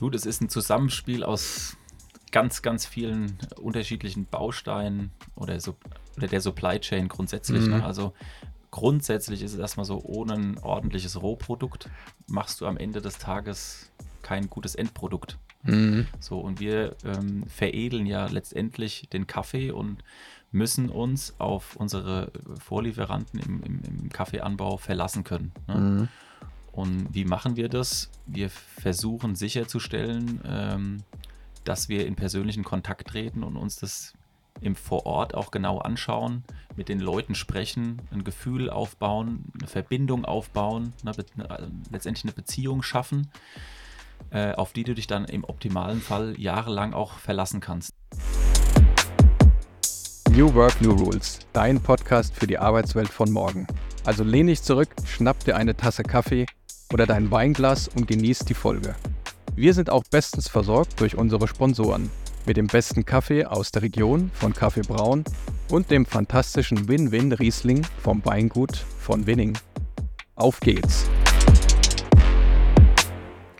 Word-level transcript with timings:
Du, 0.00 0.08
das 0.08 0.24
ist 0.24 0.40
ein 0.40 0.48
Zusammenspiel 0.48 1.24
aus 1.24 1.76
ganz, 2.32 2.62
ganz 2.62 2.86
vielen 2.86 3.36
unterschiedlichen 3.60 4.24
Bausteinen 4.24 5.10
oder, 5.36 5.60
so, 5.60 5.76
oder 6.16 6.26
der 6.26 6.40
Supply 6.40 6.80
Chain 6.80 7.06
grundsätzlich. 7.06 7.66
Mhm. 7.66 7.76
Ne? 7.76 7.84
Also 7.84 8.14
grundsätzlich 8.70 9.42
ist 9.42 9.52
es 9.52 9.58
erstmal 9.58 9.84
so, 9.84 10.02
ohne 10.02 10.32
ein 10.32 10.58
ordentliches 10.60 11.20
Rohprodukt 11.20 11.90
machst 12.28 12.62
du 12.62 12.66
am 12.66 12.78
Ende 12.78 13.02
des 13.02 13.18
Tages 13.18 13.92
kein 14.22 14.48
gutes 14.48 14.74
Endprodukt. 14.74 15.36
Mhm. 15.64 16.06
So, 16.18 16.40
und 16.40 16.60
wir 16.60 16.96
ähm, 17.04 17.44
veredeln 17.46 18.06
ja 18.06 18.24
letztendlich 18.24 19.06
den 19.12 19.26
Kaffee 19.26 19.70
und 19.70 20.02
müssen 20.50 20.88
uns 20.88 21.34
auf 21.38 21.76
unsere 21.76 22.32
Vorlieferanten 22.58 23.38
im, 23.38 23.62
im, 23.64 23.82
im 23.82 24.08
Kaffeeanbau 24.08 24.78
verlassen 24.78 25.24
können. 25.24 25.52
Ne? 25.68 25.74
Mhm. 25.74 26.08
Und 26.80 27.08
wie 27.12 27.26
machen 27.26 27.56
wir 27.56 27.68
das? 27.68 28.08
Wir 28.24 28.48
versuchen 28.48 29.36
sicherzustellen, 29.36 30.40
ähm, 30.46 31.02
dass 31.64 31.90
wir 31.90 32.06
in 32.06 32.16
persönlichen 32.16 32.64
Kontakt 32.64 33.08
treten 33.08 33.42
und 33.42 33.56
uns 33.56 33.76
das 33.76 34.14
im 34.62 34.74
Vorort 34.74 35.34
auch 35.34 35.50
genau 35.50 35.76
anschauen, 35.76 36.42
mit 36.76 36.88
den 36.88 36.98
Leuten 36.98 37.34
sprechen, 37.34 38.00
ein 38.10 38.24
Gefühl 38.24 38.70
aufbauen, 38.70 39.52
eine 39.58 39.68
Verbindung 39.68 40.24
aufbauen, 40.24 40.94
eine, 41.04 41.12
eine, 41.36 41.70
letztendlich 41.90 42.24
eine 42.24 42.32
Beziehung 42.32 42.82
schaffen, 42.82 43.28
äh, 44.30 44.54
auf 44.54 44.72
die 44.72 44.84
du 44.84 44.94
dich 44.94 45.06
dann 45.06 45.26
im 45.26 45.44
optimalen 45.44 46.00
Fall 46.00 46.34
jahrelang 46.40 46.94
auch 46.94 47.18
verlassen 47.18 47.60
kannst. 47.60 47.92
New 50.30 50.54
Work, 50.54 50.80
New 50.80 50.92
Rules, 50.92 51.40
dein 51.52 51.78
Podcast 51.82 52.34
für 52.34 52.46
die 52.46 52.56
Arbeitswelt 52.56 53.08
von 53.08 53.30
morgen. 53.30 53.66
Also 54.06 54.24
lehn 54.24 54.46
dich 54.46 54.62
zurück, 54.62 54.88
schnapp 55.04 55.44
dir 55.44 55.56
eine 55.56 55.76
Tasse 55.76 56.04
Kaffee 56.04 56.46
oder 56.92 57.06
dein 57.06 57.30
Weinglas 57.30 57.88
und 57.88 58.06
genieß 58.06 58.40
die 58.40 58.54
Folge. 58.54 58.94
Wir 59.54 59.74
sind 59.74 59.90
auch 59.90 60.02
bestens 60.10 60.48
versorgt 60.48 61.00
durch 61.00 61.16
unsere 61.16 61.46
Sponsoren 61.46 62.10
mit 62.46 62.56
dem 62.56 62.66
besten 62.66 63.04
Kaffee 63.04 63.44
aus 63.44 63.70
der 63.70 63.82
Region 63.82 64.30
von 64.34 64.52
Kaffee 64.52 64.82
Braun 64.82 65.24
und 65.68 65.90
dem 65.90 66.04
fantastischen 66.06 66.88
Win-Win 66.88 67.32
Riesling 67.32 67.82
vom 68.02 68.24
Weingut 68.24 68.76
von 68.76 69.26
Winning. 69.26 69.56
Auf 70.34 70.58
geht's! 70.60 71.08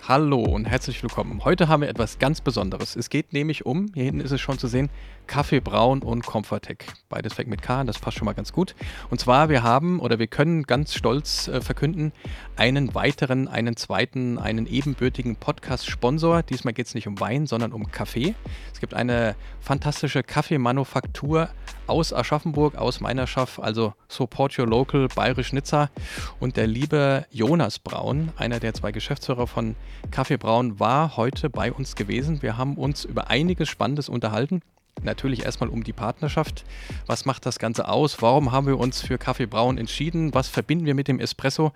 Hallo 0.08 0.40
und 0.40 0.64
herzlich 0.64 1.00
willkommen. 1.04 1.44
Heute 1.44 1.68
haben 1.68 1.82
wir 1.82 1.88
etwas 1.88 2.18
ganz 2.18 2.40
Besonderes. 2.40 2.96
Es 2.96 3.10
geht 3.10 3.32
nämlich 3.32 3.64
um, 3.64 3.92
hier 3.94 4.02
hinten 4.02 4.22
ist 4.22 4.32
es 4.32 4.40
schon 4.40 4.58
zu 4.58 4.66
sehen, 4.66 4.90
Kaffee 5.26 5.60
Braun 5.60 6.02
und 6.02 6.26
Comfortec. 6.26 6.86
Beides 7.08 7.38
weg 7.38 7.46
mit 7.46 7.62
K, 7.62 7.84
das 7.84 7.98
passt 7.98 8.18
schon 8.18 8.26
mal 8.26 8.32
ganz 8.32 8.52
gut. 8.52 8.74
Und 9.10 9.20
zwar, 9.20 9.48
wir 9.48 9.62
haben 9.62 10.00
oder 10.00 10.18
wir 10.18 10.26
können 10.26 10.64
ganz 10.64 10.94
stolz 10.94 11.48
äh, 11.48 11.60
verkünden, 11.60 12.12
einen 12.56 12.94
weiteren, 12.94 13.48
einen 13.48 13.76
zweiten, 13.76 14.38
einen 14.38 14.66
ebenbürtigen 14.66 15.36
Podcast-Sponsor. 15.36 16.42
Diesmal 16.42 16.74
geht 16.74 16.86
es 16.86 16.94
nicht 16.94 17.06
um 17.06 17.20
Wein, 17.20 17.46
sondern 17.46 17.72
um 17.72 17.90
Kaffee. 17.90 18.34
Es 18.72 18.80
gibt 18.80 18.94
eine 18.94 19.36
fantastische 19.60 20.22
Kaffeemanufaktur 20.22 21.48
aus 21.86 22.12
Aschaffenburg, 22.12 22.76
aus 22.76 23.00
meiner 23.00 23.26
Schaff, 23.26 23.58
also 23.58 23.94
Support 24.08 24.58
Your 24.58 24.66
Local, 24.66 25.08
Bayerisch 25.08 25.52
Nizza. 25.52 25.90
Und 26.38 26.56
der 26.56 26.66
liebe 26.66 27.26
Jonas 27.30 27.78
Braun, 27.78 28.32
einer 28.36 28.60
der 28.60 28.74
zwei 28.74 28.92
Geschäftsführer 28.92 29.46
von 29.46 29.74
Kaffee 30.10 30.36
Braun, 30.36 30.78
war 30.78 31.16
heute 31.16 31.50
bei 31.50 31.72
uns 31.72 31.96
gewesen. 31.96 32.42
Wir 32.42 32.56
haben 32.56 32.76
uns 32.76 33.04
über 33.04 33.28
einiges 33.28 33.68
Spannendes 33.68 34.08
unterhalten 34.08 34.62
natürlich 35.02 35.44
erstmal 35.44 35.70
um 35.70 35.82
die 35.84 35.92
Partnerschaft. 35.92 36.64
Was 37.06 37.24
macht 37.24 37.46
das 37.46 37.58
Ganze 37.58 37.88
aus? 37.88 38.20
Warum 38.22 38.52
haben 38.52 38.66
wir 38.66 38.78
uns 38.78 39.00
für 39.00 39.18
Kaffee 39.18 39.46
Braun 39.46 39.78
entschieden? 39.78 40.34
Was 40.34 40.48
verbinden 40.48 40.86
wir 40.86 40.94
mit 40.94 41.08
dem 41.08 41.20
Espresso? 41.20 41.72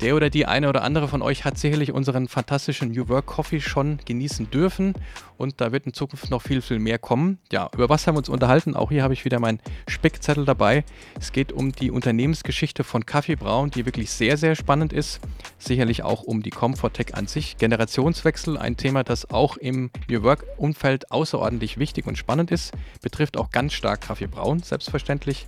Der 0.00 0.14
oder 0.16 0.30
die 0.30 0.46
eine 0.46 0.68
oder 0.68 0.82
andere 0.82 1.08
von 1.08 1.22
euch 1.22 1.44
hat 1.44 1.58
sicherlich 1.58 1.92
unseren 1.92 2.28
fantastischen 2.28 2.92
New 2.92 3.08
Work 3.08 3.26
Coffee 3.26 3.60
schon 3.60 3.98
genießen 4.04 4.50
dürfen 4.50 4.94
und 5.38 5.60
da 5.60 5.72
wird 5.72 5.86
in 5.86 5.92
Zukunft 5.92 6.30
noch 6.30 6.42
viel, 6.42 6.62
viel 6.62 6.78
mehr 6.78 6.98
kommen. 6.98 7.38
Ja, 7.52 7.70
über 7.74 7.88
was 7.88 8.06
haben 8.06 8.14
wir 8.14 8.18
uns 8.18 8.28
unterhalten? 8.28 8.74
Auch 8.74 8.90
hier 8.90 9.02
habe 9.02 9.14
ich 9.14 9.24
wieder 9.24 9.38
meinen 9.38 9.60
Speckzettel 9.88 10.44
dabei. 10.44 10.84
Es 11.18 11.32
geht 11.32 11.52
um 11.52 11.72
die 11.72 11.90
Unternehmensgeschichte 11.90 12.84
von 12.84 13.06
Kaffee 13.06 13.36
Braun, 13.36 13.70
die 13.70 13.86
wirklich 13.86 14.10
sehr, 14.10 14.36
sehr 14.36 14.56
spannend 14.56 14.92
ist. 14.92 15.20
Sicherlich 15.58 16.02
auch 16.02 16.22
um 16.22 16.42
die 16.42 16.50
Comfortech 16.50 17.14
an 17.14 17.26
sich. 17.26 17.56
Generationswechsel, 17.56 18.56
ein 18.58 18.76
Thema, 18.76 19.04
das 19.04 19.30
auch 19.30 19.56
im 19.56 19.90
New 20.08 20.22
Work-Umfeld 20.22 21.10
außerordentlich 21.10 21.78
wichtig 21.78 22.06
und 22.06 22.16
spannend 22.16 22.50
ist. 22.50 22.72
Betrifft 23.02 23.36
auch 23.36 23.50
ganz 23.50 23.72
stark 23.72 24.02
Kaffee 24.02 24.26
Braun, 24.26 24.60
selbstverständlich. 24.60 25.46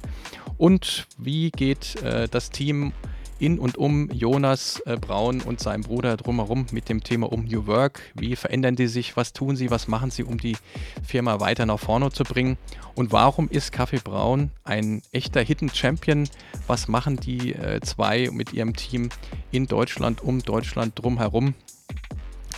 Und 0.57 1.07
wie 1.19 1.51
geht 1.51 2.03
äh, 2.03 2.29
das 2.29 2.51
Team 2.51 2.93
in 3.39 3.59
und 3.59 3.77
um 3.77 4.11
Jonas 4.11 4.81
äh, 4.87 4.97
Braun 4.97 5.41
und 5.41 5.61
seinem 5.61 5.83
Bruder 5.83 6.17
drumherum 6.17 6.67
mit 6.73 6.89
dem 6.89 7.03
Thema 7.03 7.31
um 7.33 7.45
New 7.45 7.67
Work. 7.67 8.01
Wie 8.15 8.37
verändern 8.37 8.77
die 8.77 8.87
sich? 8.87 9.17
Was 9.17 9.33
tun 9.33 9.57
sie? 9.57 9.71
Was 9.71 9.89
machen 9.89 10.11
sie, 10.11 10.25
um 10.25 10.39
die 10.39 10.57
Firma 11.07 11.41
weiter 11.41 11.67
nach 11.67 11.79
vorne 11.79 12.11
zu 12.11 12.25
bringen? 12.25 12.57
Und 12.95 13.13
warum 13.13 13.49
ist 13.49 13.73
Kaffee 13.73 14.01
Braun 14.03 14.51
ein 14.65 15.03
echter 15.13 15.41
Hidden 15.41 15.71
Champion? 15.71 16.29
Was 16.67 16.89
machen 16.89 17.17
die 17.17 17.55
äh, 17.55 17.81
zwei 17.81 18.29
mit 18.33 18.53
ihrem 18.53 18.75
Team 18.75 19.11
in 19.51 19.67
Deutschland, 19.67 20.23
um 20.23 20.43
Deutschland 20.43 20.93
drumherum? 20.97 21.55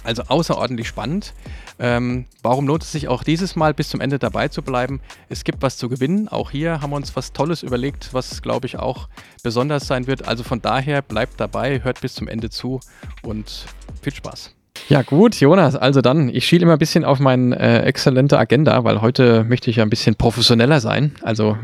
Also 0.03 0.23
außerordentlich 0.29 0.89
spannend. 0.89 1.35
Ähm, 1.79 2.27
warum 2.43 2.67
lohnt 2.67 2.83
es 2.83 2.93
sich 2.93 3.09
auch 3.09 3.23
dieses 3.23 3.57
Mal 3.57 3.75
bis 3.75 3.89
zum 3.89 4.01
Ende 4.01 4.19
dabei 4.19 4.49
zu 4.49 4.63
bleiben? 4.63 5.01
Es 5.29 5.45
gibt 5.45 5.63
was 5.63 5.77
zu 5.77 5.89
gewinnen. 5.89 6.29
Auch 6.29 6.51
hier 6.51 6.81
haben 6.81 6.91
wir 6.91 6.97
uns 6.97 7.17
was 7.17 7.33
Tolles 7.33 7.63
überlegt, 7.63 8.13
was 8.13 8.43
glaube 8.43 8.67
ich 8.67 8.79
auch 8.79 9.09
besonders 9.43 9.87
sein 9.87 10.07
wird. 10.07 10.27
Also 10.27 10.43
von 10.43 10.63
daher 10.63 11.03
bleibt 11.03 11.41
dabei, 11.41 11.83
hört 11.83 12.01
bis 12.01 12.15
zum 12.15 12.29
Ende 12.29 12.51
zu 12.51 12.81
und 13.23 13.67
viel 14.03 14.15
Spaß. 14.15 14.55
Ja 14.89 15.03
gut, 15.03 15.37
Jonas, 15.37 15.77
also 15.77 16.01
dann, 16.01 16.29
ich 16.29 16.47
schiele 16.47 16.63
immer 16.63 16.73
ein 16.73 16.79
bisschen 16.79 17.05
auf 17.05 17.21
meine 17.21 17.59
äh, 17.59 17.83
exzellente 17.83 18.39
Agenda, 18.39 18.83
weil 18.85 19.01
heute 19.01 19.45
möchte 19.45 19.71
ich 19.71 19.77
ja 19.77 19.85
ein 19.85 19.91
bisschen 19.91 20.17
professioneller 20.17 20.81
sein. 20.81 21.15
Also 21.23 21.57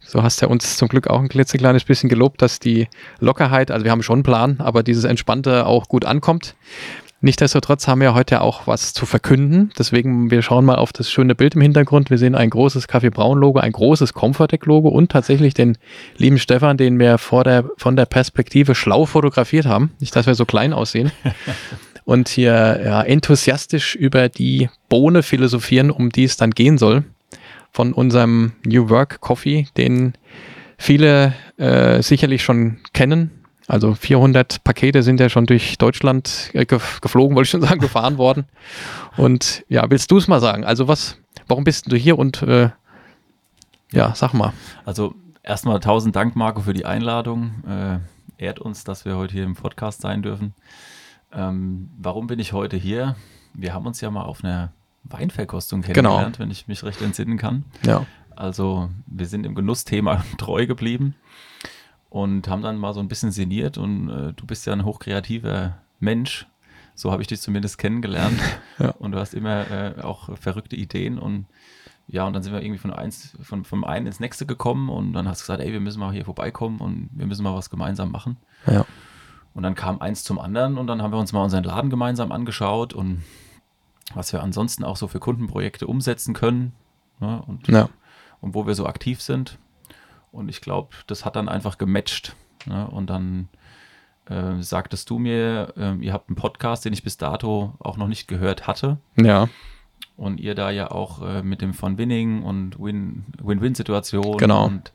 so 0.00 0.22
hast 0.22 0.40
du 0.40 0.46
ja 0.46 0.50
uns 0.50 0.76
zum 0.76 0.88
Glück 0.88 1.08
auch 1.08 1.20
ein 1.20 1.28
klitzekleines 1.28 1.84
bisschen 1.84 2.08
gelobt, 2.08 2.40
dass 2.40 2.60
die 2.60 2.88
Lockerheit, 3.20 3.70
also 3.70 3.84
wir 3.84 3.90
haben 3.90 4.02
schon 4.02 4.16
einen 4.16 4.22
Plan, 4.22 4.56
aber 4.58 4.82
dieses 4.82 5.04
Entspannte 5.04 5.66
auch 5.66 5.88
gut 5.88 6.04
ankommt. 6.04 6.54
Nichtsdestotrotz 7.24 7.86
haben 7.86 8.00
wir 8.00 8.14
heute 8.14 8.40
auch 8.40 8.66
was 8.66 8.92
zu 8.92 9.06
verkünden. 9.06 9.70
Deswegen, 9.78 10.32
wir 10.32 10.42
schauen 10.42 10.64
mal 10.64 10.74
auf 10.74 10.92
das 10.92 11.08
schöne 11.08 11.36
Bild 11.36 11.54
im 11.54 11.60
Hintergrund. 11.60 12.10
Wir 12.10 12.18
sehen 12.18 12.34
ein 12.34 12.50
großes 12.50 12.88
Kaffee 12.88 13.10
Braun 13.10 13.38
Logo, 13.38 13.60
ein 13.60 13.70
großes 13.70 14.12
Comfortec 14.12 14.66
Logo 14.66 14.88
und 14.88 15.12
tatsächlich 15.12 15.54
den 15.54 15.78
lieben 16.16 16.40
Stefan, 16.40 16.76
den 16.76 16.98
wir 16.98 17.18
vor 17.18 17.44
der, 17.44 17.64
von 17.76 17.94
der 17.94 18.06
Perspektive 18.06 18.74
schlau 18.74 19.06
fotografiert 19.06 19.66
haben. 19.66 19.92
Nicht, 20.00 20.16
dass 20.16 20.26
wir 20.26 20.34
so 20.34 20.44
klein 20.44 20.72
aussehen. 20.72 21.12
und 22.04 22.28
hier 22.28 22.80
ja, 22.84 23.02
enthusiastisch 23.02 23.94
über 23.94 24.28
die 24.28 24.68
Bohne 24.88 25.22
philosophieren, 25.22 25.92
um 25.92 26.10
die 26.10 26.24
es 26.24 26.36
dann 26.36 26.50
gehen 26.50 26.76
soll. 26.76 27.04
Von 27.70 27.92
unserem 27.92 28.54
New 28.66 28.90
Work 28.90 29.20
Coffee, 29.20 29.68
den 29.76 30.14
viele 30.76 31.34
äh, 31.56 32.02
sicherlich 32.02 32.42
schon 32.42 32.78
kennen 32.92 33.41
also 33.66 33.94
400 33.94 34.64
Pakete 34.64 35.02
sind 35.02 35.20
ja 35.20 35.28
schon 35.28 35.46
durch 35.46 35.78
Deutschland 35.78 36.50
äh, 36.52 36.66
geflogen, 36.66 37.36
wollte 37.36 37.46
ich 37.46 37.50
schon 37.50 37.60
sagen, 37.68 37.80
gefahren 37.80 38.18
worden. 38.18 38.44
Und 39.16 39.64
ja, 39.68 39.88
willst 39.90 40.10
du 40.10 40.18
es 40.18 40.28
mal 40.28 40.40
sagen? 40.40 40.64
Also 40.64 40.88
was, 40.88 41.18
warum 41.46 41.64
bist 41.64 41.90
du 41.90 41.96
hier 41.96 42.18
und 42.18 42.42
äh, 42.42 42.70
ja, 43.92 44.14
sag 44.14 44.32
mal. 44.32 44.52
Also 44.84 45.14
erstmal 45.42 45.80
tausend 45.80 46.16
Dank, 46.16 46.34
Marco, 46.34 46.62
für 46.62 46.72
die 46.72 46.86
Einladung. 46.86 47.62
Äh, 47.68 47.98
ehrt 48.42 48.58
uns, 48.58 48.84
dass 48.84 49.04
wir 49.04 49.16
heute 49.16 49.34
hier 49.34 49.44
im 49.44 49.54
Podcast 49.54 50.00
sein 50.00 50.22
dürfen. 50.22 50.54
Ähm, 51.32 51.90
warum 51.98 52.26
bin 52.26 52.38
ich 52.38 52.52
heute 52.52 52.76
hier? 52.76 53.16
Wir 53.54 53.74
haben 53.74 53.86
uns 53.86 54.00
ja 54.00 54.10
mal 54.10 54.22
auf 54.22 54.42
einer 54.42 54.72
Weinverkostung 55.04 55.82
genau. 55.82 55.94
kennengelernt, 55.94 56.36
genau. 56.36 56.44
wenn 56.44 56.50
ich 56.50 56.68
mich 56.68 56.82
recht 56.84 57.02
entsinnen 57.02 57.36
kann. 57.36 57.64
Ja. 57.84 58.06
Also 58.34 58.90
wir 59.06 59.26
sind 59.26 59.44
im 59.44 59.54
Genussthema 59.54 60.24
treu 60.38 60.66
geblieben 60.66 61.14
und 62.12 62.46
haben 62.46 62.60
dann 62.60 62.76
mal 62.76 62.92
so 62.92 63.00
ein 63.00 63.08
bisschen 63.08 63.32
sinniert 63.32 63.78
und 63.78 64.10
äh, 64.10 64.32
du 64.34 64.44
bist 64.44 64.66
ja 64.66 64.74
ein 64.74 64.84
hochkreativer 64.84 65.78
Mensch. 65.98 66.46
So 66.94 67.10
habe 67.10 67.22
ich 67.22 67.28
dich 67.28 67.40
zumindest 67.40 67.78
kennengelernt. 67.78 68.38
ja. 68.78 68.90
Und 68.90 69.12
du 69.12 69.18
hast 69.18 69.32
immer 69.32 69.70
äh, 69.70 70.02
auch 70.02 70.36
verrückte 70.36 70.76
Ideen 70.76 71.18
und 71.18 71.46
ja, 72.08 72.26
und 72.26 72.34
dann 72.34 72.42
sind 72.42 72.52
wir 72.52 72.60
irgendwie 72.60 72.80
von 72.80 72.92
eins, 72.92 73.34
von, 73.40 73.64
vom 73.64 73.84
einen 73.84 74.06
ins 74.06 74.20
nächste 74.20 74.44
gekommen 74.44 74.90
und 74.90 75.14
dann 75.14 75.26
hast 75.26 75.40
du 75.40 75.44
gesagt, 75.44 75.62
ey, 75.62 75.72
wir 75.72 75.80
müssen 75.80 76.00
mal 76.00 76.12
hier 76.12 76.26
vorbeikommen 76.26 76.80
und 76.80 77.08
wir 77.14 77.24
müssen 77.24 77.44
mal 77.44 77.54
was 77.54 77.70
gemeinsam 77.70 78.10
machen. 78.10 78.36
Ja. 78.66 78.84
Und 79.54 79.62
dann 79.62 79.74
kam 79.74 80.02
eins 80.02 80.22
zum 80.22 80.38
anderen 80.38 80.76
und 80.76 80.88
dann 80.88 81.00
haben 81.00 81.12
wir 81.12 81.18
uns 81.18 81.32
mal 81.32 81.42
unseren 81.42 81.64
Laden 81.64 81.88
gemeinsam 81.88 82.30
angeschaut 82.30 82.92
und 82.92 83.22
was 84.12 84.34
wir 84.34 84.42
ansonsten 84.42 84.84
auch 84.84 84.98
so 84.98 85.08
für 85.08 85.18
Kundenprojekte 85.18 85.86
umsetzen 85.86 86.34
können 86.34 86.72
ne, 87.20 87.42
und, 87.46 87.68
ja. 87.68 87.88
und 88.42 88.54
wo 88.54 88.66
wir 88.66 88.74
so 88.74 88.84
aktiv 88.84 89.22
sind. 89.22 89.58
Und 90.32 90.48
ich 90.48 90.60
glaube, 90.60 90.90
das 91.06 91.24
hat 91.24 91.36
dann 91.36 91.48
einfach 91.48 91.78
gematcht. 91.78 92.34
Ne? 92.66 92.86
Und 92.88 93.08
dann 93.10 93.48
äh, 94.28 94.60
sagtest 94.62 95.08
du 95.10 95.18
mir, 95.18 95.72
äh, 95.76 95.94
ihr 96.04 96.12
habt 96.12 96.28
einen 96.28 96.36
Podcast, 96.36 96.84
den 96.84 96.92
ich 96.92 97.02
bis 97.04 97.16
dato 97.18 97.74
auch 97.78 97.96
noch 97.96 98.08
nicht 98.08 98.28
gehört 98.28 98.66
hatte. 98.66 98.98
Ja. 99.16 99.48
Und 100.16 100.40
ihr 100.40 100.54
da 100.54 100.70
ja 100.70 100.90
auch 100.90 101.22
äh, 101.22 101.42
mit 101.42 101.60
dem 101.62 101.74
von 101.74 101.98
Winning 101.98 102.42
und 102.42 102.78
Win-Win-Situation 102.78 104.36
genau. 104.38 104.66
und 104.66 104.92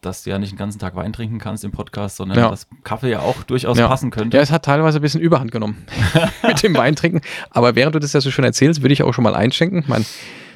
dass 0.00 0.24
du 0.24 0.30
ja 0.30 0.38
nicht 0.38 0.50
den 0.52 0.58
ganzen 0.58 0.80
Tag 0.80 0.96
Wein 0.96 1.12
trinken 1.12 1.38
kannst 1.38 1.62
im 1.64 1.70
Podcast, 1.70 2.16
sondern 2.16 2.36
Ja. 2.38 2.50
dass 2.50 2.66
Kaffee 2.82 3.10
ja 3.10 3.20
auch 3.20 3.44
durchaus 3.44 3.78
Ja. 3.78 3.86
passen 3.86 4.10
könnte. 4.10 4.36
Ja, 4.36 4.42
es 4.42 4.50
hat 4.50 4.64
teilweise 4.64 4.98
ein 4.98 5.02
bisschen 5.02 5.20
Überhand 5.20 5.52
genommen 5.52 5.86
mit 6.46 6.62
dem 6.62 6.76
Weintrinken. 6.76 7.20
Aber 7.50 7.74
während 7.76 7.94
du 7.94 8.00
das 8.00 8.12
ja 8.12 8.20
so 8.20 8.30
schön 8.30 8.44
erzählst, 8.44 8.82
würde 8.82 8.92
ich 8.92 9.02
auch 9.04 9.12
schon 9.14 9.22
mal 9.24 9.34
einschenken. 9.36 9.84
Mein, 9.86 10.04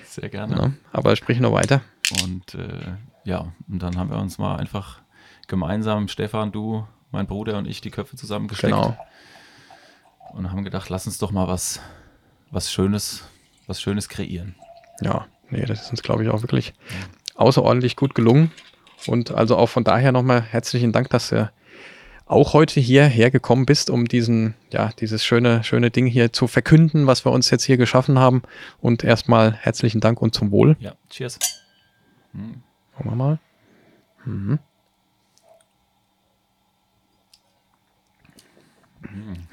Sehr 0.05 0.29
gerne. 0.29 0.57
ja, 0.57 0.73
aber 0.93 1.15
sprich 1.17 1.39
noch 1.41 1.53
weiter. 1.53 1.81
Und 2.25 2.55
äh, 2.57 2.69
ja, 3.27 3.53
und 3.69 3.83
dann 3.83 3.99
haben 3.99 4.09
wir 4.11 4.19
uns 4.19 4.39
mal 4.39 4.57
einfach 4.57 5.01
gemeinsam, 5.49 6.09
Stefan, 6.09 6.53
du, 6.53 6.87
mein 7.11 7.27
Bruder 7.27 7.59
und 7.59 7.67
ich, 7.67 7.81
die 7.81 7.91
Köpfe 7.91 8.17
zusammengesteckt 8.17 8.73
Genau. 8.73 8.97
und 10.33 10.51
haben 10.51 10.65
gedacht, 10.65 10.89
lass 10.89 11.07
uns 11.07 11.19
doch 11.19 11.33
mal 11.33 11.49
was, 11.49 11.81
was 12.51 12.73
Schönes, 12.73 13.25
was 13.67 13.81
Schönes 13.81 14.09
kreieren. 14.09 14.55
Ja, 15.01 15.27
nee, 15.51 15.65
das 15.67 15.83
ist 15.83 15.91
uns, 15.91 16.03
glaube 16.03 16.23
ich, 16.25 16.31
auch 16.31 16.43
wirklich 16.43 16.73
außerordentlich 17.35 17.97
gut 17.97 18.15
gelungen. 18.15 18.51
Und 19.07 19.31
also 19.33 19.57
auch 19.57 19.69
von 19.69 19.85
daher 19.85 20.11
nochmal 20.13 20.41
herzlichen 20.41 20.93
Dank, 20.93 21.11
dass 21.11 21.29
du 21.29 21.51
auch 22.27 22.55
heute 22.55 22.81
hierher 22.81 23.31
gekommen 23.31 23.67
bist, 23.67 23.89
um 23.91 24.07
diesen, 24.07 24.55
ja, 24.73 24.91
dieses 24.99 25.25
schöne, 25.25 25.63
schöne 25.63 25.91
Ding 25.91 26.07
hier 26.07 26.33
zu 26.33 26.49
verkünden, 26.49 27.07
was 27.07 27.25
wir 27.25 27.31
uns 27.31 27.51
jetzt 27.51 27.65
hier 27.65 27.77
geschaffen 27.77 28.19
haben. 28.19 28.43
Und 28.81 29.05
erstmal 29.05 29.53
herzlichen 29.53 30.01
Dank 30.01 30.21
und 30.21 30.35
zum 30.35 30.51
Wohl. 30.51 30.77
Ja, 30.81 30.95
cheers. 31.09 31.39
Hm. 32.33 32.63
Schauen 32.97 33.11
wir 33.11 33.17
mal. 33.17 33.39
Mhm. 34.25 34.59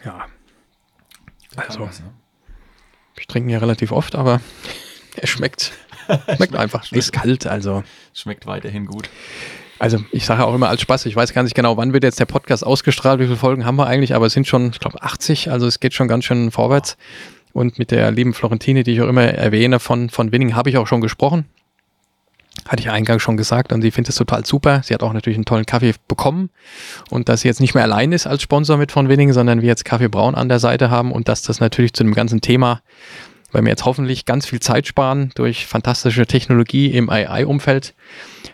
Ja. 0.04 0.26
Also, 1.56 1.82
was, 1.82 2.00
ne? 2.00 2.12
ich 3.18 3.28
trinke 3.28 3.50
ihn 3.50 3.54
ja 3.54 3.60
relativ 3.60 3.92
oft, 3.92 4.16
aber 4.16 4.42
er 5.16 5.28
schmeckt. 5.28 5.72
Schmeckt 6.36 6.56
einfach. 6.56 6.84
schmeckt. 6.84 7.00
Ist 7.00 7.14
kalt, 7.14 7.48
also. 7.48 7.84
Schmeckt 8.14 8.46
weiterhin 8.46 8.86
gut. 8.86 9.10
Also 9.80 10.04
ich 10.12 10.26
sage 10.26 10.46
auch 10.46 10.54
immer 10.54 10.70
als 10.70 10.82
Spaß, 10.82 11.06
ich 11.06 11.16
weiß 11.16 11.34
gar 11.34 11.44
nicht 11.44 11.56
genau, 11.56 11.78
wann 11.78 11.94
wird 11.94 12.04
jetzt 12.04 12.20
der 12.20 12.26
Podcast 12.26 12.66
ausgestrahlt, 12.66 13.20
wie 13.20 13.26
viele 13.26 13.38
Folgen 13.38 13.66
haben 13.66 13.76
wir 13.76 13.88
eigentlich, 13.88 14.14
aber 14.14 14.26
es 14.26 14.34
sind 14.34 14.48
schon, 14.48 14.72
ich 14.72 14.80
glaube, 14.80 15.02
80, 15.02 15.50
also 15.52 15.66
es 15.66 15.80
geht 15.80 15.94
schon 15.94 16.08
ganz 16.08 16.26
schön 16.26 16.52
vorwärts. 16.52 16.98
Und 17.54 17.80
mit 17.80 17.92
der 17.92 18.12
lieben 18.12 18.34
Florentine, 18.34 18.84
die 18.84 18.92
ich 18.92 19.02
auch 19.02 19.08
immer 19.08 19.24
erwähne, 19.24 19.80
von, 19.80 20.10
von 20.10 20.32
Winning 20.32 20.56
habe 20.56 20.70
ich 20.70 20.78
auch 20.78 20.88
schon 20.88 21.02
gesprochen. 21.02 21.46
Hatte 22.68 22.82
ich 22.82 22.90
eingangs 22.90 23.22
schon 23.22 23.36
gesagt 23.36 23.74
und 23.74 23.82
sie 23.82 23.92
findet 23.92 24.12
es 24.12 24.16
total 24.16 24.46
super. 24.46 24.82
Sie 24.84 24.94
hat 24.94 25.04
auch 25.04 25.12
natürlich 25.12 25.38
einen 25.38 25.46
tollen 25.46 25.66
Kaffee 25.66 25.94
bekommen 26.08 26.50
und 27.10 27.28
dass 27.28 27.42
sie 27.42 27.48
jetzt 27.48 27.60
nicht 27.60 27.74
mehr 27.74 27.84
allein 27.84 28.12
ist 28.12 28.28
als 28.28 28.44
Sponsor 28.44 28.78
mit 28.78 28.92
von 28.92 29.10
Winning, 29.10 29.34
sondern 29.34 29.62
wir 29.62 29.68
jetzt 29.68 29.86
Kaffee 29.86 30.08
Braun 30.08 30.36
an 30.36 30.50
der 30.50 30.60
Seite 30.60 30.90
haben 30.90 31.12
und 31.12 31.28
dass 31.28 31.42
das 31.42 31.60
natürlich 31.60 31.94
zu 31.94 32.04
dem 32.04 32.14
ganzen 32.14 32.42
Thema, 32.42 32.82
weil 33.52 33.64
wir 33.64 33.70
jetzt 33.70 33.86
hoffentlich 33.86 34.26
ganz 34.26 34.46
viel 34.46 34.60
Zeit 34.60 34.88
sparen 34.88 35.32
durch 35.36 35.66
fantastische 35.66 36.26
Technologie 36.28 36.88
im 36.88 37.10
AI-Umfeld, 37.10 37.96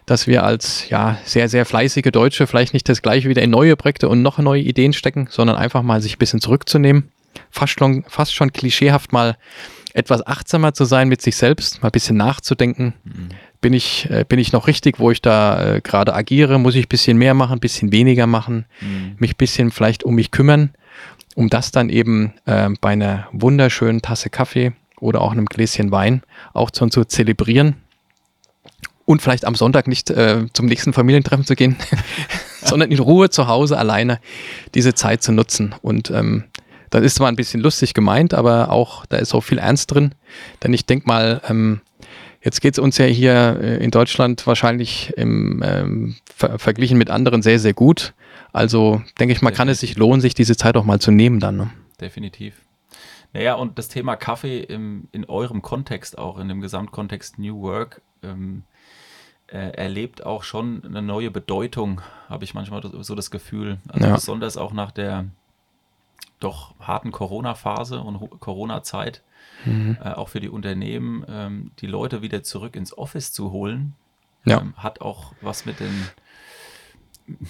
dass 0.06 0.28
wir 0.28 0.44
als 0.44 0.90
ja 0.90 1.18
sehr, 1.25 1.50
sehr 1.50 1.66
fleißige 1.66 2.12
Deutsche 2.12 2.48
vielleicht 2.48 2.74
nicht 2.74 2.88
das 2.88 3.01
gleiche 3.01 3.30
wieder 3.30 3.42
in 3.42 3.50
neue 3.50 3.75
Projekte 3.75 4.07
und 4.07 4.22
noch 4.22 4.40
neue 4.40 4.62
Ideen 4.62 4.94
stecken, 4.94 5.28
sondern 5.30 5.57
einfach 5.57 5.84
mal 5.84 6.01
sich 6.01 6.16
ein 6.16 6.19
bisschen 6.19 6.42
zurückzunehmen. 6.42 7.12
Fast 7.51 7.74
schon, 7.74 8.04
fast 8.07 8.34
schon 8.34 8.54
klischeehaft 8.54 9.13
mal 9.13 9.38
etwas 9.94 10.25
achtsamer 10.25 10.74
zu 10.74 10.86
sein 10.86 11.07
mit 11.10 11.22
sich 11.22 11.36
selbst, 11.36 11.81
mal 11.81 11.90
ein 11.90 11.92
bisschen 11.92 12.18
nachzudenken. 12.18 12.94
Bin 13.62 13.74
ich, 13.74 14.10
äh, 14.10 14.24
bin 14.28 14.40
ich 14.40 14.54
noch 14.54 14.68
richtig, 14.68 15.00
wo 15.00 15.12
ich 15.12 15.22
da 15.22 15.76
äh, 15.76 15.82
gerade 15.82 16.14
agiere? 16.14 16.60
Muss 16.60 16.76
ich 16.76 16.86
ein 16.86 16.90
bisschen 16.90 17.18
mehr 17.18 17.34
machen, 17.34 17.54
ein 17.54 17.60
bisschen 17.60 17.92
weniger 17.92 18.26
machen, 18.28 18.66
Mhm. 18.82 19.16
mich 19.18 19.34
ein 19.34 19.38
bisschen 19.38 19.72
vielleicht 19.72 20.04
um 20.04 20.16
mich 20.16 20.32
kümmern, 20.32 20.72
um 21.36 21.50
das 21.50 21.72
dann 21.72 21.90
eben 21.90 22.34
äh, 22.46 22.70
bei 22.80 22.92
einer 22.92 23.28
wunderschönen 23.34 24.02
Tasse 24.02 24.30
Kaffee 24.30 24.72
oder 25.00 25.22
auch 25.22 25.32
einem 25.34 25.46
Gläschen 25.46 25.92
Wein 25.92 26.24
auch 26.54 26.72
zu, 26.72 26.88
zu 26.88 27.04
zelebrieren 27.06 27.76
und 29.06 29.22
vielleicht 29.22 29.46
am 29.46 29.56
Sonntag 29.56 29.88
nicht 29.88 30.10
äh, 30.12 30.46
zum 30.54 30.68
nächsten 30.68 30.94
Familientreffen 30.94 31.46
zu 31.46 31.56
gehen, 31.56 31.76
sondern 32.64 32.92
in 32.92 33.00
Ruhe 33.00 33.30
zu 33.30 33.48
Hause 33.48 33.78
alleine 33.78 34.20
diese 34.76 34.94
Zeit 34.94 35.24
zu 35.24 35.32
nutzen. 35.32 35.74
Und 35.82 36.12
ähm, 36.12 36.44
das 36.92 37.04
ist 37.04 37.16
zwar 37.16 37.28
ein 37.28 37.36
bisschen 37.36 37.60
lustig 37.62 37.94
gemeint, 37.94 38.34
aber 38.34 38.72
auch 38.72 39.06
da 39.08 39.18
ist 39.18 39.34
auch 39.34 39.42
viel 39.42 39.58
Ernst 39.58 39.92
drin. 39.92 40.14
Denn 40.64 40.74
ich 40.74 40.86
denke 40.86 41.08
mal, 41.08 41.42
ähm, 41.50 41.82
jetzt 42.41 42.62
geht 42.62 42.74
es 42.75 42.80
uns 42.80 42.97
ja 42.97 43.06
hier 43.06 43.59
äh, 43.62 43.83
in 43.83 43.91
Deutschland 43.91 44.45
wahrscheinlich 44.47 45.13
im, 45.18 45.62
ähm, 45.63 46.15
ver 46.36 46.59
verglichen 46.59 46.97
mit 46.97 47.09
anderen 47.09 47.41
sehr, 47.41 47.59
sehr 47.59 47.74
gut. 47.74 48.13
Also 48.51 49.01
denke 49.19 49.33
ich 49.33 49.41
mal, 49.41 49.51
kann 49.51 49.69
es 49.69 49.80
sich 49.80 49.97
lohnen, 49.97 50.21
sich 50.21 50.33
diese 50.33 50.57
Zeit 50.57 50.75
auch 50.75 50.86
mal 50.86 51.00
zu 51.00 51.12
nehmen 51.12 51.39
dann. 51.39 51.57
Ne? 51.57 51.69
Definitiv. 52.01 52.56
Naja, 53.33 53.53
und 53.56 53.77
das 53.77 53.89
Thema 53.89 54.15
Kaffee 54.15 54.59
im, 54.62 55.07
in 55.12 55.25
eurem 55.25 55.62
Kontext 55.62 56.18
auch, 56.18 56.39
in 56.39 56.47
dem 56.47 56.62
Gesamtkontext 56.62 57.38
New 57.38 57.62
Work, 57.62 58.01
ähm, 58.24 58.63
äh, 59.47 59.71
erlebt 59.71 60.25
auch 60.25 60.44
schon 60.44 60.83
eine 60.83 61.01
neue 61.01 61.30
Bedeutung, 61.30 62.01
habe 62.27 62.44
ich 62.44 62.53
manchmal 62.53 62.81
so 63.01 63.15
das 63.15 63.30
Gefühl. 63.30 63.77
Also 63.88 64.07
Ja. 64.07 64.15
besonders 64.15 64.57
auch 64.57 64.74
nach 64.74 64.91
der 64.91 65.25
doch 66.39 66.74
harten 66.80 67.12
Corona-Phase 67.12 68.00
und 68.00 68.39
Corona-Zeit, 68.39 69.21
Mhm. 69.66 69.98
äh, 70.04 70.10
auch 70.12 70.30
für 70.30 70.40
die 70.40 70.50
Unternehmen, 70.50 71.26
ähm, 71.28 71.72
die 71.80 71.88
Leute 71.88 72.22
wieder 72.22 72.44
zurück 72.44 72.76
ins 72.76 72.98
Office 72.98 73.32
zu 73.34 73.52
holen, 73.52 73.94
Ja. 74.46 74.62
ähm, 74.62 74.74
hat 74.78 75.02
auch 75.02 75.34
was 75.42 75.66
mit 75.66 75.80
den 75.80 75.92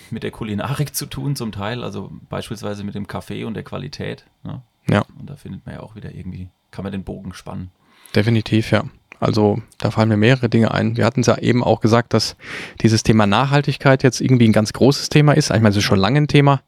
mit 0.09 0.23
der 0.23 0.31
Kulinarik 0.31 0.93
zu 0.93 1.05
tun 1.05 1.35
zum 1.37 1.51
Teil, 1.51 1.83
also 1.83 2.11
beispielsweise 2.29 2.83
mit 2.83 2.95
dem 2.95 3.07
Kaffee 3.07 3.45
und 3.45 3.53
der 3.53 3.63
Qualität. 3.63 4.25
Ne? 4.43 4.61
Ja. 4.89 5.05
Und 5.17 5.29
da 5.29 5.35
findet 5.37 5.65
man 5.65 5.75
ja 5.75 5.81
auch 5.81 5.95
wieder 5.95 6.13
irgendwie, 6.13 6.49
kann 6.71 6.83
man 6.83 6.91
den 6.91 7.03
Bogen 7.03 7.33
spannen. 7.33 7.71
Definitiv, 8.13 8.71
ja. 8.71 8.83
Also 9.21 9.61
da 9.77 9.91
fallen 9.91 10.07
mir 10.07 10.15
mehrere 10.17 10.47
Dinge 10.47 10.73
ein. 10.73 10.95
Wir 10.95 11.05
hatten 11.05 11.19
es 11.21 11.27
ja 11.27 11.37
eben 11.39 11.61
auch 11.63 11.81
gesagt, 11.81 12.13
dass 12.13 12.37
dieses 12.81 13.03
Thema 13.03 13.27
Nachhaltigkeit 13.27 14.01
jetzt 14.01 14.21
irgendwie 14.21 14.47
ein 14.47 14.53
ganz 14.53 14.71
großes 14.71 15.09
Thema 15.09 15.33
ist. 15.33 15.49
Ich 15.49 15.55
meine, 15.57 15.69
es 15.69 15.75
ist 15.77 15.83
schon 15.83 15.99
lange 15.99 16.21
ein 16.21 16.27
Thema. 16.29 16.61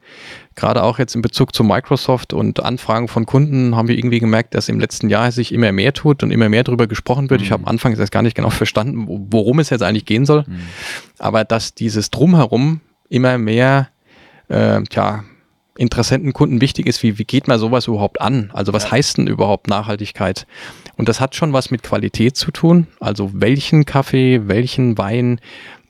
Gerade 0.56 0.83
auch 0.83 1.00
jetzt 1.00 1.15
in 1.15 1.21
Bezug 1.21 1.56
zu 1.56 1.63
Microsoft 1.63 2.33
und 2.33 2.62
Anfragen 2.62 3.07
von 3.07 3.25
Kunden 3.25 3.75
haben 3.77 3.88
wir 3.88 3.98
irgendwie 3.98 4.19
gemerkt, 4.19 4.53
dass 4.53 4.68
im 4.68 4.81
letzten 4.81 5.07
Jahr 5.09 5.31
sich 5.31 5.53
immer 5.53 5.71
mehr 5.71 5.94
tut 5.94 6.24
und 6.24 6.31
immer 6.31 6.50
mehr 6.50 6.65
darüber 6.65 6.88
gesprochen 6.88 7.30
wird. 7.30 7.42
Ich 7.42 7.50
Mhm. 7.50 7.53
habe 7.53 7.68
anfangs 7.68 7.98
erst 8.00 8.12
gar 8.12 8.21
nicht 8.21 8.36
genau 8.36 8.50
verstanden, 8.65 9.07
wo- 9.07 9.25
worum 9.30 9.59
es 9.59 9.69
jetzt 9.69 9.81
eigentlich 9.83 10.06
gehen 10.06 10.25
soll. 10.25 10.44
Mhm. 10.45 10.59
Aber 11.19 11.45
dass 11.45 11.74
dieses 11.74 12.09
Drumherum 12.09 12.81
immer 13.07 13.38
mehr, 13.38 13.88
äh, 14.50 14.81
tja, 14.83 15.24
Interessenten, 15.77 16.33
Kunden 16.33 16.59
wichtig 16.59 16.86
ist, 16.86 17.01
wie, 17.01 17.18
wie 17.18 17.24
geht 17.24 17.47
man 17.47 17.57
sowas 17.57 17.88
überhaupt 17.88 18.19
an? 18.19 18.51
Also 18.54 18.74
was 18.74 18.83
Ja. 18.83 18.92
heißt 18.92 19.18
denn 19.18 19.27
überhaupt 19.27 19.68
Nachhaltigkeit? 19.69 20.45
Und 20.98 21.10
das 21.10 21.20
hat 21.20 21.36
schon 21.36 21.54
was 21.54 21.72
mit 21.72 21.84
Qualität 21.84 22.38
zu 22.38 22.52
tun. 22.52 22.88
Also 23.00 23.32
welchen 23.34 23.86
Kaffee, 23.86 24.42
welchen 24.46 24.98
Wein, 24.98 25.40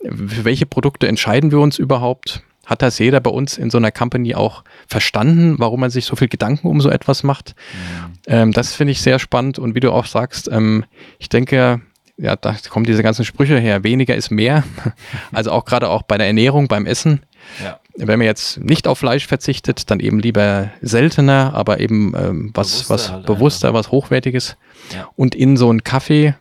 für 0.01 0.45
welche 0.45 0.65
Produkte 0.65 1.07
entscheiden 1.07 1.51
wir 1.51 1.59
uns 1.59 1.79
überhaupt? 1.79 2.43
Hat 2.65 2.81
das 2.81 2.99
jeder 2.99 3.19
bei 3.19 3.31
uns 3.31 3.57
in 3.57 3.69
so 3.69 3.77
einer 3.77 3.91
Company 3.91 4.35
auch 4.35 4.63
verstanden, 4.87 5.55
warum 5.57 5.79
man 5.79 5.89
sich 5.89 6.05
so 6.05 6.15
viel 6.15 6.29
Gedanken 6.29 6.67
um 6.67 6.79
so 6.79 6.89
etwas 6.89 7.23
macht? 7.23 7.55
Mhm. 7.73 8.13
Ähm, 8.27 8.51
das 8.53 8.73
finde 8.73 8.91
ich 8.91 9.01
sehr 9.01 9.19
spannend 9.19 9.59
und 9.59 9.75
wie 9.75 9.79
du 9.79 9.91
auch 9.91 10.05
sagst, 10.05 10.47
ähm, 10.51 10.85
ich 11.19 11.27
denke, 11.27 11.81
ja, 12.17 12.35
da 12.35 12.55
kommen 12.69 12.85
diese 12.85 13.03
ganzen 13.03 13.25
Sprüche 13.25 13.57
her, 13.57 13.83
weniger 13.83 14.15
ist 14.15 14.31
mehr. 14.31 14.63
Also 15.33 15.51
auch 15.51 15.65
gerade 15.65 15.89
auch 15.89 16.03
bei 16.03 16.17
der 16.17 16.27
Ernährung, 16.27 16.67
beim 16.67 16.85
Essen. 16.85 17.21
Ja, 17.63 17.79
Wenn 17.95 18.19
man 18.19 18.25
jetzt 18.25 18.59
nicht 18.59 18.87
auf 18.87 18.99
Fleisch 18.99 19.27
verzichtet, 19.27 19.89
dann 19.91 19.99
eben 19.99 20.19
lieber 20.19 20.69
seltener, 20.81 21.53
aber 21.53 21.79
eben 21.79 22.13
ähm, 22.15 22.51
was, 22.53 22.71
Bewusster 22.71 22.93
was 22.93 23.11
halt 23.11 23.25
bewusster, 23.25 23.73
was 23.73 23.91
Hochwertiges. 23.91 24.57
Ja. 24.93 25.09
Und 25.15 25.35
in 25.35 25.57
so 25.57 25.69
einen 25.69 25.83
Kaffee 25.83 26.35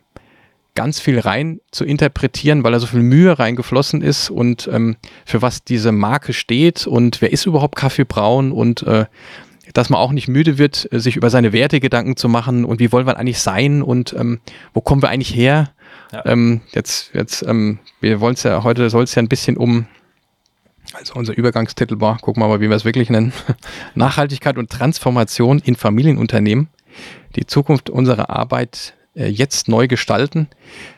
ganz 0.75 0.99
viel 0.99 1.19
rein 1.19 1.59
zu 1.71 1.83
interpretieren, 1.83 2.63
weil 2.63 2.71
da 2.71 2.79
so 2.79 2.87
viel 2.87 3.01
Mühe 3.01 3.37
reingeflossen 3.37 4.01
ist 4.01 4.29
und 4.29 4.69
ähm, 4.71 4.95
für 5.25 5.41
was 5.41 5.63
diese 5.63 5.91
Marke 5.91 6.33
steht 6.33 6.87
und 6.87 7.21
wer 7.21 7.31
ist 7.31 7.45
überhaupt 7.45 7.75
Kaffee 7.75 8.05
braun 8.05 8.51
und 8.51 8.83
äh, 8.83 9.05
dass 9.73 9.89
man 9.89 9.99
auch 9.99 10.11
nicht 10.11 10.27
müde 10.27 10.57
wird, 10.57 10.87
sich 10.91 11.15
über 11.15 11.29
seine 11.29 11.53
Werte 11.53 11.79
Gedanken 11.79 12.15
zu 12.15 12.29
machen 12.29 12.65
und 12.65 12.79
wie 12.79 12.91
wollen 12.91 13.05
wir 13.05 13.17
eigentlich 13.17 13.39
sein 13.39 13.81
und 13.81 14.13
ähm, 14.13 14.39
wo 14.73 14.81
kommen 14.81 15.01
wir 15.01 15.09
eigentlich 15.09 15.35
her? 15.35 15.71
Ja. 16.11 16.25
Ähm, 16.25 16.61
jetzt, 16.73 17.11
jetzt, 17.13 17.43
ähm, 17.43 17.79
wir 17.99 18.19
wollen 18.19 18.33
es 18.33 18.43
ja, 18.43 18.63
heute 18.63 18.89
soll 18.89 19.03
es 19.03 19.15
ja 19.15 19.21
ein 19.21 19.29
bisschen 19.29 19.57
um, 19.57 19.85
also 20.93 21.13
unser 21.15 21.37
Übergangstitel 21.37 21.99
war, 21.99 22.17
gucken 22.17 22.41
wir 22.43 22.47
mal, 22.47 22.61
wie 22.61 22.69
wir 22.69 22.75
es 22.75 22.85
wirklich 22.85 23.09
nennen, 23.09 23.33
Nachhaltigkeit 23.95 24.57
und 24.57 24.69
Transformation 24.69 25.59
in 25.59 25.75
Familienunternehmen, 25.75 26.69
die 27.35 27.45
Zukunft 27.45 27.89
unserer 27.89 28.29
Arbeit 28.29 28.93
äh, 29.15 29.27
jetzt 29.27 29.67
neu 29.67 29.87
gestalten. 29.87 30.47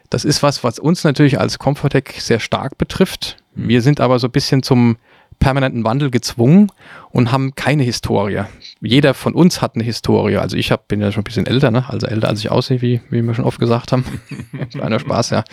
Das 0.09 0.25
ist 0.25 0.43
was, 0.43 0.63
was 0.63 0.79
uns 0.79 1.03
natürlich 1.03 1.39
als 1.39 1.59
Comfortec 1.59 2.15
sehr 2.19 2.39
stark 2.39 2.77
betrifft. 2.77 3.37
Wir 3.55 3.81
sind 3.81 3.99
aber 3.99 4.19
so 4.19 4.27
ein 4.27 4.31
bisschen 4.31 4.63
zum 4.63 4.97
permanenten 5.39 5.83
Wandel 5.83 6.09
gezwungen 6.11 6.71
und 7.09 7.31
haben 7.31 7.55
keine 7.55 7.83
Historie. 7.83 8.43
Jeder 8.81 9.13
von 9.13 9.33
uns 9.33 9.61
hat 9.61 9.75
eine 9.75 9.83
Historie. 9.83 10.37
Also 10.37 10.55
ich 10.55 10.71
hab, 10.71 10.87
bin 10.87 11.01
ja 11.01 11.11
schon 11.11 11.21
ein 11.21 11.25
bisschen 11.25 11.45
älter, 11.45 11.71
ne? 11.71 11.85
also 11.89 12.07
älter 12.07 12.29
als 12.29 12.39
ich 12.39 12.51
aussehe, 12.51 12.81
wie, 12.81 13.01
wie 13.09 13.21
wir 13.21 13.33
schon 13.33 13.45
oft 13.45 13.59
gesagt 13.59 13.91
haben. 13.91 14.05
Kleiner 14.71 14.99
Spaß, 14.99 15.31
ja. 15.31 15.43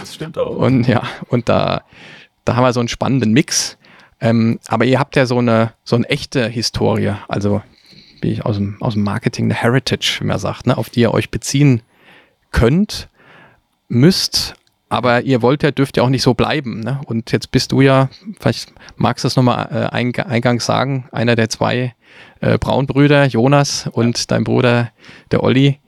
das 0.00 0.14
stimmt 0.14 0.38
auch. 0.38 0.56
Und 0.56 0.86
ja, 0.86 1.02
und 1.28 1.48
da, 1.48 1.82
da 2.48 2.56
haben 2.56 2.64
wir 2.64 2.72
so 2.72 2.80
einen 2.80 2.88
spannenden 2.88 3.32
Mix. 3.32 3.76
Ähm, 4.20 4.58
aber 4.68 4.84
ihr 4.84 4.98
habt 4.98 5.16
ja 5.16 5.26
so 5.26 5.38
eine, 5.38 5.72
so 5.84 5.96
eine 5.96 6.08
echte 6.08 6.48
Historie, 6.48 7.12
also 7.28 7.62
wie 8.20 8.32
ich 8.32 8.44
aus 8.44 8.56
dem, 8.56 8.76
aus 8.80 8.94
dem 8.94 9.04
Marketing, 9.04 9.44
eine 9.44 9.54
Heritage, 9.54 10.18
wie 10.20 10.24
man 10.24 10.38
sagt, 10.38 10.66
ne, 10.66 10.76
auf 10.76 10.90
die 10.90 11.00
ihr 11.00 11.14
euch 11.14 11.30
beziehen 11.30 11.82
könnt, 12.50 13.08
müsst, 13.88 14.54
Aber 14.88 15.22
ihr 15.22 15.42
wollt 15.42 15.62
ja, 15.62 15.70
dürft 15.70 15.96
ja 15.98 16.02
auch 16.02 16.08
nicht 16.08 16.22
so 16.22 16.34
bleiben. 16.34 16.80
Ne? 16.80 17.00
Und 17.06 17.30
jetzt 17.30 17.50
bist 17.50 17.72
du 17.72 17.82
ja, 17.82 18.08
vielleicht 18.40 18.72
magst 18.96 19.24
du 19.24 19.26
das 19.26 19.36
nochmal 19.36 19.68
äh, 19.70 20.22
eingangs 20.22 20.64
sagen, 20.64 21.08
einer 21.12 21.36
der 21.36 21.50
zwei 21.50 21.94
äh, 22.40 22.56
Braunbrüder, 22.58 23.26
Jonas 23.26 23.86
und 23.92 24.18
ja. 24.18 24.24
dein 24.28 24.44
Bruder, 24.44 24.90
der 25.30 25.42
Olli. 25.42 25.78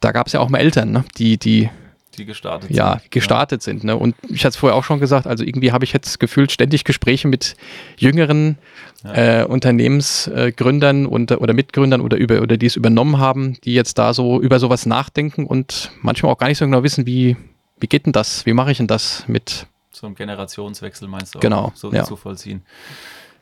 Da 0.00 0.12
gab 0.12 0.28
es 0.28 0.32
ja 0.32 0.40
auch 0.40 0.48
mal 0.48 0.58
Eltern, 0.58 0.92
ne? 0.92 1.04
die, 1.16 1.38
die 1.38 1.70
die 2.18 2.24
gestartet 2.24 2.70
ja, 2.70 2.98
sind. 2.98 3.10
gestartet 3.10 3.62
ja. 3.62 3.64
sind. 3.64 3.84
Ne? 3.84 3.96
Und 3.96 4.14
ich 4.28 4.44
hatte 4.44 4.50
es 4.50 4.56
vorher 4.56 4.76
auch 4.76 4.84
schon 4.84 5.00
gesagt, 5.00 5.26
also 5.26 5.44
irgendwie 5.44 5.72
habe 5.72 5.84
ich 5.84 5.92
jetzt 5.92 6.20
gefühlt 6.20 6.52
ständig 6.52 6.84
Gespräche 6.84 7.28
mit 7.28 7.56
jüngeren 7.96 8.58
ja. 9.04 9.40
äh, 9.40 9.44
Unternehmensgründern 9.44 11.06
und, 11.06 11.32
oder 11.32 11.54
Mitgründern 11.54 12.00
oder, 12.00 12.16
über, 12.16 12.42
oder 12.42 12.56
die 12.56 12.66
es 12.66 12.76
übernommen 12.76 13.18
haben, 13.18 13.58
die 13.62 13.74
jetzt 13.74 13.98
da 13.98 14.12
so 14.12 14.40
über 14.40 14.58
sowas 14.58 14.86
nachdenken 14.86 15.46
und 15.46 15.92
manchmal 16.02 16.32
auch 16.32 16.38
gar 16.38 16.48
nicht 16.48 16.58
so 16.58 16.64
genau 16.64 16.82
wissen, 16.82 17.06
wie, 17.06 17.36
wie 17.78 17.86
geht 17.86 18.06
denn 18.06 18.12
das? 18.12 18.44
Wie 18.46 18.52
mache 18.52 18.72
ich 18.72 18.78
denn 18.78 18.88
das 18.88 19.24
mit 19.28 19.66
so 19.90 20.06
einem 20.06 20.14
Generationswechsel 20.14 21.08
meinst 21.08 21.34
du? 21.34 21.40
Genau. 21.40 21.72
So 21.74 21.92
ja. 21.92 22.04
zu 22.04 22.16
vollziehen. 22.16 22.62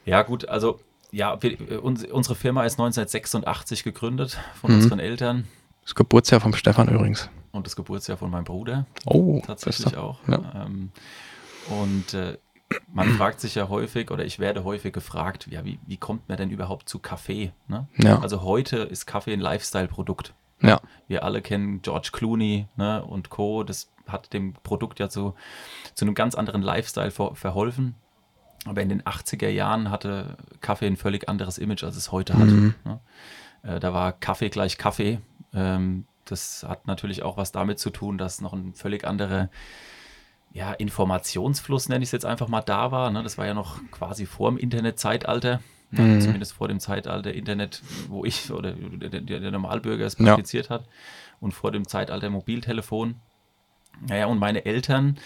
Ja, 0.05 0.23
gut, 0.23 0.49
also 0.49 0.81
ja, 1.11 1.41
wir, 1.43 1.83
unsere 1.83 2.35
Firma 2.35 2.65
ist 2.65 2.75
1986 2.75 3.85
gegründet 3.85 4.39
von 4.61 4.71
mhm. 4.71 4.83
unseren 4.83 4.99
Eltern. 4.99 5.47
Das 5.85 5.95
Geburtsjahr 5.95 6.41
vom 6.41 6.55
Stefan 6.55 6.89
übrigens. 6.89 7.31
Und 7.57 7.67
das 7.67 7.77
Geburtsjahr 7.77 8.19
von 8.19 8.31
meinem 8.31 8.45
Bruder. 8.45 8.87
Oh, 9.05 9.43
tatsächlich 9.45 9.97
auch. 9.97 10.19
Ja. 10.29 10.65
Ähm, 10.67 10.91
und 11.69 12.15
äh, 12.15 12.39
man 12.93 13.09
fragt 13.11 13.41
sich 13.41 13.55
ja 13.55 13.69
häufig, 13.69 14.11
oder 14.11 14.25
ich 14.25 14.39
werde 14.39 14.65
häufig 14.65 14.93
gefragt, 14.93 15.47
ja, 15.51 15.65
wie, 15.65 15.79
wie 15.87 15.97
kommt 15.97 16.29
man 16.29 16.37
denn 16.37 16.51
überhaupt 16.51 16.89
zu 16.89 16.99
Kaffee? 16.99 17.53
Ne? 17.69 17.87
Ja. 17.97 18.19
Also 18.21 18.43
heute 18.43 18.79
ist 18.79 19.07
Kaffee 19.07 19.33
ein 19.33 19.41
Lifestyle-Produkt. 19.41 20.35
Ja. 20.61 20.81
Wir 21.07 21.23
alle 21.23 21.43
kennen 21.43 21.83
George 21.83 22.11
Clooney 22.13 22.67
ne, 22.77 23.05
und 23.05 23.31
Co. 23.31 23.63
Das 23.63 23.91
hat 24.07 24.33
dem 24.33 24.55
Produkt 24.63 24.99
ja 24.99 25.09
zu, 25.09 25.35
zu 25.95 26.05
einem 26.05 26.15
ganz 26.15 26.35
anderen 26.35 26.63
Lifestyle 26.63 27.11
ver 27.11 27.35
verholfen. 27.35 27.95
Aber 28.65 28.83
in 28.83 28.89
den 28.89 29.03
80er 29.03 29.49
Jahren 29.49 29.91
hatte 29.91 30.37
Kaffee 30.61 30.87
ein 30.87 30.97
völlig 30.97 31.29
anderes 31.29 31.59
Image, 31.59 31.85
als 31.85 31.97
es 31.97 32.11
heute 32.11 32.35
hat. 32.35 32.47
Mhm. 32.47 32.75
Ne? 32.85 33.01
Äh, 33.63 33.81
da 33.81 33.95
war 33.95 34.13
Kaffee 34.13 34.49
gleich 34.49 34.77
Kaffee. 34.79 35.21
Ähm, 35.53 36.05
das 36.31 36.65
hat 36.67 36.87
natürlich 36.87 37.23
auch 37.23 37.37
was 37.37 37.53
damit 37.53 37.79
zu 37.79 37.91
tun, 37.91 38.19
dass 38.19 38.41
noch 38.41 38.53
ein 38.53 38.75
völlig 38.75 39.05
anderer 39.05 39.49
ja, 40.53 40.73
Informationsfluss, 40.73 41.89
nenne 41.89 42.03
ich 42.03 42.09
es 42.09 42.13
jetzt 42.13 42.25
einfach 42.25 42.49
mal, 42.49 42.63
da 42.63 42.91
war. 42.91 43.11
Ne? 43.11 43.23
Das 43.23 43.37
war 43.37 43.47
ja 43.47 43.55
noch 43.55 43.79
quasi 43.91 44.27
vor 44.27 44.51
dem 44.51 44.59
Internetzeitalter. 44.59 45.61
Ne? 45.91 46.03
Mhm. 46.03 46.21
Zumindest 46.21 46.55
vor 46.55 46.69
dem 46.69 46.81
Zeitalter 46.81 47.33
Internet, 47.33 47.83
wo 48.09 48.25
ich 48.25 48.51
oder 48.51 48.73
der, 48.73 49.21
der 49.21 49.51
Normalbürger 49.51 50.07
es 50.07 50.17
praktiziert 50.17 50.69
ja. 50.69 50.77
hat. 50.77 50.89
Und 51.41 51.53
vor 51.53 51.73
dem 51.73 51.87
Zeitalter 51.87 52.31
Mobiltelefon. 52.31 53.17
Naja, 54.09 54.27
und 54.27 54.39
meine 54.39 54.65
Eltern 54.65 55.19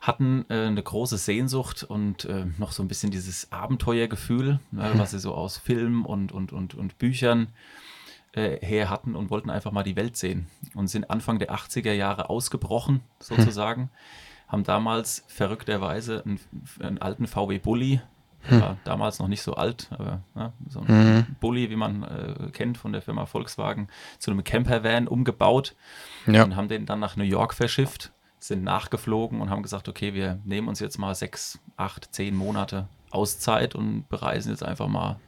hatten 0.00 0.44
äh, 0.48 0.66
eine 0.66 0.82
große 0.82 1.16
Sehnsucht 1.16 1.84
und 1.84 2.24
äh, 2.24 2.46
noch 2.58 2.72
so 2.72 2.82
ein 2.82 2.88
bisschen 2.88 3.12
dieses 3.12 3.52
Abenteuergefühl, 3.52 4.58
ne, 4.72 4.90
mhm. 4.94 4.98
was 4.98 5.12
sie 5.12 5.20
so 5.20 5.32
aus 5.32 5.58
Filmen 5.58 6.04
und, 6.04 6.32
und, 6.32 6.52
und, 6.52 6.74
und 6.74 6.98
Büchern 6.98 7.44
äh, 7.44 7.91
her 8.34 8.88
hatten 8.88 9.14
und 9.14 9.30
wollten 9.30 9.50
einfach 9.50 9.72
mal 9.72 9.82
die 9.82 9.96
Welt 9.96 10.16
sehen 10.16 10.48
und 10.74 10.88
sind 10.88 11.10
Anfang 11.10 11.38
der 11.38 11.50
80er 11.50 11.92
Jahre 11.92 12.30
ausgebrochen, 12.30 13.00
sozusagen. 13.18 13.82
Hm. 13.82 13.88
Haben 14.48 14.64
damals 14.64 15.24
verrückterweise 15.28 16.22
einen, 16.24 16.40
einen 16.80 16.98
alten 16.98 17.26
VW 17.26 17.58
Bulli, 17.58 18.00
hm. 18.42 18.60
war 18.60 18.76
damals 18.84 19.18
noch 19.18 19.28
nicht 19.28 19.42
so 19.42 19.54
alt, 19.54 19.88
aber 19.90 20.22
ne, 20.34 20.52
so 20.68 20.80
ein 20.80 20.88
hm. 20.88 21.26
Bulli, 21.40 21.70
wie 21.70 21.76
man 21.76 22.02
äh, 22.02 22.50
kennt 22.52 22.78
von 22.78 22.92
der 22.92 23.02
Firma 23.02 23.26
Volkswagen, 23.26 23.88
zu 24.18 24.30
einem 24.30 24.44
Campervan 24.44 25.08
umgebaut 25.08 25.74
ja. 26.26 26.42
und 26.44 26.56
haben 26.56 26.68
den 26.68 26.86
dann 26.86 27.00
nach 27.00 27.16
New 27.16 27.24
York 27.24 27.54
verschifft, 27.54 28.12
sind 28.38 28.64
nachgeflogen 28.64 29.40
und 29.40 29.50
haben 29.50 29.62
gesagt, 29.62 29.88
okay, 29.88 30.14
wir 30.14 30.40
nehmen 30.44 30.68
uns 30.68 30.80
jetzt 30.80 30.98
mal 30.98 31.14
sechs, 31.14 31.58
acht, 31.76 32.14
zehn 32.14 32.34
Monate 32.34 32.88
Auszeit 33.10 33.74
und 33.74 34.08
bereisen 34.08 34.50
jetzt 34.50 34.64
einfach 34.64 34.88
mal 34.88 35.20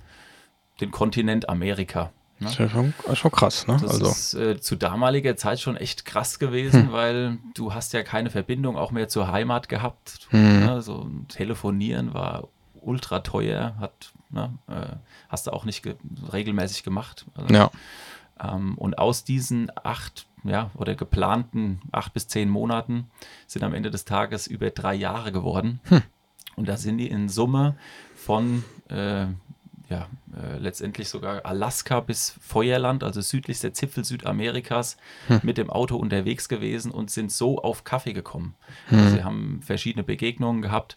den 0.80 0.90
Kontinent 0.90 1.48
Amerika. 1.48 2.10
Ne? 2.40 2.46
Das 2.46 2.52
ist 2.52 2.58
ja 2.58 2.68
schon, 2.68 2.94
schon 3.14 3.30
krass, 3.30 3.66
ne? 3.66 3.78
Das 3.80 3.92
also. 3.92 4.06
ist 4.06 4.34
äh, 4.34 4.60
zu 4.60 4.76
damaliger 4.76 5.36
Zeit 5.36 5.60
schon 5.60 5.76
echt 5.76 6.04
krass 6.04 6.38
gewesen, 6.38 6.86
hm. 6.86 6.92
weil 6.92 7.38
du 7.54 7.72
hast 7.72 7.92
ja 7.92 8.02
keine 8.02 8.30
Verbindung 8.30 8.76
auch 8.76 8.90
mehr 8.90 9.08
zur 9.08 9.30
Heimat 9.30 9.68
gehabt. 9.68 10.26
Hm. 10.30 10.66
Ne? 10.66 10.82
So 10.82 11.08
telefonieren 11.28 12.12
war 12.12 12.48
ultra 12.74 13.20
teuer, 13.20 13.76
hat, 13.78 14.12
ne? 14.30 14.58
äh, 14.68 14.96
hast 15.28 15.46
du 15.46 15.52
auch 15.52 15.64
nicht 15.64 15.82
ge 15.82 15.94
regelmäßig 16.32 16.82
gemacht. 16.82 17.26
Also, 17.34 17.54
ja. 17.54 17.70
Ähm, 18.40 18.76
und 18.78 18.98
aus 18.98 19.22
diesen 19.22 19.70
acht, 19.84 20.26
ja, 20.42 20.70
oder 20.74 20.96
geplanten 20.96 21.80
acht 21.92 22.12
bis 22.12 22.26
zehn 22.26 22.50
Monaten 22.50 23.10
sind 23.46 23.62
am 23.62 23.74
Ende 23.74 23.90
des 23.92 24.04
Tages 24.04 24.48
über 24.48 24.70
drei 24.70 24.94
Jahre 24.94 25.30
geworden. 25.30 25.80
Hm. 25.84 26.02
Und 26.56 26.68
da 26.68 26.76
sind 26.76 26.98
die 26.98 27.08
in 27.08 27.28
Summe 27.28 27.76
von 28.16 28.64
äh, 28.88 29.26
ja, 29.90 30.08
äh, 30.34 30.58
letztendlich 30.58 31.08
sogar 31.08 31.44
Alaska 31.44 32.00
bis 32.00 32.36
Feuerland, 32.40 33.04
also 33.04 33.20
südlichster 33.20 33.72
Zipfel 33.72 34.04
Südamerikas, 34.04 34.96
hm. 35.28 35.40
mit 35.42 35.58
dem 35.58 35.70
Auto 35.70 35.96
unterwegs 35.96 36.48
gewesen 36.48 36.90
und 36.90 37.10
sind 37.10 37.30
so 37.30 37.58
auf 37.58 37.84
Kaffee 37.84 38.12
gekommen. 38.12 38.54
Hm. 38.88 38.98
Also 38.98 39.16
sie 39.16 39.24
haben 39.24 39.60
verschiedene 39.62 40.02
Begegnungen 40.02 40.62
gehabt 40.62 40.96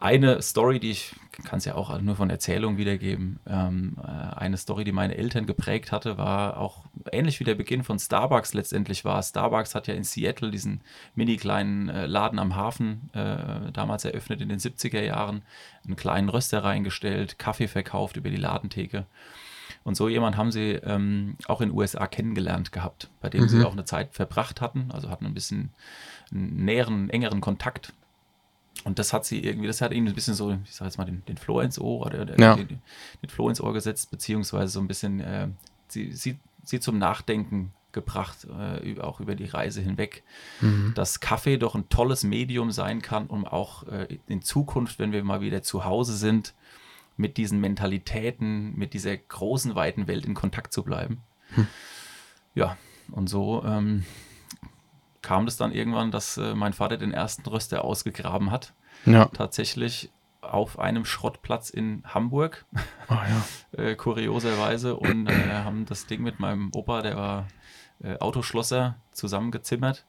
eine 0.00 0.42
Story, 0.42 0.80
die 0.80 0.90
ich 0.90 1.14
kann 1.44 1.58
es 1.58 1.64
ja 1.64 1.74
auch 1.74 2.00
nur 2.00 2.16
von 2.16 2.30
Erzählung 2.30 2.76
wiedergeben, 2.76 3.40
ähm, 3.46 3.96
äh, 4.02 4.36
eine 4.36 4.56
Story, 4.56 4.84
die 4.84 4.92
meine 4.92 5.16
Eltern 5.16 5.46
geprägt 5.46 5.92
hatte, 5.92 6.18
war 6.18 6.58
auch 6.58 6.84
ähnlich 7.12 7.40
wie 7.40 7.44
der 7.44 7.54
Beginn 7.54 7.82
von 7.82 7.98
Starbucks 7.98 8.54
letztendlich 8.54 9.04
war. 9.04 9.22
Starbucks 9.22 9.74
hat 9.74 9.86
ja 9.86 9.94
in 9.94 10.04
Seattle 10.04 10.50
diesen 10.50 10.80
mini 11.14 11.36
kleinen 11.36 11.88
äh, 11.88 12.06
Laden 12.06 12.38
am 12.38 12.56
Hafen 12.56 13.10
äh, 13.14 13.72
damals 13.72 14.04
eröffnet 14.04 14.40
in 14.40 14.48
den 14.48 14.58
70er 14.58 15.00
Jahren, 15.00 15.42
einen 15.84 15.96
kleinen 15.96 16.28
Röster 16.28 16.64
reingestellt, 16.64 17.38
Kaffee 17.38 17.68
verkauft 17.68 18.16
über 18.16 18.30
die 18.30 18.36
Ladentheke. 18.36 19.06
Und 19.82 19.94
so 19.94 20.08
jemand 20.08 20.36
haben 20.36 20.52
sie 20.52 20.72
ähm, 20.72 21.36
auch 21.46 21.60
in 21.60 21.70
den 21.70 21.78
USA 21.78 22.06
kennengelernt 22.06 22.70
gehabt, 22.70 23.08
bei 23.20 23.30
dem 23.30 23.42
mhm. 23.42 23.48
sie 23.48 23.64
auch 23.64 23.72
eine 23.72 23.84
Zeit 23.84 24.12
verbracht 24.12 24.60
hatten, 24.60 24.90
also 24.90 25.08
hatten 25.08 25.24
ein 25.24 25.34
bisschen 25.34 25.70
einen 26.32 26.64
näheren, 26.64 27.08
engeren 27.08 27.40
Kontakt 27.40 27.94
und 28.84 28.98
das 28.98 29.12
hat 29.12 29.24
sie 29.24 29.40
irgendwie, 29.44 29.66
das 29.66 29.80
hat 29.80 29.92
ihnen 29.92 30.08
ein 30.08 30.14
bisschen 30.14 30.34
so, 30.34 30.52
ich 30.64 30.74
sag 30.74 30.86
jetzt 30.86 30.98
mal, 30.98 31.04
den, 31.04 31.24
den 31.26 31.36
Floh 31.36 31.60
ins 31.60 31.78
Ohr 31.78 32.06
oder, 32.06 32.38
ja. 32.38 32.54
den, 32.54 32.80
den, 33.22 33.28
Floh 33.28 33.48
ins 33.48 33.60
Ohr 33.60 33.72
gesetzt, 33.72 34.10
beziehungsweise 34.10 34.72
so 34.72 34.80
ein 34.80 34.88
bisschen 34.88 35.20
äh, 35.20 35.48
sie, 35.88 36.12
sie, 36.12 36.38
sie 36.64 36.80
zum 36.80 36.98
Nachdenken 36.98 37.72
gebracht, 37.92 38.46
äh, 38.46 39.00
auch 39.00 39.20
über 39.20 39.34
die 39.34 39.46
Reise 39.46 39.80
hinweg, 39.80 40.22
mhm. 40.60 40.92
dass 40.94 41.20
Kaffee 41.20 41.58
doch 41.58 41.74
ein 41.74 41.88
tolles 41.88 42.22
Medium 42.22 42.70
sein 42.70 43.02
kann, 43.02 43.26
um 43.26 43.46
auch 43.46 43.86
äh, 43.88 44.18
in 44.28 44.42
Zukunft, 44.42 44.98
wenn 44.98 45.12
wir 45.12 45.24
mal 45.24 45.40
wieder 45.40 45.62
zu 45.62 45.84
Hause 45.84 46.16
sind, 46.16 46.54
mit 47.16 47.36
diesen 47.36 47.60
Mentalitäten, 47.60 48.76
mit 48.76 48.94
dieser 48.94 49.16
großen, 49.16 49.74
weiten 49.74 50.06
Welt 50.06 50.24
in 50.24 50.34
Kontakt 50.34 50.72
zu 50.72 50.82
bleiben. 50.82 51.20
Hm. 51.54 51.66
Ja, 52.54 52.76
und 53.10 53.28
so 53.28 53.62
ähm, 53.64 54.04
kam 55.30 55.46
das 55.46 55.56
dann 55.56 55.70
irgendwann, 55.70 56.10
dass 56.10 56.38
äh, 56.38 56.56
mein 56.56 56.72
Vater 56.72 56.96
den 56.96 57.12
ersten 57.12 57.48
Röster 57.48 57.84
ausgegraben 57.84 58.50
hat. 58.50 58.74
Ja. 59.06 59.26
Tatsächlich 59.26 60.10
auf 60.40 60.80
einem 60.80 61.04
Schrottplatz 61.04 61.70
in 61.70 62.02
Hamburg. 62.04 62.64
Oh, 63.08 63.14
ja. 63.14 63.44
äh, 63.80 63.94
kurioserweise. 63.94 64.96
Und 64.96 65.28
äh, 65.28 65.52
haben 65.52 65.86
das 65.86 66.06
Ding 66.06 66.20
mit 66.22 66.40
meinem 66.40 66.72
Opa, 66.74 67.02
der 67.02 67.16
war 67.16 67.46
äh, 68.02 68.18
Autoschlosser, 68.18 68.96
zusammengezimmert 69.12 70.04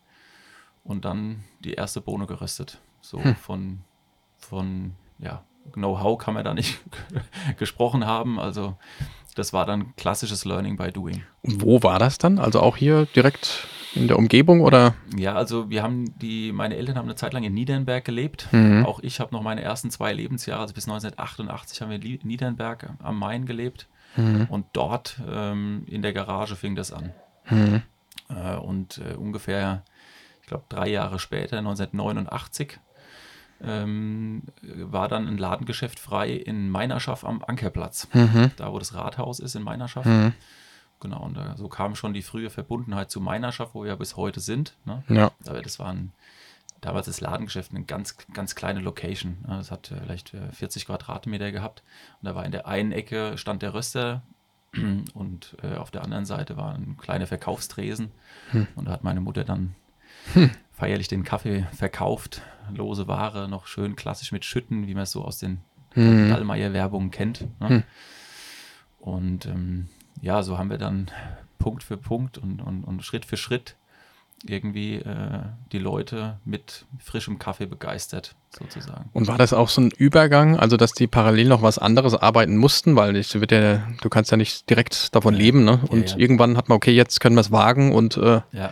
und 0.84 1.06
dann 1.06 1.44
die 1.60 1.74
erste 1.74 2.02
Bohne 2.02 2.26
geröstet. 2.26 2.82
So 3.02 3.24
hm. 3.24 3.36
von, 3.36 3.82
von, 4.40 4.96
ja, 5.20 5.44
Know-how 5.74 6.18
kann 6.18 6.34
man 6.34 6.46
da 6.46 6.56
nicht 6.56 6.80
gesprochen 7.58 8.08
haben. 8.08 8.40
Also 8.40 8.76
das 9.36 9.54
war 9.54 9.68
dann 9.68 9.96
klassisches 9.98 10.46
Learning 10.46 10.78
by 10.78 10.92
Doing. 10.92 11.22
Und 11.44 11.62
wo 11.62 11.84
war 11.84 12.00
das 12.00 12.18
dann? 12.18 12.40
Also 12.40 12.60
auch 12.60 12.76
hier 12.76 13.06
direkt 13.06 13.68
in 13.94 14.08
der 14.08 14.18
Umgebung 14.18 14.62
oder? 14.62 14.96
Ja, 15.16 15.36
also 15.36 15.70
wir 15.70 15.84
haben 15.84 16.18
die, 16.20 16.52
meine 16.52 16.76
Eltern 16.76 16.98
haben 16.98 17.06
eine 17.06 17.16
Zeit 17.16 17.34
lang 17.34 17.44
in 17.44 17.54
Niedernberg 17.54 18.06
gelebt. 18.06 18.48
Mhm. 18.52 18.86
Auch 18.86 19.00
ich 19.02 19.20
habe 19.20 19.34
noch 19.34 19.42
meine 19.42 19.62
ersten 19.62 19.92
zwei 19.92 20.14
Lebensjahre, 20.14 20.62
also 20.62 20.74
bis 20.74 20.86
1988 20.86 21.82
haben 21.82 21.90
wir 21.90 22.02
in 22.02 22.20
Niedernberg 22.24 22.94
am 23.02 23.20
Main 23.20 23.46
gelebt. 23.46 23.88
Mhm. 24.16 24.48
Und 24.50 24.66
dort 24.74 25.22
ähm, 25.30 25.84
in 25.88 26.02
der 26.02 26.14
Garage 26.14 26.56
fing 26.56 26.76
das 26.76 26.92
an. 26.92 27.12
Mhm. 27.50 27.82
Äh, 28.30 28.56
und 28.56 29.00
äh, 29.00 29.16
ungefähr, 29.16 29.84
ich 30.42 30.48
glaube, 30.48 30.66
drei 30.70 30.90
Jahre 30.90 31.20
später, 31.20 31.58
1989, 31.58 32.80
ähm, 33.64 34.44
war 34.62 35.08
dann 35.08 35.28
ein 35.28 35.38
Ladengeschäft 35.38 36.00
frei 36.00 36.32
in 36.32 36.70
Meinerschaft 36.70 37.24
am 37.24 37.44
Ankerplatz. 37.46 38.08
Mhm. 38.14 38.52
Da, 38.58 38.72
wo 38.72 38.80
das 38.80 38.96
Rathaus 38.96 39.40
ist 39.40 39.56
in 39.56 39.64
Meinerschaft. 39.64 40.08
Genau, 41.02 41.24
und 41.24 41.36
da, 41.36 41.58
so 41.58 41.68
kam 41.68 41.96
schon 41.96 42.14
die 42.14 42.22
frühe 42.22 42.50
Verbundenheit 42.50 43.10
zu 43.10 43.20
Meinerschaft, 43.20 43.74
wo 43.74 43.84
wir 43.84 43.96
bis 43.96 44.16
heute 44.16 44.40
sind. 44.40 44.78
Ne? 44.86 45.04
Ja. 45.10 45.32
Aber 45.48 45.62
das 45.62 45.80
war 45.80 45.88
ein, 45.88 46.14
damals 46.80 47.08
das 47.08 47.20
Ladengeschäft 47.20 47.72
eine 47.72 47.84
ganz, 47.84 48.16
ganz 48.34 48.56
kleine 48.56 48.80
Location. 48.80 49.38
Ne? 49.48 49.58
Das 49.58 49.72
hat 49.72 49.92
äh, 49.92 50.00
vielleicht 50.00 50.30
40 50.54 50.84
äh, 50.84 50.86
Quadratmeter 50.86 51.52
gehabt. 51.52 51.84
Und 52.22 52.28
da 52.28 52.36
war 52.36 52.46
in 52.46 52.52
der 52.52 52.68
einen 52.68 52.92
Ecke 52.92 53.38
stand 53.38 53.64
der 53.64 53.74
Röster 53.74 54.22
und 55.14 55.58
äh, 55.64 55.76
auf 55.76 55.90
der 55.90 56.04
anderen 56.04 56.26
Seite 56.26 56.56
war 56.56 56.76
ein 56.76 56.98
kleiner 56.98 57.26
Verkaufstresen. 57.26 58.12
Hm. 58.52 58.68
Und 58.76 58.86
da 58.86 58.92
hat 58.92 59.04
meine 59.04 59.22
Mutter 59.22 59.44
dann 59.44 59.76
hm. 60.34 60.52
feierlich 60.72 61.08
den 61.08 61.24
Kaffee 61.24 61.68
verkauft, 61.74 62.44
lose 62.72 63.08
Ware, 63.08 63.50
noch 63.50 63.66
schön 63.66 63.96
klassisch 63.96 64.32
mit 64.32 64.46
Schütten, 64.46 64.86
wie 64.86 64.94
man 64.94 65.04
es 65.04 65.12
so 65.12 65.26
aus 65.26 65.40
den 65.40 65.62
hm. 65.94 66.30
Dallmayr-Werbungen 66.30 67.10
kennt. 67.10 67.48
Ne? 67.60 67.70
Hm. 67.70 67.84
Und 69.00 69.46
ähm, 69.48 69.90
ja, 70.22 70.44
so 70.44 70.58
haben 70.58 70.70
wir 70.70 70.78
dann 70.78 71.10
Punkt 71.60 71.84
für 71.84 71.98
Punkt 71.98 72.38
und, 72.38 72.62
und, 72.62 72.84
und 72.84 73.04
Schritt 73.04 73.26
für 73.26 73.38
Schritt 73.38 73.76
irgendwie 74.48 74.96
äh, 74.96 75.44
die 75.72 75.78
Leute 75.78 76.40
mit 76.46 76.86
frischem 77.00 77.38
Kaffee 77.38 77.66
begeistert, 77.66 78.36
sozusagen. 78.50 79.10
Und 79.14 79.28
war 79.28 79.38
das 79.38 79.54
auch 79.54 79.70
so 79.70 79.82
ein 79.82 79.92
Übergang, 79.92 80.58
also 80.58 80.78
dass 80.78 80.94
die 80.94 81.08
parallel 81.08 81.48
noch 81.48 81.62
was 81.62 81.78
anderes 81.78 82.16
arbeiten 82.16 82.58
mussten, 82.58 82.96
weil 82.96 83.16
ich, 83.16 83.40
wird 83.40 83.52
ja, 83.52 83.84
du 84.02 84.10
kannst 84.10 84.32
ja 84.32 84.38
nicht 84.38 84.70
direkt 84.70 85.14
davon 85.16 85.36
ja, 85.36 85.40
leben, 85.42 85.64
ne? 85.64 85.80
Und 85.90 86.12
ja, 86.12 86.16
ja. 86.16 86.22
irgendwann 86.22 86.58
hat 86.58 86.70
man, 86.70 86.78
okay, 86.78 86.92
jetzt 86.92 87.20
können 87.20 87.36
wir 87.36 87.42
es 87.42 87.52
wagen 87.52 87.94
und 87.94 88.18
äh 88.18 88.42
ja, 88.52 88.72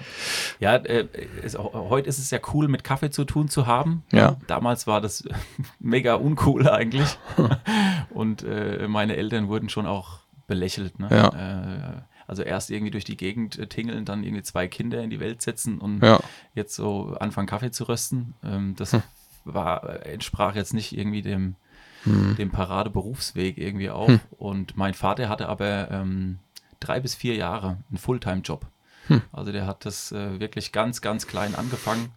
ja 0.59 0.75
äh, 0.75 1.07
ist, 1.43 1.57
heute 1.57 2.09
ist 2.09 2.17
es 2.17 2.31
ja 2.31 2.39
cool, 2.53 2.67
mit 2.67 2.83
Kaffee 2.83 3.11
zu 3.11 3.25
tun 3.25 3.47
zu 3.47 3.67
haben. 3.67 4.03
Ja. 4.11 4.37
Damals 4.47 4.87
war 4.87 5.01
das 5.01 5.23
mega 5.79 6.15
uncool 6.15 6.67
eigentlich. 6.67 7.17
und 8.09 8.43
äh, 8.43 8.87
meine 8.87 9.15
Eltern 9.15 9.47
wurden 9.47 9.69
schon 9.69 9.85
auch 9.85 10.19
belächelt. 10.49 10.99
Ne? 10.99 11.07
Ja. 11.09 11.29
Äh, 11.29 12.01
also 12.27 12.43
erst 12.43 12.69
irgendwie 12.69 12.91
durch 12.91 13.05
die 13.05 13.17
Gegend 13.17 13.57
äh, 13.57 13.67
tingeln, 13.67 14.05
dann 14.05 14.23
irgendwie 14.23 14.43
zwei 14.43 14.67
Kinder 14.67 15.01
in 15.01 15.09
die 15.09 15.19
Welt 15.19 15.41
setzen 15.41 15.79
und 15.79 16.03
ja. 16.03 16.19
jetzt 16.53 16.75
so 16.75 17.15
anfangen 17.19 17.47
Kaffee 17.47 17.71
zu 17.71 17.85
rösten. 17.85 18.35
Ähm, 18.43 18.75
das 18.75 18.93
hm. 18.93 19.01
war, 19.45 20.05
entsprach 20.05 20.55
jetzt 20.55 20.73
nicht 20.73 20.95
irgendwie 20.95 21.21
dem, 21.21 21.55
hm. 22.03 22.35
dem 22.35 22.51
Paradeberufsweg 22.51 23.57
irgendwie 23.57 23.89
auch. 23.89 24.09
Hm. 24.09 24.19
Und 24.37 24.77
mein 24.77 24.93
Vater 24.93 25.29
hatte 25.29 25.49
aber 25.49 25.89
ähm, 25.89 26.39
drei 26.79 26.99
bis 26.99 27.15
vier 27.15 27.35
Jahre 27.35 27.77
einen 27.89 27.97
Fulltime-Job. 27.97 28.65
Hm. 29.07 29.21
Also 29.31 29.51
der 29.51 29.65
hat 29.65 29.85
das 29.85 30.11
äh, 30.11 30.39
wirklich 30.39 30.71
ganz, 30.71 31.01
ganz 31.01 31.25
klein 31.25 31.55
angefangen. 31.55 32.11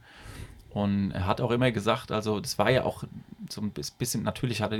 Und 0.70 1.12
er 1.12 1.26
hat 1.26 1.40
auch 1.40 1.50
immer 1.50 1.70
gesagt, 1.70 2.12
also 2.12 2.40
das 2.40 2.58
war 2.58 2.70
ja 2.70 2.84
auch 2.84 3.04
so 3.52 3.60
ein 3.60 3.70
bisschen, 3.70 4.22
natürlich 4.22 4.62
hatte, 4.62 4.78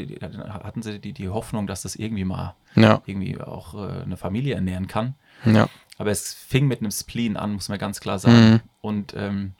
hatten 0.48 0.82
sie 0.82 0.98
die, 0.98 1.12
die 1.12 1.28
Hoffnung, 1.28 1.66
dass 1.66 1.82
das 1.82 1.96
irgendwie 1.96 2.24
mal 2.24 2.54
ja. 2.74 3.02
irgendwie 3.06 3.40
auch 3.40 3.74
äh, 3.74 4.02
eine 4.02 4.16
Familie 4.16 4.54
ernähren 4.54 4.86
kann. 4.86 5.14
Ja. 5.44 5.68
Aber 5.98 6.10
es 6.10 6.34
fing 6.34 6.66
mit 6.66 6.80
einem 6.80 6.90
Spleen 6.90 7.36
an, 7.36 7.52
muss 7.52 7.68
man 7.68 7.78
ganz 7.78 8.00
klar 8.00 8.18
sagen. 8.18 8.50
Mhm. 8.50 8.60
Und 8.80 9.14
ähm, 9.16 9.52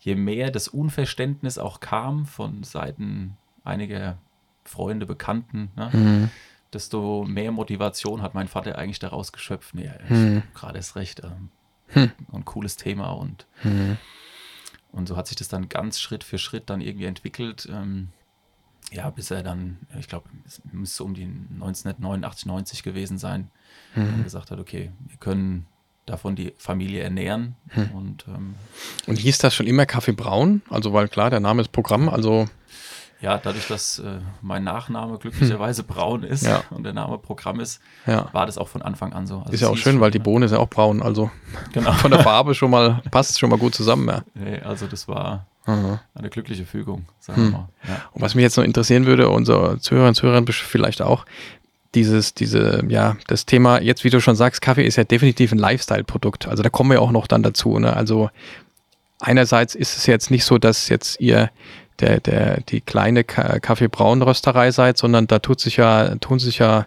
je 0.00 0.14
mehr 0.14 0.50
das 0.50 0.68
Unverständnis 0.68 1.58
auch 1.58 1.80
kam 1.80 2.26
von 2.26 2.62
Seiten 2.62 3.36
einiger 3.64 4.18
Freunde, 4.64 5.06
Bekannten, 5.06 5.70
ne, 5.76 5.90
mhm. 5.92 6.30
desto 6.72 7.24
mehr 7.24 7.52
Motivation 7.52 8.22
hat 8.22 8.34
mein 8.34 8.48
Vater 8.48 8.78
eigentlich 8.78 9.00
daraus 9.00 9.32
geschöpft. 9.32 9.74
Nee, 9.74 9.90
mhm. 10.08 10.42
gerade 10.54 10.78
ist 10.78 10.96
recht. 10.96 11.22
Ähm, 11.24 11.50
hm. 11.88 12.10
Ein 12.32 12.44
cooles 12.44 12.76
Thema 12.76 13.10
und, 13.10 13.46
mhm. 13.62 13.98
und 14.92 15.08
so 15.08 15.16
hat 15.16 15.26
sich 15.26 15.36
das 15.36 15.48
dann 15.48 15.68
ganz 15.68 16.00
Schritt 16.00 16.24
für 16.24 16.38
Schritt 16.38 16.70
dann 16.70 16.80
irgendwie 16.80 17.04
entwickelt. 17.04 17.68
Ähm, 17.70 18.08
ja, 18.90 19.08
bis 19.10 19.30
er 19.30 19.42
dann, 19.42 19.78
ich 19.98 20.08
glaube, 20.08 20.28
es 20.46 20.60
müsste 20.70 21.04
um 21.04 21.14
die 21.14 21.24
1989, 21.24 22.46
90 22.46 22.82
gewesen 22.82 23.18
sein, 23.18 23.50
mhm. 23.94 24.24
gesagt 24.24 24.50
hat, 24.50 24.58
okay, 24.58 24.90
wir 25.06 25.16
können 25.18 25.66
davon 26.06 26.36
die 26.36 26.52
Familie 26.58 27.02
ernähren. 27.02 27.56
Mhm. 27.74 27.90
Und, 27.92 28.24
ähm, 28.28 28.54
und 29.06 29.18
hieß 29.18 29.38
das 29.38 29.54
schon 29.54 29.66
immer 29.66 29.86
Kaffee 29.86 30.12
Braun? 30.12 30.62
Also, 30.68 30.92
weil 30.92 31.08
klar, 31.08 31.30
der 31.30 31.40
Name 31.40 31.62
ist 31.62 31.72
Programm, 31.72 32.08
also. 32.08 32.48
Ja, 33.20 33.38
dadurch, 33.38 33.68
dass 33.68 34.00
äh, 34.00 34.18
mein 34.40 34.64
Nachname 34.64 35.16
glücklicherweise 35.16 35.84
braun 35.84 36.24
ist 36.24 36.44
ja. 36.44 36.64
und 36.70 36.82
der 36.82 36.92
Name 36.92 37.18
Programm 37.18 37.60
ist, 37.60 37.80
ja. 38.04 38.28
war 38.32 38.46
das 38.46 38.58
auch 38.58 38.66
von 38.66 38.82
Anfang 38.82 39.12
an 39.12 39.28
so. 39.28 39.38
Also 39.38 39.52
ist 39.52 39.60
ja 39.60 39.68
auch 39.68 39.76
schön, 39.76 40.00
weil 40.00 40.10
die 40.10 40.18
Bohne 40.18 40.46
ist 40.46 40.50
ja 40.50 40.58
auch 40.58 40.68
braun, 40.68 41.00
also 41.00 41.30
genau. 41.72 41.92
von 41.92 42.10
der 42.10 42.18
Farbe 42.20 42.56
schon 42.56 42.72
mal, 42.72 43.00
passt 43.12 43.38
schon 43.38 43.48
mal 43.48 43.60
gut 43.60 43.76
zusammen. 43.76 44.08
Ja. 44.08 44.24
Nee, 44.34 44.58
also 44.58 44.88
das 44.88 45.06
war, 45.06 45.46
Aha. 45.64 46.02
Eine 46.14 46.30
glückliche 46.30 46.64
Fügung, 46.64 47.06
sagen 47.20 47.42
hm. 47.42 47.50
wir 47.50 47.58
mal. 47.58 47.68
Ja. 47.86 48.02
Und 48.12 48.22
was 48.22 48.34
mich 48.34 48.42
jetzt 48.42 48.56
noch 48.56 48.64
interessieren 48.64 49.06
würde, 49.06 49.28
unsere 49.28 49.78
Zuhörer 49.78 50.08
und 50.08 50.14
Zuhörer 50.14 50.44
vielleicht 50.52 51.02
auch, 51.02 51.24
dieses, 51.94 52.34
diese, 52.34 52.82
ja, 52.88 53.16
das 53.26 53.46
Thema, 53.46 53.80
jetzt 53.80 54.02
wie 54.04 54.10
du 54.10 54.20
schon 54.20 54.34
sagst, 54.34 54.62
Kaffee 54.62 54.86
ist 54.86 54.96
ja 54.96 55.04
definitiv 55.04 55.52
ein 55.52 55.58
Lifestyle-Produkt. 55.58 56.48
Also 56.48 56.62
da 56.62 56.70
kommen 56.70 56.90
wir 56.90 57.02
auch 57.02 57.12
noch 57.12 57.26
dann 57.26 57.42
dazu. 57.42 57.78
Ne? 57.78 57.94
Also 57.94 58.30
einerseits 59.20 59.74
ist 59.74 59.96
es 59.96 60.06
jetzt 60.06 60.30
nicht 60.30 60.44
so, 60.44 60.58
dass 60.58 60.88
jetzt 60.88 61.20
ihr 61.20 61.50
der, 62.00 62.20
der, 62.20 62.60
die 62.62 62.80
kleine 62.80 63.24
Kaffeebraunrösterei 63.24 64.70
seid, 64.70 64.98
sondern 64.98 65.26
da 65.26 65.38
tut 65.38 65.60
sich 65.60 65.76
ja, 65.76 66.14
tun 66.16 66.38
sich 66.38 66.58
ja 66.58 66.86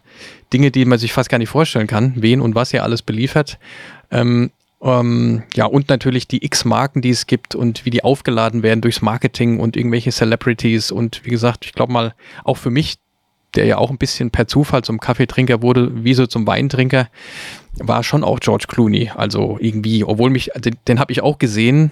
Dinge, 0.52 0.72
die 0.72 0.86
man 0.86 1.00
sich 1.00 1.14
fast 1.14 1.30
gar 1.30 1.38
nicht 1.38 1.50
vorstellen 1.50 1.88
kann, 1.88 2.14
wen 2.18 2.42
und 2.42 2.56
was 2.56 2.74
ihr 2.74 2.84
alles 2.84 3.02
beliefert. 3.02 3.60
Ähm, 4.12 4.52
ähm, 4.86 5.42
ja, 5.56 5.66
und 5.66 5.90
natürlich 5.90 6.28
die 6.28 6.46
X-Marken, 6.46 7.02
die 7.02 7.10
es 7.10 7.26
gibt 7.26 7.56
und 7.56 7.86
wie 7.86 7.90
die 7.90 8.04
aufgeladen 8.04 8.62
werden 8.62 8.82
durchs 8.82 9.02
Marketing 9.02 9.60
und 9.60 9.76
irgendwelche 9.76 10.12
Celebrities. 10.12 10.92
Und 10.92 11.26
wie 11.26 11.32
gesagt, 11.32 11.66
ich 11.66 11.74
glaube 11.74 11.92
mal, 11.92 12.14
auch 12.44 12.58
für 12.58 12.70
mich, 12.70 12.98
der 13.56 13.66
ja 13.66 13.78
auch 13.80 13.90
ein 13.90 13.98
bisschen 13.98 14.30
per 14.30 14.48
Zufall 14.48 14.84
zum 14.84 15.00
Kaffeetrinker 15.00 15.64
wurde, 15.64 16.04
wie 16.04 16.14
so 16.14 16.28
zum 16.28 16.46
Weintrinker, 16.46 17.08
war 17.80 18.04
schon 18.04 18.24
auch 18.24 18.40
George 18.40 18.66
Clooney. 18.68 19.12
Also 19.16 19.58
irgendwie, 19.60 20.04
obwohl 20.04 20.30
mich, 20.30 20.52
den, 20.56 20.76
den 20.88 21.00
habe 21.00 21.12
ich 21.12 21.22
auch 21.22 21.40
gesehen 21.40 21.90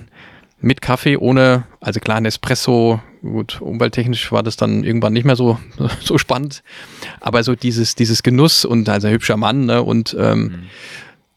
mit 0.61 0.81
Kaffee, 0.83 1.17
ohne, 1.17 1.63
also 1.81 1.99
klar, 1.99 2.17
ein 2.17 2.25
Espresso, 2.25 3.01
gut, 3.23 3.59
umwelttechnisch 3.59 4.31
war 4.31 4.43
das 4.43 4.55
dann 4.55 4.83
irgendwann 4.83 5.13
nicht 5.13 5.25
mehr 5.25 5.35
so, 5.35 5.57
so 5.99 6.19
spannend. 6.19 6.61
Aber 7.21 7.43
so 7.43 7.55
dieses, 7.55 7.95
dieses 7.95 8.21
Genuss 8.21 8.65
und 8.65 8.87
also 8.87 9.07
ein 9.07 9.13
hübscher 9.13 9.35
Mann, 9.35 9.65
ne, 9.65 9.81
und 9.81 10.15
ähm, 10.19 10.43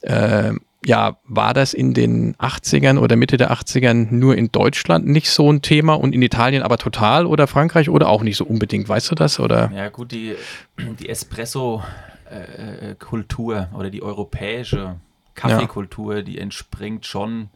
mhm. 0.03 0.09
äh, 0.09 0.53
ja, 0.85 1.17
war 1.25 1.55
das 1.55 1.75
in 1.75 1.95
den 1.95 2.35
80ern 2.37 2.99
oder 2.99 3.17
Mitte 3.17 3.37
der 3.37 3.53
80ern 3.53 4.09
nur 4.11 4.37
in 4.37 4.53
Deutschland 4.53 5.07
nicht 5.07 5.31
so 5.31 5.53
ein 5.53 5.63
Thema 5.63 5.95
und 5.95 6.15
in 6.15 6.23
Italien 6.23 6.63
aber 6.63 6.79
total 6.79 7.27
oder 7.27 7.47
Frankreich 7.47 7.89
oder 7.89 8.09
auch 8.09 8.23
nicht 8.23 8.37
so 8.37 8.45
unbedingt? 8.45 8.89
Weißt 8.89 9.09
du 9.11 9.15
das? 9.15 9.39
Oder? 9.41 9.71
Ja, 9.75 9.89
gut, 9.89 10.13
die, 10.13 10.37
die 10.79 11.09
Espresso-Kultur 11.09 13.57
äh, 13.57 13.67
oder 13.75 13.91
die 13.91 14.03
europäische 14.03 14.97
Kaffeekultur, 15.35 16.17
ja. 16.17 16.23
die 16.23 16.39
entspringt 16.39 17.07
schon 17.07 17.49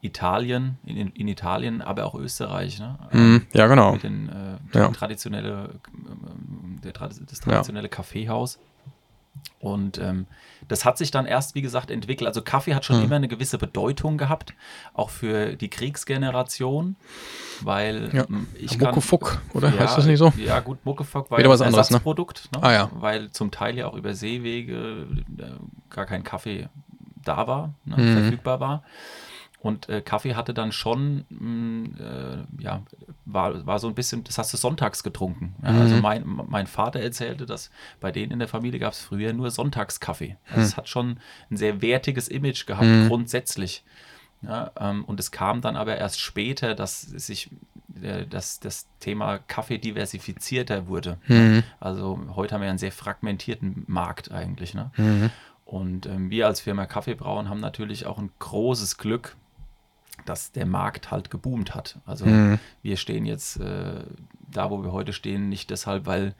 Italien, 0.00 0.78
in, 0.84 1.10
in, 1.10 1.28
Italien, 1.28 1.80
aber 1.80 2.04
auch 2.04 2.14
Österreich. 2.14 2.78
Ne? 2.78 2.98
Mm, 3.12 3.36
ja, 3.54 3.66
genau. 3.66 3.92
Mit 3.92 4.02
den, 4.02 4.28
äh, 4.28 4.78
ja. 4.78 4.88
traditionelle, 4.88 5.70
äh, 5.70 6.84
der, 6.84 6.92
das 6.92 7.40
traditionelle 7.40 7.86
ja. 7.86 7.90
Kaffeehaus. 7.90 8.58
Und 9.60 9.98
ähm, 9.98 10.26
das 10.68 10.84
hat 10.84 10.98
sich 10.98 11.10
dann 11.10 11.26
erst, 11.26 11.54
wie 11.54 11.62
gesagt, 11.62 11.90
entwickelt. 11.90 12.28
Also 12.28 12.42
Kaffee 12.42 12.74
hat 12.74 12.84
schon 12.84 12.98
mhm. 12.98 13.04
immer 13.04 13.16
eine 13.16 13.28
gewisse 13.28 13.58
Bedeutung 13.58 14.18
gehabt, 14.18 14.54
auch 14.92 15.10
für 15.10 15.56
die 15.56 15.68
Kriegsgeneration, 15.68 16.96
weil 17.62 18.10
ja. 18.12 18.24
Ähm, 18.28 18.46
ich 18.58 18.78
Muckefuck, 18.78 19.40
oder? 19.52 19.70
Ja, 19.70 19.80
heißt 19.80 19.98
das 19.98 20.06
nicht 20.06 20.18
so? 20.18 20.32
Ja, 20.36 20.60
gut, 20.60 20.84
Muckefuck 20.84 21.30
war 21.30 21.38
Wieder 21.38 21.48
was 21.48 21.60
ein 21.60 21.68
anderes, 21.68 21.90
ne? 21.90 21.94
Ersatzprodukt, 21.96 22.50
ne? 22.54 22.62
Ah, 22.62 22.72
ja. 22.72 22.90
weil 22.94 23.30
zum 23.30 23.50
Teil 23.50 23.76
ja 23.76 23.86
auch 23.86 23.94
über 23.94 24.14
Seewege 24.14 25.06
äh, 25.38 25.44
gar 25.90 26.06
kein 26.06 26.24
Kaffee 26.24 26.68
da 27.24 27.46
war, 27.46 27.74
ne, 27.84 27.96
mhm. 27.96 28.12
verfügbar 28.12 28.60
war. 28.60 28.82
Und 29.64 29.88
äh, 29.88 30.02
Kaffee 30.02 30.34
hatte 30.34 30.52
dann 30.52 30.72
schon, 30.72 31.24
mh, 31.30 31.40
mm, 31.40 31.96
äh, 31.98 32.62
ja, 32.62 32.82
war, 33.24 33.64
war 33.64 33.78
so 33.78 33.88
ein 33.88 33.94
bisschen, 33.94 34.22
das 34.22 34.36
hast 34.36 34.52
du 34.52 34.58
sonntags 34.58 35.02
getrunken. 35.02 35.54
Ja, 35.62 35.68
also 35.68 35.78
mhm. 35.78 35.84
Also 35.84 35.96
mein, 36.02 36.40
mein 36.48 36.66
Vater 36.66 37.00
erzählte, 37.00 37.46
dass 37.46 37.70
bei 37.98 38.12
denen 38.12 38.30
in 38.30 38.38
der 38.40 38.48
Familie 38.48 38.78
gab 38.78 38.92
es 38.92 39.00
früher 39.00 39.32
nur 39.32 39.50
Sonntagskaffee. 39.50 40.36
Also 40.48 40.60
mhm. 40.60 40.66
es 40.66 40.76
hat 40.76 40.90
schon 40.90 41.18
ein 41.50 41.56
sehr 41.56 41.80
wertiges 41.80 42.28
Image 42.28 42.66
gehabt, 42.66 42.84
mhm. 42.84 43.08
grundsätzlich. 43.08 43.84
Ja, 44.42 44.70
ähm, 44.78 45.02
und 45.06 45.18
es 45.18 45.30
kam 45.30 45.62
dann 45.62 45.76
aber 45.76 45.96
erst 45.96 46.20
später, 46.20 46.74
dass 46.74 47.00
sich 47.00 47.48
äh, 48.02 48.26
dass 48.26 48.60
das 48.60 48.86
Thema 49.00 49.38
Kaffee 49.38 49.78
diversifizierter 49.78 50.88
wurde. 50.88 51.16
Mhm. 51.26 51.62
Also 51.80 52.20
heute 52.36 52.54
haben 52.54 52.60
wir 52.60 52.68
einen 52.68 52.76
sehr 52.76 52.92
fragmentierten 52.92 53.84
Markt 53.86 54.30
eigentlich. 54.30 54.74
Ne? 54.74 54.90
Mhm. 54.98 55.30
Und 55.64 56.04
ähm, 56.04 56.28
wir 56.28 56.48
als 56.48 56.60
Firma 56.60 56.84
Kaffeebrauen 56.84 57.48
haben 57.48 57.60
natürlich 57.60 58.04
auch 58.04 58.18
ein 58.18 58.30
großes 58.38 58.98
Glück, 58.98 59.36
dass 60.24 60.52
der 60.52 60.66
Markt 60.66 61.10
halt 61.10 61.30
geboomt 61.30 61.74
hat. 61.74 61.98
Also 62.06 62.26
mhm. 62.26 62.58
wir 62.82 62.96
stehen 62.96 63.26
jetzt 63.26 63.60
äh, 63.60 64.04
da, 64.50 64.70
wo 64.70 64.82
wir 64.82 64.92
heute 64.92 65.12
stehen, 65.12 65.48
nicht 65.48 65.70
deshalb, 65.70 66.06
weil 66.06 66.34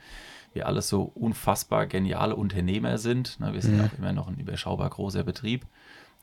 wir 0.52 0.66
alles 0.66 0.88
so 0.88 1.02
unfassbar 1.14 1.86
geniale 1.86 2.36
Unternehmer 2.36 2.98
sind. 2.98 3.38
Ne, 3.40 3.52
wir 3.52 3.62
sind 3.62 3.78
mhm. 3.78 3.84
auch 3.84 3.98
immer 3.98 4.12
noch 4.12 4.28
ein 4.28 4.38
überschaubar 4.38 4.88
großer 4.88 5.24
Betrieb. 5.24 5.66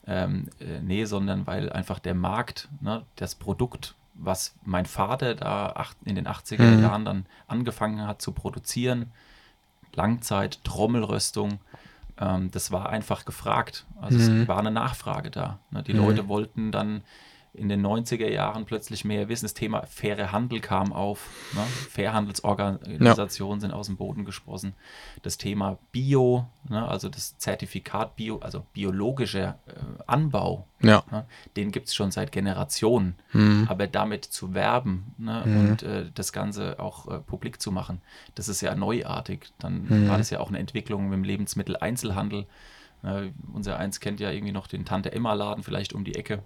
Ähm, 0.06 0.48
äh, 0.58 0.80
nee, 0.80 1.04
sondern 1.04 1.46
weil 1.46 1.70
einfach 1.70 1.98
der 1.98 2.14
Markt, 2.14 2.68
ne, 2.80 3.04
das 3.16 3.34
Produkt, 3.34 3.94
was 4.14 4.54
mein 4.64 4.86
Vater 4.86 5.34
da 5.34 5.68
acht, 5.70 5.96
in 6.04 6.16
den 6.16 6.26
80er 6.26 6.62
mhm. 6.62 6.82
Jahren 6.82 7.04
dann 7.04 7.26
angefangen 7.46 8.06
hat 8.06 8.20
zu 8.20 8.32
produzieren, 8.32 9.12
Langzeit, 9.94 10.64
Trommelröstung, 10.64 11.60
ähm, 12.18 12.50
das 12.50 12.72
war 12.72 12.88
einfach 12.88 13.24
gefragt. 13.24 13.86
Also 14.00 14.18
es 14.18 14.28
mhm. 14.28 14.48
war 14.48 14.58
eine 14.58 14.70
Nachfrage 14.70 15.30
da. 15.30 15.58
Ne? 15.70 15.82
Die 15.82 15.94
mhm. 15.94 16.00
Leute 16.00 16.28
wollten 16.28 16.72
dann 16.72 17.02
in 17.54 17.68
den 17.68 17.84
90er 17.84 18.28
Jahren 18.30 18.64
plötzlich 18.64 19.04
mehr 19.04 19.28
wissen. 19.28 19.44
Das 19.44 19.52
Thema 19.52 19.82
faire 19.82 20.32
Handel 20.32 20.60
kam 20.60 20.92
auf. 20.92 21.28
Ne? 21.52 21.60
Fairhandelsorganisationen 21.90 23.58
ja. 23.58 23.60
sind 23.60 23.72
aus 23.72 23.86
dem 23.86 23.96
Boden 23.98 24.24
gesprossen. 24.24 24.72
Das 25.22 25.36
Thema 25.36 25.76
Bio, 25.92 26.46
ne? 26.70 26.88
also 26.88 27.10
das 27.10 27.36
Zertifikat 27.36 28.16
Bio, 28.16 28.38
also 28.38 28.64
biologischer 28.72 29.58
äh, 29.66 29.72
Anbau, 30.06 30.66
ja. 30.80 31.04
ne? 31.10 31.26
den 31.56 31.72
gibt 31.72 31.88
es 31.88 31.94
schon 31.94 32.10
seit 32.10 32.32
Generationen. 32.32 33.16
Mhm. 33.34 33.66
Aber 33.68 33.86
damit 33.86 34.24
zu 34.24 34.54
werben 34.54 35.14
ne? 35.18 35.42
mhm. 35.44 35.56
und 35.60 35.82
äh, 35.82 36.06
das 36.14 36.32
Ganze 36.32 36.80
auch 36.80 37.06
äh, 37.08 37.18
publik 37.18 37.60
zu 37.60 37.70
machen, 37.70 38.00
das 38.34 38.48
ist 38.48 38.62
ja 38.62 38.74
neuartig. 38.74 39.52
Dann 39.58 39.84
mhm. 39.84 40.08
war 40.08 40.16
das 40.16 40.30
ja 40.30 40.40
auch 40.40 40.48
eine 40.48 40.58
Entwicklung 40.58 41.12
im 41.12 41.24
Lebensmitteleinzelhandel. 41.24 42.46
Ne? 43.02 43.34
unser 43.52 43.78
Eins 43.78 44.00
kennt 44.00 44.20
ja 44.20 44.30
irgendwie 44.30 44.52
noch 44.52 44.68
den 44.68 44.84
Tante-Emma-Laden 44.84 45.64
vielleicht 45.64 45.92
um 45.92 46.04
die 46.04 46.14
Ecke. 46.14 46.42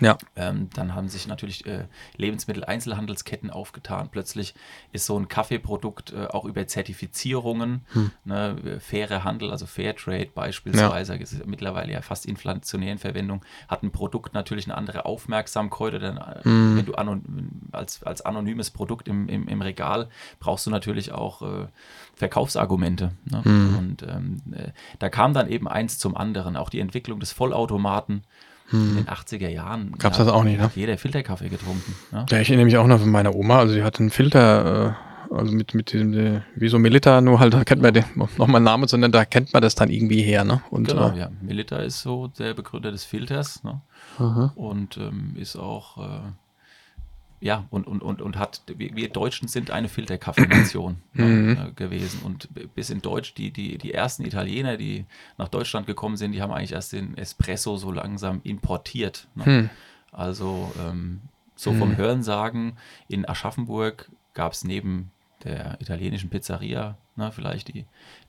Ja. 0.00 0.18
Ähm, 0.36 0.68
dann 0.74 0.94
haben 0.94 1.08
sich 1.08 1.28
natürlich 1.28 1.66
äh, 1.66 1.84
Lebensmittel-Einzelhandelsketten 2.16 3.50
aufgetan. 3.50 4.08
Plötzlich 4.10 4.54
ist 4.90 5.06
so 5.06 5.18
ein 5.18 5.28
Kaffeeprodukt 5.28 6.12
äh, 6.12 6.26
auch 6.26 6.44
über 6.44 6.66
Zertifizierungen, 6.66 7.84
hm. 7.92 8.10
ne, 8.24 8.80
faire 8.80 9.22
Handel, 9.22 9.50
also 9.50 9.66
Fairtrade 9.66 10.30
beispielsweise, 10.34 11.14
ja. 11.14 11.20
ist 11.20 11.46
mittlerweile 11.46 11.92
ja 11.92 12.02
fast 12.02 12.26
inflationär 12.26 12.92
in 12.92 12.98
Verwendung, 12.98 13.44
hat 13.68 13.82
ein 13.82 13.92
Produkt 13.92 14.34
natürlich 14.34 14.66
eine 14.66 14.76
andere 14.76 15.04
Aufmerksamkeit. 15.04 15.94
Oder 15.94 16.40
äh, 16.40 16.44
hm. 16.44 16.76
wenn 16.76 16.86
du 16.86 16.94
anon 16.94 17.22
als, 17.70 18.02
als 18.02 18.22
anonymes 18.22 18.70
Produkt 18.70 19.08
im, 19.08 19.28
im, 19.28 19.46
im 19.46 19.62
Regal 19.62 20.08
brauchst 20.40 20.66
du 20.66 20.70
natürlich 20.70 21.12
auch 21.12 21.42
äh, 21.42 21.66
Verkaufsargumente. 22.14 23.12
Ne? 23.24 23.44
Hm. 23.44 23.76
Und 23.78 24.02
ähm, 24.02 24.42
äh, 24.52 24.70
da 24.98 25.10
kam 25.10 25.34
dann 25.34 25.48
eben 25.48 25.68
eins 25.68 25.98
zum 25.98 26.16
anderen. 26.16 26.56
Auch 26.56 26.70
die 26.70 26.80
Entwicklung 26.80 27.20
des 27.20 27.32
Vollautomaten 27.32 28.24
hm. 28.68 28.90
In 28.90 29.04
den 29.04 29.06
80er 29.06 29.48
Jahren 29.48 29.92
gab 29.98 30.12
es 30.12 30.18
das 30.18 30.28
auch 30.28 30.44
nicht, 30.44 30.58
ne? 30.58 30.70
jeder 30.74 30.96
Filterkaffee 30.96 31.48
getrunken. 31.48 31.94
Ja, 32.10 32.24
ja 32.30 32.40
ich 32.40 32.48
erinnere 32.48 32.64
mich 32.64 32.76
auch 32.78 32.86
noch 32.86 33.00
von 33.00 33.10
meiner 33.10 33.34
Oma. 33.34 33.58
Also, 33.58 33.74
sie 33.74 33.82
hatte 33.82 34.00
einen 34.00 34.10
Filter, 34.10 34.96
äh, 35.30 35.34
also 35.34 35.52
mit, 35.52 35.74
mit 35.74 35.92
dem, 35.92 36.14
äh, 36.14 36.40
wie 36.56 36.68
so 36.68 36.78
Melita, 36.78 37.20
nur 37.20 37.38
halt, 37.38 37.52
da 37.52 37.64
kennt 37.64 37.82
man 37.82 37.92
den, 37.92 38.04
nochmal 38.14 38.56
einen 38.56 38.64
Namen, 38.64 38.88
sondern 38.88 39.12
da 39.12 39.24
kennt 39.24 39.52
man 39.52 39.62
das 39.62 39.74
dann 39.74 39.90
irgendwie 39.90 40.22
her, 40.22 40.44
ne? 40.44 40.62
Und, 40.70 40.88
genau, 40.88 41.10
äh, 41.10 41.18
ja. 41.18 41.30
Melita 41.42 41.76
ist 41.76 42.00
so 42.00 42.28
der 42.28 42.54
Begründer 42.54 42.90
des 42.90 43.04
Filters, 43.04 43.62
ne? 43.62 43.82
Und 44.54 44.96
ähm, 44.96 45.34
ist 45.36 45.56
auch. 45.56 45.98
Äh, 45.98 46.20
ja, 47.42 47.66
und, 47.70 47.88
und, 47.88 48.02
und, 48.02 48.22
und 48.22 48.38
hat, 48.38 48.62
wir 48.68 49.08
Deutschen 49.08 49.48
sind 49.48 49.72
eine 49.72 49.88
Filterkaffeenation 49.88 51.02
mhm. 51.12 51.58
äh, 51.58 51.72
gewesen. 51.72 52.20
Und 52.22 52.48
bis 52.74 52.88
in 52.88 53.02
Deutsch, 53.02 53.34
die, 53.34 53.50
die, 53.50 53.78
die 53.78 53.92
ersten 53.92 54.24
Italiener, 54.24 54.76
die 54.76 55.06
nach 55.38 55.48
Deutschland 55.48 55.88
gekommen 55.88 56.16
sind, 56.16 56.32
die 56.32 56.40
haben 56.40 56.52
eigentlich 56.52 56.72
erst 56.72 56.92
den 56.92 57.18
Espresso 57.18 57.76
so 57.76 57.90
langsam 57.90 58.40
importiert. 58.44 59.26
Ne? 59.34 59.44
Mhm. 59.44 59.70
Also 60.12 60.72
ähm, 60.80 61.22
so 61.56 61.72
vom 61.72 61.90
mhm. 61.90 61.96
Hörensagen, 61.96 62.78
in 63.08 63.28
Aschaffenburg 63.28 64.08
gab 64.34 64.52
es 64.52 64.62
neben 64.62 65.10
der 65.42 65.76
italienischen 65.80 66.30
Pizzeria, 66.30 66.96
ne, 67.16 67.32
vielleicht 67.32 67.74
die, 67.74 67.86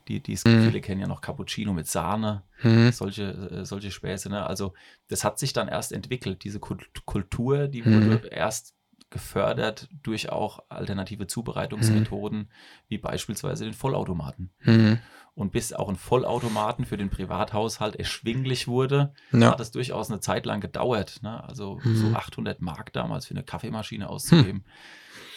die, 0.08 0.18
die 0.18 0.32
mhm. 0.32 0.64
viele 0.64 0.80
kennen 0.80 1.00
ja 1.00 1.06
noch 1.06 1.20
Cappuccino 1.20 1.72
mit 1.72 1.86
Sahne, 1.86 2.42
mhm. 2.62 2.90
solche, 2.90 3.30
äh, 3.32 3.64
solche 3.64 3.92
Späße. 3.92 4.28
Ne? 4.28 4.44
Also 4.44 4.74
das 5.06 5.22
hat 5.22 5.38
sich 5.38 5.52
dann 5.52 5.68
erst 5.68 5.92
entwickelt, 5.92 6.42
diese 6.42 6.58
Kultur, 6.58 7.68
die 7.68 7.82
mhm. 7.82 8.10
wurde 8.10 8.26
erst 8.28 8.73
gefördert 9.14 9.88
durch 10.02 10.30
auch 10.30 10.64
alternative 10.68 11.28
Zubereitungsmethoden, 11.28 12.40
mhm. 12.40 12.48
wie 12.88 12.98
beispielsweise 12.98 13.64
den 13.64 13.72
Vollautomaten. 13.72 14.50
Mhm. 14.64 14.98
Und 15.36 15.52
bis 15.52 15.72
auch 15.72 15.88
ein 15.88 15.96
Vollautomaten 15.96 16.84
für 16.84 16.96
den 16.96 17.10
Privathaushalt 17.10 17.96
erschwinglich 17.96 18.68
wurde, 18.68 19.14
ja. 19.32 19.52
hat 19.52 19.60
es 19.60 19.70
durchaus 19.70 20.10
eine 20.10 20.20
Zeit 20.20 20.46
lang 20.46 20.60
gedauert. 20.60 21.20
Ne? 21.22 21.42
Also 21.42 21.80
mhm. 21.82 21.96
so 21.96 22.06
800 22.14 22.60
Mark 22.60 22.92
damals 22.92 23.26
für 23.26 23.34
eine 23.34 23.44
Kaffeemaschine 23.44 24.08
auszugeben. 24.08 24.64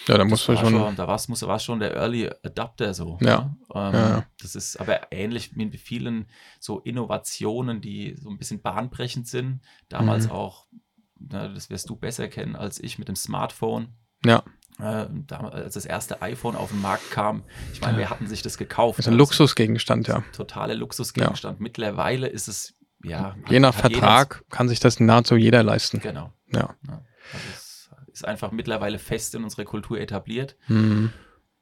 Ja, 0.07 0.17
da 0.17 0.23
muss 0.23 0.47
man 0.47 0.57
schon, 0.57 0.69
schon. 0.69 0.95
Da 0.95 1.07
war 1.07 1.15
es 1.55 1.63
schon 1.63 1.79
der 1.79 1.93
Early 1.93 2.29
Adapter 2.41 2.93
so. 2.93 3.17
Ja. 3.21 3.41
Ne? 3.41 3.55
Ähm, 3.75 3.93
ja. 3.93 4.25
Das 4.41 4.55
ist 4.55 4.77
aber 4.77 5.11
ähnlich 5.11 5.55
mit 5.55 5.75
vielen 5.75 6.27
so 6.59 6.79
Innovationen, 6.79 7.81
die 7.81 8.15
so 8.15 8.29
ein 8.29 8.37
bisschen 8.37 8.61
bahnbrechend 8.61 9.27
sind. 9.27 9.59
Damals 9.89 10.27
mhm. 10.27 10.31
auch 10.31 10.65
na, 11.19 11.47
das 11.47 11.69
wirst 11.69 11.89
du 11.89 11.95
besser 11.95 12.27
kennen 12.27 12.55
als 12.55 12.79
ich 12.79 12.99
mit 12.99 13.07
dem 13.07 13.15
Smartphone. 13.15 13.89
Ja. 14.25 14.43
Äh, 14.79 15.07
als 15.31 15.73
das 15.73 15.85
erste 15.85 16.21
iPhone 16.21 16.55
auf 16.55 16.69
den 16.69 16.81
Markt 16.81 17.09
kam, 17.09 17.43
ich 17.73 17.81
meine, 17.81 17.93
ja. 17.93 17.99
wer 17.99 18.09
hatten 18.11 18.27
sich 18.27 18.41
das 18.41 18.57
gekauft? 18.57 18.99
Das 18.99 19.07
ist 19.07 19.11
ein 19.11 19.17
Luxusgegenstand, 19.17 20.07
ja. 20.07 20.23
Totale 20.33 20.75
Luxusgegenstand. 20.75 21.59
Ja. 21.59 21.63
Mittlerweile 21.63 22.27
ist 22.27 22.47
es, 22.47 22.75
ja. 23.03 23.35
Je 23.49 23.59
nach 23.59 23.73
Vertrag 23.73 24.43
kann 24.49 24.69
sich 24.69 24.79
das 24.79 24.99
nahezu 24.99 25.35
jeder 25.35 25.63
leisten. 25.63 25.99
Genau. 25.99 26.31
Ja. 26.53 26.75
ja. 26.87 27.01
Also 27.33 27.47
es 27.49 27.89
ist 28.13 28.25
einfach 28.25 28.51
mittlerweile 28.51 28.99
fest 28.99 29.33
in 29.35 29.43
unserer 29.43 29.65
Kultur 29.65 29.99
etabliert. 29.99 30.55
Mhm. 30.67 31.11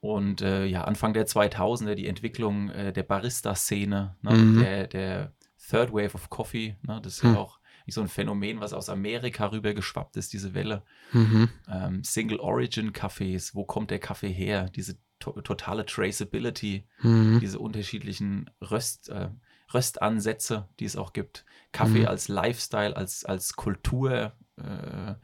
Und 0.01 0.41
äh, 0.41 0.65
ja, 0.65 0.83
Anfang 0.83 1.13
der 1.13 1.25
2000er 1.25 1.95
die 1.95 2.07
Entwicklung 2.07 2.69
äh, 2.69 2.93
der 2.93 3.03
Barista-Szene, 3.03 4.15
ne? 4.21 4.31
mhm. 4.31 4.59
der, 4.59 4.87
der 4.87 5.33
Third 5.69 5.93
Wave 5.93 6.13
of 6.13 6.29
Coffee, 6.29 6.77
ne? 6.83 6.99
das 7.01 7.13
ist 7.13 7.23
mhm. 7.23 7.33
ja 7.33 7.39
auch 7.39 7.59
wie 7.85 7.91
so 7.91 8.01
ein 8.01 8.07
Phänomen, 8.07 8.59
was 8.59 8.73
aus 8.73 8.89
Amerika 8.89 9.47
rüber 9.47 9.73
geschwappt 9.73 10.17
ist, 10.17 10.33
diese 10.33 10.53
Welle. 10.53 10.83
Mhm. 11.13 11.49
Ähm, 11.69 12.03
Single 12.03 12.39
Origin 12.39 12.91
Cafés, 12.91 13.53
wo 13.53 13.63
kommt 13.63 13.91
der 13.91 13.99
Kaffee 13.99 14.31
her? 14.31 14.69
Diese 14.75 14.97
to 15.19 15.31
totale 15.41 15.85
Traceability, 15.85 16.87
mhm. 17.01 17.39
diese 17.39 17.59
unterschiedlichen 17.59 18.49
Röst, 18.61 19.09
äh, 19.09 19.29
Röstansätze, 19.73 20.67
die 20.79 20.85
es 20.85 20.95
auch 20.95 21.13
gibt. 21.13 21.45
Kaffee 21.71 22.01
mhm. 22.01 22.07
als 22.07 22.27
Lifestyle, 22.27 22.95
als, 22.95 23.25
als 23.25 23.55
Kultur, 23.55 24.33
äh, 24.57 25.15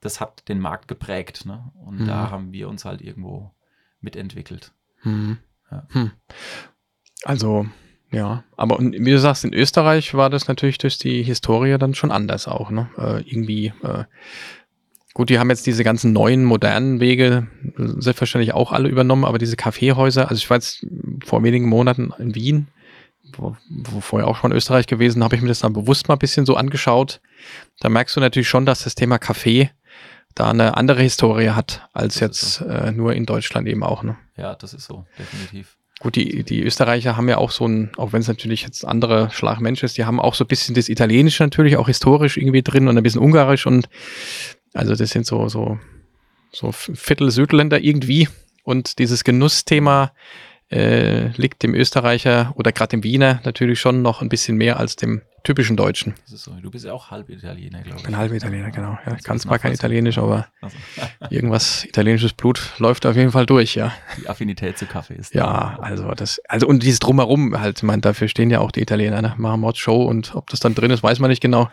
das 0.00 0.20
hat 0.20 0.48
den 0.48 0.60
Markt 0.60 0.88
geprägt. 0.88 1.46
Ne? 1.46 1.70
Und 1.74 2.06
da 2.06 2.26
mhm. 2.26 2.30
haben 2.30 2.52
wir 2.52 2.68
uns 2.68 2.84
halt 2.84 3.00
irgendwo 3.00 3.54
mitentwickelt. 4.00 4.72
Mhm. 5.02 5.38
Ja. 5.70 5.86
Hm. 5.90 6.12
Also 7.24 7.66
ja, 8.12 8.44
aber 8.56 8.78
wie 8.78 9.10
du 9.10 9.18
sagst, 9.18 9.44
in 9.44 9.52
Österreich 9.52 10.14
war 10.14 10.30
das 10.30 10.48
natürlich 10.48 10.78
durch 10.78 10.98
die 10.98 11.22
Historie 11.22 11.76
dann 11.78 11.94
schon 11.94 12.12
anders 12.12 12.46
auch, 12.46 12.70
ne? 12.70 12.88
Äh, 12.96 13.22
irgendwie, 13.22 13.72
äh, 13.82 14.04
gut, 15.12 15.28
die 15.28 15.38
haben 15.38 15.50
jetzt 15.50 15.66
diese 15.66 15.82
ganzen 15.82 16.12
neuen, 16.12 16.44
modernen 16.44 17.00
Wege 17.00 17.48
selbstverständlich 17.76 18.54
auch 18.54 18.72
alle 18.72 18.88
übernommen, 18.88 19.24
aber 19.24 19.38
diese 19.38 19.56
Kaffeehäuser, 19.56 20.28
also 20.28 20.38
ich 20.38 20.48
war 20.48 20.56
jetzt 20.56 20.86
vor 21.24 21.42
wenigen 21.42 21.68
Monaten 21.68 22.12
in 22.18 22.34
Wien, 22.34 22.68
wo, 23.36 23.56
wo 23.68 24.00
vorher 24.00 24.28
auch 24.28 24.36
schon 24.36 24.52
Österreich 24.52 24.86
gewesen, 24.86 25.24
habe 25.24 25.34
ich 25.34 25.42
mir 25.42 25.48
das 25.48 25.60
dann 25.60 25.72
bewusst 25.72 26.08
mal 26.08 26.14
ein 26.14 26.20
bisschen 26.20 26.46
so 26.46 26.54
angeschaut. 26.54 27.20
Da 27.80 27.88
merkst 27.88 28.14
du 28.16 28.20
natürlich 28.20 28.48
schon, 28.48 28.66
dass 28.66 28.84
das 28.84 28.94
Thema 28.94 29.18
Kaffee 29.18 29.70
da 30.34 30.50
eine 30.50 30.76
andere 30.76 31.02
Historie 31.02 31.50
hat, 31.50 31.88
als 31.92 32.14
das 32.14 32.20
jetzt 32.20 32.54
so. 32.56 32.66
äh, 32.66 32.92
nur 32.92 33.14
in 33.14 33.26
Deutschland 33.26 33.66
eben 33.66 33.82
auch. 33.82 34.02
Ne? 34.02 34.16
Ja, 34.36 34.54
das 34.54 34.74
ist 34.74 34.84
so, 34.84 35.06
definitiv. 35.18 35.76
Gut, 35.98 36.16
die, 36.16 36.44
die 36.44 36.62
Österreicher 36.62 37.16
haben 37.16 37.28
ja 37.28 37.38
auch 37.38 37.50
so 37.50 37.66
ein, 37.66 37.90
auch 37.96 38.12
wenn 38.12 38.20
es 38.20 38.28
natürlich 38.28 38.62
jetzt 38.62 38.84
andere 38.84 39.30
Schlagmensch 39.30 39.82
ist, 39.82 39.96
die 39.96 40.04
haben 40.04 40.20
auch 40.20 40.34
so 40.34 40.44
ein 40.44 40.48
bisschen 40.48 40.74
das 40.74 40.90
Italienische 40.90 41.42
natürlich 41.42 41.78
auch 41.78 41.86
historisch 41.86 42.36
irgendwie 42.36 42.62
drin 42.62 42.88
und 42.88 42.98
ein 42.98 43.02
bisschen 43.02 43.22
Ungarisch 43.22 43.66
und 43.66 43.88
also 44.74 44.94
das 44.94 45.10
sind 45.10 45.24
so, 45.24 45.48
so, 45.48 45.78
so 46.52 46.70
Viertel 46.72 47.30
Südländer 47.30 47.80
irgendwie. 47.80 48.28
Und 48.62 48.98
dieses 48.98 49.24
Genussthema 49.24 50.12
äh, 50.70 51.28
liegt 51.36 51.62
dem 51.62 51.74
Österreicher 51.74 52.52
oder 52.56 52.72
gerade 52.72 52.90
dem 52.90 53.04
Wiener 53.04 53.40
natürlich 53.44 53.80
schon 53.80 54.02
noch 54.02 54.20
ein 54.20 54.28
bisschen 54.28 54.56
mehr 54.56 54.78
als 54.78 54.96
dem 54.96 55.22
typischen 55.46 55.76
Deutschen. 55.76 56.14
So. 56.24 56.50
Du 56.60 56.70
bist 56.72 56.84
ja 56.84 56.92
auch 56.92 57.12
halb 57.12 57.30
Italiener, 57.30 57.80
glaube 57.82 57.90
ich. 57.90 58.02
Ich 58.02 58.02
bin 58.02 58.16
halb 58.16 58.32
Italiener, 58.32 58.72
genau. 58.72 58.98
Ja, 59.06 59.14
ich 59.16 59.22
kann 59.22 59.38
zwar 59.38 59.60
kein 59.60 59.72
Italienisch, 59.72 60.18
aber 60.18 60.48
also. 60.60 60.76
irgendwas 61.30 61.84
italienisches 61.84 62.32
Blut 62.32 62.72
läuft 62.78 63.06
auf 63.06 63.14
jeden 63.14 63.30
Fall 63.30 63.46
durch, 63.46 63.76
ja. 63.76 63.92
Die 64.20 64.28
Affinität 64.28 64.76
zu 64.76 64.86
Kaffee 64.86 65.14
ist. 65.14 65.34
Ja, 65.34 65.78
also 65.80 66.10
das, 66.12 66.40
also 66.48 66.66
und 66.66 66.82
dieses 66.82 66.98
Drumherum 66.98 67.60
halt, 67.60 67.78
ich 67.78 67.82
meine, 67.84 68.02
dafür 68.02 68.26
stehen 68.26 68.50
ja 68.50 68.58
auch 68.58 68.72
die 68.72 68.82
Italiener, 68.82 69.22
ne? 69.22 69.34
Mahamod 69.36 69.78
Show 69.78 70.02
und 70.02 70.34
ob 70.34 70.50
das 70.50 70.58
dann 70.58 70.74
drin 70.74 70.90
ist, 70.90 71.04
weiß 71.04 71.20
man 71.20 71.30
nicht 71.30 71.40
genau. 71.40 71.70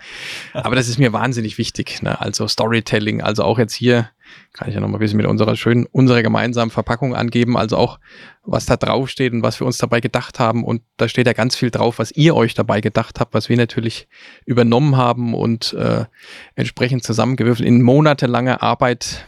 Aber 0.54 0.76
das 0.76 0.88
ist 0.88 1.00
mir 1.00 1.12
wahnsinnig 1.12 1.58
wichtig, 1.58 2.04
ne? 2.04 2.22
Also 2.22 2.48
Storytelling, 2.48 3.24
also 3.24 3.44
auch 3.44 3.58
jetzt 3.58 3.74
hier 3.74 4.10
kann 4.54 4.70
ich 4.70 4.76
ja 4.76 4.82
noch 4.82 4.88
mal 4.88 4.98
ein 4.98 5.00
bisschen 5.00 5.18
mit 5.18 5.26
unserer 5.26 5.56
schönen, 5.56 5.86
unserer 5.88 6.22
gemeinsamen 6.22 6.72
Verpackung 6.72 7.16
angeben, 7.16 7.58
also 7.58 7.78
auch 7.78 8.00
was 8.44 8.66
da 8.66 8.78
drauf 8.78 9.10
steht 9.10 9.34
und 9.34 9.42
was 9.42 9.60
wir 9.60 9.66
uns 9.66 9.78
dabei 9.78 10.00
gedacht 10.00 10.40
haben 10.40 10.64
und 10.64 10.82
da 10.98 11.08
steht 11.08 11.28
ja 11.28 11.34
ganz 11.34 11.56
viel 11.56 11.72
drauf, 11.72 12.00
was 12.00 12.12
ihr 12.12 12.36
euch 12.36 12.54
dabei 12.54 12.82
gedacht 12.82 13.20
habt, 13.20 13.34
was 13.34 13.50
wir 13.50 13.58
natürlich 13.58 14.08
übernommen 14.46 14.96
haben 14.96 15.34
und 15.34 15.74
äh, 15.74 16.06
entsprechend 16.56 17.04
zusammengewürfelt 17.04 17.68
in 17.68 17.82
monatelanger 17.82 18.62
Arbeit, 18.62 19.28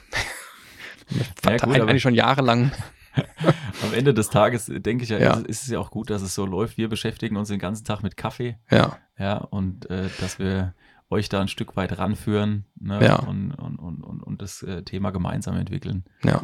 ja, 1.44 1.58
gut, 1.58 1.80
eigentlich 1.82 2.02
schon 2.02 2.16
jahrelang. 2.16 2.72
Am 3.84 3.94
Ende 3.94 4.14
des 4.14 4.30
Tages 4.30 4.66
denke 4.66 5.04
ich 5.04 5.10
ja, 5.10 5.20
ja. 5.20 5.34
Ist, 5.36 5.48
ist, 5.48 5.64
es 5.64 5.70
ja 5.70 5.80
auch 5.80 5.92
gut, 5.92 6.10
dass 6.10 6.22
es 6.22 6.36
so 6.36 6.46
läuft. 6.46 6.78
Wir 6.78 6.90
beschäftigen 6.90 7.38
uns 7.38 7.50
den 7.50 7.60
ganzen 7.60 7.86
Tag 7.86 8.04
mit 8.04 8.18
Kaffee. 8.18 8.58
Ja. 8.70 8.98
Ja, 9.18 9.38
und 9.38 9.90
äh, 9.90 10.10
dass 10.20 10.40
wir 10.40 10.74
euch 11.10 11.30
da 11.30 11.42
ein 11.42 11.48
Stück 11.48 11.76
weit 11.76 11.98
ranführen 11.98 12.66
ne? 12.80 13.04
ja. 13.04 13.16
und, 13.18 13.52
und, 13.52 13.78
und, 13.78 14.24
und, 14.24 14.42
das 14.42 14.64
äh, 14.64 14.84
Thema 14.84 15.12
gemeinsam 15.12 15.56
entwickeln. 15.56 16.06
Ja. 16.24 16.44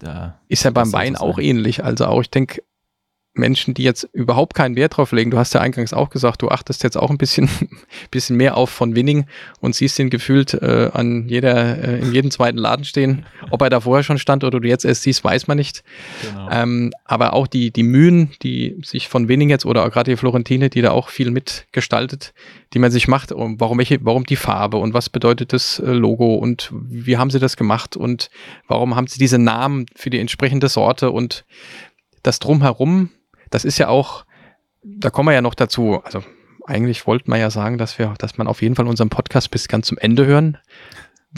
Da, 0.00 0.40
ist 0.48 0.64
ja 0.64 0.70
beim 0.70 0.92
Wein 0.92 1.16
auch 1.16 1.38
ähnlich. 1.38 1.84
Also 1.84 2.06
auch, 2.06 2.20
ich 2.20 2.30
denke, 2.30 2.62
Menschen, 3.34 3.74
die 3.74 3.82
jetzt 3.82 4.08
überhaupt 4.12 4.54
keinen 4.54 4.76
Wert 4.76 4.96
drauf 4.96 5.12
legen, 5.12 5.30
du 5.30 5.38
hast 5.38 5.54
ja 5.54 5.60
eingangs 5.60 5.92
auch 5.92 6.08
gesagt, 6.08 6.42
du 6.42 6.48
achtest 6.48 6.84
jetzt 6.84 6.96
auch 6.96 7.10
ein 7.10 7.18
bisschen, 7.18 7.48
bisschen 8.10 8.36
mehr 8.36 8.56
auf 8.56 8.70
von 8.70 8.94
Winning 8.94 9.26
und 9.60 9.74
siehst 9.74 9.98
ihn 9.98 10.08
gefühlt 10.08 10.54
äh, 10.54 10.90
an 10.92 11.28
jeder, 11.28 11.82
äh, 11.82 11.98
in 11.98 12.12
jedem 12.12 12.30
zweiten 12.30 12.58
Laden 12.58 12.84
stehen. 12.84 13.26
Ob 13.50 13.60
er 13.62 13.70
da 13.70 13.80
vorher 13.80 14.04
schon 14.04 14.18
stand 14.18 14.44
oder 14.44 14.60
du 14.60 14.68
jetzt 14.68 14.84
erst 14.84 15.02
siehst, 15.02 15.24
weiß 15.24 15.48
man 15.48 15.56
nicht. 15.56 15.82
Genau. 16.22 16.48
Ähm, 16.50 16.92
aber 17.04 17.32
auch 17.32 17.46
die, 17.48 17.72
die 17.72 17.82
Mühen, 17.82 18.30
die 18.42 18.76
sich 18.84 19.08
von 19.08 19.28
Winning 19.28 19.50
jetzt 19.50 19.66
oder 19.66 19.88
gerade 19.90 20.12
die 20.12 20.16
Florentine, 20.16 20.70
die 20.70 20.82
da 20.82 20.92
auch 20.92 21.08
viel 21.08 21.30
mitgestaltet, 21.30 22.34
die 22.72 22.78
man 22.78 22.92
sich 22.92 23.08
macht, 23.08 23.32
um, 23.32 23.58
warum, 23.60 23.78
welche, 23.78 23.98
warum 24.04 24.24
die 24.24 24.36
Farbe 24.36 24.76
und 24.76 24.94
was 24.94 25.10
bedeutet 25.10 25.52
das 25.52 25.80
äh, 25.80 25.90
Logo 25.90 26.36
und 26.36 26.70
wie 26.72 27.16
haben 27.16 27.30
sie 27.30 27.40
das 27.40 27.56
gemacht 27.56 27.96
und 27.96 28.30
warum 28.68 28.94
haben 28.94 29.08
sie 29.08 29.18
diese 29.18 29.38
Namen 29.38 29.86
für 29.96 30.10
die 30.10 30.20
entsprechende 30.20 30.68
Sorte 30.68 31.10
und 31.10 31.44
das 32.22 32.38
drumherum, 32.38 33.10
das 33.54 33.64
ist 33.64 33.78
ja 33.78 33.86
auch, 33.86 34.26
da 34.82 35.10
kommen 35.10 35.28
wir 35.28 35.32
ja 35.32 35.40
noch 35.40 35.54
dazu. 35.54 36.00
Also 36.04 36.24
eigentlich 36.66 37.06
wollten 37.06 37.30
wir 37.30 37.38
ja 37.38 37.50
sagen, 37.50 37.78
dass 37.78 38.00
wir, 38.00 38.14
dass 38.18 38.36
man 38.36 38.48
auf 38.48 38.62
jeden 38.62 38.74
Fall 38.74 38.88
unseren 38.88 39.10
Podcast 39.10 39.52
bis 39.52 39.68
ganz 39.68 39.86
zum 39.86 39.96
Ende 39.96 40.26
hören. 40.26 40.58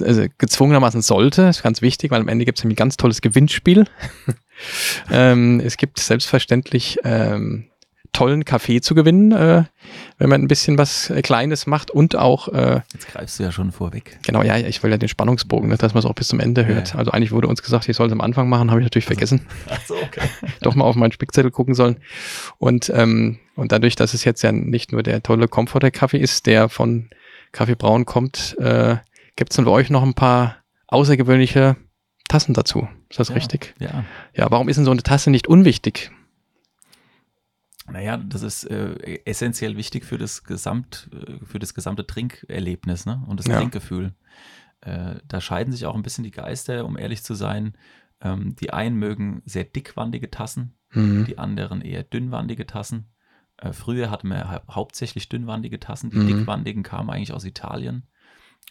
Also 0.01 0.25
gezwungenermaßen 0.39 1.03
sollte, 1.03 1.43
ist 1.43 1.63
ganz 1.63 1.83
wichtig, 1.83 2.11
weil 2.11 2.23
am 2.23 2.29
Ende 2.29 2.47
gibt 2.47 2.59
es 2.59 2.65
nämlich 2.65 2.77
ein 2.77 2.85
ganz 2.85 2.97
tolles 2.97 3.21
Gewinnspiel. 3.21 3.85
ähm, 5.11 5.61
es 5.61 5.77
gibt 5.77 5.99
selbstverständlich 5.99 6.99
ähm, 7.05 7.67
tollen 8.17 8.47
Kaffee 8.47 8.81
zu 8.81 8.95
gewinnen, 8.95 9.31
äh, 9.33 9.65
wenn 10.17 10.31
man 10.31 10.41
ein 10.41 10.49
bisschen 10.49 10.79
was 10.79 11.11
äh, 11.11 11.21
Kleines 11.21 11.67
macht 11.67 11.91
und 11.91 12.17
auch. 12.17 12.49
Äh, 12.49 12.81
Jetzt 12.95 13.09
greifst 13.09 13.39
du 13.39 13.43
ja 13.43 13.53
schon 13.53 13.73
vorweg. 13.73 14.19
Genau, 14.25 14.43
ja, 14.43 14.57
ich 14.57 14.83
will 14.83 14.91
ja 14.91 14.97
den 14.97 15.11
Spannungsbogen, 15.11 15.69
ne, 15.69 15.77
dass 15.77 15.93
man 15.93 15.99
es 15.99 16.07
auch 16.07 16.15
bis 16.15 16.29
zum 16.29 16.41
Ende 16.41 16.65
hört. 16.65 16.95
Ja. 16.95 16.99
Also 16.99 17.11
eigentlich 17.11 17.33
wurde 17.33 17.47
uns 17.47 17.63
gesagt, 17.63 17.87
ich 17.91 17.97
soll 17.97 18.07
es 18.07 18.13
am 18.13 18.23
Anfang 18.23 18.49
machen, 18.49 18.71
habe 18.71 18.81
ich 18.81 18.87
natürlich 18.87 19.07
also, 19.07 19.37
vergessen. 19.37 19.47
Ach 19.69 19.81
so, 19.87 19.95
okay. 19.97 20.23
Doch 20.63 20.75
mal 20.75 20.85
auf 20.85 20.97
meinen 20.97 21.13
Spickzettel 21.13 21.51
gucken 21.51 21.75
sollen. 21.75 21.99
Und, 22.57 22.91
ähm, 22.95 23.39
und 23.55 23.71
dadurch, 23.71 23.97
dass 23.97 24.15
es 24.15 24.25
jetzt 24.25 24.41
ja 24.41 24.51
nicht 24.51 24.93
nur 24.93 25.03
der 25.03 25.23
tolle 25.23 25.47
Comforter-Kaffee 25.47 26.19
ist, 26.19 26.47
der 26.47 26.71
von 26.71 27.11
Kaffee 27.53 27.75
Braun 27.75 28.07
kommt, 28.07 28.57
äh, 28.59 28.97
gibt 29.37 29.53
es 29.53 29.57
dann 29.57 29.67
bei 29.67 29.71
euch 29.71 29.91
noch 29.91 30.03
ein 30.03 30.15
paar 30.15 30.57
außergewöhnliche 30.87 31.77
Tassen 32.29 32.55
dazu. 32.55 32.89
Ist 33.11 33.21
das 33.21 33.29
ja, 33.29 33.35
richtig? 33.35 33.75
Ja. 33.79 34.05
Ja, 34.35 34.51
warum 34.51 34.71
ist 34.71 34.77
denn 34.77 34.87
so 34.87 34.91
eine 34.91 35.03
Tasse 35.03 35.31
nicht 35.31 35.49
unwichtig? 35.49 36.11
Naja, 37.91 38.17
das 38.17 38.43
ist 38.43 38.65
äh, 38.65 39.21
essentiell 39.25 39.77
wichtig 39.77 40.05
für 40.05 40.19
das, 40.19 40.45
Gesamt, 40.45 41.09
äh, 41.13 41.45
für 41.45 41.59
das 41.59 41.75
gesamte 41.75 42.07
Trinkerlebnis 42.07 43.07
ne? 43.07 43.23
und 43.27 43.39
das 43.39 43.47
ja. 43.47 43.59
Trinkgefühl. 43.59 44.15
Äh, 44.81 45.17
da 45.27 45.41
scheiden 45.41 45.73
sich 45.73 45.87
auch 45.87 45.95
ein 45.95 46.03
bisschen 46.03 46.25
die 46.25 46.31
Geister, 46.31 46.85
um 46.85 46.99
ehrlich 46.99 47.23
zu 47.23 47.35
sein. 47.35 47.77
Ähm, 48.21 48.57
die 48.57 48.73
einen 48.73 48.97
mögen 48.97 49.43
sehr 49.45 49.65
dickwandige 49.65 50.31
Tassen, 50.31 50.75
mhm. 50.93 51.27
die 51.27 51.39
anderen 51.39 51.81
eher 51.81 52.03
dünnwandige 52.03 52.67
Tassen. 52.67 53.13
Äh, 53.59 53.73
früher 53.73 54.11
hatten 54.11 54.29
wir 54.29 54.51
hau 54.51 54.61
hauptsächlich 54.75 55.29
dünnwandige 55.29 55.81
Tassen, 55.81 56.11
die 56.11 56.19
mhm. 56.19 56.27
dickwandigen 56.27 56.83
kamen 56.83 57.11
eigentlich 57.11 57.33
aus 57.33 57.45
Italien. 57.45 58.07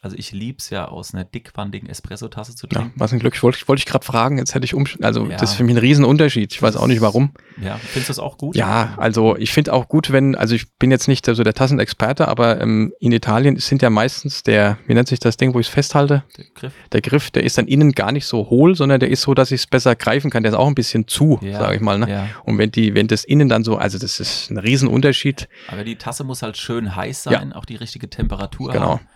Also 0.06 0.18
ich 0.20 0.32
liebe 0.34 0.60
es 0.60 0.70
ja 0.70 0.88
aus 0.88 1.15
einer 1.15 1.24
dickwandigen 1.24 1.89
Espresso-Tasse 1.89 2.56
zu 2.56 2.68
trinken. 2.68 2.91
Ja, 2.96 3.00
was 3.00 3.12
ein 3.12 3.18
Glück. 3.18 3.34
Ich 3.34 3.41
wollte 3.41 3.68
wollt 3.68 3.80
ich 3.80 3.88
gerade 3.88 4.06
fragen, 4.06 4.38
jetzt 4.38 4.54
hätte 4.54 4.63
ich 4.63 4.76
um. 4.76 4.86
Also 5.02 5.26
ja. 5.26 5.36
das 5.38 5.50
ist 5.50 5.56
für 5.56 5.63
mich 5.63 5.74
ein 5.74 5.80
Riesenunterschied. 5.80 6.54
Ich 6.54 6.62
weiß 6.62 6.76
auch 6.76 6.86
nicht 6.86 7.02
warum. 7.02 7.32
Ja, 7.60 7.78
findest 7.78 8.10
du 8.10 8.12
das 8.12 8.20
auch 8.20 8.38
gut? 8.38 8.56
Ja, 8.56 8.94
also 8.98 9.36
ich 9.36 9.52
finde 9.52 9.74
auch 9.74 9.88
gut, 9.88 10.12
wenn, 10.12 10.36
also 10.36 10.54
ich 10.54 10.72
bin 10.78 10.91
jetzt 10.91 11.08
nicht 11.08 11.26
so 11.26 11.44
der 11.44 11.56
Tassenexperte, 11.56 12.28
aber 12.28 12.62
ähm, 12.62 12.94
in 13.00 13.13
Italien 13.13 13.58
sind 13.58 13.82
ja 13.82 13.89
meistens 13.89 14.44
der, 14.44 14.78
wie 14.86 14.94
nennt 14.94 15.08
sich 15.08 15.20
das 15.20 15.38
Ding, 15.38 15.56
wo 15.56 15.60
ich 15.60 15.65
es 15.70 15.74
festhalte? 15.74 16.24
Der 16.38 16.46
Griff. 16.54 16.74
Der 16.91 17.02
Griff, 17.02 17.32
der 17.32 17.44
ist 17.44 17.58
dann 17.58 17.65
innen 17.65 17.94
gar 17.94 18.12
nicht 18.12 18.28
so 18.28 18.52
hohl, 18.52 18.76
sondern 18.76 19.00
der 19.00 19.10
ist 19.10 19.24
so, 19.24 19.34
dass 19.34 19.50
ich 19.50 19.62
es 19.62 19.65
besser 19.68 19.96
greifen 19.96 20.30
kann. 20.30 20.44
Der 20.44 20.52
ist 20.52 20.58
auch 20.60 20.68
ein 20.68 20.76
bisschen 20.76 21.08
zu, 21.08 21.39
ja, 21.41 21.58
sage 21.58 21.78
ich 21.78 21.82
mal. 21.82 21.98
Ne? 21.98 22.30
Und 22.44 22.60
wenn 22.60 22.70
die, 22.70 22.94
wenn 22.94 23.08
das 23.08 23.24
innen 23.24 23.50
dann 23.50 23.63
so, 23.63 23.78
also 23.78 23.98
das 23.98 24.20
ist 24.20 24.52
ein 24.52 24.60
Riesenunterschied. 24.60 25.50
Aber 25.68 25.84
die 25.84 25.96
Tasse 25.96 26.24
muss 26.24 26.44
halt 26.44 26.58
schön 26.58 26.96
heiß 26.96 27.24
sein, 27.24 27.54
auch 27.54 27.65
die 27.65 27.76
richtige 27.76 28.08
Temperatur 28.08 28.72
genau. 28.72 29.00
haben. 29.00 29.08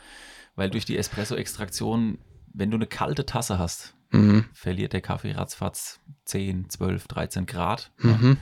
Weil 0.59 0.69
durch 0.69 0.83
die 0.83 0.97
Espresso-Extraktion, 0.97 2.17
wenn 2.53 2.69
du 2.69 2.75
eine 2.75 2.85
kalte 2.85 3.25
Tasse 3.25 3.57
hast, 3.57 3.95
mhm. 4.11 4.43
verliert 4.51 4.91
der 4.91 4.99
Kaffee 4.99 5.31
ratzfatz 5.31 6.01
10, 6.25 6.69
12, 6.69 7.07
13 7.07 7.45
Grad. 7.45 7.93
Mhm. 7.99 8.35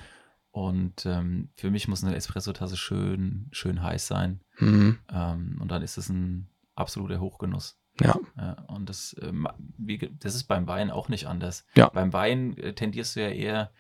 Und 0.49 1.05
ähm, 1.05 1.49
für 1.55 1.69
mich 1.69 1.87
muss 1.87 2.03
eine 2.03 2.15
Espresso-Tasse 2.15 2.75
schön, 2.75 3.49
schön 3.51 3.83
heiß 3.83 4.07
sein. 4.07 4.41
Mhm. 4.57 4.97
Ähm, 5.13 5.59
und 5.61 5.69
dann 5.69 5.83
ist 5.83 5.99
es 5.99 6.09
ein 6.09 6.49
absoluter 6.73 7.19
Hochgenuss. 7.19 7.79
Ja. 8.01 8.17
ja 8.35 8.53
und 8.67 8.89
das, 8.89 9.15
ähm, 9.21 9.47
wie, 9.77 9.99
das 10.19 10.33
ist 10.33 10.45
beim 10.45 10.65
Wein 10.65 10.89
auch 10.89 11.09
nicht 11.09 11.27
anders. 11.27 11.67
Ja. 11.75 11.89
Beim 11.89 12.13
Wein 12.13 12.57
äh, 12.57 12.73
tendierst 12.73 13.15
du 13.15 13.21
ja 13.21 13.29
eher, 13.29 13.71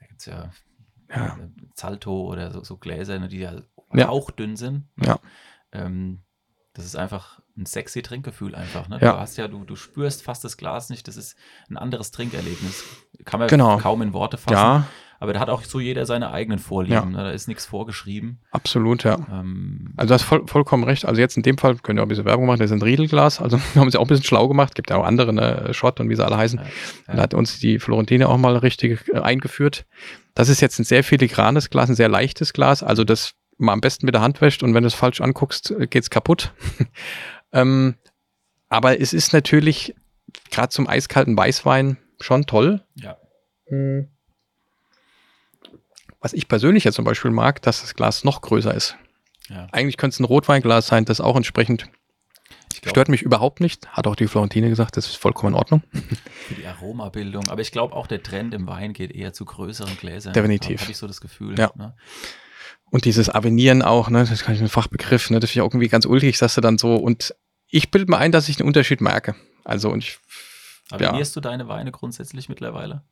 da 0.00 0.06
gibt 0.06 0.18
es 0.18 0.26
ja, 0.26 0.50
ja. 1.10 1.36
Äh, 1.36 1.48
Zalto 1.74 2.24
oder 2.24 2.50
so, 2.50 2.64
so 2.64 2.76
Gläser, 2.76 3.20
ne, 3.20 3.28
die 3.28 3.38
ja, 3.38 4.08
auch 4.08 4.32
dünn 4.32 4.56
sind. 4.56 4.88
Ja. 5.00 5.20
Ähm, 5.70 6.22
das 6.72 6.86
ist 6.86 6.96
einfach 6.96 7.40
ein 7.56 7.66
sexy 7.66 8.02
Trinkgefühl 8.02 8.54
einfach. 8.54 8.88
Ne? 8.88 8.98
Ja. 9.00 9.12
Du 9.12 9.18
hast 9.18 9.36
ja, 9.36 9.48
du, 9.48 9.64
du 9.64 9.76
spürst 9.76 10.22
fast 10.22 10.44
das 10.44 10.56
Glas 10.56 10.90
nicht. 10.90 11.06
Das 11.06 11.16
ist 11.16 11.36
ein 11.68 11.76
anderes 11.76 12.10
Trinkerlebnis. 12.10 12.84
Kann 13.24 13.40
man 13.40 13.48
genau. 13.48 13.78
kaum 13.78 14.02
in 14.02 14.12
Worte 14.12 14.36
fassen. 14.38 14.54
Ja. 14.54 14.86
Aber 15.20 15.32
da 15.32 15.40
hat 15.40 15.48
auch 15.48 15.62
so 15.62 15.80
jeder 15.80 16.04
seine 16.04 16.32
eigenen 16.32 16.58
Vorlieben. 16.58 16.94
Ja. 16.94 17.04
Ne? 17.04 17.16
Da 17.16 17.30
ist 17.30 17.48
nichts 17.48 17.64
vorgeschrieben. 17.64 18.40
Absolut, 18.50 19.04
ja. 19.04 19.18
Ähm, 19.30 19.94
also 19.96 20.08
du 20.08 20.14
hast 20.14 20.22
voll, 20.24 20.46
vollkommen 20.46 20.84
recht. 20.84 21.06
Also 21.06 21.20
jetzt 21.20 21.36
in 21.36 21.42
dem 21.42 21.56
Fall 21.56 21.76
können 21.76 21.96
wir 21.96 22.02
auch 22.02 22.06
ein 22.06 22.08
bisschen 22.08 22.24
Werbung 22.24 22.46
machen. 22.46 22.58
Das 22.58 22.70
ist 22.70 22.76
ein 22.76 22.82
Riedelglas. 22.82 23.40
Also 23.40 23.58
haben 23.76 23.90
sie 23.90 23.98
auch 23.98 24.02
ein 24.02 24.08
bisschen 24.08 24.24
schlau 24.24 24.48
gemacht. 24.48 24.74
Gibt 24.74 24.90
ja 24.90 24.96
auch 24.96 25.04
andere, 25.04 25.32
ne? 25.32 25.68
Schott 25.72 26.00
und 26.00 26.10
wie 26.10 26.16
sie 26.16 26.24
alle 26.24 26.36
heißen. 26.36 26.60
Da 27.06 27.22
hat 27.22 27.32
uns 27.32 27.58
die 27.58 27.78
Florentine 27.78 28.28
auch 28.28 28.36
mal 28.36 28.56
richtig 28.56 29.08
äh, 29.12 29.20
eingeführt. 29.20 29.86
Das 30.34 30.48
ist 30.48 30.60
jetzt 30.60 30.78
ein 30.80 30.84
sehr 30.84 31.04
filigranes 31.04 31.70
Glas, 31.70 31.88
ein 31.88 31.94
sehr 31.94 32.08
leichtes 32.08 32.52
Glas. 32.52 32.82
Also 32.82 33.04
das 33.04 33.34
mal 33.56 33.72
am 33.72 33.80
besten 33.80 34.06
mit 34.06 34.14
der 34.14 34.22
Hand 34.22 34.40
wäscht 34.40 34.62
und 34.62 34.74
wenn 34.74 34.82
du 34.82 34.88
es 34.88 34.94
falsch 34.94 35.20
anguckst, 35.20 35.70
äh, 35.70 35.86
geht 35.86 36.02
es 36.02 36.10
kaputt. 36.10 36.52
ähm, 37.54 37.94
aber 38.68 39.00
es 39.00 39.12
ist 39.12 39.32
natürlich 39.32 39.94
gerade 40.50 40.68
zum 40.68 40.86
eiskalten 40.86 41.36
Weißwein 41.36 41.96
schon 42.20 42.44
toll. 42.46 42.82
Ja. 42.96 43.16
Hm. 43.68 44.08
Was 46.20 46.32
ich 46.32 46.48
persönlich 46.48 46.84
jetzt 46.84 46.94
zum 46.94 47.04
Beispiel 47.04 47.30
mag, 47.30 47.62
dass 47.62 47.80
das 47.80 47.94
Glas 47.94 48.24
noch 48.24 48.40
größer 48.40 48.74
ist. 48.74 48.96
Ja. 49.48 49.68
Eigentlich 49.72 49.96
könnte 49.96 50.14
es 50.14 50.20
ein 50.20 50.24
Rotweinglas 50.24 50.86
sein, 50.86 51.04
das 51.04 51.20
auch 51.20 51.36
entsprechend 51.36 51.88
stört 52.88 53.08
mich 53.08 53.22
überhaupt 53.22 53.60
nicht. 53.60 53.88
Hat 53.88 54.06
auch 54.06 54.16
die 54.16 54.26
Florentine 54.26 54.68
gesagt, 54.68 54.96
das 54.96 55.06
ist 55.06 55.16
vollkommen 55.16 55.54
in 55.54 55.58
Ordnung. 55.58 55.82
Für 56.48 56.54
die 56.54 56.66
Aromabildung. 56.66 57.48
Aber 57.48 57.60
ich 57.60 57.72
glaube 57.72 57.94
auch 57.94 58.06
der 58.06 58.22
Trend 58.22 58.54
im 58.54 58.66
Wein 58.66 58.92
geht 58.92 59.12
eher 59.12 59.32
zu 59.32 59.44
größeren 59.44 59.96
Gläsern. 59.96 60.32
Definitiv. 60.32 60.80
Habe 60.80 60.90
ich 60.90 60.96
so 60.96 61.06
das 61.06 61.20
Gefühl. 61.20 61.58
Ja. 61.58 61.70
Ne? 61.76 61.94
Und 62.90 63.04
dieses 63.06 63.28
Avenieren 63.28 63.82
auch, 63.82 64.08
ne, 64.08 64.24
das 64.24 64.40
ich 64.40 64.60
mit 64.60 64.70
Fachbegriff, 64.70 65.30
ne, 65.30 65.40
das 65.40 65.50
finde 65.50 65.60
ich 65.60 65.68
auch 65.68 65.72
irgendwie 65.72 65.88
ganz 65.88 66.06
ulkig, 66.06 66.38
dass 66.38 66.54
du 66.54 66.60
dann 66.60 66.78
so, 66.78 66.96
und 66.96 67.34
ich 67.74 67.90
bilde 67.90 68.10
mir 68.10 68.18
ein, 68.18 68.30
dass 68.30 68.48
ich 68.48 68.60
einen 68.60 68.68
Unterschied 68.68 69.00
merke. 69.00 69.34
Also, 69.64 69.90
und 69.90 70.04
ich. 70.04 70.18
Avenierst 70.90 71.34
ja. 71.34 71.40
du 71.40 71.48
deine 71.48 71.66
Weine 71.66 71.90
grundsätzlich 71.90 72.48
mittlerweile? 72.48 73.02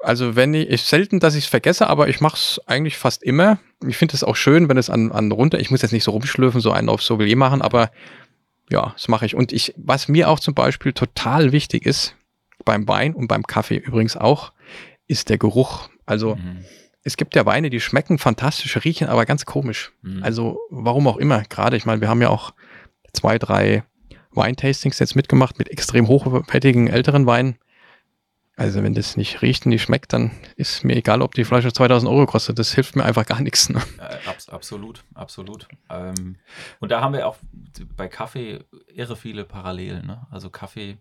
Also, 0.00 0.34
wenn 0.34 0.52
ich, 0.52 0.68
ich 0.68 0.82
selten, 0.82 1.20
dass 1.20 1.36
ich 1.36 1.44
es 1.44 1.50
vergesse, 1.50 1.86
aber 1.86 2.08
ich 2.08 2.20
mache 2.20 2.36
es 2.36 2.60
eigentlich 2.66 2.98
fast 2.98 3.22
immer. 3.22 3.58
Ich 3.86 3.96
finde 3.96 4.14
es 4.14 4.24
auch 4.24 4.34
schön, 4.34 4.68
wenn 4.68 4.78
es 4.78 4.90
an, 4.90 5.12
an 5.12 5.30
runter, 5.30 5.60
ich 5.60 5.70
muss 5.70 5.82
jetzt 5.82 5.92
nicht 5.92 6.02
so 6.02 6.10
rumschlürfen, 6.10 6.60
so 6.60 6.72
einen 6.72 6.88
auf 6.88 7.02
Sommelier 7.02 7.36
machen, 7.36 7.62
aber 7.62 7.92
ja, 8.68 8.92
das 8.94 9.06
mache 9.06 9.26
ich. 9.26 9.36
Und 9.36 9.52
ich, 9.52 9.74
was 9.76 10.08
mir 10.08 10.28
auch 10.28 10.40
zum 10.40 10.54
Beispiel 10.54 10.92
total 10.92 11.52
wichtig 11.52 11.86
ist, 11.86 12.16
beim 12.64 12.88
Wein 12.88 13.14
und 13.14 13.28
beim 13.28 13.44
Kaffee 13.44 13.76
übrigens 13.76 14.16
auch, 14.16 14.52
ist 15.06 15.28
der 15.28 15.38
Geruch. 15.38 15.88
Also, 16.04 16.34
mhm 16.34 16.64
es 17.04 17.16
gibt 17.16 17.34
ja 17.34 17.46
Weine, 17.46 17.70
die 17.70 17.80
schmecken 17.80 18.18
fantastisch, 18.18 18.76
riechen 18.84 19.08
aber 19.08 19.24
ganz 19.24 19.46
komisch. 19.46 19.92
Mhm. 20.02 20.22
Also 20.22 20.58
warum 20.68 21.06
auch 21.06 21.16
immer. 21.16 21.42
Gerade, 21.48 21.76
ich 21.76 21.86
meine, 21.86 22.02
wir 22.02 22.08
haben 22.08 22.20
ja 22.20 22.28
auch 22.28 22.52
zwei, 23.18 23.38
drei 23.38 23.82
Weintastings 24.30 24.98
jetzt 24.98 25.16
mitgemacht 25.16 25.58
mit 25.58 25.68
extrem 25.68 26.08
hochwertigen 26.08 26.88
älteren 26.88 27.26
Weinen. 27.26 27.58
Also 28.56 28.82
wenn 28.82 28.94
das 28.94 29.16
nicht 29.16 29.40
riecht 29.40 29.66
und 29.66 29.70
nicht 29.70 29.82
schmeckt, 29.82 30.12
dann 30.12 30.32
ist 30.56 30.84
mir 30.84 30.96
egal, 30.96 31.22
ob 31.22 31.34
die 31.34 31.44
Flasche 31.44 31.72
2000 31.72 32.10
Euro 32.10 32.26
kostet. 32.26 32.58
Das 32.58 32.74
hilft 32.74 32.96
mir 32.96 33.04
einfach 33.04 33.24
gar 33.24 33.40
nichts. 33.40 33.68
Ne? 33.68 33.80
Äh, 33.98 34.28
abs 34.28 34.48
absolut, 34.48 35.04
absolut. 35.14 35.68
Ähm, 35.88 36.36
und 36.80 36.90
da 36.90 37.00
haben 37.00 37.12
wir 37.12 37.28
auch 37.28 37.36
bei 37.96 38.08
Kaffee 38.08 38.64
irre 38.88 39.14
viele 39.14 39.44
Parallelen. 39.44 40.06
Ne? 40.06 40.26
Also 40.30 40.50
Kaffee 40.50 40.98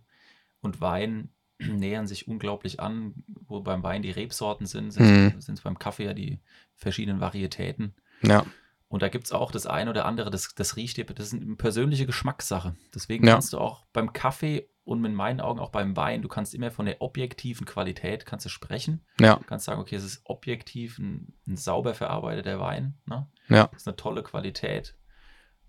und 0.62 0.82
Wein 0.82 1.30
nähern 1.60 2.06
sich 2.06 2.28
unglaublich 2.28 2.80
an, 2.80 3.24
wo 3.48 3.62
beim 3.62 3.82
Wein 3.82 4.04
die 4.04 4.12
Rebsorten 4.12 4.68
sind, 4.68 4.92
sind 4.92 5.36
es 5.38 5.48
mhm. 5.48 5.56
beim 5.64 5.80
Kaffee 5.80 6.06
ja 6.06 6.14
die 6.14 6.40
verschiedenen 6.76 7.22
Varietäten. 7.22 7.96
Ja. 8.22 8.46
Und 8.90 9.02
da 9.02 9.10
gibt 9.10 9.26
es 9.26 9.32
auch 9.34 9.52
das 9.52 9.68
eine 9.68 9.90
oder 9.90 10.06
andere, 10.06 10.30
das, 10.30 10.56
das 10.56 10.78
riecht 10.78 10.98
dir, 10.98 11.06
das 11.06 11.34
ist 11.34 11.42
eine 11.42 11.56
persönliche 11.56 12.06
Geschmackssache. 12.06 12.76
Deswegen 12.96 13.28
ja. 13.28 13.34
kannst 13.34 13.54
du 13.54 13.58
auch 13.58 13.86
beim 13.92 14.14
Kaffee 14.14 14.70
und 14.86 15.04
in 15.04 15.14
meinen 15.14 15.42
Augen 15.42 15.60
auch 15.60 15.72
beim 15.72 15.98
Wein, 15.98 16.22
du 16.22 16.30
kannst 16.30 16.56
immer 16.56 16.72
von 16.72 16.86
der 16.86 17.02
objektiven 17.02 17.66
Qualität 17.66 18.26
kannst 18.26 18.46
du 18.46 18.50
sprechen. 18.50 19.06
Ja. 19.20 19.36
Du 19.36 19.44
kannst 19.44 19.66
sagen, 19.66 19.82
okay, 19.82 19.96
es 19.96 20.06
ist 20.06 20.22
objektiv 20.24 20.98
ein, 21.00 21.34
ein 21.46 21.58
sauber 21.58 21.94
verarbeiteter 21.94 22.62
Wein. 22.62 22.98
Ne? 23.06 23.28
Ja. 23.50 23.68
Das 23.68 23.82
ist 23.82 23.88
eine 23.88 23.98
tolle 23.98 24.24
Qualität. 24.24 24.96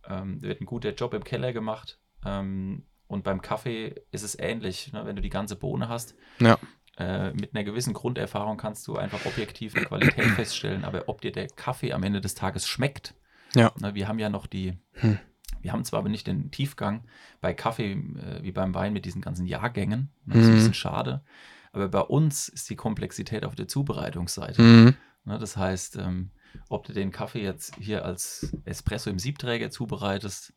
Ähm, 0.07 0.41
wird 0.41 0.61
ein 0.61 0.67
guter 0.67 0.95
Job 0.95 1.15
im 1.15 1.25
Keller 1.25 1.53
gemacht. 1.53 1.99
Ähm, 2.25 2.87
und 3.09 3.25
beim 3.25 3.43
Kaffee 3.43 4.01
ist 4.13 4.23
es 4.23 4.39
ähnlich, 4.39 4.93
ne? 4.93 5.05
wenn 5.05 5.17
du 5.17 5.23
die 5.23 5.31
ganze 5.31 5.57
Bohne 5.57 5.89
hast. 5.89 6.15
Ja. 6.39 6.57
Äh, 6.99 7.33
mit 7.33 7.55
einer 7.55 7.65
gewissen 7.65 7.95
Grunderfahrung 7.95 8.57
kannst 8.57 8.87
du 8.89 8.97
einfach 8.97 9.25
objektiv 9.27 9.75
eine 9.77 9.85
Qualität 9.85 10.25
feststellen, 10.33 10.85
aber 10.85 11.09
ob 11.09 11.21
dir 11.21 11.33
der 11.33 11.47
Kaffee 11.49 11.93
am 11.93 12.03
Ende 12.03 12.21
des 12.21 12.35
Tages 12.35 12.67
schmeckt, 12.67 13.15
Ja. 13.55 13.73
na, 13.79 13.95
wir 13.95 14.09
haben 14.09 14.19
ja 14.19 14.29
noch 14.29 14.47
die, 14.47 14.77
Hm. 14.95 15.19
wir 15.63 15.73
haben 15.73 15.85
zwar 15.85 16.01
aber 16.01 16.09
nicht 16.09 16.27
den 16.27 16.51
Tiefgang 16.51 17.05
bei 17.41 17.55
Kaffee 17.55 17.93
äh, 17.93 18.43
wie 18.43 18.53
beim 18.53 18.75
Wein 18.75 18.93
mit 18.93 19.05
diesen 19.05 19.23
ganzen 19.23 19.47
Jahrgängen, 19.47 20.11
ne, 20.27 20.35
das 20.35 20.43
ist 20.45 20.49
ein 20.49 20.53
Mhm. 20.53 20.57
bisschen 20.57 20.75
schade, 20.75 21.23
aber 21.73 21.89
bei 21.89 22.01
uns 22.01 22.49
ist 22.49 22.69
die 22.71 22.77
Komplexität 22.77 23.45
auf 23.45 23.55
der 23.55 23.69
Zubereitungsseite. 23.69 24.61
Mhm. 24.63 24.95
Ne, 25.25 25.39
das 25.39 25.57
heißt, 25.57 25.97
ähm, 25.97 26.31
ob 26.69 26.87
du 26.87 26.93
den 26.93 27.13
Kaffee 27.13 27.43
jetzt 27.43 27.77
hier 27.77 28.05
als 28.05 28.57
Espresso 28.65 29.09
im 29.11 29.19
Siebträger 29.19 29.71
zubereitest 29.71 30.53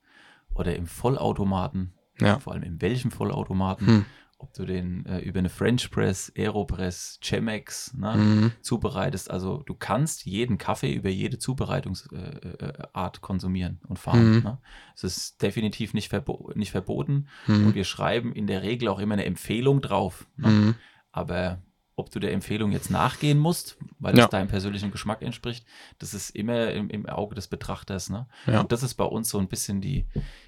oder 0.55 0.75
im 0.75 0.87
Vollautomaten, 0.87 1.93
Ja. 2.19 2.39
vor 2.39 2.53
allem 2.53 2.63
in 2.63 2.81
welchem 2.81 3.11
Vollautomaten, 3.11 3.87
Hm. 3.87 4.05
Ob 4.41 4.53
du 4.53 4.65
den 4.65 5.05
äh, 5.05 5.19
über 5.19 5.39
eine 5.39 5.49
French 5.49 5.89
Press, 5.91 6.31
Aeropress, 6.37 7.19
Chemex 7.21 7.93
ne, 7.93 8.15
Mhm. 8.15 8.51
zubereitest. 8.61 9.29
Also 9.31 9.63
du 9.65 9.73
kannst 9.73 10.25
jeden 10.25 10.57
Kaffee 10.57 10.93
über 10.93 11.09
jede 11.09 11.37
Zubereitungsart 11.39 12.11
äh, 12.13 12.65
äh, 12.65 12.73
Art 12.93 13.21
konsumieren 13.21 13.79
und 13.87 13.99
fahren. 13.99 14.37
Mhm. 14.37 14.43
Ne? 14.43 14.57
Es 14.95 15.03
ist 15.03 15.41
definitiv 15.41 15.93
nicht, 15.93 16.09
verbo 16.09 16.51
nicht 16.55 16.71
verboten 16.71 17.27
Mhm. 17.47 17.67
und 17.67 17.75
wir 17.75 17.83
schreiben 17.85 18.33
in 18.33 18.47
der 18.47 18.61
Regel 18.63 18.87
auch 18.87 18.99
immer 18.99 19.13
eine 19.13 19.25
Empfehlung 19.25 19.81
drauf. 19.81 20.27
Ne? 20.37 20.47
Mhm. 20.49 20.75
Aber 21.11 21.61
ob 22.01 22.11
du 22.11 22.19
der 22.19 22.33
Empfehlung 22.33 22.71
jetzt 22.73 22.89
nachgehen 22.91 23.37
musst, 23.39 23.77
weil 23.99 24.17
Ja. 24.17 24.25
es 24.25 24.29
deinem 24.29 24.49
persönlichen 24.49 24.91
Geschmack 24.91 25.21
entspricht, 25.21 25.65
das 25.99 26.13
ist 26.13 26.31
immer 26.31 26.71
im, 26.71 26.89
im 26.89 27.05
Auge 27.05 27.35
des 27.35 27.47
Betrachters. 27.47 28.09
Ne? 28.09 28.27
Ja. 28.47 28.59
Und 28.61 28.71
das 28.73 28.83
ist 28.83 28.95
bei 28.95 29.05
uns 29.05 29.29
so 29.29 29.39
ein 29.39 29.47
bisschen 29.47 29.79
die, 29.79 30.05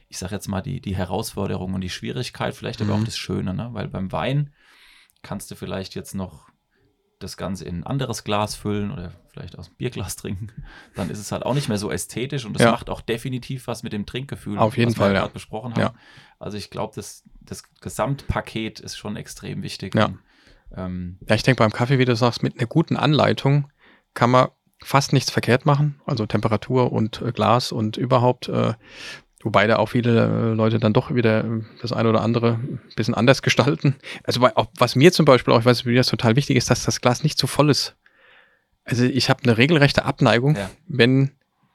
ich 0.10 0.18
sag 0.18 0.32
jetzt 0.32 0.48
mal, 0.50 0.62
die, 0.62 0.82
die 0.82 0.96
Herausforderung 0.98 1.74
und 1.74 1.82
die 1.82 1.90
Schwierigkeit, 1.90 2.54
vielleicht 2.54 2.82
aber 2.82 2.96
Mhm. 2.98 3.02
auch 3.02 3.06
das 3.06 3.18
Schöne, 3.18 3.54
ne? 3.54 3.70
weil 3.72 3.88
beim 3.88 4.12
Wein 4.12 4.52
kannst 5.22 5.50
du 5.52 5.56
vielleicht 5.56 5.96
jetzt 5.96 6.14
noch 6.16 6.50
das 7.20 7.38
Ganze 7.38 7.64
in 7.64 7.80
ein 7.80 7.84
anderes 7.86 8.26
Glas 8.26 8.54
füllen 8.54 8.92
oder 8.92 9.14
vielleicht 9.30 9.58
aus 9.58 9.68
dem 9.70 9.76
Bierglas 9.76 10.16
trinken, 10.18 10.50
dann 10.94 11.10
ist 11.10 11.20
es 11.20 11.32
halt 11.32 11.44
auch 11.46 11.54
nicht 11.54 11.70
mehr 11.70 11.78
so 11.78 11.90
ästhetisch 11.90 12.44
und 12.44 12.52
das 12.54 12.64
Ja. 12.64 12.72
macht 12.72 12.90
auch 12.90 13.00
definitiv 13.00 13.68
was 13.68 13.82
mit 13.82 13.94
dem 13.94 14.06
Trinkgefühl, 14.06 14.58
Auf 14.60 14.76
jeden 14.78 14.92
was 14.92 14.98
Fall, 14.98 15.12
wir 15.12 15.14
ja. 15.16 15.20
gerade 15.22 15.34
besprochen 15.34 15.72
haben. 15.74 15.80
Ja. 15.82 15.94
Also 16.40 16.58
ich 16.58 16.70
glaube, 16.70 16.92
das, 16.96 17.24
das 17.40 17.64
Gesamtpaket 17.80 18.82
ist 18.82 18.98
schon 18.98 19.16
extrem 19.16 19.64
wichtig. 19.64 19.96
Ja. 19.96 20.06
Und, 20.08 20.20
ähm, 20.76 21.18
Ja, 21.28 21.36
ich 21.36 21.44
denke 21.44 21.60
beim 21.64 21.72
Kaffee, 21.72 22.00
wie 22.00 22.06
du 22.06 22.16
sagst, 22.16 22.44
mit 22.44 22.58
einer 22.58 22.68
guten 22.68 22.96
Anleitung 22.98 23.70
kann 24.14 24.30
man 24.32 24.50
fast 24.84 25.14
nichts 25.14 25.32
verkehrt 25.32 25.66
machen. 25.66 26.00
Also 26.06 26.26
Temperatur 26.26 26.92
und 26.92 27.22
äh, 27.22 27.32
Glas 27.32 27.72
und 27.72 27.98
überhaupt, 27.98 28.50
äh, 28.50 28.74
wobei 29.44 29.66
da 29.68 29.78
auch 29.78 29.88
viele 29.90 30.26
äh, 30.52 30.54
Leute 30.54 30.80
dann 30.80 30.94
doch 30.94 31.14
wieder 31.14 31.44
äh, 31.46 31.62
das 31.82 31.92
eine 31.94 32.10
oder 32.10 32.22
andere 32.22 32.54
ein 32.56 32.80
bisschen 32.96 33.14
anders 33.14 33.42
gestalten. 33.42 33.96
Also 34.24 34.40
bei, 34.42 34.56
auch, 34.58 34.68
was 34.78 34.96
mir 34.96 35.12
zum 35.12 35.26
Beispiel 35.26 35.54
auch, 35.54 35.60
ich 35.60 35.66
weiß, 35.66 35.86
wie 35.86 35.96
das 35.96 36.08
total 36.08 36.36
wichtig 36.36 36.58
ist, 36.58 36.70
dass 36.70 36.84
das 36.84 37.02
Glas 37.02 37.24
nicht 37.24 37.38
zu 37.38 37.48
voll 37.48 37.70
ist. 37.70 37.96
Also 38.86 39.04
ich 39.06 39.30
habe 39.30 39.42
eine 39.44 39.58
regelrechte 39.58 40.04
Abneigung, 40.06 40.56
Ja. 40.58 40.70
wenn 40.88 41.32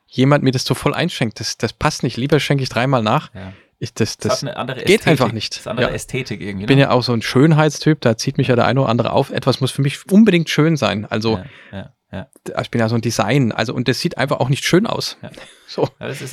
jemand 0.07 0.45
mir 0.45 0.51
das 0.53 0.65
zu 0.65 0.75
voll 0.75 0.93
einschenkt. 0.95 1.41
Das, 1.41 1.57
das 1.57 1.73
passt 1.73 2.03
nicht. 2.03 2.17
Lieber 2.19 2.39
schenke 2.41 2.63
ich 2.63 2.69
dreimal 2.69 3.03
nach. 3.03 3.33
ja. 3.35 3.53
Ich, 3.81 3.95
das, 3.95 4.17
Das, 4.17 4.41
das, 4.41 4.51
geht 4.51 4.57
Ästhetik. 4.57 5.07
einfach 5.07 5.33
nicht. 5.33 5.55
Das 5.55 5.61
ist 5.61 5.67
andere 5.69 5.89
Ja. 5.89 5.95
Ästhetik 5.95 6.41
irgendwie. 6.41 6.65
ich 6.65 6.69
bin 6.69 6.79
ne? 6.79 6.85
ja 6.85 6.91
auch 6.91 7.03
so 7.03 7.13
ein 7.13 7.23
Schönheitstyp, 7.23 8.01
da 8.01 8.17
zieht 8.17 8.37
mich 8.37 8.49
ja 8.49 8.57
der 8.57 8.67
eine 8.67 8.81
oder 8.81 8.89
andere 8.89 9.13
auf. 9.13 9.31
Etwas 9.31 9.61
muss 9.61 9.71
für 9.71 9.83
mich 9.83 10.11
unbedingt 10.11 10.51
schön 10.51 10.77
sein. 10.77 11.05
Also 11.05 11.37
ja, 11.71 11.93
ja, 12.11 12.27
ja. 12.47 12.61
ich 12.61 12.71
bin 12.71 12.81
ja 12.81 12.89
so 12.89 12.97
ein 12.97 13.03
Design, 13.03 13.53
also 13.53 13.73
und 13.75 13.87
das 13.87 14.01
sieht 14.01 14.19
einfach 14.19 14.41
auch 14.41 14.49
nicht 14.49 14.65
schön 14.65 14.87
aus. 14.87 15.17
So, 15.71 15.87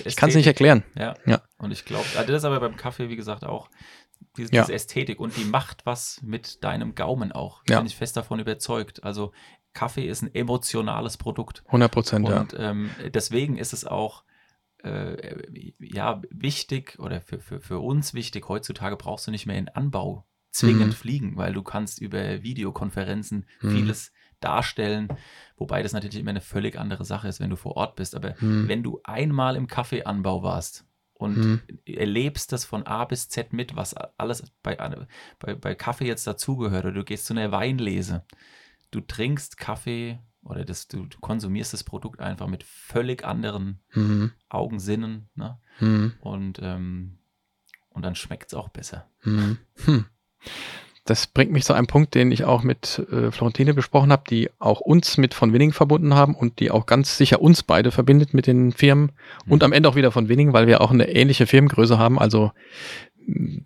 ich 0.05 0.15
kann 0.15 0.29
es 0.29 0.35
nicht 0.35 0.47
erklären. 0.47 0.85
Ja. 0.97 1.13
Ja. 1.25 1.41
Und 1.57 1.71
ich 1.71 1.83
glaube, 1.83 2.05
also 2.15 2.31
das 2.31 2.37
ist 2.41 2.45
aber 2.45 2.61
beim 2.61 2.77
Kaffee, 2.77 3.09
wie 3.09 3.17
gesagt, 3.17 3.43
auch 3.43 3.69
diese, 4.37 4.49
diese 4.49 4.71
Ästhetik 4.71 5.19
und 5.19 5.35
die 5.35 5.43
macht 5.43 5.85
was 5.85 6.21
mit 6.23 6.63
deinem 6.63 6.95
Gaumen 6.95 7.33
auch. 7.33 7.61
Bin 7.65 7.85
ich 7.85 7.97
fest 7.97 8.15
davon 8.15 8.39
überzeugt. 8.39 9.03
Also 9.03 9.33
Kaffee 9.73 10.07
ist 10.07 10.21
ein 10.21 10.33
emotionales 10.33 11.17
Produkt. 11.17 11.63
100 11.67 11.91
Prozent, 11.91 12.29
ja. 12.29 12.39
Und 12.39 12.55
ähm, 12.57 12.89
deswegen 13.13 13.57
ist 13.57 13.73
es 13.73 13.85
auch 13.85 14.23
äh, 14.85 15.71
ja, 15.79 16.21
wichtig 16.29 16.97
oder 16.99 17.21
für, 17.21 17.39
für, 17.39 17.59
für 17.59 17.79
uns 17.79 18.13
wichtig, 18.13 18.47
heutzutage 18.47 18.95
brauchst 18.95 19.27
du 19.27 19.31
nicht 19.31 19.45
mehr 19.45 19.57
in 19.57 19.69
Anbau 19.69 20.25
zwingend 20.51 20.93
Mhm. 20.93 20.97
fliegen, 20.97 21.37
weil 21.37 21.53
du 21.53 21.63
kannst 21.63 21.99
über 21.99 22.43
Videokonferenzen 22.43 23.45
Mhm. 23.61 23.69
vieles 23.69 24.13
darstellen, 24.39 25.07
wobei 25.57 25.81
das 25.83 25.93
natürlich 25.93 26.19
immer 26.19 26.29
eine 26.29 26.41
völlig 26.41 26.77
andere 26.77 27.03
Sache 27.03 27.27
ist, 27.27 27.39
wenn 27.39 27.49
du 27.49 27.55
vor 27.55 27.75
Ort 27.75 27.95
bist. 27.95 28.15
Aber 28.15 28.35
Hm. 28.39 28.67
wenn 28.67 28.83
du 28.83 28.99
einmal 29.03 29.55
im 29.55 29.67
Kaffeeanbau 29.67 30.43
warst 30.43 30.85
und 31.13 31.37
Mhm. 31.37 31.61
erlebst 31.85 32.51
das 32.51 32.63
von 32.63 32.83
A 32.83 33.05
bis 33.05 33.27
Z 33.27 33.53
mit, 33.53 33.75
was 33.75 33.93
alles 33.93 34.43
bei, 34.63 34.75
bei, 35.39 35.55
bei 35.55 35.75
Kaffee 35.75 36.07
jetzt 36.07 36.27
dazugehört, 36.27 36.85
oder 36.85 36.93
du 36.93 37.03
gehst 37.03 37.25
zu 37.25 37.33
einer 37.33 37.51
Weinlese, 37.51 38.23
du 38.91 39.01
trinkst 39.01 39.57
Kaffee 39.57 40.19
oder 40.45 40.63
das, 40.63 40.87
du, 40.87 41.05
du 41.05 41.19
konsumierst 41.19 41.73
das 41.73 41.83
Produkt 41.83 42.21
einfach 42.21 42.47
mit 42.47 42.63
völlig 42.63 43.25
anderen 43.25 43.79
Mhm. 43.93 44.31
Augensinnen 44.49 45.27
ne? 45.35 45.57
Mhm. 45.81 46.13
und, 46.21 46.59
ähm, 46.61 47.17
und 47.89 48.03
dann 48.05 48.15
schmeckt 48.15 48.47
es 48.47 48.53
auch 48.53 48.69
besser. 48.69 49.07
Mhm. 49.23 49.57
Hm. 49.85 50.05
Das 51.07 51.27
bringt 51.27 51.51
mich 51.51 51.65
zu 51.65 51.73
einem 51.73 51.85
Punkt, 51.85 52.15
den 52.15 52.31
ich 52.31 52.45
auch 52.45 52.63
mit 52.63 52.97
äh, 53.11 53.29
Florentine 53.31 53.73
besprochen 53.75 54.11
habe, 54.11 54.23
die 54.27 54.49
auch 54.57 54.79
uns 54.79 55.17
mit 55.17 55.33
von 55.35 55.53
Winning 55.53 55.71
verbunden 55.71 56.15
haben 56.15 56.33
und 56.33 56.59
die 56.59 56.71
auch 56.71 56.87
ganz 56.87 57.15
sicher 57.17 57.41
uns 57.41 57.61
beide 57.61 57.91
verbindet 57.91 58.33
mit 58.33 58.47
den 58.47 58.71
Firmen 58.71 59.11
und 59.47 59.59
Mhm. 59.61 59.65
am 59.65 59.73
Ende 59.73 59.89
auch 59.89 59.95
wieder 59.95 60.11
von 60.11 60.29
Winning, 60.29 60.51
weil 60.53 60.65
wir 60.65 60.81
auch 60.81 60.89
eine 60.91 61.09
ähnliche 61.09 61.45
Firmengröße 61.45 61.99
haben, 61.99 62.17
also 62.17 62.51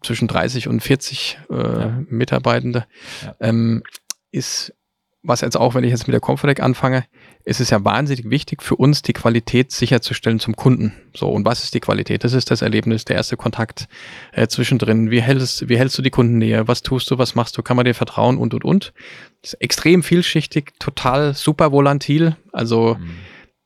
zwischen 0.04 0.28
30 0.28 0.68
und 0.68 0.82
40 0.82 1.38
äh, 1.50 1.54
Ja. 1.56 2.04
Mitarbeitende, 2.10 2.86
Ja. 3.24 3.36
ähm, 3.40 3.84
ist, 4.32 4.74
was 5.22 5.42
jetzt 5.42 5.58
auch, 5.58 5.76
wenn 5.76 5.84
ich 5.84 5.92
jetzt 5.92 6.08
mit 6.08 6.14
der 6.14 6.22
Comfortec 6.22 6.62
anfange, 6.62 7.04
ist 7.44 7.60
es 7.60 7.70
ja 7.70 7.84
wahnsinnig 7.84 8.30
wichtig 8.30 8.64
für 8.64 8.76
uns, 8.76 9.02
die 9.02 9.14
Qualität 9.14 9.72
sicherzustellen 9.72 10.40
zum 10.40 10.56
Kunden. 10.56 10.94
So, 11.14 11.30
und 11.30 11.46
was 11.46 11.64
ist 11.64 11.74
die 11.74 11.82
Qualität? 11.82 12.24
Das 12.24 12.34
ist 12.34 12.52
das 12.52 12.62
Erlebnis, 12.62 13.04
der 13.06 13.18
erste 13.18 13.36
Kontakt 13.36 13.88
äh, 14.32 14.48
zwischendrin. 14.48 15.12
Wie 15.12 15.22
hältst, 15.22 15.68
wie 15.68 15.78
hältst 15.78 15.98
du 15.98 16.02
die 16.02 16.10
Kunden 16.10 16.38
näher? 16.38 16.68
Was 16.68 16.84
tust 16.84 17.12
du? 17.12 17.18
Was 17.18 17.36
machst 17.36 17.58
du? 17.58 17.64
Kann 17.64 17.76
man 17.76 17.86
dir 17.86 17.96
vertrauen? 17.96 18.38
Und, 18.38 18.54
und, 18.54 18.64
und. 18.64 18.94
Das 19.42 19.54
ist 19.54 19.62
extrem 19.62 20.04
vielschichtig, 20.04 20.74
total 20.80 21.34
super 21.34 21.72
volatil. 21.72 22.38
Also, 22.54 22.96
Mhm. 23.00 23.10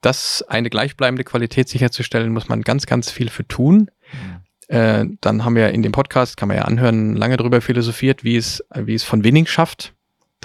das 0.01 0.43
eine 0.47 0.69
gleichbleibende 0.69 1.23
Qualität 1.23 1.69
sicherzustellen, 1.69 2.33
muss 2.33 2.49
man 2.49 2.61
ganz, 2.61 2.85
ganz 2.85 3.11
viel 3.11 3.29
für 3.29 3.47
tun. 3.47 3.89
Mhm. 4.11 4.75
Äh, 4.75 5.05
dann 5.21 5.45
haben 5.45 5.55
wir 5.55 5.69
in 5.69 5.83
dem 5.83 5.91
Podcast, 5.91 6.37
kann 6.37 6.47
man 6.47 6.57
ja 6.57 6.63
anhören, 6.63 7.15
lange 7.15 7.37
darüber 7.37 7.61
philosophiert, 7.61 8.23
wie 8.23 8.37
es, 8.37 8.63
wie 8.75 8.95
es 8.95 9.03
von 9.03 9.23
Winning 9.23 9.45
schafft, 9.45 9.93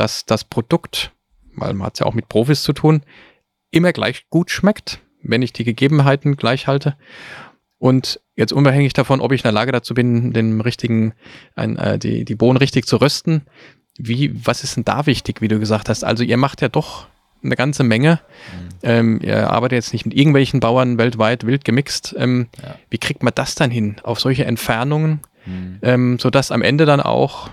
dass 0.00 0.26
das 0.26 0.44
Produkt, 0.44 1.12
weil 1.56 1.74
man 1.74 1.87
hat 1.87 1.94
es 1.94 2.00
ja 2.00 2.06
auch 2.06 2.14
mit 2.14 2.28
Profis 2.28 2.62
zu 2.62 2.72
tun, 2.72 3.02
immer 3.70 3.92
gleich 3.92 4.26
gut 4.30 4.50
schmeckt, 4.50 5.00
wenn 5.22 5.42
ich 5.42 5.52
die 5.52 5.64
Gegebenheiten 5.64 6.37
gleich 6.37 6.66
halte. 6.66 6.96
Und 7.78 8.20
jetzt 8.34 8.52
unabhängig 8.52 8.92
davon, 8.92 9.20
ob 9.20 9.32
ich 9.32 9.40
in 9.40 9.44
der 9.44 9.52
Lage 9.52 9.72
dazu 9.72 9.94
bin, 9.94 10.32
den 10.32 10.61
richtigen, 10.61 11.12
ein, 11.54 11.76
äh, 11.76 11.98
die, 11.98 12.24
die 12.24 12.34
Bohnen 12.34 12.56
richtig 12.56 12.87
zu 12.87 12.96
rösten, 12.96 13.42
wie, 13.98 14.32
was 14.46 14.64
ist 14.64 14.76
denn 14.76 14.84
da 14.84 15.06
wichtig, 15.06 15.40
wie 15.40 15.48
du 15.48 15.58
gesagt 15.58 15.88
hast? 15.88 16.04
Also 16.04 16.24
ihr 16.24 16.37
macht 16.37 16.61
ja 16.61 16.68
doch 16.68 17.06
eine 17.42 17.54
ganze 17.56 17.84
Menge. 17.84 18.20
Mhm. 18.20 18.68
Ähm, 18.82 19.20
ihr 19.22 19.50
arbeitet 19.50 19.76
jetzt 19.76 19.92
nicht 19.92 20.06
mit 20.06 20.14
irgendwelchen 20.16 20.58
Bauern 20.61 20.98
weltweit 20.98 21.46
wild 21.46 21.64
gemixt. 21.64 22.14
Ähm, 22.18 22.48
Ja. 22.62 22.76
Wie 22.90 22.98
kriegt 22.98 23.22
man 23.22 23.32
das 23.34 23.54
dann 23.54 23.70
hin 23.70 23.96
auf 24.02 24.18
solche 24.20 24.44
Entfernungen, 24.44 25.20
Mhm. 25.46 25.78
ähm, 25.82 26.18
sodass 26.18 26.50
am 26.50 26.62
Ende 26.62 26.84
dann 26.84 27.00
auch 27.00 27.48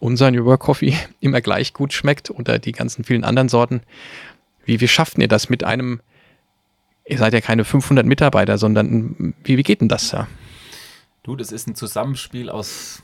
unser 0.00 0.30
New 0.30 0.44
Work 0.44 0.60
Coffee 0.60 0.96
immer 1.20 1.40
gleich 1.40 1.72
gut 1.72 1.92
schmeckt 1.92 2.30
oder 2.30 2.58
die 2.58 2.72
ganzen 2.72 3.04
vielen 3.04 3.24
anderen 3.24 3.48
Sorten? 3.48 3.82
Wie, 4.64 4.80
wie 4.80 4.88
schafft 4.88 5.18
ihr 5.18 5.28
das 5.28 5.48
mit 5.48 5.64
einem, 5.64 6.00
ihr 7.06 7.18
seid 7.18 7.32
ja 7.32 7.40
keine 7.40 7.64
500 7.64 8.04
Mitarbeiter, 8.06 8.58
sondern 8.58 9.34
wie, 9.42 9.56
wie 9.56 9.62
geht 9.62 9.80
denn 9.80 9.88
das 9.88 10.12
ja? 10.12 10.26
Du, 11.22 11.36
das 11.36 11.52
ist 11.52 11.66
ein 11.66 11.74
Zusammenspiel 11.74 12.48
aus 12.48 13.02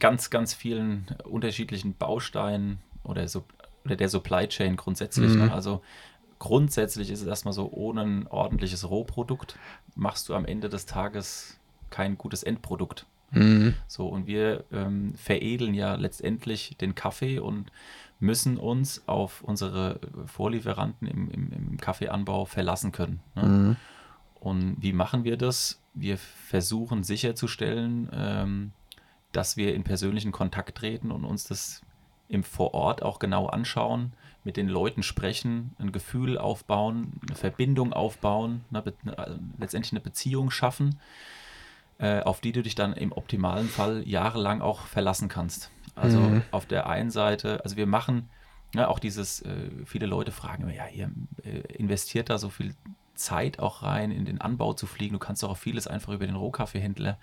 ganz, 0.00 0.30
ganz 0.30 0.54
vielen 0.54 1.06
unterschiedlichen 1.24 1.94
Bausteinen 1.94 2.78
oder, 3.04 3.28
so, 3.28 3.44
oder 3.84 3.96
der 3.96 4.08
Supply 4.08 4.48
Chain 4.48 4.76
grundsätzlich. 4.76 5.34
Mhm. 5.34 5.46
Ne? 5.46 5.52
Also 5.52 5.82
grundsätzlich 6.38 7.10
ist 7.10 7.20
es 7.20 7.26
erstmal 7.26 7.54
so, 7.54 7.70
ohne 7.70 8.02
ein 8.02 8.26
ordentliches 8.26 8.88
Rohprodukt 8.88 9.56
machst 9.94 10.28
du 10.28 10.34
am 10.34 10.44
Ende 10.44 10.68
des 10.68 10.86
Tages 10.86 11.58
kein 11.90 12.16
gutes 12.18 12.42
Endprodukt. 12.42 13.06
Mhm. 13.30 13.74
So, 13.86 14.06
und 14.08 14.26
wir 14.26 14.64
ähm, 14.72 15.14
veredeln 15.14 15.74
ja 15.74 15.94
letztendlich 15.94 16.76
den 16.80 16.94
Kaffee 16.94 17.38
und 17.38 17.70
müssen 18.18 18.58
uns 18.58 19.06
auf 19.06 19.42
unsere 19.42 19.98
Vorlieferanten 20.26 21.06
im, 21.08 21.30
im, 21.30 21.52
im 21.52 21.76
Kaffeeanbau 21.78 22.44
verlassen 22.44 22.92
können. 22.92 23.20
Ne? 23.34 23.42
Mhm. 23.42 23.76
Und 24.40 24.76
wie 24.80 24.92
machen 24.92 25.24
wir 25.24 25.36
das? 25.36 25.80
Wir 25.94 26.18
versuchen 26.18 27.02
sicherzustellen, 27.02 28.08
ähm, 28.12 28.72
dass 29.32 29.56
wir 29.56 29.74
in 29.74 29.84
persönlichen 29.84 30.32
Kontakt 30.32 30.78
treten 30.78 31.10
und 31.10 31.24
uns 31.24 31.44
das 31.44 31.82
im 32.28 32.42
Vorort 32.42 33.02
auch 33.02 33.18
genau 33.18 33.46
anschauen, 33.46 34.12
mit 34.44 34.56
den 34.56 34.68
Leuten 34.68 35.02
sprechen, 35.02 35.74
ein 35.78 35.92
Gefühl 35.92 36.38
aufbauen, 36.38 37.20
eine 37.26 37.36
Verbindung 37.36 37.92
aufbauen, 37.92 38.64
eine, 38.70 38.82
Be- 38.82 38.94
also 39.16 39.38
letztendlich 39.58 39.92
eine 39.92 40.00
Beziehung 40.00 40.50
schaffen, 40.50 40.98
äh, 42.00 42.20
auf 42.22 42.40
die 42.40 42.52
du 42.52 42.62
dich 42.62 42.74
dann 42.74 42.92
im 42.94 43.12
optimalen 43.12 43.68
Fall 43.68 44.02
jahrelang 44.06 44.60
auch 44.60 44.86
verlassen 44.86 45.28
kannst. 45.28 45.70
Also 45.94 46.18
Mhm. 46.20 46.42
auf 46.50 46.66
der 46.66 46.88
einen 46.88 47.10
Seite, 47.10 47.62
also 47.64 47.76
wir 47.76 47.86
machen 47.86 48.28
Ja, 48.72 48.86
auch 48.86 49.00
dieses, 49.00 49.42
äh, 49.42 49.70
viele 49.84 50.06
Leute 50.06 50.30
fragen 50.30 50.62
immer, 50.62 50.72
ja, 50.72 50.86
ihr 50.86 51.10
äh, 51.42 51.58
investiert 51.74 52.30
da 52.30 52.38
so 52.38 52.50
viel 52.50 52.76
Zeit 53.16 53.58
auch 53.58 53.82
rein, 53.82 54.12
in 54.12 54.24
den 54.24 54.40
Anbau 54.40 54.74
zu 54.74 54.86
fliegen. 54.86 55.14
Du 55.14 55.18
kannst 55.18 55.42
doch 55.42 55.50
auch 55.50 55.56
vieles 55.56 55.88
einfach 55.88 56.12
über 56.12 56.24
den 56.24 56.36
Rohkaffeehändler 56.36 57.18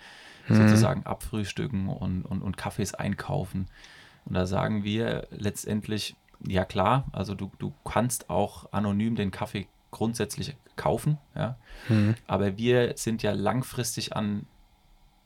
mhm. 0.50 0.56
sozusagen 0.56 1.06
abfrühstücken 1.06 1.88
und, 1.88 2.24
und, 2.24 2.42
und 2.42 2.58
Kaffees 2.58 2.94
einkaufen. 2.94 3.68
Und 4.26 4.34
da 4.34 4.46
sagen 4.46 4.84
wir 4.84 5.28
letztendlich, 5.32 6.18
ja 6.46 6.66
klar, 6.66 7.06
also 7.14 7.34
du, 7.34 7.50
du 7.60 7.74
kannst 7.86 8.30
auch 8.30 8.74
anonym 8.74 9.16
den 9.16 9.32
Kaffee 9.32 9.68
grundsätzlich 9.90 10.58
kaufen, 10.76 11.18
ja. 11.34 11.56
Mhm. 11.88 12.16
Aber 12.28 12.58
wir 12.58 12.98
sind 12.98 13.24
ja 13.24 13.32
langfristig 13.32 14.18
an 14.18 14.46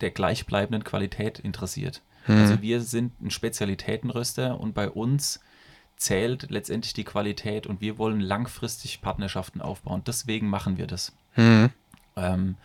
der 0.02 0.12
gleichbleibenden 0.12 0.84
Qualität 0.84 1.40
interessiert. 1.40 2.02
Mhm. 2.28 2.38
Also 2.38 2.62
wir 2.62 2.82
sind 2.82 3.20
ein 3.22 3.32
Spezialitätenröster 3.32 4.60
und 4.60 4.74
bei 4.74 4.90
uns 4.90 5.40
zählt 5.98 6.50
letztendlich 6.50 6.94
die 6.94 7.04
Qualität 7.04 7.68
und 7.68 7.80
wir 7.80 7.98
wollen 7.98 8.20
langfristig 8.20 9.02
Partnerschaften 9.02 9.62
aufbauen. 9.62 10.02
Deswegen 10.06 10.50
machen 10.50 10.78
wir 10.78 10.88
das. 10.88 11.14
Mhm. 11.36 11.70
Ähm, 12.16 12.56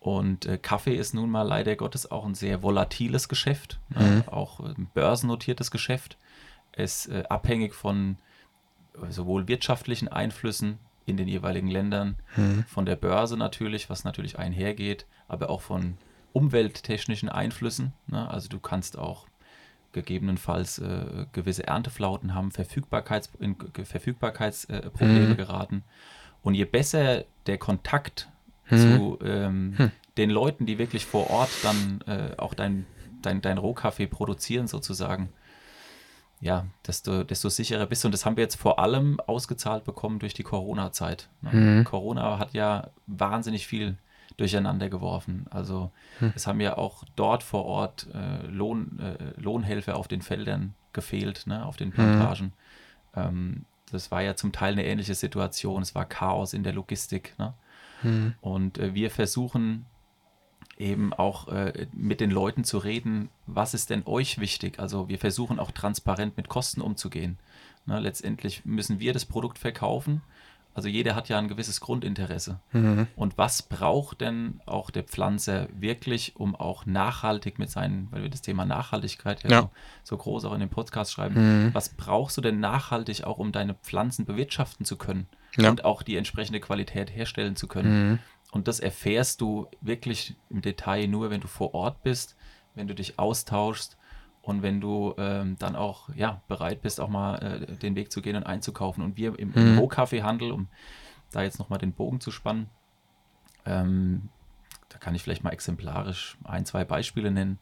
und 0.00 0.46
äh, 0.46 0.58
Kaffee 0.58 0.94
ist 0.94 1.12
nun 1.12 1.30
mal 1.30 1.42
leider 1.42 1.74
Gottes 1.74 2.10
auch 2.10 2.24
ein 2.24 2.34
sehr 2.34 2.62
volatiles 2.62 3.28
Geschäft, 3.28 3.80
mhm. 3.90 4.22
äh, 4.26 4.30
auch 4.30 4.60
ein 4.60 4.88
börsennotiertes 4.94 5.70
Geschäft. 5.70 6.16
Es 6.72 7.06
ist 7.06 7.14
äh, 7.14 7.24
abhängig 7.28 7.74
von 7.74 8.16
äh, 8.94 9.10
sowohl 9.10 9.48
wirtschaftlichen 9.48 10.06
Einflüssen 10.06 10.78
in 11.04 11.16
den 11.16 11.26
jeweiligen 11.26 11.68
Ländern, 11.68 12.16
mhm. 12.36 12.64
von 12.68 12.86
der 12.86 12.96
Börse 12.96 13.36
natürlich, 13.36 13.90
was 13.90 14.04
natürlich 14.04 14.38
einhergeht, 14.38 15.06
aber 15.26 15.50
auch 15.50 15.62
von 15.62 15.98
umwelttechnischen 16.38 17.28
Einflüssen. 17.28 17.92
Ne? 18.06 18.28
Also 18.30 18.48
du 18.48 18.60
kannst 18.60 18.96
auch 18.96 19.26
gegebenenfalls 19.92 20.78
äh, 20.78 21.26
gewisse 21.32 21.66
Ernteflauten 21.66 22.34
haben, 22.34 22.50
Verfügbarkeits, 22.50 23.30
in 23.40 23.56
Verfügbarkeitsprobleme 23.72 25.30
mhm. 25.30 25.36
geraten. 25.36 25.84
Und 26.42 26.54
je 26.54 26.64
besser 26.64 27.24
der 27.46 27.58
Kontakt 27.58 28.28
mhm. 28.70 28.76
zu 28.76 29.18
ähm, 29.22 29.74
hm. 29.76 29.90
den 30.16 30.30
Leuten, 30.30 30.66
die 30.66 30.78
wirklich 30.78 31.04
vor 31.04 31.30
Ort 31.30 31.50
dann 31.62 32.00
äh, 32.06 32.36
auch 32.36 32.54
dein, 32.54 32.86
dein, 33.22 33.40
dein 33.40 33.58
Rohkaffee 33.58 34.06
produzieren, 34.06 34.68
sozusagen, 34.68 35.30
ja, 36.40 36.66
desto, 36.86 37.24
desto 37.24 37.48
sicherer 37.48 37.86
bist 37.86 38.04
du. 38.04 38.08
Und 38.08 38.12
das 38.12 38.24
haben 38.24 38.36
wir 38.36 38.44
jetzt 38.44 38.56
vor 38.56 38.78
allem 38.78 39.18
ausgezahlt 39.26 39.84
bekommen 39.84 40.20
durch 40.20 40.34
die 40.34 40.44
Corona-Zeit. 40.44 41.28
Ne? 41.40 41.52
Mhm. 41.52 41.84
Corona 41.84 42.38
hat 42.38 42.54
ja 42.54 42.90
wahnsinnig 43.06 43.66
viel 43.66 43.96
durcheinander 44.38 44.88
geworfen. 44.88 45.46
Also 45.50 45.90
hm. 46.20 46.32
es 46.34 46.46
haben 46.46 46.60
ja 46.60 46.78
auch 46.78 47.04
dort 47.16 47.42
vor 47.42 47.66
Ort 47.66 48.06
äh, 48.14 48.46
Lohn, 48.46 48.98
äh, 48.98 49.38
Lohnhelfer 49.38 49.96
auf 49.96 50.08
den 50.08 50.22
Feldern 50.22 50.74
gefehlt, 50.94 51.46
ne, 51.46 51.66
auf 51.66 51.76
den 51.76 51.90
Plantagen. 51.90 52.52
Hm. 53.12 53.22
Ähm, 53.22 53.64
das 53.90 54.10
war 54.10 54.22
ja 54.22 54.36
zum 54.36 54.52
Teil 54.52 54.72
eine 54.72 54.86
ähnliche 54.86 55.14
Situation. 55.14 55.82
Es 55.82 55.94
war 55.94 56.04
Chaos 56.04 56.54
in 56.54 56.62
der 56.62 56.72
Logistik. 56.72 57.34
Ne? 57.38 57.54
Hm. 58.02 58.34
Und 58.40 58.78
äh, 58.78 58.94
wir 58.94 59.10
versuchen 59.10 59.86
eben 60.76 61.12
auch 61.12 61.48
äh, 61.48 61.88
mit 61.92 62.20
den 62.20 62.30
Leuten 62.30 62.62
zu 62.62 62.78
reden, 62.78 63.30
was 63.46 63.74
ist 63.74 63.90
denn 63.90 64.04
euch 64.06 64.38
wichtig? 64.38 64.78
Also 64.78 65.08
wir 65.08 65.18
versuchen 65.18 65.58
auch 65.58 65.72
transparent 65.72 66.36
mit 66.36 66.48
Kosten 66.48 66.80
umzugehen. 66.80 67.38
Ne, 67.86 67.98
letztendlich 67.98 68.64
müssen 68.64 69.00
wir 69.00 69.12
das 69.12 69.24
Produkt 69.24 69.58
verkaufen 69.58 70.22
also 70.78 70.88
jeder 70.88 71.16
hat 71.16 71.28
ja 71.28 71.38
ein 71.38 71.48
gewisses 71.48 71.80
Grundinteresse. 71.80 72.60
Mhm. 72.70 73.08
Und 73.16 73.36
was 73.36 73.62
braucht 73.62 74.20
denn 74.20 74.60
auch 74.64 74.90
der 74.90 75.02
Pflanzer 75.02 75.66
wirklich, 75.72 76.36
um 76.36 76.54
auch 76.54 76.86
nachhaltig 76.86 77.58
mit 77.58 77.68
seinen, 77.68 78.06
weil 78.12 78.22
wir 78.22 78.30
das 78.30 78.42
Thema 78.42 78.64
Nachhaltigkeit 78.64 79.42
ja, 79.42 79.50
ja. 79.50 79.60
So, 79.62 79.70
so, 80.04 80.16
groß 80.18 80.44
auch 80.44 80.54
in 80.54 80.60
dem 80.60 80.68
Podcast 80.68 81.10
schreiben, 81.10 81.34
mhm. 81.66 81.74
was 81.74 81.88
brauchst 81.88 82.36
du 82.36 82.42
denn 82.42 82.60
nachhaltig 82.60 83.24
auch, 83.24 83.38
um 83.38 83.50
deine 83.50 83.74
Pflanzen 83.74 84.24
bewirtschaften 84.24 84.86
zu 84.86 84.96
können 84.96 85.26
ja. 85.56 85.68
und 85.68 85.84
auch 85.84 86.04
die 86.04 86.16
entsprechende 86.16 86.60
Qualität 86.60 87.12
herstellen 87.12 87.56
zu 87.56 87.66
können? 87.66 88.10
Mhm. 88.10 88.18
Und 88.52 88.68
das 88.68 88.78
erfährst 88.78 89.40
du 89.40 89.66
wirklich 89.80 90.36
im 90.48 90.62
Detail 90.62 91.08
nur, 91.08 91.30
wenn 91.30 91.40
du 91.40 91.48
vor 91.48 91.74
Ort 91.74 92.04
bist, 92.04 92.36
wenn 92.76 92.86
du 92.86 92.94
dich 92.94 93.18
austauschst 93.18 93.97
und 94.48 94.62
wenn 94.62 94.80
du 94.80 95.14
ähm, 95.18 95.56
dann 95.58 95.76
auch 95.76 96.08
ja, 96.14 96.40
bereit 96.48 96.80
bist, 96.80 97.02
auch 97.02 97.10
mal 97.10 97.34
äh, 97.36 97.76
den 97.76 97.94
Weg 97.96 98.10
zu 98.10 98.22
gehen 98.22 98.34
und 98.34 98.44
einzukaufen. 98.44 99.04
Und 99.04 99.18
wir 99.18 99.38
im, 99.38 99.52
im 99.52 99.72
mhm. 99.72 99.78
Rohkaffeehandel, 99.78 100.52
um 100.52 100.68
da 101.32 101.42
jetzt 101.42 101.58
nochmal 101.58 101.78
den 101.78 101.92
Bogen 101.92 102.18
zu 102.18 102.30
spannen, 102.30 102.70
ähm, 103.66 104.30
da 104.88 104.96
kann 104.96 105.14
ich 105.14 105.22
vielleicht 105.22 105.44
mal 105.44 105.50
exemplarisch 105.50 106.38
ein, 106.44 106.64
zwei 106.64 106.86
Beispiele 106.86 107.30
nennen. 107.30 107.58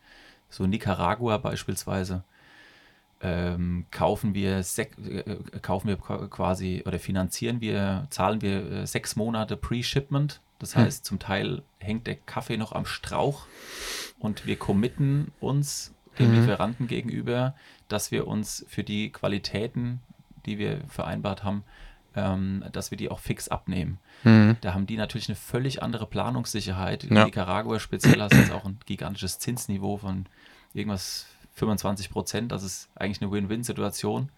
So 0.49 0.65
Nicaragua 0.69 1.39
beispielsweise. 1.39 2.23
Ähm, 3.21 3.87
kaufen 3.91 4.35
wir 4.35 4.59
äh, 4.77 5.37
kaufen 5.63 5.89
wir 5.89 5.97
quasi 5.97 6.85
oder 6.87 7.01
finanzieren 7.01 7.61
wir, 7.61 8.07
zahlen 8.11 8.43
wir 8.43 8.71
äh, 8.71 8.87
sechs 8.87 9.17
Monate 9.17 9.57
Pre-Shipment. 9.57 10.41
Das 10.61 10.77
hm. 10.77 10.83
heißt, 10.83 11.05
zum 11.05 11.19
Teil 11.19 11.63
hängt 11.81 12.07
der 12.07 12.15
Kaffee 12.15 12.57
noch 12.57 12.71
am 12.71 12.87
Strauch 12.87 13.49
und 14.21 14.47
wir 14.47 14.57
committen 14.57 15.33
uns 15.41 15.96
dem 16.19 16.31
mhm. 16.31 16.41
Lieferanten 16.41 16.87
gegenüber, 16.87 17.55
dass 17.89 18.11
wir 18.11 18.27
uns 18.27 18.65
für 18.69 18.85
die 18.85 19.11
Qualitäten, 19.11 20.01
die 20.45 20.59
wir 20.59 20.81
vereinbart 20.89 21.45
haben, 21.45 21.65
ähm, 22.15 22.65
dass 22.73 22.91
wir 22.91 22.99
die 22.99 23.11
auch 23.11 23.21
fix 23.21 23.49
abnehmen. 23.49 23.99
Mhm. 24.25 24.57
Da 24.63 24.75
haben 24.75 24.87
die 24.87 24.97
natürlich 24.97 25.29
eine 25.29 25.37
völlig 25.37 25.83
andere 25.83 26.07
Planungssicherheit. 26.07 27.05
In 27.05 27.17
ja. 27.17 27.25
Nicaragua 27.27 27.79
speziell 27.79 28.21
hast 28.21 28.33
du 28.33 28.39
jetzt 28.39 28.53
auch 28.53 28.65
ein 28.65 28.79
gigantisches 28.87 29.39
Zinsniveau 29.39 29.99
von 29.99 30.27
irgendwas 30.73 31.27
25 31.55 32.11
Prozent. 32.11 32.53
Das 32.53 32.63
ist 32.63 32.89
eigentlich 32.95 33.21
eine 33.21 33.31
Win-Win-Situation. 33.31 34.31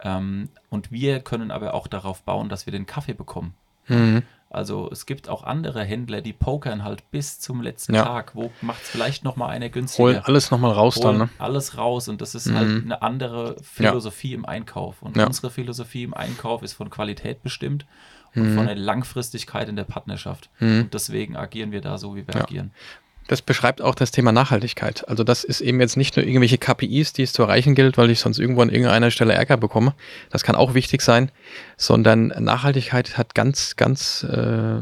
Ähm, 0.00 0.48
und 0.70 0.92
wir 0.92 1.20
können 1.20 1.50
aber 1.50 1.74
auch 1.74 1.86
darauf 1.86 2.22
bauen, 2.22 2.48
dass 2.48 2.66
wir 2.66 2.72
den 2.72 2.86
Kaffee 2.86 3.14
bekommen. 3.14 3.54
Mhm. 3.88 4.22
Also 4.54 4.88
es 4.90 5.06
gibt 5.06 5.28
auch 5.28 5.44
andere 5.44 5.84
Händler, 5.84 6.20
die 6.20 6.32
pokern 6.32 6.84
halt 6.84 7.10
bis 7.10 7.40
zum 7.40 7.60
letzten 7.60 7.94
ja. 7.94 8.04
Tag. 8.04 8.34
Wo 8.34 8.50
macht 8.60 8.82
es 8.82 8.88
vielleicht 8.88 9.24
nochmal 9.24 9.50
einer 9.50 9.68
günstiger? 9.68 10.04
Holen 10.04 10.18
alles 10.18 10.50
nochmal 10.50 10.72
raus 10.72 10.96
Holen 10.96 11.18
dann. 11.18 11.28
Ne? 11.28 11.28
Alles 11.38 11.76
raus 11.76 12.08
und 12.08 12.20
das 12.20 12.34
ist 12.34 12.52
halt 12.52 12.68
mhm. 12.68 12.72
halt 12.72 12.84
eine 12.84 13.02
andere 13.02 13.56
Philosophie 13.62 14.30
ja. 14.30 14.38
im 14.38 14.46
Einkauf. 14.46 15.02
Und 15.02 15.16
ja. 15.16 15.26
unsere 15.26 15.50
Philosophie 15.50 16.04
im 16.04 16.14
Einkauf 16.14 16.62
ist 16.62 16.74
von 16.74 16.90
Qualität 16.90 17.42
bestimmt 17.42 17.86
und 18.34 18.50
mhm. 18.50 18.56
von 18.56 18.66
der 18.66 18.76
Langfristigkeit 18.76 19.68
in 19.68 19.76
der 19.76 19.84
Partnerschaft. 19.84 20.50
Mhm. 20.58 20.82
Und 20.82 20.94
deswegen 20.94 21.36
agieren 21.36 21.72
wir 21.72 21.80
da 21.80 21.98
so, 21.98 22.16
wie 22.16 22.26
wir 22.26 22.36
agieren. 22.36 22.72
Das 23.26 23.40
beschreibt 23.40 23.80
auch 23.80 23.94
das 23.94 24.10
Thema 24.10 24.32
Nachhaltigkeit. 24.32 25.08
Also 25.08 25.24
das 25.24 25.44
ist 25.44 25.60
eben 25.60 25.80
jetzt 25.80 25.96
nicht 25.96 26.16
nur 26.16 26.26
irgendwelche 26.26 26.58
KPIs, 26.58 27.14
die 27.14 27.22
es 27.22 27.32
zu 27.32 27.42
erreichen 27.42 27.74
gilt, 27.74 27.96
weil 27.96 28.10
ich 28.10 28.20
sonst 28.20 28.38
irgendwo 28.38 28.60
an 28.60 28.68
irgendeiner 28.68 29.10
Stelle 29.10 29.32
Ärger 29.32 29.56
bekomme. 29.56 29.94
Das 30.30 30.42
kann 30.42 30.56
auch 30.56 30.74
wichtig 30.74 31.00
sein, 31.00 31.30
sondern 31.76 32.28
Nachhaltigkeit 32.38 33.16
hat 33.16 33.34
ganz, 33.34 33.76
ganz 33.76 34.24
äh, 34.24 34.80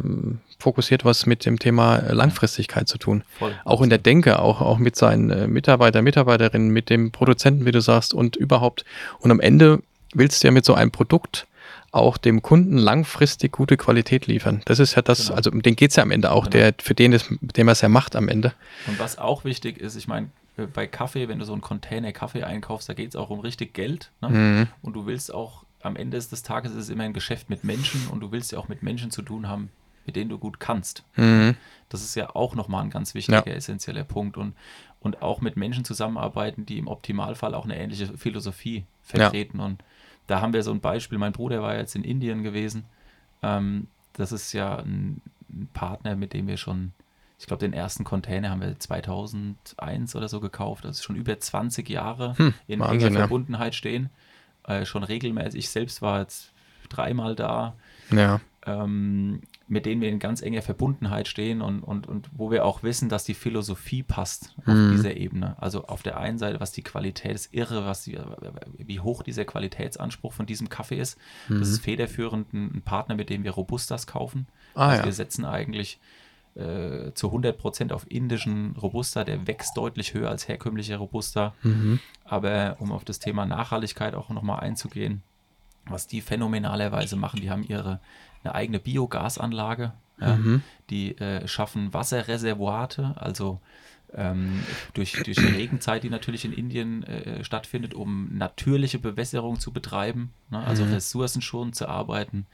fokussiert 0.59 1.05
was 1.05 1.27
mit 1.27 1.45
dem 1.45 1.59
Thema 1.59 1.99
Langfristigkeit 2.13 2.89
zu 2.89 2.99
tun. 2.99 3.23
Voll. 3.39 3.55
Auch 3.65 3.83
in 3.83 3.91
der 3.91 3.99
Denke, 3.99 4.39
auch, 4.39 4.61
auch 4.61 4.79
mit 4.79 4.97
seinen 4.97 5.31
äh, 5.31 5.47
Mitarbeiter, 5.47 6.03
Mitarbeiterinnen, 6.03 6.71
mit 6.71 6.91
dem 6.91 7.13
Produzenten, 7.13 7.67
wie 7.67 7.73
du 7.73 7.81
sagst, 7.81 8.15
und 8.15 8.37
überhaupt. 8.37 8.85
Und 9.19 9.31
am 9.31 9.41
Ende 9.41 9.83
willst 10.15 10.43
du 10.43 10.49
ja 10.49 10.53
mit 10.53 10.65
so 10.65 10.75
einem 10.75 10.91
Produkt 10.91 11.47
auch 11.93 12.17
dem 12.17 12.41
Kunden 12.41 12.79
langfristig 12.79 13.53
gute 13.53 13.77
Qualität 13.77 14.27
liefern. 14.27 14.63
Das 14.65 14.79
ist 14.79 14.97
ja 14.97 15.03
das, 15.03 15.27
genau. 15.27 15.37
also 15.37 15.51
um 15.51 15.63
den 15.63 15.77
geht 15.77 15.91
es 15.91 15.97
ja 15.97 16.03
am 16.03 16.11
Ende 16.11 16.33
auch, 16.33 16.45
genau. 16.45 16.65
der, 16.65 16.75
für 16.81 16.95
den, 16.95 17.13
ist, 17.13 17.27
dem 17.41 17.69
er 17.69 17.73
es 17.73 17.83
ja 17.83 17.89
macht 17.91 18.17
am 18.17 18.29
Ende. 18.29 18.55
Und 18.87 18.99
was 18.99 19.19
auch 19.19 19.45
wichtig 19.45 19.79
ist, 19.79 19.95
ich 19.97 20.09
meine, 20.09 20.31
äh, 20.57 20.67
bei 20.67 20.87
Kaffee, 20.87 21.29
wenn 21.29 21.39
du 21.39 21.45
so 21.45 21.53
einen 21.53 21.61
Container 21.61 22.13
Kaffee 22.13 22.45
einkaufst, 22.45 22.89
da 22.89 22.95
geht 22.95 23.11
es 23.11 23.17
auch 23.17 23.29
um 23.29 23.41
richtig 23.41 23.75
Geld. 23.75 24.11
Ne? 24.23 24.29
Mhm. 24.31 24.69
Und 24.81 24.95
du 24.95 25.05
willst 25.07 25.33
auch, 25.33 25.65
am 25.83 25.97
Ende 25.97 26.17
des 26.17 26.43
Tages 26.43 26.73
ist 26.73 26.79
es 26.79 26.89
immer 26.89 27.05
ein 27.05 27.13
Geschäft 27.13 27.51
mit 27.51 27.63
Menschen 27.63 28.07
und 28.09 28.21
du 28.21 28.33
willst 28.33 28.53
ja 28.53 28.59
auch 28.59 28.69
mit 28.69 28.83
Menschen 28.83 29.11
zu 29.11 29.21
tun 29.21 29.49
haben, 29.49 29.69
mit 30.07 30.17
denen 30.17 30.31
du 30.31 30.39
gut 30.39 30.61
kannst. 30.61 31.05
Mhm. 31.17 31.57
Das 31.91 32.03
ist 32.03 32.15
ja 32.15 32.35
auch 32.35 32.55
nochmal 32.55 32.85
ein 32.85 32.91
ganz 32.91 33.15
wichtiger, 33.15 33.47
ja. 33.47 33.55
essentieller 33.55 34.05
Punkt. 34.05 34.39
Und, 34.39 34.55
und 35.01 35.21
auch 35.21 35.43
mit 35.43 35.57
Menschen 35.57 35.85
zusammenarbeiten, 35.85 36.65
die 36.65 36.79
im 36.79 36.87
Optimalfall 36.87 37.55
auch 37.55 37.65
eine 37.65 37.77
ähnliche 37.77 38.17
Philosophie 38.17 38.85
vertreten. 39.03 39.59
Ja. 39.59 39.67
Und 39.67 39.85
da 40.27 40.41
haben 40.41 40.53
wir 40.53 40.63
so 40.63 40.71
ein 40.71 40.81
Beispiel. 40.81 41.19
Mein 41.19 41.33
Bruder 41.33 41.63
war 41.63 41.77
jetzt 41.77 41.95
in 41.95 42.05
Indien 42.05 42.43
gewesen. 42.43 42.85
Ähm, 43.43 43.89
das 44.13 44.33
ist 44.33 44.53
ja 44.53 44.77
ein, 44.77 45.21
ein, 45.51 45.69
Partner, 45.73 46.17
mit 46.17 46.33
dem 46.33 46.47
wir 46.47 46.57
schon, 46.57 46.93
ich 47.39 47.47
glaube, 47.47 47.61
den 47.61 47.73
ersten 47.73 48.05
Container 48.05 48.51
haben 48.51 48.61
wir 48.61 48.79
2001 48.79 50.17
oder 50.17 50.29
so 50.29 50.41
gekauft. 50.41 50.85
Das 50.85 50.99
ist 50.99 51.05
schon 51.05 51.17
über 51.17 51.39
20 51.39 51.89
Jahre 51.89 52.37
hm, 52.39 52.55
in 52.67 52.81
Wahnsinn, 52.81 53.09
enger 53.09 53.21
Verbundenheit 53.21 53.75
stehen. 53.75 54.11
Äh, 54.65 54.85
schon 54.85 55.03
regelmäßig. 55.03 55.59
Ich 55.59 55.71
selbst 55.71 56.03
war 56.03 56.21
jetzt 56.21 56.53
dreimal 56.89 57.35
da. 57.35 57.75
Ja. 58.11 58.41
Ähm, 58.65 59.41
mit 59.73 59.87
denen 59.87 60.03
wir 60.03 60.11
in 60.11 60.19
ganz 60.19 60.43
enger 60.43 60.61
Verbundenheit 60.61 61.29
stehen 61.29 61.63
und, 61.63 61.81
und, 61.81 62.07
und 62.07 62.29
wo 62.37 62.51
wir 62.51 62.67
auch 62.67 62.83
wissen, 62.83 63.09
dass 63.09 63.25
die 63.25 63.33
Philosophie 63.33 64.03
passt 64.03 64.55
auf 64.67 64.75
mhm. 64.75 64.93
dieser 64.93 65.17
Ebene. 65.17 65.57
Also 65.63 65.87
auf 65.87 66.03
der 66.03 66.19
einen 66.19 66.37
Seite, 66.37 66.61
was 66.61 66.73
die 66.73 66.83
Qualität 66.83 67.35
ist, 67.35 67.55
irre, 67.55 67.87
was 67.87 68.05
die, 68.05 68.19
wie 68.77 69.01
hoch 69.01 69.23
dieser 69.23 69.47
Qualitätsanspruch 69.47 70.35
von 70.35 70.45
diesem 70.45 70.69
Kaffee 70.69 70.99
ist. 70.99 71.17
Mhm. 71.49 71.61
Das 71.61 71.71
ist 71.71 71.83
federführend 71.83 72.53
ein, 72.53 72.83
Partner, 72.85 73.15
mit 73.15 73.31
dem 73.31 73.45
wir 73.45 73.53
Robustas 73.53 74.07
kaufen. 74.07 74.47
Ah, 74.75 74.89
also 74.89 74.99
ja. 74.99 75.05
wir 75.07 75.13
setzen 75.15 75.47
eigentlich 75.47 75.99
äh, 76.55 77.13
zu 77.15 77.29
100 77.29 77.57
Prozent 77.57 77.95
auf 77.95 78.05
indischen 78.11 78.77
Robusta, 78.77 79.25
der 79.25 79.47
wächst 79.47 79.75
deutlich 79.79 80.13
höher 80.13 80.29
als 80.29 80.49
herkömmlicher 80.49 80.99
Robusta. 80.99 81.55
Mhm. 81.63 81.99
Aber 82.27 82.77
um 82.79 82.93
auf 82.93 83.07
das 83.07 83.21
Thema 83.21 83.47
Nachhaltigkeit 83.47 84.15
auch 84.15 84.29
nochmal 84.29 84.61
einzugehen, 84.61 85.23
was 85.87 86.07
die 86.07 86.21
phänomenalerweise 86.21 87.17
machen, 87.17 87.41
die 87.41 87.51
haben 87.51 87.65
ihre 87.65 88.01
eine 88.45 88.55
eigene 88.55 88.79
Biogasanlage, 88.79 89.93
ja, 90.21 90.37
mhm. 90.37 90.63
die 90.91 91.17
äh, 91.19 91.47
schaffen 91.49 91.93
Wasserreservoate, 91.93 93.15
also 93.17 93.61
ähm, 94.15 94.63
durch, 94.95 95.13
durch 95.25 95.39
die 95.39 95.47
Regenzeit, 95.47 96.03
die 96.03 96.11
natürlich 96.11 96.45
in 96.45 96.53
Indien 96.53 97.03
äh, 97.05 97.45
stattfindet, 97.45 97.95
um 97.95 98.37
natürliche 98.37 98.99
Bewässerung 98.99 99.59
zu 99.59 99.73
betreiben, 99.73 100.33
ne, 100.51 100.59
also 100.65 100.85
mhm. 100.85 100.95
ressourcenschonend 100.95 101.75
zu 101.75 101.89
arbeiten. 101.89 102.47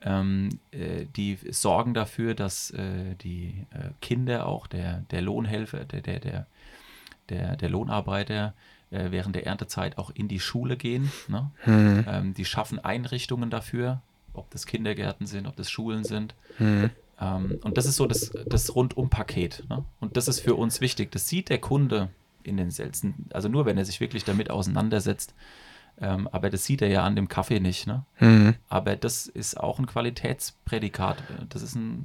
Ähm, 0.00 0.60
äh, 0.70 1.06
die 1.16 1.38
sorgen 1.50 1.94
dafür, 1.94 2.34
dass 2.34 2.70
äh, 2.70 3.14
die 3.16 3.66
äh, 3.70 3.90
Kinder 4.00 4.46
auch 4.46 4.66
der, 4.66 5.02
der 5.10 5.22
Lohnhelfer, 5.22 5.84
der, 5.84 6.02
der, 6.02 6.20
der, 6.20 6.46
der, 7.28 7.56
der 7.56 7.68
Lohnarbeiter 7.68 8.54
äh, 8.90 9.10
während 9.10 9.34
der 9.34 9.46
Erntezeit 9.46 9.98
auch 9.98 10.10
in 10.10 10.28
die 10.28 10.40
Schule 10.40 10.76
gehen. 10.76 11.10
Ne? 11.26 11.50
Mhm. 11.66 12.04
Ähm, 12.08 12.34
die 12.34 12.44
schaffen 12.44 12.78
Einrichtungen 12.78 13.50
dafür, 13.50 14.00
ob 14.38 14.50
das 14.50 14.66
Kindergärten 14.66 15.26
sind, 15.26 15.46
ob 15.46 15.56
das 15.56 15.70
Schulen 15.70 16.04
sind. 16.04 16.34
Mhm. 16.58 16.90
Ähm, 17.20 17.58
und 17.62 17.76
das 17.76 17.86
ist 17.86 17.96
so 17.96 18.06
das, 18.06 18.30
das 18.46 18.74
Rundum-Paket. 18.74 19.64
Ne? 19.68 19.84
Und 20.00 20.16
das 20.16 20.28
ist 20.28 20.40
für 20.40 20.54
uns 20.54 20.80
wichtig. 20.80 21.10
Das 21.12 21.28
sieht 21.28 21.48
der 21.48 21.58
Kunde 21.58 22.10
in 22.42 22.56
den 22.56 22.70
seltensten, 22.70 23.26
also 23.30 23.48
nur 23.48 23.66
wenn 23.66 23.76
er 23.76 23.84
sich 23.84 24.00
wirklich 24.00 24.24
damit 24.24 24.50
auseinandersetzt, 24.50 25.34
ähm, 26.00 26.28
aber 26.30 26.50
das 26.50 26.64
sieht 26.64 26.82
er 26.82 26.88
ja 26.88 27.02
an 27.02 27.16
dem 27.16 27.28
Kaffee 27.28 27.60
nicht. 27.60 27.86
Ne? 27.86 28.04
Mhm. 28.20 28.54
Aber 28.68 28.94
das 28.96 29.26
ist 29.26 29.58
auch 29.58 29.78
ein 29.78 29.86
Qualitätsprädikat. 29.86 31.16
Das 31.48 31.62
ist 31.62 31.74
ein 31.74 32.04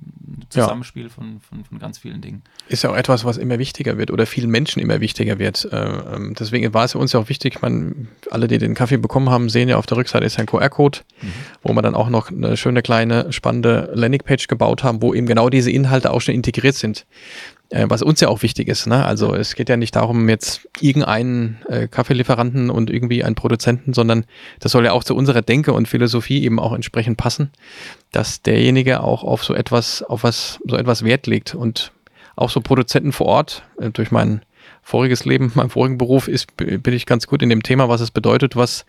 Zusammenspiel 0.50 1.04
ja. 1.04 1.10
von, 1.10 1.40
von, 1.40 1.64
von 1.64 1.80
ganz 1.80 2.00
vielen 2.00 2.22
Dingen. 2.22 2.42
Ist 2.68 2.84
ja 2.84 2.90
auch 2.90 2.96
etwas, 2.96 3.24
was 3.24 3.38
immer 3.38 3.60
wichtiger 3.60 3.98
wird 3.98 4.10
oder 4.10 4.26
vielen 4.26 4.50
Menschen 4.50 4.82
immer 4.82 5.00
wichtiger 5.00 5.38
wird. 5.38 5.66
Äh, 5.72 5.78
ähm, 5.78 6.34
deswegen 6.40 6.74
war 6.74 6.86
es 6.86 6.94
für 6.94 6.98
uns 6.98 7.14
ja 7.14 7.20
auch 7.20 7.30
wichtig, 7.30 7.62
man, 7.62 8.08
alle, 8.32 8.48
die 8.48 8.58
den 8.58 8.74
Kaffee 8.74 8.98
bekommen 8.98 9.30
haben, 9.30 9.50
sehen 9.50 9.70
ja 9.70 9.78
auf 9.78 9.86
der 9.86 9.98
Rückseite 9.98 10.26
ist 10.26 10.40
ein 10.40 10.48
QR-Code, 10.48 11.00
mhm. 11.22 11.34
wo 11.62 11.74
wir 11.74 11.82
dann 11.82 11.96
auch 11.96 12.10
noch 12.10 12.32
eine 12.32 12.58
schöne 12.58 12.82
kleine 12.82 13.32
spannende 13.32 13.92
Landingpage 13.94 14.48
gebaut 14.48 14.84
haben, 14.84 15.02
wo 15.02 15.14
eben 15.14 15.28
genau 15.28 15.50
diese 15.50 15.70
Inhalte 15.70 16.12
auch 16.12 16.22
schon 16.22 16.34
integriert 16.34 16.76
sind 16.76 17.06
was 17.72 18.04
uns 18.04 18.20
ja 18.20 18.28
auch 18.28 18.44
wichtig 18.44 18.68
ist. 18.68 18.88
Ne? 18.88 19.04
Also 19.04 19.34
es 19.34 19.56
geht 19.56 19.70
ja 19.70 19.78
nicht 19.78 19.96
darum, 19.96 20.30
jetzt 20.30 20.68
irgendeinen 20.80 21.58
äh, 21.68 21.88
Kaffeelieferanten 21.88 22.70
und 22.70 22.90
irgendwie 22.90 23.24
einen 23.24 23.36
Produzenten, 23.36 23.94
sondern 23.94 24.26
das 24.60 24.72
soll 24.72 24.86
ja 24.86 24.92
auch 24.92 25.04
zu 25.04 25.16
unserer 25.16 25.42
Denke 25.42 25.74
und 25.74 25.88
Philosophie 25.88 26.44
eben 26.44 26.60
auch 26.60 26.74
entsprechend 26.74 27.18
passen, 27.18 27.52
dass 28.12 28.42
derjenige 28.42 29.02
auch 29.02 29.24
auf 29.24 29.44
so 29.44 29.54
etwas, 29.56 30.04
auf 30.04 30.24
was, 30.24 30.60
so 30.66 30.76
etwas 30.76 31.04
Wert 31.04 31.26
legt 31.26 31.56
und 31.56 31.92
auch 32.36 32.50
so 32.50 32.62
Produzenten 32.62 33.12
vor 33.12 33.28
Ort 33.28 33.64
äh, 33.80 33.90
durch 33.90 34.12
mein 34.12 34.42
voriges 34.84 35.26
Leben, 35.26 35.52
meinem 35.56 35.70
vorigen 35.70 35.98
Beruf 35.98 36.28
ist, 36.28 36.56
bin 36.58 36.94
ich 36.94 37.06
ganz 37.06 37.28
gut 37.28 37.42
in 37.42 37.50
dem 37.50 37.64
Thema, 37.64 37.90
was 37.90 38.02
es 38.02 38.12
bedeutet, 38.12 38.56
was, 38.56 38.86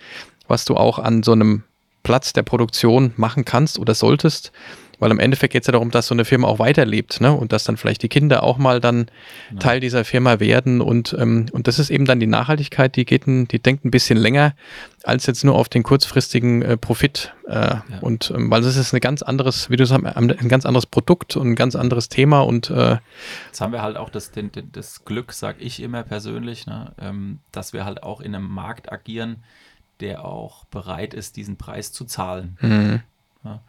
was 0.46 0.64
du 0.64 0.76
auch 0.76 0.98
an 0.98 1.22
so 1.22 1.32
einem 1.32 1.62
Platz 2.02 2.34
der 2.34 2.42
Produktion 2.42 3.14
machen 3.16 3.44
kannst 3.44 3.78
oder 3.78 3.94
solltest 3.94 4.52
weil 4.98 5.10
im 5.10 5.18
Endeffekt 5.18 5.52
geht 5.52 5.62
es 5.62 5.66
ja 5.66 5.72
darum, 5.72 5.90
dass 5.90 6.06
so 6.06 6.14
eine 6.14 6.24
Firma 6.24 6.48
auch 6.48 6.58
weiterlebt, 6.58 7.20
ne? 7.20 7.32
Und 7.32 7.52
dass 7.52 7.64
dann 7.64 7.76
vielleicht 7.76 8.02
die 8.02 8.08
Kinder 8.08 8.42
auch 8.42 8.58
mal 8.58 8.80
dann 8.80 9.06
genau. 9.48 9.60
Teil 9.60 9.80
dieser 9.80 10.04
Firma 10.04 10.40
werden. 10.40 10.80
Und, 10.80 11.14
ähm, 11.18 11.46
und 11.52 11.66
das 11.66 11.78
ist 11.78 11.90
eben 11.90 12.04
dann 12.04 12.20
die 12.20 12.26
Nachhaltigkeit, 12.26 12.96
die 12.96 13.04
geht 13.04 13.26
ein, 13.26 13.48
die 13.48 13.58
denkt 13.58 13.84
ein 13.84 13.90
bisschen 13.90 14.18
länger 14.18 14.54
als 15.04 15.26
jetzt 15.26 15.44
nur 15.44 15.54
auf 15.54 15.68
den 15.68 15.82
kurzfristigen 15.82 16.62
äh, 16.62 16.76
Profit. 16.76 17.32
Äh, 17.46 17.52
ja. 17.52 17.82
Und 18.00 18.32
ähm, 18.34 18.50
weil 18.50 18.62
das 18.62 18.76
ist 18.76 18.92
ein 18.94 19.00
ganz 19.00 19.22
anderes, 19.22 19.68
wie 19.70 19.76
du 19.76 19.84
sagst, 19.84 20.04
ein 20.04 20.48
ganz 20.48 20.64
anderes 20.64 20.86
Produkt 20.86 21.36
und 21.36 21.50
ein 21.50 21.54
ganz 21.54 21.76
anderes 21.76 22.08
Thema. 22.08 22.40
Und 22.40 22.70
äh, 22.70 22.96
jetzt 23.46 23.60
haben 23.60 23.72
wir 23.72 23.82
halt 23.82 23.96
auch 23.96 24.08
das, 24.08 24.30
den, 24.30 24.50
das 24.72 25.04
Glück, 25.04 25.32
sag 25.32 25.56
ich 25.60 25.80
immer 25.80 26.02
persönlich, 26.02 26.66
ne? 26.66 26.92
ähm, 26.98 27.40
dass 27.52 27.72
wir 27.72 27.84
halt 27.84 28.02
auch 28.02 28.20
in 28.20 28.34
einem 28.34 28.48
Markt 28.48 28.90
agieren, 28.90 29.44
der 30.00 30.24
auch 30.24 30.64
bereit 30.66 31.14
ist, 31.14 31.36
diesen 31.36 31.56
Preis 31.56 31.92
zu 31.92 32.04
zahlen. 32.04 32.56
Mhm. 32.60 33.00
Ja? 33.44 33.60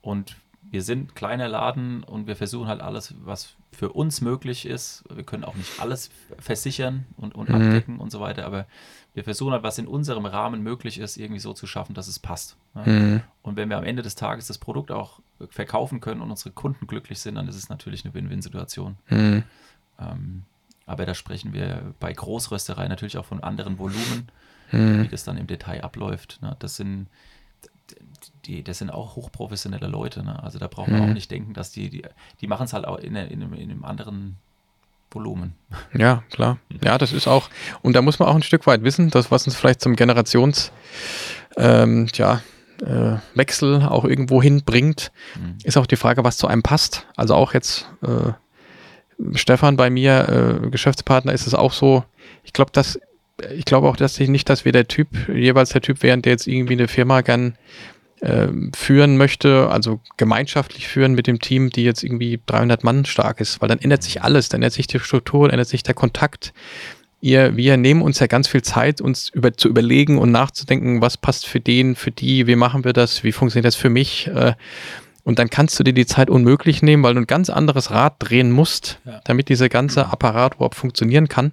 Und 0.00 0.36
wir 0.74 0.82
sind 0.82 1.14
kleiner 1.14 1.46
Laden 1.46 2.02
und 2.02 2.26
wir 2.26 2.34
versuchen 2.34 2.66
halt 2.66 2.80
alles, 2.80 3.14
was 3.24 3.54
für 3.70 3.90
uns 3.90 4.20
möglich 4.20 4.66
ist. 4.66 5.04
Wir 5.08 5.22
können 5.22 5.44
auch 5.44 5.54
nicht 5.54 5.80
alles 5.80 6.10
versichern 6.40 7.06
und, 7.16 7.32
und 7.36 7.48
mhm. 7.48 7.54
abdecken 7.54 8.00
und 8.00 8.10
so 8.10 8.18
weiter, 8.18 8.44
aber 8.44 8.66
wir 9.14 9.22
versuchen 9.22 9.52
halt, 9.52 9.62
was 9.62 9.78
in 9.78 9.86
unserem 9.86 10.26
Rahmen 10.26 10.64
möglich 10.64 10.98
ist, 10.98 11.16
irgendwie 11.16 11.38
so 11.38 11.52
zu 11.52 11.68
schaffen, 11.68 11.94
dass 11.94 12.08
es 12.08 12.18
passt. 12.18 12.56
Ja? 12.74 12.90
Mhm. 12.90 13.20
Und 13.42 13.56
wenn 13.56 13.70
wir 13.70 13.78
am 13.78 13.84
Ende 13.84 14.02
des 14.02 14.16
Tages 14.16 14.48
das 14.48 14.58
Produkt 14.58 14.90
auch 14.90 15.20
verkaufen 15.48 16.00
können 16.00 16.20
und 16.20 16.32
unsere 16.32 16.50
Kunden 16.50 16.88
glücklich 16.88 17.20
sind, 17.20 17.36
dann 17.36 17.46
ist 17.46 17.54
es 17.54 17.68
natürlich 17.68 18.04
eine 18.04 18.12
Win-Win-Situation. 18.12 18.96
Mhm. 19.10 19.44
Ähm, 20.00 20.42
aber 20.86 21.06
da 21.06 21.14
sprechen 21.14 21.52
wir 21.52 21.94
bei 22.00 22.12
Großrösterei 22.12 22.88
natürlich 22.88 23.16
auch 23.16 23.26
von 23.26 23.44
anderen 23.44 23.78
Volumen, 23.78 24.26
mhm. 24.72 25.04
wie 25.04 25.08
das 25.08 25.22
dann 25.22 25.36
im 25.36 25.46
Detail 25.46 25.84
abläuft. 25.84 26.42
Ne? 26.42 26.56
Das 26.58 26.74
sind 26.74 27.06
die, 28.46 28.62
das 28.62 28.78
sind 28.78 28.90
auch 28.90 29.16
hochprofessionelle 29.16 29.86
Leute. 29.86 30.22
Ne? 30.22 30.42
Also 30.42 30.58
da 30.58 30.68
braucht 30.68 30.88
man 30.88 31.02
mhm. 31.02 31.10
auch 31.10 31.14
nicht 31.14 31.30
denken, 31.30 31.54
dass 31.54 31.72
die, 31.72 31.90
die, 31.90 32.02
die 32.40 32.46
machen 32.46 32.64
es 32.64 32.72
halt 32.72 32.86
auch 32.86 32.98
in, 32.98 33.16
in, 33.16 33.42
in 33.42 33.70
einem 33.70 33.84
anderen 33.84 34.36
Volumen. 35.10 35.54
Ja, 35.96 36.24
klar. 36.30 36.58
Ja, 36.82 36.98
das 36.98 37.12
ist 37.12 37.28
auch, 37.28 37.48
und 37.82 37.94
da 37.94 38.02
muss 38.02 38.18
man 38.18 38.28
auch 38.28 38.34
ein 38.34 38.42
Stück 38.42 38.66
weit 38.66 38.82
wissen, 38.82 39.10
das, 39.10 39.30
was 39.30 39.46
uns 39.46 39.56
vielleicht 39.56 39.80
zum 39.80 39.96
Generations, 39.96 40.72
ähm, 41.56 42.08
ja, 42.14 42.42
äh, 42.82 43.16
Wechsel 43.34 43.82
auch 43.82 44.04
irgendwo 44.04 44.42
hinbringt, 44.42 45.12
mhm. 45.36 45.58
ist 45.62 45.76
auch 45.76 45.86
die 45.86 45.96
Frage, 45.96 46.24
was 46.24 46.36
zu 46.36 46.48
einem 46.48 46.62
passt. 46.62 47.06
Also 47.16 47.34
auch 47.34 47.54
jetzt 47.54 47.88
äh, 48.02 48.32
Stefan 49.36 49.76
bei 49.76 49.90
mir, 49.90 50.60
äh, 50.64 50.70
Geschäftspartner, 50.70 51.32
ist 51.32 51.46
es 51.46 51.54
auch 51.54 51.72
so, 51.72 52.04
ich 52.42 52.52
glaube, 52.52 52.72
dass 52.72 52.98
ich 53.56 53.64
glaube 53.64 53.88
auch, 53.88 53.96
dass 53.96 54.18
ich 54.20 54.28
nicht, 54.28 54.48
dass 54.48 54.64
wir 54.64 54.72
der 54.72 54.86
Typ, 54.86 55.08
jeweils 55.28 55.70
der 55.70 55.82
Typ 55.82 56.02
wären, 56.02 56.22
der 56.22 56.32
jetzt 56.32 56.46
irgendwie 56.46 56.74
eine 56.74 56.86
Firma 56.86 57.20
gern 57.20 57.56
äh, 58.24 58.48
führen 58.74 59.16
möchte, 59.16 59.68
also 59.70 60.00
gemeinschaftlich 60.16 60.88
führen 60.88 61.14
mit 61.14 61.26
dem 61.26 61.40
Team, 61.40 61.70
die 61.70 61.84
jetzt 61.84 62.02
irgendwie 62.02 62.40
300 62.46 62.82
Mann 62.82 63.04
stark 63.04 63.40
ist, 63.40 63.60
weil 63.60 63.68
dann 63.68 63.78
ändert 63.78 64.02
sich 64.02 64.22
alles, 64.22 64.48
dann 64.48 64.62
ändert 64.62 64.72
sich 64.72 64.86
die 64.86 64.98
Struktur, 64.98 65.50
ändert 65.50 65.68
sich 65.68 65.82
der 65.82 65.94
Kontakt. 65.94 66.54
Ihr, 67.20 67.56
wir 67.56 67.76
nehmen 67.76 68.02
uns 68.02 68.18
ja 68.20 68.26
ganz 68.26 68.48
viel 68.48 68.62
Zeit, 68.62 69.00
uns 69.00 69.28
über, 69.28 69.54
zu 69.54 69.68
überlegen 69.68 70.18
und 70.18 70.30
nachzudenken, 70.30 71.00
was 71.00 71.16
passt 71.16 71.46
für 71.46 71.60
den, 71.60 71.96
für 71.96 72.10
die, 72.10 72.46
wie 72.46 72.56
machen 72.56 72.84
wir 72.84 72.92
das, 72.92 73.24
wie 73.24 73.32
funktioniert 73.32 73.66
das 73.66 73.76
für 73.76 73.90
mich. 73.90 74.26
Äh, 74.28 74.54
und 75.22 75.38
dann 75.38 75.48
kannst 75.48 75.78
du 75.78 75.84
dir 75.84 75.94
die 75.94 76.06
Zeit 76.06 76.28
unmöglich 76.28 76.82
nehmen, 76.82 77.02
weil 77.02 77.14
du 77.14 77.20
ein 77.20 77.26
ganz 77.26 77.48
anderes 77.50 77.90
Rad 77.90 78.16
drehen 78.18 78.50
musst, 78.50 79.00
ja. 79.04 79.20
damit 79.24 79.48
dieser 79.48 79.68
ganze 79.68 80.06
Apparat 80.06 80.54
überhaupt 80.54 80.74
funktionieren 80.74 81.28
kann. 81.28 81.52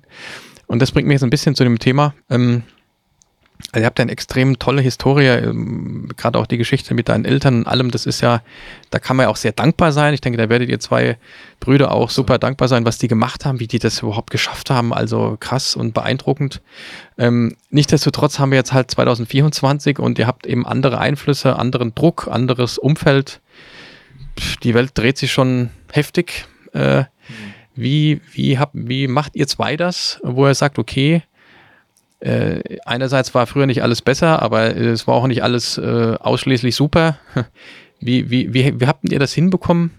Und 0.67 0.82
das 0.82 0.91
bringt 0.91 1.07
mich 1.07 1.15
jetzt 1.15 1.24
ein 1.24 1.30
bisschen 1.30 1.55
zu 1.55 1.63
dem 1.63 1.80
Thema. 1.80 2.13
Ähm, 2.30 2.63
also 3.72 3.84
ihr 3.84 3.86
habt 3.86 3.99
ja 3.99 4.03
eine 4.03 4.12
extrem 4.12 4.59
tolle 4.59 4.82
Historie, 4.82 5.28
ähm, 5.28 6.09
gerade 6.18 6.39
auch 6.39 6.47
die 6.47 6.57
Geschichte 6.57 6.93
mit 6.93 7.09
deinen 7.09 7.26
Eltern 7.26 7.59
und 7.59 7.68
allem, 7.68 7.91
das 7.91 8.05
ist 8.05 8.22
ja, 8.22 8.41
da 8.89 8.99
kann 8.99 9.18
man 9.18 9.26
ja 9.26 9.30
auch 9.30 9.36
sehr 9.36 9.51
dankbar 9.51 9.91
sein. 9.91 10.14
Ich 10.14 10.22
denke, 10.22 10.38
da 10.38 10.49
werdet 10.49 10.70
ihr 10.70 10.80
zwei 10.80 11.18
Brüder 11.59 11.91
auch 11.91 12.09
super 12.09 12.38
dankbar 12.38 12.68
sein, 12.68 12.86
was 12.86 12.97
die 12.97 13.07
gemacht 13.07 13.45
haben, 13.45 13.59
wie 13.59 13.68
die 13.68 13.80
das 13.80 14.01
überhaupt 14.01 14.32
geschafft 14.32 14.70
haben. 14.70 14.93
Also 14.93 15.38
krass 15.39 15.76
und 15.76 15.93
beeindruckend. 15.93 16.62
Ähm, 17.18 17.55
nichtsdestotrotz 17.70 18.39
haben 18.39 18.51
wir 18.51 18.57
jetzt 18.57 18.74
halt 18.74 18.91
2024 18.91 19.99
und 19.99 20.20
ihr 20.20 20.28
habt 20.28 20.45
eben 20.45 20.66
andere 20.66 20.97
Einflüsse, 20.99 21.57
anderen 21.57 21.95
Druck, 21.95 22.28
anderes 22.30 22.78
Umfeld. 22.78 23.41
Die 24.64 24.74
Welt 24.74 24.91
dreht 24.95 25.18
sich 25.18 25.32
schon 25.32 25.70
heftig. 25.91 26.45
Äh, 26.74 27.01
mhm 27.01 27.05
wie, 27.76 28.22
wie, 28.34 28.59
hab, 28.59 28.72
wie 28.74 29.07
macht 29.07 29.36
ihr 29.36 29.47
zwei 29.47 29.78
das, 29.78 30.20
wo 30.24 30.45
er 30.45 30.55
sagt, 30.55 30.80
okay, 30.80 31.24
äh, 32.22 32.78
einerseits 32.86 33.34
war 33.34 33.47
früher 33.47 33.65
nicht 33.65 33.84
alles 33.84 34.01
besser, 34.01 34.41
aber 34.41 34.76
es 34.76 35.07
war 35.07 35.15
auch 35.15 35.28
nicht 35.28 35.43
alles 35.43 35.78
äh, 35.78 36.15
ausschließlich 36.19 36.76
super. 36.76 37.17
Wie, 38.03 38.32
wie, 38.32 38.51
wie, 38.51 38.80
wie 38.80 38.88
habt 38.88 39.11
ihr 39.11 39.19
das 39.19 39.32
hinbekommen, 39.32 39.91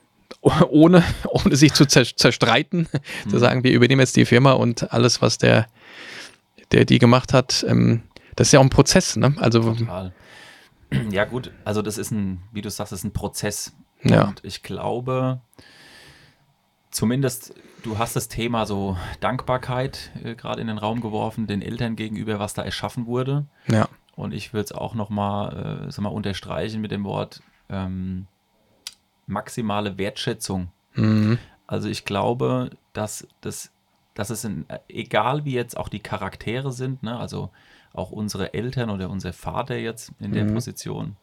ohne, 0.40 1.04
ohne 1.28 1.54
sich 1.54 1.72
zu 1.72 1.86
zerstreiten, 1.86 2.88
mhm. 3.24 3.30
zu 3.30 3.38
sagen, 3.38 3.62
wir 3.62 3.70
übernehmen 3.70 4.00
jetzt 4.00 4.16
die 4.16 4.24
Firma 4.24 4.54
und 4.54 4.92
alles, 4.92 5.22
was 5.22 5.38
der, 5.38 5.68
der 6.72 6.84
die 6.84 6.98
gemacht 6.98 7.32
hat, 7.32 7.64
ähm, 7.68 8.02
das 8.34 8.48
ist 8.48 8.52
ja 8.52 8.58
auch 8.58 8.64
ein 8.64 8.70
Prozess, 8.70 9.14
ne? 9.14 9.36
Also 9.38 9.74
Total. 9.74 10.12
Ja, 11.10 11.24
gut, 11.24 11.52
also 11.64 11.80
das 11.80 11.98
ist 11.98 12.10
ein, 12.10 12.42
wie 12.52 12.60
du 12.60 12.70
sagst, 12.70 12.92
das 12.92 13.00
ist 13.00 13.04
ein 13.04 13.12
Prozess. 13.12 13.72
Ja. 14.02 14.24
Und 14.24 14.44
ich 14.44 14.62
glaube, 14.62 15.40
zumindest, 16.90 17.54
du 17.84 17.98
hast 17.98 18.16
das 18.16 18.28
Thema 18.28 18.66
so 18.66 18.96
Dankbarkeit 19.20 20.10
äh, 20.24 20.34
gerade 20.34 20.60
in 20.60 20.66
den 20.66 20.78
Raum 20.78 21.00
geworfen, 21.00 21.46
den 21.46 21.62
Eltern 21.62 21.96
gegenüber, 21.96 22.38
was 22.38 22.54
da 22.54 22.62
erschaffen 22.62 23.06
wurde. 23.06 23.46
Ja. 23.68 23.88
Und 24.16 24.32
ich 24.34 24.52
würde 24.52 24.64
es 24.64 24.72
auch 24.72 24.94
nochmal 24.94 25.88
äh, 25.96 26.00
mal 26.00 26.08
unterstreichen 26.08 26.80
mit 26.80 26.90
dem 26.90 27.04
Wort 27.04 27.42
ähm, 27.68 28.26
maximale 29.26 29.98
Wertschätzung. 29.98 30.68
Mhm. 30.94 31.38
Also 31.66 31.88
ich 31.88 32.04
glaube, 32.04 32.70
dass 32.92 33.26
das 33.40 33.70
dass 34.14 34.30
es 34.30 34.44
in, 34.44 34.64
egal 34.88 35.44
wie 35.44 35.54
jetzt 35.54 35.76
auch 35.76 35.88
die 35.88 35.98
Charaktere 35.98 36.70
sind, 36.70 37.02
ne, 37.02 37.18
also 37.18 37.50
auch 37.92 38.12
unsere 38.12 38.54
Eltern 38.54 38.90
oder 38.90 39.10
unser 39.10 39.32
Vater 39.32 39.76
jetzt 39.76 40.12
in 40.20 40.32
der 40.32 40.44
mhm. 40.44 40.54
Position, 40.54 41.16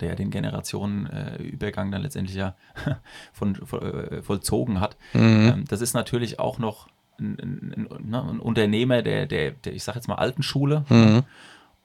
der 0.00 0.16
den 0.16 0.30
Generationenübergang 0.30 1.90
dann 1.90 2.02
letztendlich 2.02 2.36
ja 2.36 2.54
von, 3.32 3.54
von, 3.54 3.80
äh, 3.82 4.22
vollzogen 4.22 4.80
hat. 4.80 4.96
Mhm. 5.12 5.20
Ähm, 5.54 5.64
das 5.68 5.80
ist 5.80 5.94
natürlich 5.94 6.38
auch 6.38 6.58
noch 6.58 6.88
ein, 7.18 7.38
ein, 7.40 7.88
ein, 7.90 8.10
ne, 8.10 8.22
ein 8.22 8.40
Unternehmer 8.40 9.02
der, 9.02 9.26
der, 9.26 9.52
der, 9.52 9.72
ich 9.72 9.84
sag 9.84 9.94
jetzt 9.94 10.08
mal, 10.08 10.16
alten 10.16 10.42
Schule. 10.42 10.84
Mhm. 10.88 11.22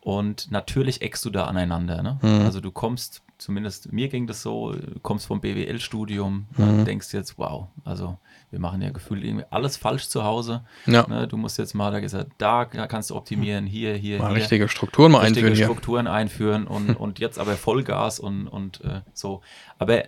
Und 0.01 0.49
natürlich 0.51 1.01
eckst 1.01 1.25
du 1.25 1.29
da 1.29 1.45
aneinander. 1.45 2.01
Ne? 2.01 2.19
Mhm. 2.21 2.41
Also 2.45 2.61
du 2.61 2.71
kommst, 2.71 3.21
zumindest 3.37 3.91
mir 3.91 4.07
ging 4.07 4.27
das 4.27 4.41
so, 4.41 4.71
du 4.73 4.99
kommst 5.01 5.27
vom 5.27 5.41
BWL-Studium, 5.41 6.45
Mhm. 6.57 6.85
denkst 6.85 7.13
jetzt, 7.13 7.37
wow, 7.37 7.67
also 7.83 8.17
wir 8.51 8.59
machen 8.59 8.81
ja 8.81 8.89
gefühlt 8.89 9.23
irgendwie 9.23 9.45
alles 9.49 9.77
falsch 9.77 10.07
zu 10.09 10.23
Hause. 10.23 10.63
Ja. 10.85 11.05
Ne? 11.07 11.27
Du 11.27 11.37
musst 11.37 11.57
jetzt 11.57 11.73
mal, 11.75 11.91
da 11.91 11.99
gesagt, 11.99 12.31
da 12.37 12.65
kannst 12.65 13.09
du 13.11 13.15
optimieren, 13.15 13.65
hier, 13.65 13.93
hier, 13.95 14.19
Mal 14.19 14.29
hier. 14.29 14.37
richtige 14.37 14.67
Strukturen 14.67 15.11
mal 15.11 15.19
richtige 15.19 15.47
einführen 15.47 15.55
hier. 15.55 15.65
Strukturen 15.65 16.07
einführen 16.07 16.67
und, 16.67 16.95
und 16.95 17.19
jetzt 17.19 17.37
aber 17.39 17.55
Vollgas 17.55 18.19
und, 18.19 18.47
und 18.47 18.81
äh, 18.83 19.01
so. 19.13 19.41
Aber 19.77 20.03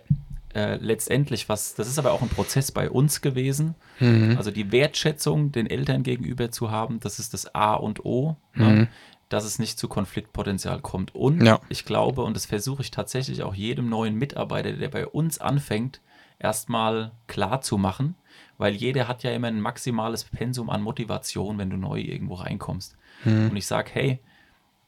äh, 0.53 0.75
letztendlich, 0.77 1.47
was, 1.49 1.75
das 1.75 1.87
ist 1.87 1.97
aber 1.99 2.11
auch 2.11 2.21
ein 2.21 2.29
Prozess 2.29 2.71
bei 2.71 2.89
uns 2.89 3.21
gewesen. 3.21 3.75
Mhm. 3.99 4.35
Also 4.37 4.51
die 4.51 4.71
Wertschätzung 4.71 5.51
den 5.51 5.65
Eltern 5.69 6.03
gegenüber 6.03 6.51
zu 6.51 6.71
haben, 6.71 6.99
das 6.99 7.19
ist 7.19 7.33
das 7.33 7.53
A 7.55 7.73
und 7.75 8.03
O, 8.05 8.35
Mhm. 8.53 8.63
ne? 8.65 8.87
dass 9.29 9.45
es 9.45 9.59
nicht 9.59 9.79
zu 9.79 9.87
Konfliktpotenzial 9.87 10.81
kommt. 10.81 11.15
Und 11.15 11.45
Ja. 11.45 11.61
ich 11.69 11.85
glaube, 11.85 12.23
und 12.23 12.35
das 12.35 12.45
versuche 12.47 12.81
ich 12.81 12.91
tatsächlich 12.91 13.43
auch 13.43 13.55
jedem 13.55 13.87
neuen 13.87 14.15
Mitarbeiter, 14.15 14.73
der 14.73 14.89
bei 14.89 15.07
uns 15.07 15.39
anfängt, 15.39 16.01
erstmal 16.37 17.11
klar 17.27 17.61
zu 17.61 17.77
machen, 17.77 18.15
weil 18.61 18.75
jeder 18.75 19.07
hat 19.07 19.23
ja 19.23 19.31
immer 19.31 19.47
ein 19.47 19.59
maximales 19.59 20.23
Pensum 20.23 20.69
an 20.69 20.83
Motivation, 20.83 21.57
wenn 21.57 21.71
du 21.71 21.77
neu 21.77 21.99
irgendwo 21.99 22.35
reinkommst. 22.35 22.95
Mhm. 23.25 23.49
Und 23.49 23.57
ich 23.57 23.65
sage, 23.65 23.89
hey, 23.91 24.19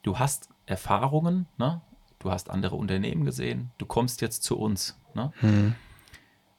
du 0.04 0.20
hast 0.20 0.48
Erfahrungen, 0.64 1.46
ne? 1.58 1.80
du 2.20 2.30
hast 2.30 2.50
andere 2.50 2.76
Unternehmen 2.76 3.24
gesehen, 3.24 3.72
du 3.78 3.84
kommst 3.84 4.20
jetzt 4.20 4.44
zu 4.44 4.56
uns. 4.58 4.96
Ne? 5.14 5.32
Mhm. 5.42 5.74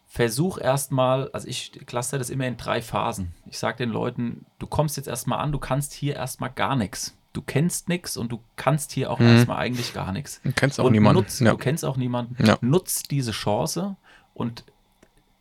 Versuch 0.08 0.58
erstmal, 0.60 1.30
also 1.32 1.48
ich 1.48 1.72
cluster 1.86 2.18
das 2.18 2.30
immer 2.30 2.48
in 2.48 2.58
drei 2.58 2.82
Phasen. 2.82 3.34
Ich 3.46 3.60
sage 3.60 3.78
den 3.78 3.90
Leuten, 3.92 4.46
du 4.60 4.68
kommst 4.68 4.98
jetzt 4.98 5.08
erstmal 5.08 5.40
an, 5.40 5.54
du 5.54 5.60
kannst 5.60 5.94
hier 5.94 6.16
erstmal 6.18 6.52
gar 6.52 6.76
nichts. 6.76 7.18
Du 7.32 7.42
kennst 7.42 7.88
nichts 7.88 8.18
und 8.18 8.30
du 8.32 8.42
kannst 8.58 8.92
hier 8.92 9.10
auch 9.10 9.20
Mhm. 9.20 9.28
erstmal 9.28 9.58
eigentlich 9.58 9.94
gar 9.94 10.12
nichts. 10.12 10.42
Du 10.44 10.52
kennst 10.52 10.82
auch 10.82 10.86
Und 10.86 10.92
niemanden. 10.92 11.22
Nutz, 11.22 11.40
ja. 11.40 11.52
Du 11.52 11.58
kennst 11.58 11.86
auch 11.86 11.96
niemanden. 11.98 12.36
Ja. 12.46 12.58
Nutz 12.60 13.04
diese 13.04 13.32
Chance 13.32 13.96
und 14.34 14.66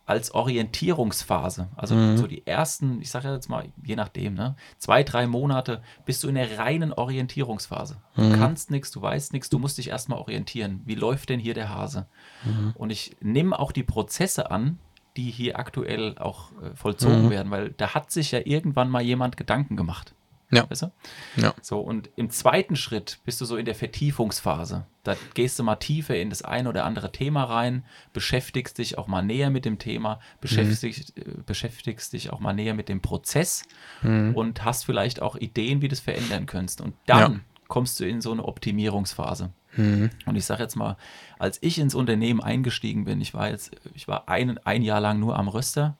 als 0.07 0.32
Orientierungsphase, 0.34 1.68
also 1.76 1.94
Mhm. 1.94 2.16
so 2.18 2.26
die 2.26 2.46
ersten, 2.46 3.00
ich 3.00 3.11
sage 3.11 3.32
jetzt 3.32 3.48
mal, 3.48 3.68
je 3.82 3.96
nachdem, 3.96 4.34
ne, 4.34 4.55
zwei, 4.78 5.02
drei 5.02 5.26
Monate 5.26 5.82
bist 6.05 6.22
du 6.22 6.28
in 6.28 6.34
der 6.34 6.59
reinen 6.59 6.92
Orientierungsphase. 6.92 7.96
Du 8.14 8.22
Mhm. 8.22 8.32
kannst 8.32 8.70
nichts, 8.70 8.90
du 8.90 9.00
weißt 9.00 9.32
nichts, 9.32 9.48
du 9.48 9.59
musst 9.59 9.78
dich 9.78 9.88
erstmal 9.88 10.18
orientieren. 10.18 10.82
Wie 10.84 10.94
läuft 10.94 11.28
denn 11.30 11.40
hier 11.40 11.55
der 11.55 11.70
Hase? 11.70 12.07
Mhm. 12.44 12.72
Und 12.76 12.90
ich 12.90 13.16
nehme 13.20 13.59
auch 13.59 13.72
die 13.72 13.82
Prozesse 13.82 14.50
an, 14.50 14.78
die 15.16 15.30
hier 15.30 15.59
aktuell 15.59 16.18
auch 16.18 16.50
äh, 16.61 16.74
vollzogen 16.74 17.26
Mhm. 17.26 17.30
werden, 17.30 17.50
weil 17.50 17.70
da 17.70 17.94
hat 17.94 18.11
sich 18.11 18.32
ja 18.32 18.40
irgendwann 18.44 18.90
mal 18.90 19.02
jemand 19.02 19.36
Gedanken 19.36 19.76
gemacht. 19.76 20.12
Ja. 20.51 20.68
Weißt 20.70 20.82
du? 20.82 20.92
Ja. 21.36 21.55
So, 21.62 21.80
und 21.80 22.11
im 22.16 22.30
zweiten 22.30 22.76
Schritt 22.76 23.18
bist 23.24 23.40
du 23.40 23.45
so 23.45 23.57
in 23.57 23.64
der 23.64 23.74
Vertiefungsphase. 23.74 24.86
Da 25.03 25.16
gehst 25.34 25.59
du 25.59 25.62
mal 25.64 25.76
tiefer 25.76 26.16
in 26.16 26.30
das 26.30 26.42
ein 26.42 26.66
oder 26.66 26.84
andere 26.84 27.11
Thema 27.12 27.45
rein, 27.45 27.84
beschäftigst 28.12 28.78
dich 28.78 28.97
auch 28.99 29.07
mal 29.07 29.22
näher 29.22 29.51
mit 29.51 29.64
dem 29.64 29.78
Thema, 29.78 30.20
beschäftigst, 30.40 31.16
äh, 31.18 31.24
beschäftigst 31.45 32.12
dich 32.12 32.30
auch 32.32 32.40
mal 32.40 32.53
näher 32.55 32.74
mit 32.74 32.88
dem 32.88 33.01
Prozess 33.01 33.64
Mhm. 34.03 34.34
und 34.34 34.64
hast 34.64 34.84
vielleicht 34.84 35.20
auch 35.22 35.36
Ideen, 35.36 35.82
wie 35.82 35.88
du 35.88 35.95
es 35.95 36.01
verändern 36.01 36.47
könntest. 36.47 36.80
Und 36.80 36.95
dann 37.07 37.42
kommst 37.68 37.99
du 37.99 38.05
in 38.07 38.20
so 38.20 38.30
eine 38.32 38.45
Optimierungsphase. 38.45 39.51
Mhm. 39.76 40.11
Und 40.26 40.36
ich 40.36 40.45
sage 40.45 40.62
jetzt 40.62 40.76
mal, 40.76 40.97
als 41.38 41.59
ich 41.62 41.78
ins 41.78 41.95
Unternehmen 41.95 42.40
eingestiegen 42.42 43.05
bin, 43.05 43.20
ich 43.20 43.34
war 43.34 43.49
jetzt, 43.51 43.72
ich 43.95 44.07
war 44.07 44.28
ein, 44.28 44.59
ein 44.59 44.82
Jahr 44.82 45.01
lang 45.01 45.18
nur 45.18 45.36
am 45.36 45.49
Röster, 45.49 45.97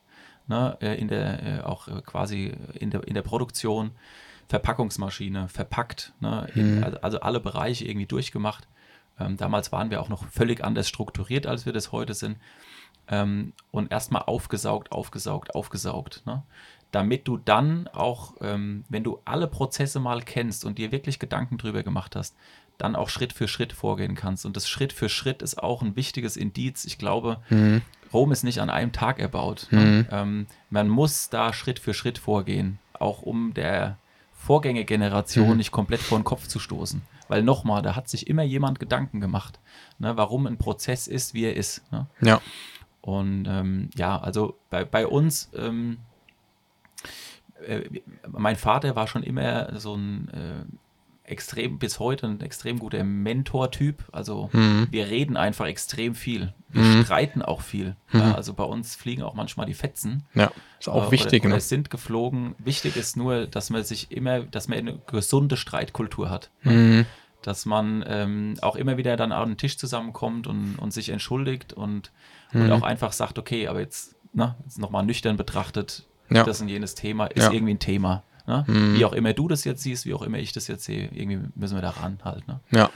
ne, 0.47 0.77
äh, 0.81 0.95
in 0.99 1.07
der, 1.09 1.43
äh, 1.43 1.61
auch 1.61 1.87
quasi 2.05 2.53
in 2.75 2.91
der, 2.91 3.05
in 3.07 3.15
der 3.15 3.23
Produktion, 3.23 3.91
Verpackungsmaschine, 4.47 5.47
verpackt, 5.49 6.13
ne, 6.19 6.47
Mhm. 6.53 6.83
also, 6.83 7.01
also 7.01 7.19
alle 7.21 7.39
Bereiche 7.39 7.85
irgendwie 7.85 8.05
durchgemacht. 8.07 8.67
Ähm, 9.19 9.37
damals 9.37 9.71
waren 9.71 9.89
wir 9.91 10.01
auch 10.01 10.09
noch 10.09 10.27
völlig 10.27 10.63
anders 10.63 10.87
strukturiert, 10.89 11.47
als 11.47 11.65
wir 11.65 11.73
das 11.73 11.91
heute 11.91 12.13
sind. 12.13 12.37
Ähm, 13.07 13.53
und 13.71 13.91
erstmal 13.91 14.23
aufgesaugt, 14.23 14.91
aufgesaugt, 14.91 15.53
aufgesaugt. 15.55 16.23
Ne? 16.25 16.43
Damit 16.91 17.27
du 17.27 17.37
dann 17.37 17.87
auch, 17.89 18.33
ähm, 18.41 18.83
wenn 18.89 19.03
du 19.03 19.19
alle 19.25 19.47
Prozesse 19.47 19.99
mal 19.99 20.21
kennst 20.21 20.65
und 20.65 20.77
dir 20.79 20.91
wirklich 20.91 21.19
Gedanken 21.19 21.57
drüber 21.57 21.83
gemacht 21.83 22.15
hast, 22.15 22.35
dann 22.77 22.95
auch 22.95 23.09
Schritt 23.09 23.31
für 23.31 23.47
Schritt 23.47 23.73
vorgehen 23.73 24.15
kannst. 24.15 24.45
Und 24.45 24.57
das 24.57 24.67
Schritt 24.67 24.91
für 24.91 25.07
Schritt 25.07 25.41
ist 25.41 25.61
auch 25.61 25.81
ein 25.81 25.95
wichtiges 25.95 26.35
Indiz. 26.35 26.83
Ich 26.85 26.97
glaube, 26.97 27.37
Mhm. 27.49 27.81
Rom 28.11 28.31
ist 28.31 28.43
nicht 28.43 28.59
an 28.59 28.69
einem 28.69 28.91
Tag 28.91 29.19
erbaut. 29.19 29.67
Mhm. 29.71 30.07
Ne? 30.09 30.45
Man 30.69 30.89
muss 30.89 31.29
da 31.29 31.53
Schritt 31.53 31.79
für 31.79 31.93
Schritt 31.93 32.17
vorgehen, 32.17 32.79
auch 32.93 33.21
um 33.21 33.53
der 33.53 33.97
Vorgängergeneration 34.45 35.49
Mhm. 35.49 35.57
nicht 35.57 35.71
komplett 35.71 36.01
vor 36.01 36.19
den 36.19 36.23
Kopf 36.23 36.47
zu 36.47 36.59
stoßen. 36.59 37.01
Weil 37.27 37.41
nochmal, 37.41 37.81
da 37.81 37.95
hat 37.95 38.07
sich 38.07 38.27
immer 38.27 38.43
jemand 38.43 38.79
Gedanken 38.79 39.19
gemacht, 39.19 39.59
ne, 39.97 40.15
warum 40.17 40.45
ein 40.45 40.57
Prozess 40.57 41.07
ist, 41.07 41.33
wie 41.33 41.45
er 41.45 41.55
ist. 41.55 41.81
Ne? 41.91 42.05
Ja. 42.21 42.39
Und 43.01 43.47
ähm, 43.47 43.89
ja, 43.95 44.19
also 44.19 44.55
bei, 44.69 44.85
bei 44.85 45.07
uns, 45.07 45.49
ähm, 45.55 45.97
äh, 47.67 47.81
mein 48.27 48.55
Vater 48.55 48.95
war 48.95 49.07
schon 49.07 49.23
immer 49.23 49.79
so 49.79 49.95
ein 49.95 50.29
äh, 50.29 50.65
extrem, 51.27 51.79
bis 51.79 51.99
heute 51.99 52.27
ein 52.27 52.41
extrem 52.41 52.79
guter 52.79 53.03
Mentor-Typ. 53.03 54.03
Also 54.11 54.49
Mhm. 54.53 54.87
wir 54.91 55.07
reden 55.09 55.37
einfach 55.37 55.65
extrem 55.67 56.15
viel. 56.15 56.53
Wir 56.69 56.81
Mhm. 56.81 57.03
streiten 57.05 57.41
auch 57.41 57.61
viel. 57.61 57.95
Mhm. 58.11 58.19
Ja, 58.19 58.35
also 58.35 58.53
bei 58.53 58.63
uns 58.63 58.95
fliegen 58.95 59.23
auch 59.23 59.33
manchmal 59.33 59.65
die 59.65 59.73
Fetzen. 59.73 60.23
Ja. 60.33 60.51
Ist 60.79 60.89
auch 60.89 61.07
Äh, 61.07 61.11
wichtig, 61.11 61.41
Oder, 61.41 61.49
oder 61.49 61.55
ne? 61.55 61.61
sind 61.61 61.89
geflogen. 61.89 62.55
Wichtig 62.59 62.95
ist 62.97 63.17
nur, 63.17 63.47
dass 63.47 63.69
man 63.69 63.83
sich 63.83 64.11
immer, 64.11 64.39
dass 64.41 64.67
man 64.67 64.77
eine 64.79 64.99
gesunde 65.07 65.57
Streitkultur 65.57 66.29
hat. 66.29 66.49
Mhm. 66.63 67.05
Dass 67.41 67.65
man 67.65 68.03
ähm, 68.07 68.55
auch 68.61 68.75
immer 68.75 68.97
wieder 68.97 69.17
dann 69.17 69.31
an 69.31 69.49
den 69.51 69.57
Tisch 69.57 69.77
zusammenkommt 69.77 70.47
und, 70.47 70.75
und 70.79 70.91
sich 70.93 71.09
entschuldigt 71.09 71.73
und, 71.73 72.11
und 72.53 72.65
Mhm. 72.65 72.71
auch 72.71 72.81
einfach 72.83 73.11
sagt, 73.11 73.37
okay, 73.37 73.67
aber 73.67 73.79
jetzt, 73.79 74.15
ne, 74.33 74.55
jetzt 74.63 74.79
nochmal 74.79 75.05
nüchtern 75.05 75.37
betrachtet, 75.37 76.05
Ja. 76.29 76.43
das 76.43 76.59
und 76.61 76.69
jenes 76.69 76.95
Thema 76.95 77.27
ist 77.27 77.43
Ja. 77.45 77.51
irgendwie 77.51 77.73
ein 77.75 77.79
Thema. 77.79 78.23
Ne? 78.47 78.63
Mhm. 78.67 78.95
Wie 78.95 79.05
auch 79.05 79.13
immer 79.13 79.33
du 79.33 79.47
das 79.47 79.63
jetzt 79.63 79.83
siehst, 79.83 80.05
wie 80.05 80.13
auch 80.13 80.21
immer 80.21 80.37
ich 80.37 80.51
das 80.51 80.67
jetzt 80.67 80.83
sehe, 80.85 81.09
irgendwie 81.13 81.49
müssen 81.55 81.75
wir 81.75 81.81
da 81.81 81.91
ran 81.91 82.19
halt. 82.23 82.47
Ne? 82.47 82.59
Ja. 82.71 82.89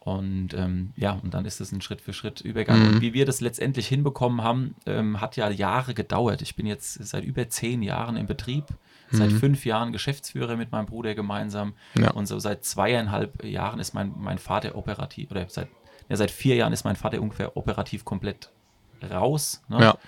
Und 0.00 0.54
ähm, 0.54 0.92
ja, 0.96 1.12
und 1.22 1.34
dann 1.34 1.44
ist 1.44 1.60
es 1.60 1.70
ein 1.72 1.82
Schritt 1.82 2.00
für 2.00 2.12
Schritt 2.14 2.40
Übergang. 2.40 2.80
Mhm. 2.80 2.88
Und 2.94 3.00
wie 3.02 3.12
wir 3.12 3.26
das 3.26 3.40
letztendlich 3.40 3.88
hinbekommen 3.88 4.42
haben, 4.42 4.74
ähm, 4.86 5.20
hat 5.20 5.36
ja 5.36 5.50
Jahre 5.50 5.92
gedauert. 5.92 6.40
Ich 6.40 6.56
bin 6.56 6.66
jetzt 6.66 6.94
seit 7.04 7.24
über 7.24 7.48
zehn 7.48 7.82
Jahren 7.82 8.16
im 8.16 8.26
Betrieb, 8.26 8.64
seit 9.10 9.32
Mhm. 9.32 9.38
fünf 9.38 9.66
Jahren 9.66 9.92
Geschäftsführer 9.92 10.56
mit 10.56 10.72
meinem 10.72 10.86
Bruder 10.86 11.14
gemeinsam. 11.14 11.74
Ja. 11.98 12.12
Und 12.12 12.26
so 12.26 12.38
seit 12.38 12.64
zweieinhalb 12.64 13.44
Jahren 13.44 13.80
ist 13.80 13.92
mein, 13.92 14.14
mein 14.16 14.38
Vater 14.38 14.76
operativ, 14.76 15.30
oder 15.30 15.46
seit, 15.48 15.68
ja, 16.08 16.16
seit 16.16 16.30
vier 16.30 16.54
Jahren 16.56 16.72
ist 16.72 16.84
mein 16.84 16.96
Vater 16.96 17.20
ungefähr 17.20 17.56
operativ 17.56 18.04
komplett 18.06 18.50
raus. 19.10 19.62
Ne? 19.68 19.80
Ja. 19.80 19.98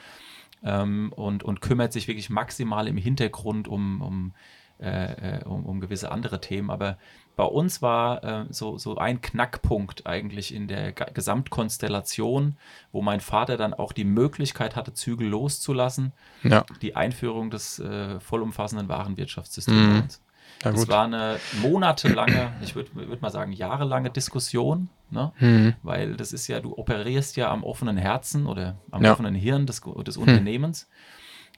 Ähm, 0.63 1.13
und, 1.15 1.43
und 1.43 1.61
kümmert 1.61 1.93
sich 1.93 2.09
wirklich 2.09 2.31
maximal 2.31 2.89
im 2.89 2.97
Hintergrund 2.97 3.69
um, 3.69 4.01
um, 4.03 4.33
äh, 4.79 5.39
äh, 5.41 5.45
um, 5.45 5.65
um 5.67 5.81
gewisse 5.81 6.11
andere 6.13 6.41
Themen. 6.41 6.71
Aber 6.71 6.99
bei 7.37 7.45
uns 7.45 7.81
war 7.81 8.23
äh, 8.25 8.45
so, 8.51 8.77
so 8.77 8.97
ein 8.97 9.21
Knackpunkt 9.21 10.07
eigentlich 10.07 10.55
in 10.55 10.69
der 10.69 10.93
Gesamtkonstellation, 10.93 12.57
wo 12.93 13.03
mein 13.03 13.21
Vater 13.21 13.57
dann 13.57 13.75
auch 13.75 13.93
die 13.93 14.05
Möglichkeit 14.05 14.77
hatte, 14.77 14.93
Zügel 14.95 15.29
loszulassen, 15.29 16.13
Ja. 16.43 16.65
die 16.83 16.97
Einführung 16.97 17.51
des 17.51 17.79
äh, 17.79 18.21
vollumfassenden 18.21 18.89
Warenwirtschaftssystems 18.89 20.21
Mhm. 20.21 20.30
Es 20.63 20.75
gut. 20.75 20.89
war 20.89 21.05
eine 21.05 21.39
monatelange, 21.63 22.53
ich 22.63 22.75
würde 22.75 22.95
würd 22.95 23.23
mal 23.23 23.31
sagen, 23.31 23.53
jahrelange 23.53 24.11
Diskussion, 24.11 24.91
ne? 25.11 25.33
Mhm. 25.39 25.75
weil 25.83 26.17
das 26.17 26.33
ist 26.33 26.47
ja, 26.49 26.61
du 26.61 26.77
operierst 26.77 27.37
ja 27.37 27.51
am 27.51 27.65
offenen 27.65 27.97
Herzen 27.97 28.47
oder 28.47 28.77
am 28.91 29.03
Ja. 29.05 29.13
offenen 29.13 29.35
Hirn 29.35 29.67
des, 29.67 29.81
des 30.07 30.17
Unternehmens. 30.19 30.89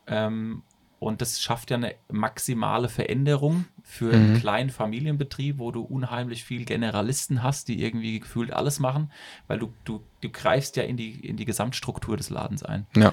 Ähm, 0.06 0.62
und 1.00 1.20
das 1.20 1.40
schafft 1.40 1.70
ja 1.72 1.76
eine 1.78 1.96
maximale 2.12 2.88
Veränderung 2.88 3.64
für 3.82 4.14
einen 4.14 4.34
Mhm. 4.34 4.36
kleinen 4.36 4.70
Familienbetrieb, 4.70 5.58
wo 5.58 5.72
du 5.72 5.82
unheimlich 5.82 6.44
viel 6.44 6.64
Generalisten 6.64 7.42
hast, 7.42 7.66
die 7.66 7.82
irgendwie 7.82 8.20
gefühlt 8.20 8.52
alles 8.52 8.78
machen, 8.78 9.10
weil 9.48 9.58
du, 9.58 9.72
du, 9.84 10.04
du 10.20 10.30
greifst 10.30 10.76
ja 10.76 10.84
in 10.84 10.96
die, 10.96 11.26
in 11.26 11.36
die 11.36 11.44
Gesamtstruktur 11.44 12.16
des 12.16 12.30
Ladens 12.30 12.62
ein. 12.62 12.86
Ja. 12.96 13.12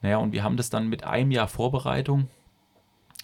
Naja, 0.00 0.16
und 0.16 0.32
wir 0.32 0.42
haben 0.42 0.56
das 0.56 0.70
dann 0.70 0.88
mit 0.88 1.04
einem 1.04 1.30
Jahr 1.30 1.46
Vorbereitung 1.48 2.28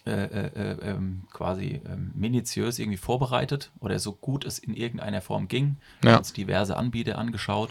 äh, 0.07 0.11
äh, 0.12 0.46
äh, 0.55 0.90
ähm, 0.90 1.24
quasi 1.32 1.80
ähm, 1.86 2.11
minutiös 2.14 2.78
irgendwie 2.78 2.96
vorbereitet 2.96 3.70
oder 3.80 3.98
so 3.98 4.12
gut 4.12 4.44
es 4.44 4.59
in 4.59 4.74
irgendeiner 4.74 5.20
Form 5.20 5.46
ging. 5.48 5.76
Ja. 6.03 6.12
Haben 6.12 6.18
uns 6.18 6.32
diverse 6.32 6.76
Anbieter 6.76 7.18
angeschaut 7.18 7.70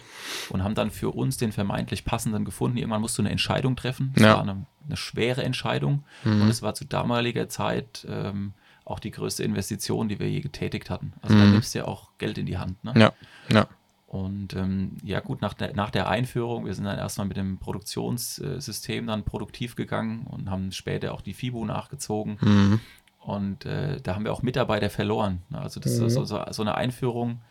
und 0.50 0.64
haben 0.64 0.76
dann 0.76 0.92
für 0.92 1.10
uns 1.10 1.38
den 1.38 1.52
vermeintlich 1.52 2.06
passenden 2.06 2.46
gefunden. 2.46 2.78
Irgendwann 2.78 3.02
musst 3.02 3.18
du 3.18 3.22
eine 3.22 3.32
Entscheidung 3.32 3.76
treffen. 3.76 4.14
Es 4.16 4.22
Ja. 4.24 4.34
war 4.36 4.42
eine, 4.44 4.66
eine 4.86 4.98
schwere 4.98 5.44
Entscheidung 5.44 6.04
Mhm. 6.24 6.42
und 6.44 6.50
es 6.50 6.62
war 6.62 6.74
zu 6.76 6.86
damaliger 6.86 7.50
Zeit 7.50 8.06
ähm, 8.10 8.54
auch 8.86 9.00
die 9.00 9.12
größte 9.12 9.44
Investition, 9.44 10.10
die 10.10 10.20
wir 10.20 10.30
je 10.30 10.42
getätigt 10.42 10.90
hatten. 10.90 11.14
Also 11.22 11.38
da 11.38 11.46
Mhm. 11.46 11.52
nimmst 11.52 11.74
du 11.76 11.80
ja 11.80 11.86
auch 11.86 12.10
Geld 12.18 12.38
in 12.38 12.46
die 12.46 12.58
Hand. 12.58 12.84
Ne? 12.84 12.94
Ja. 12.96 13.14
Ja. 13.52 13.68
Und 14.10 14.56
ähm, 14.56 14.98
ja 15.04 15.20
gut, 15.20 15.40
nach 15.44 15.54
der, 15.54 15.76
nach 15.76 15.92
der 15.92 16.10
Einführung, 16.10 16.66
wir 16.66 16.74
sind 16.74 16.86
dann 16.86 16.98
erstmal 16.98 17.28
mit 17.28 17.38
dem 17.38 17.60
Produktionssystem 17.60 19.06
dann 19.06 19.24
produktiv 19.24 19.76
gegangen 19.76 20.26
und 20.26 20.50
haben 20.50 20.72
später 20.72 21.14
auch 21.14 21.22
die 21.22 21.36
FIBU 21.36 21.64
nachgezogen. 21.64 22.40
Mhm. 22.42 22.80
Und 23.20 23.66
äh, 23.66 24.02
da 24.02 24.16
haben 24.16 24.26
wir 24.26 24.34
auch 24.34 24.42
Mitarbeiter 24.42 24.90
verloren. 24.90 25.44
Ne? 25.50 25.60
Also 25.62 25.80
das 25.80 26.00
mhm. 26.00 26.08
ist 26.08 26.14
so, 26.16 26.26
so, 26.26 26.44
so, 26.50 26.62
eine 26.64 26.74
Einführung, 26.74 27.42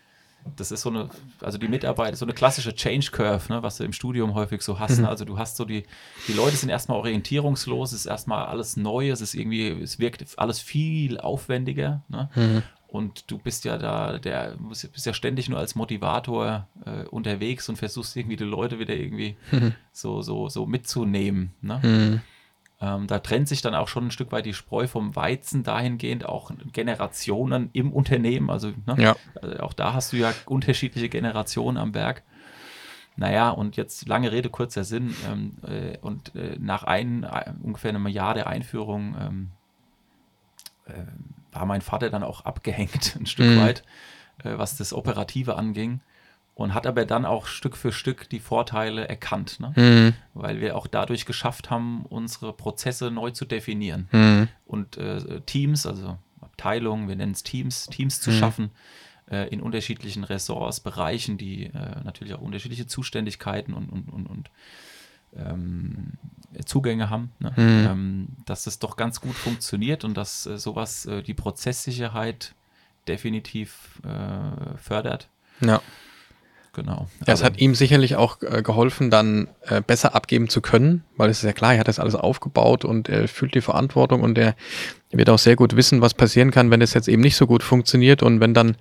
das 0.56 0.72
ist 0.72 0.80
so 0.80 0.90
eine, 0.90 1.10
also 1.40 1.58
die 1.58 1.68
Mitarbeiter, 1.68 2.16
so 2.16 2.24
eine 2.24 2.34
klassische 2.34 2.74
Change 2.74 3.12
Curve, 3.12 3.52
ne, 3.52 3.62
was 3.62 3.76
du 3.76 3.84
im 3.84 3.92
Studium 3.92 4.34
häufig 4.34 4.62
so 4.62 4.80
hast. 4.80 4.96
Ne? 4.96 5.02
Mhm. 5.02 5.08
Also 5.10 5.24
du 5.24 5.38
hast 5.38 5.58
so 5.58 5.64
die, 5.64 5.84
die 6.26 6.32
Leute 6.32 6.56
sind 6.56 6.70
erstmal 6.70 6.98
orientierungslos, 6.98 7.92
es 7.92 8.00
ist 8.00 8.06
erstmal 8.06 8.46
alles 8.46 8.76
neu, 8.76 9.10
es 9.10 9.20
ist 9.20 9.34
irgendwie, 9.34 9.68
es 9.68 10.00
wirkt 10.00 10.24
alles 10.36 10.58
viel 10.58 11.20
aufwendiger. 11.20 12.02
Ne? 12.08 12.30
Mhm. 12.34 12.62
Und 12.88 13.30
du 13.30 13.36
bist 13.36 13.66
ja 13.66 13.76
da, 13.76 14.18
der 14.18 14.56
bist 14.58 15.04
ja 15.04 15.12
ständig 15.12 15.50
nur 15.50 15.58
als 15.58 15.74
Motivator 15.74 16.66
äh, 16.86 17.04
unterwegs 17.04 17.68
und 17.68 17.76
versuchst 17.76 18.16
irgendwie 18.16 18.36
die 18.36 18.44
Leute 18.44 18.78
wieder 18.78 18.96
irgendwie 18.96 19.36
mhm. 19.52 19.74
so, 19.92 20.22
so, 20.22 20.48
so 20.48 20.64
mitzunehmen. 20.64 21.52
Ne? 21.60 21.80
Mhm. 21.82 22.20
Ähm, 22.80 23.06
da 23.06 23.18
trennt 23.18 23.46
sich 23.48 23.60
dann 23.60 23.74
auch 23.74 23.88
schon 23.88 24.06
ein 24.06 24.10
Stück 24.10 24.32
weit 24.32 24.46
die 24.46 24.54
Spreu 24.54 24.86
vom 24.86 25.14
Weizen 25.14 25.64
dahingehend, 25.64 26.24
auch 26.24 26.50
Generationen 26.72 27.68
im 27.74 27.92
Unternehmen. 27.92 28.48
Also, 28.48 28.68
ne? 28.86 28.96
ja. 28.96 29.16
also 29.42 29.58
auch 29.60 29.74
da 29.74 29.92
hast 29.92 30.14
du 30.14 30.16
ja 30.16 30.32
unterschiedliche 30.46 31.10
Generationen 31.10 31.76
am 31.76 31.92
Berg. 31.92 32.22
Naja, 33.16 33.50
und 33.50 33.76
jetzt 33.76 34.08
lange 34.08 34.32
Rede, 34.32 34.48
kurzer 34.48 34.84
Sinn. 34.84 35.14
Ähm, 35.30 35.58
äh, 35.66 35.98
und 35.98 36.34
äh, 36.36 36.56
nach 36.58 36.84
ein, 36.84 37.24
äh, 37.24 37.52
ungefähr 37.62 37.90
einem 37.90 38.06
Jahr 38.06 38.32
der 38.32 38.46
Einführung 38.46 39.16
ähm, 39.20 39.50
äh, 40.86 41.04
war 41.52 41.66
mein 41.66 41.80
Vater 41.80 42.10
dann 42.10 42.22
auch 42.22 42.44
abgehängt, 42.44 43.16
ein 43.20 43.26
Stück 43.26 43.46
mhm. 43.46 43.60
weit, 43.60 43.82
äh, 44.44 44.56
was 44.56 44.76
das 44.76 44.92
Operative 44.92 45.56
anging. 45.56 46.00
Und 46.54 46.74
hat 46.74 46.88
aber 46.88 47.04
dann 47.04 47.24
auch 47.24 47.46
Stück 47.46 47.76
für 47.76 47.92
Stück 47.92 48.28
die 48.30 48.40
Vorteile 48.40 49.08
erkannt, 49.08 49.60
ne? 49.60 49.72
mhm. 49.76 50.14
weil 50.34 50.60
wir 50.60 50.76
auch 50.76 50.88
dadurch 50.88 51.24
geschafft 51.24 51.70
haben, 51.70 52.04
unsere 52.08 52.52
Prozesse 52.52 53.12
neu 53.12 53.30
zu 53.30 53.44
definieren. 53.44 54.08
Mhm. 54.10 54.48
Und 54.66 54.96
äh, 54.96 55.40
Teams, 55.42 55.86
also 55.86 56.18
Abteilungen, 56.40 57.06
wir 57.06 57.14
nennen 57.14 57.30
es 57.30 57.44
Teams, 57.44 57.86
Teams 57.86 58.20
zu 58.20 58.32
mhm. 58.32 58.34
schaffen 58.34 58.70
äh, 59.30 59.48
in 59.48 59.60
unterschiedlichen 59.60 60.24
Ressorts, 60.24 60.80
Bereichen, 60.80 61.38
die 61.38 61.66
äh, 61.66 62.02
natürlich 62.02 62.34
auch 62.34 62.40
unterschiedliche 62.40 62.86
Zuständigkeiten 62.86 63.74
und, 63.74 63.88
und, 63.88 64.08
und, 64.08 64.26
und 64.26 64.50
ähm, 65.36 66.12
Zugänge 66.64 67.10
haben, 67.10 67.32
ne? 67.38 67.52
mhm. 67.56 67.86
ähm, 67.90 68.28
dass 68.46 68.64
das 68.64 68.78
doch 68.78 68.96
ganz 68.96 69.20
gut 69.20 69.34
funktioniert 69.34 70.04
und 70.04 70.16
dass 70.16 70.46
äh, 70.46 70.58
sowas 70.58 71.06
äh, 71.06 71.22
die 71.22 71.34
Prozesssicherheit 71.34 72.54
definitiv 73.06 74.00
äh, 74.04 74.78
fördert. 74.78 75.28
Ja. 75.60 75.80
Genau. 76.74 77.08
Ja, 77.26 77.34
es 77.34 77.42
hat 77.42 77.58
ihm 77.58 77.74
sicherlich 77.74 78.14
auch 78.14 78.40
äh, 78.42 78.62
geholfen, 78.62 79.10
dann 79.10 79.48
äh, 79.62 79.80
besser 79.80 80.14
abgeben 80.14 80.48
zu 80.48 80.60
können, 80.60 81.02
weil 81.16 81.28
es 81.28 81.38
ist 81.38 81.44
ja 81.44 81.52
klar, 81.52 81.74
er 81.74 81.80
hat 81.80 81.88
das 81.88 81.98
alles 81.98 82.14
aufgebaut 82.14 82.84
und 82.84 83.08
er 83.08 83.26
fühlt 83.26 83.54
die 83.56 83.60
Verantwortung 83.60 84.22
und 84.22 84.38
er 84.38 84.54
wird 85.10 85.28
auch 85.28 85.40
sehr 85.40 85.56
gut 85.56 85.74
wissen, 85.74 86.02
was 86.02 86.14
passieren 86.14 86.52
kann, 86.52 86.70
wenn 86.70 86.80
es 86.80 86.94
jetzt 86.94 87.08
eben 87.08 87.22
nicht 87.22 87.34
so 87.34 87.48
gut 87.48 87.64
funktioniert 87.64 88.22
und 88.22 88.38
wenn 88.38 88.54
dann 88.54 88.76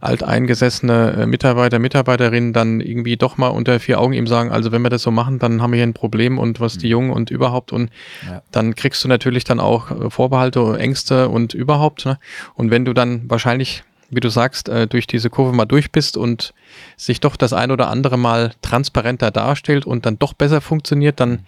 alteingesessene 0.00 1.12
äh, 1.12 1.26
Mitarbeiter, 1.26 1.78
Mitarbeiterinnen 1.78 2.52
dann 2.52 2.80
irgendwie 2.80 3.16
doch 3.16 3.36
mal 3.36 3.48
unter 3.48 3.80
vier 3.80 4.00
Augen 4.00 4.12
ihm 4.12 4.26
sagen, 4.26 4.50
also 4.50 4.70
wenn 4.72 4.82
wir 4.82 4.90
das 4.90 5.02
so 5.02 5.10
machen, 5.10 5.38
dann 5.38 5.60
haben 5.60 5.72
wir 5.72 5.76
hier 5.76 5.86
ein 5.86 5.94
Problem 5.94 6.38
und 6.38 6.60
was 6.60 6.78
die 6.78 6.86
mhm. 6.86 6.90
Jungen 6.90 7.10
und 7.10 7.30
überhaupt 7.30 7.72
und 7.72 7.90
ja. 8.26 8.42
dann 8.52 8.74
kriegst 8.74 9.02
du 9.04 9.08
natürlich 9.08 9.44
dann 9.44 9.60
auch 9.60 9.90
äh, 9.90 10.10
Vorbehalte, 10.10 10.78
Ängste 10.78 11.28
und 11.28 11.54
überhaupt. 11.54 12.06
Ne? 12.06 12.18
Und 12.54 12.70
wenn 12.70 12.84
du 12.84 12.92
dann 12.92 13.28
wahrscheinlich, 13.28 13.82
wie 14.10 14.20
du 14.20 14.28
sagst, 14.28 14.68
äh, 14.68 14.86
durch 14.86 15.06
diese 15.06 15.30
Kurve 15.30 15.54
mal 15.54 15.66
durch 15.66 15.90
bist 15.90 16.16
und 16.16 16.54
sich 16.96 17.20
doch 17.20 17.36
das 17.36 17.52
ein 17.52 17.70
oder 17.70 17.88
andere 17.88 18.16
mal 18.16 18.52
transparenter 18.62 19.30
darstellt 19.30 19.84
und 19.84 20.06
dann 20.06 20.18
doch 20.18 20.32
besser 20.32 20.60
funktioniert, 20.60 21.20
dann 21.20 21.30
mhm 21.30 21.38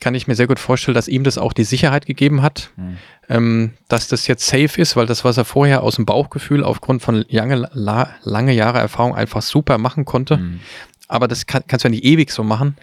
kann 0.00 0.14
ich 0.14 0.26
mir 0.26 0.34
sehr 0.34 0.46
gut 0.46 0.58
vorstellen, 0.58 0.94
dass 0.94 1.08
ihm 1.08 1.24
das 1.24 1.38
auch 1.38 1.52
die 1.52 1.64
Sicherheit 1.64 2.06
gegeben 2.06 2.42
hat, 2.42 2.70
mhm. 2.76 2.96
ähm, 3.28 3.70
dass 3.88 4.08
das 4.08 4.26
jetzt 4.26 4.46
safe 4.46 4.80
ist, 4.80 4.96
weil 4.96 5.06
das, 5.06 5.24
was 5.24 5.36
er 5.36 5.44
vorher 5.44 5.82
aus 5.82 5.96
dem 5.96 6.06
Bauchgefühl 6.06 6.64
aufgrund 6.64 7.02
von 7.02 7.24
lange, 7.28 7.68
la, 7.72 8.10
lange 8.22 8.52
Jahre 8.52 8.78
Erfahrung 8.78 9.14
einfach 9.14 9.42
super 9.42 9.78
machen 9.78 10.04
konnte. 10.04 10.38
Mhm. 10.38 10.60
Aber 11.08 11.28
das 11.28 11.46
kann, 11.46 11.62
kannst 11.66 11.84
du 11.84 11.88
ja 11.88 11.90
nicht 11.90 12.04
ewig 12.04 12.30
so 12.30 12.42
machen. 12.42 12.76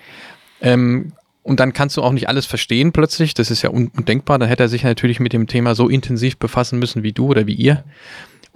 Ähm, 0.61 1.13
und 1.43 1.61
dann 1.61 1.71
kannst 1.71 1.95
du 1.95 2.03
auch 2.03 2.11
nicht 2.11 2.27
alles 2.27 2.45
verstehen 2.45 2.91
plötzlich. 2.91 3.33
Das 3.33 3.49
ist 3.51 3.61
ja 3.61 3.69
undenkbar. 3.69 4.37
Dann 4.37 4.49
hätte 4.49 4.63
er 4.63 4.69
sich 4.69 4.83
natürlich 4.83 5.21
mit 5.21 5.31
dem 5.31 5.47
Thema 5.47 5.75
so 5.75 5.87
intensiv 5.87 6.37
befassen 6.37 6.77
müssen 6.77 7.03
wie 7.03 7.13
du 7.13 7.27
oder 7.27 7.47
wie 7.47 7.53
ihr. 7.53 7.85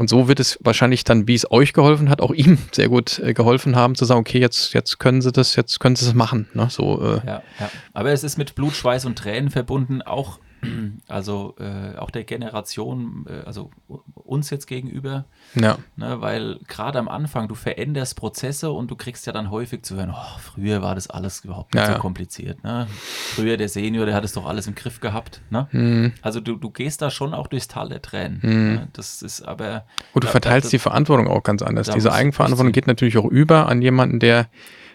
Und 0.01 0.07
so 0.07 0.27
wird 0.27 0.39
es 0.39 0.57
wahrscheinlich 0.61 1.03
dann, 1.03 1.27
wie 1.27 1.35
es 1.35 1.51
euch 1.51 1.73
geholfen 1.73 2.09
hat, 2.09 2.21
auch 2.21 2.31
ihm 2.31 2.57
sehr 2.71 2.89
gut 2.89 3.19
äh, 3.19 3.35
geholfen 3.35 3.75
haben, 3.75 3.93
zu 3.93 4.03
sagen, 4.03 4.19
okay, 4.19 4.39
jetzt, 4.39 4.73
jetzt 4.73 4.97
können 4.97 5.21
sie 5.21 5.31
das, 5.31 5.55
jetzt 5.55 5.79
können 5.79 5.95
sie 5.95 6.07
es 6.07 6.15
machen. 6.15 6.47
Ne? 6.55 6.71
So, 6.71 6.99
äh. 7.03 7.27
ja, 7.27 7.43
ja. 7.59 7.69
Aber 7.93 8.11
es 8.11 8.23
ist 8.23 8.35
mit 8.35 8.55
Blut, 8.55 8.73
Schweiß 8.73 9.05
und 9.05 9.15
Tränen 9.15 9.51
verbunden, 9.51 10.01
auch 10.01 10.39
also 11.07 11.55
äh, 11.59 11.97
auch 11.97 12.11
der 12.11 12.23
Generation, 12.23 13.25
äh, 13.27 13.45
also 13.45 13.71
uns 14.13 14.49
jetzt 14.49 14.67
gegenüber. 14.67 15.25
Ja. 15.55 15.77
Ne, 15.95 16.21
weil 16.21 16.59
gerade 16.67 16.99
am 16.99 17.07
Anfang, 17.07 17.47
du 17.47 17.55
veränderst 17.55 18.15
Prozesse 18.15 18.71
und 18.71 18.89
du 18.89 18.95
kriegst 18.95 19.25
ja 19.25 19.33
dann 19.33 19.49
häufig 19.49 19.83
zu 19.83 19.95
hören, 19.95 20.13
oh, 20.13 20.39
früher 20.39 20.81
war 20.81 20.95
das 20.95 21.09
alles 21.09 21.43
überhaupt 21.43 21.73
nicht 21.73 21.81
ja, 21.81 21.87
so 21.87 21.93
ja. 21.93 21.99
kompliziert. 21.99 22.63
Ne? 22.63 22.87
Früher 23.35 23.57
der 23.57 23.69
Senior, 23.69 24.05
der 24.05 24.15
hat 24.15 24.23
es 24.23 24.33
doch 24.33 24.45
alles 24.45 24.67
im 24.67 24.75
Griff 24.75 24.99
gehabt. 24.99 25.41
Ne? 25.49 25.67
Mhm. 25.71 26.13
Also 26.21 26.39
du, 26.39 26.55
du 26.55 26.69
gehst 26.69 27.01
da 27.01 27.11
schon 27.11 27.33
auch 27.33 27.47
durchs 27.47 27.67
Tal 27.67 27.89
der 27.89 28.01
Tränen. 28.01 28.39
Mhm. 28.41 28.73
Ne? 28.73 28.87
Das 28.93 29.21
ist 29.21 29.41
aber. 29.41 29.85
Und 30.13 30.23
du 30.23 30.27
da, 30.27 30.31
verteilst 30.31 30.67
da, 30.67 30.71
die 30.71 30.79
Verantwortung 30.79 31.27
auch 31.27 31.43
ganz 31.43 31.61
anders. 31.61 31.89
Diese 31.89 32.13
Eigenverantwortung 32.13 32.71
geht 32.71 32.87
natürlich 32.87 33.17
auch 33.17 33.25
über 33.25 33.67
an 33.67 33.81
jemanden, 33.81 34.19
der 34.19 34.47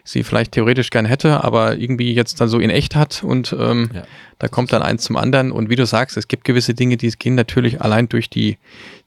sie 0.06 0.22
vielleicht 0.22 0.52
theoretisch 0.52 0.90
gern 0.90 1.04
hätte, 1.04 1.44
aber 1.44 1.76
irgendwie 1.76 2.14
jetzt 2.14 2.40
dann 2.40 2.48
so 2.48 2.58
in 2.58 2.70
echt 2.70 2.94
hat 2.94 3.22
und 3.24 3.54
ähm, 3.58 3.90
ja. 3.92 4.04
da 4.38 4.48
kommt 4.48 4.72
dann 4.72 4.82
eins 4.82 5.02
zum 5.02 5.16
anderen 5.16 5.50
und 5.50 5.68
wie 5.68 5.76
du 5.76 5.84
sagst, 5.84 6.16
es 6.16 6.28
gibt 6.28 6.44
gewisse 6.44 6.74
Dinge, 6.74 6.96
die 6.96 7.10
gehen 7.10 7.34
natürlich 7.34 7.82
allein 7.82 8.08
durch 8.08 8.30
die 8.30 8.56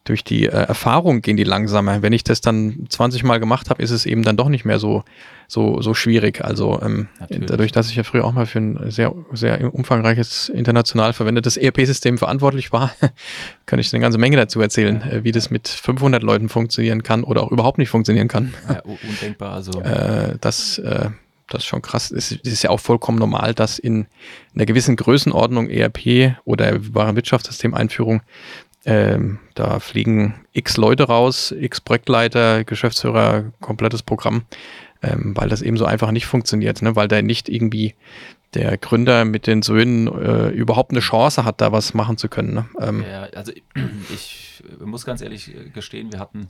durch 0.09 0.23
die 0.23 0.47
äh, 0.47 0.49
Erfahrung 0.49 1.21
gehen 1.21 1.37
die 1.37 1.43
langsamer. 1.43 2.01
Wenn 2.01 2.13
ich 2.13 2.23
das 2.23 2.41
dann 2.41 2.87
20 2.89 3.23
Mal 3.23 3.39
gemacht 3.39 3.69
habe, 3.69 3.81
ist 3.83 3.91
es 3.91 4.07
eben 4.07 4.23
dann 4.23 4.37
doch 4.37 4.49
nicht 4.49 4.65
mehr 4.65 4.79
so, 4.79 5.03
so, 5.47 5.81
so 5.81 5.93
schwierig. 5.93 6.43
Also 6.43 6.81
ähm, 6.81 7.09
dadurch, 7.29 7.71
dass 7.71 7.91
ich 7.91 7.95
ja 7.95 8.01
früher 8.01 8.25
auch 8.25 8.31
mal 8.31 8.47
für 8.47 8.57
ein 8.57 8.89
sehr, 8.89 9.13
sehr 9.33 9.71
umfangreiches 9.71 10.49
international 10.49 11.13
verwendetes 11.13 11.57
ERP-System 11.57 12.17
verantwortlich 12.17 12.71
war, 12.71 12.91
kann 13.67 13.77
ich 13.77 13.93
eine 13.93 14.01
ganze 14.01 14.17
Menge 14.17 14.35
dazu 14.35 14.59
erzählen, 14.59 15.03
ja. 15.05 15.11
äh, 15.17 15.23
wie 15.23 15.31
das 15.31 15.51
mit 15.51 15.67
500 15.67 16.23
Leuten 16.23 16.49
funktionieren 16.49 17.03
kann 17.03 17.23
oder 17.23 17.43
auch 17.43 17.51
überhaupt 17.51 17.77
nicht 17.77 17.89
funktionieren 17.89 18.27
kann. 18.27 18.53
Ja, 18.67 18.81
undenkbar. 18.81 19.53
Also. 19.53 19.69
Äh, 19.89 20.35
das, 20.41 20.77
äh, 20.77 21.09
das 21.49 21.63
ist 21.63 21.67
schon 21.67 21.81
krass. 21.81 22.11
Es 22.11 22.31
ist 22.31 22.63
ja 22.63 22.69
auch 22.69 22.79
vollkommen 22.79 23.17
normal, 23.17 23.53
dass 23.53 23.79
in 23.79 24.05
einer 24.53 24.65
gewissen 24.65 24.95
Größenordnung 24.95 25.69
ERP 25.69 26.35
oder 26.45 26.77
Warenwirtschaftssystem-Einführung 26.93 28.21
ähm, 28.85 29.39
da 29.55 29.79
fliegen 29.79 30.45
x 30.53 30.77
Leute 30.77 31.03
raus, 31.03 31.51
x 31.51 31.81
Projektleiter, 31.81 32.63
Geschäftsführer, 32.63 33.51
komplettes 33.61 34.03
Programm, 34.03 34.43
ähm, 35.01 35.33
weil 35.35 35.49
das 35.49 35.61
eben 35.61 35.77
so 35.77 35.85
einfach 35.85 36.11
nicht 36.11 36.25
funktioniert, 36.25 36.81
ne? 36.81 36.95
weil 36.95 37.07
da 37.07 37.21
nicht 37.21 37.49
irgendwie 37.49 37.95
der 38.53 38.77
Gründer 38.77 39.25
mit 39.25 39.47
den 39.47 39.61
Söhnen 39.61 40.07
äh, 40.07 40.49
überhaupt 40.49 40.91
eine 40.91 41.01
Chance 41.01 41.45
hat, 41.45 41.61
da 41.61 41.71
was 41.71 41.93
machen 41.93 42.17
zu 42.17 42.29
können. 42.29 42.53
Ne? 42.53 42.65
Ähm, 42.79 43.03
ja, 43.03 43.23
also 43.35 43.51
ich 44.13 44.63
muss 44.83 45.05
ganz 45.05 45.21
ehrlich 45.21 45.51
gestehen, 45.73 46.11
wir 46.11 46.19
hatten 46.19 46.49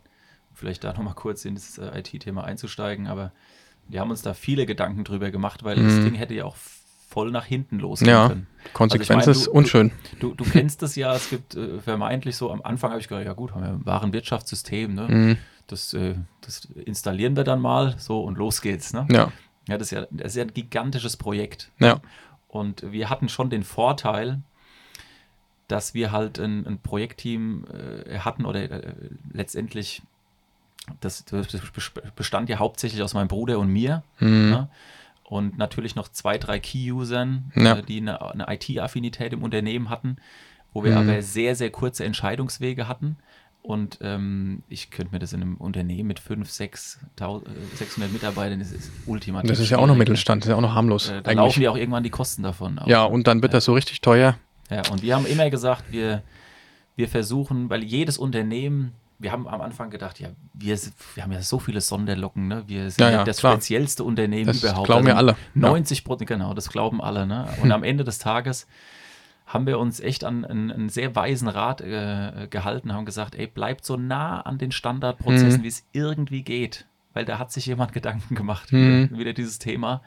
vielleicht 0.53 0.83
da 0.83 0.93
nochmal 0.93 1.15
kurz 1.15 1.45
in 1.45 1.55
das 1.55 1.77
äh, 1.77 1.99
IT-Thema 1.99 2.43
einzusteigen, 2.43 3.07
aber 3.07 3.31
wir 3.87 3.99
haben 3.99 4.11
uns 4.11 4.21
da 4.21 4.33
viele 4.33 4.65
Gedanken 4.65 5.03
drüber 5.03 5.31
gemacht, 5.31 5.63
weil 5.63 5.77
mhm. 5.77 5.87
das 5.87 5.95
Ding 6.05 6.13
hätte 6.13 6.35
ja 6.35 6.45
auch 6.45 6.55
voll 7.09 7.31
nach 7.31 7.45
hinten 7.45 7.79
losgehen 7.79 8.11
ja, 8.11 8.27
können. 8.27 8.47
Konsequenz 8.73 9.27
also 9.27 9.31
ich 9.31 9.37
mein, 9.37 9.41
ist 9.41 9.47
unschön. 9.47 9.91
Du, 10.19 10.29
du, 10.29 10.43
du, 10.43 10.49
kennst 10.49 10.81
das 10.83 10.95
ja, 10.95 11.13
es 11.15 11.29
gibt 11.29 11.55
äh, 11.55 11.79
vermeintlich 11.79 12.37
so, 12.37 12.51
am 12.51 12.61
Anfang 12.61 12.91
habe 12.91 13.01
ich 13.01 13.07
gedacht, 13.07 13.25
ja 13.25 13.33
gut, 13.33 13.53
haben 13.53 13.63
wir 13.63 13.69
ein 13.69 13.85
Warenwirtschaftssystem, 13.85 14.93
ne? 14.93 15.07
Mhm. 15.07 15.37
Das, 15.65 15.93
äh, 15.93 16.15
das, 16.41 16.67
installieren 16.85 17.35
wir 17.35 17.43
dann 17.43 17.61
mal 17.61 17.95
so 17.97 18.21
und 18.21 18.37
los 18.37 18.61
geht's. 18.61 18.93
Ne? 18.93 19.07
Ja. 19.11 19.31
Ja, 19.67 19.77
das 19.77 19.87
ist 19.87 19.91
ja, 19.91 20.07
das 20.09 20.27
ist 20.31 20.35
ja 20.35 20.43
ein 20.43 20.53
gigantisches 20.53 21.17
Projekt. 21.17 21.71
Ja. 21.79 21.99
Und 22.47 22.91
wir 22.91 23.09
hatten 23.09 23.29
schon 23.29 23.51
den 23.51 23.63
Vorteil, 23.63 24.41
dass 25.67 25.93
wir 25.93 26.11
halt 26.11 26.39
ein, 26.39 26.65
ein 26.65 26.79
Projektteam 26.79 27.65
äh, 27.71 28.19
hatten 28.19 28.45
oder 28.45 28.71
äh, 28.71 28.93
letztendlich, 29.31 30.01
das, 31.01 31.23
das, 31.25 31.47
bestand 32.15 32.49
ja 32.49 32.57
hauptsächlich 32.57 33.03
aus 33.03 33.13
meinem 33.13 33.27
Bruder 33.27 33.59
und 33.59 33.71
mir. 33.71 34.03
Mhm. 34.19 34.49
Ne? 34.49 34.69
Und 35.29 35.59
natürlich 35.59 35.95
noch 35.95 36.07
zwei, 36.07 36.39
drei 36.39 36.59
Key-Usern, 36.59 37.51
ja. 37.55 37.77
äh, 37.77 37.83
die 37.83 37.97
eine, 37.97 38.19
eine 38.21 38.47
IT-Affinität 38.49 39.31
im 39.31 39.43
Unternehmen 39.43 39.89
hatten, 39.89 40.17
wo 40.73 40.83
wir 40.83 40.91
mhm. 40.91 41.09
aber 41.09 41.21
sehr, 41.21 41.55
sehr 41.55 41.69
kurze 41.69 42.03
Entscheidungswege 42.03 42.87
hatten. 42.87 43.17
Und 43.61 43.99
ähm, 44.01 44.63
ich 44.69 44.89
könnte 44.89 45.13
mir 45.13 45.19
das 45.19 45.33
in 45.33 45.41
einem 45.41 45.57
Unternehmen 45.57 46.07
mit 46.07 46.19
5, 46.19 46.49
6, 46.49 46.99
600 47.75 48.11
Mitarbeitern, 48.11 48.57
das 48.57 48.71
ist 48.71 48.89
ultimativ. 49.05 49.51
Das 49.51 49.59
ist 49.59 49.69
ja 49.69 49.77
auch 49.77 49.85
noch 49.85 49.95
Mittelstand, 49.95 50.41
das 50.41 50.47
ist 50.47 50.51
ja 50.51 50.57
auch 50.57 50.61
noch 50.61 50.73
harmlos. 50.73 51.09
Äh, 51.09 51.21
da 51.21 51.31
laufen 51.33 51.59
die 51.59 51.67
auch 51.67 51.77
irgendwann 51.77 52.03
die 52.03 52.09
Kosten 52.09 52.41
davon. 52.41 52.79
Auch. 52.79 52.87
Ja, 52.87 53.03
und 53.03 53.27
dann 53.27 53.43
wird 53.43 53.53
ja. 53.53 53.57
das 53.57 53.65
so 53.65 53.73
richtig 53.73 54.01
teuer. 54.01 54.35
Ja, 54.71 54.81
und 54.91 55.03
wir 55.03 55.15
haben 55.15 55.27
immer 55.27 55.51
gesagt, 55.51 55.91
wir, 55.91 56.23
wir 56.95 57.07
versuchen, 57.07 57.69
weil 57.69 57.83
jedes 57.83 58.17
Unternehmen 58.17 58.93
wir 59.19 59.31
haben 59.31 59.47
am 59.47 59.61
Anfang 59.61 59.89
gedacht, 59.89 60.19
ja, 60.19 60.29
wir, 60.53 60.77
wir 61.15 61.23
haben 61.23 61.31
ja 61.31 61.41
so 61.41 61.59
viele 61.59 61.81
Sonderlocken, 61.81 62.47
ne? 62.47 62.63
Wir 62.67 62.89
sind 62.89 63.01
ja, 63.05 63.11
ja, 63.11 63.23
das 63.25 63.37
klar. 63.39 63.53
speziellste 63.53 64.03
Unternehmen 64.03 64.45
das 64.47 64.63
überhaupt. 64.63 64.85
Glauben 64.87 65.07
also 65.07 65.07
wir 65.07 65.17
alle. 65.17 65.35
90 65.55 66.03
Prozent, 66.05 66.27
genau, 66.29 66.53
das 66.53 66.69
glauben 66.69 67.01
alle, 67.01 67.27
ne? 67.27 67.47
Und 67.61 67.71
am 67.71 67.83
Ende 67.83 68.03
des 68.03 68.17
Tages 68.19 68.65
haben 69.45 69.65
wir 69.65 69.79
uns 69.79 69.99
echt 69.99 70.23
an 70.23 70.45
einen, 70.45 70.89
sehr 70.89 71.15
weisen 71.15 71.47
Rat 71.47 71.81
äh, 71.81 72.47
gehalten, 72.49 72.93
haben 72.93 73.05
gesagt, 73.05 73.35
ey, 73.35 73.47
bleibt 73.47 73.83
so 73.83 73.97
nah 73.97 74.41
an 74.41 74.57
den 74.57 74.71
Standardprozessen, 74.71 75.59
Mhm. 75.59 75.63
wie 75.63 75.67
es 75.67 75.85
irgendwie 75.91 76.43
geht. 76.43 76.85
Weil 77.13 77.25
da 77.25 77.39
hat 77.39 77.51
sich 77.51 77.65
jemand 77.65 77.91
Gedanken 77.93 78.35
gemacht, 78.35 78.71
Mhm. 78.71 79.09
wieder, 79.09 79.17
wieder 79.19 79.33
dieses 79.33 79.57
Thema. 79.59 80.01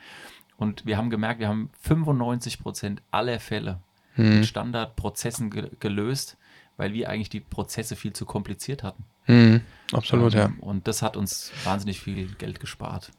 Und 0.57 0.87
wir 0.87 0.97
haben 0.97 1.11
gemerkt, 1.11 1.41
wir 1.41 1.49
haben 1.49 1.71
95 1.81 2.61
Prozent 2.61 3.03
aller 3.11 3.41
Fälle 3.41 3.81
Mhm. 4.17 4.37
mit 4.37 4.47
Standardprozessen 4.47 5.51
ge 5.51 5.71
gelöst, 5.81 6.37
weil 6.83 6.93
wir 6.95 7.09
eigentlich 7.09 7.28
die 7.30 7.39
Prozesse 7.39 7.95
viel 7.95 8.12
zu 8.12 8.26
kompliziert 8.26 8.83
hatten. 8.83 9.05
Mhm. 9.28 9.61
Absolut, 9.93 10.35
ja. 10.35 10.47
Ähm, 10.47 10.59
Und 10.59 10.89
das 10.89 11.01
hat 11.01 11.16
uns 11.16 11.53
wahnsinnig 11.62 12.01
viel 12.01 12.26
Geld 12.39 12.59
gespart. 12.59 13.12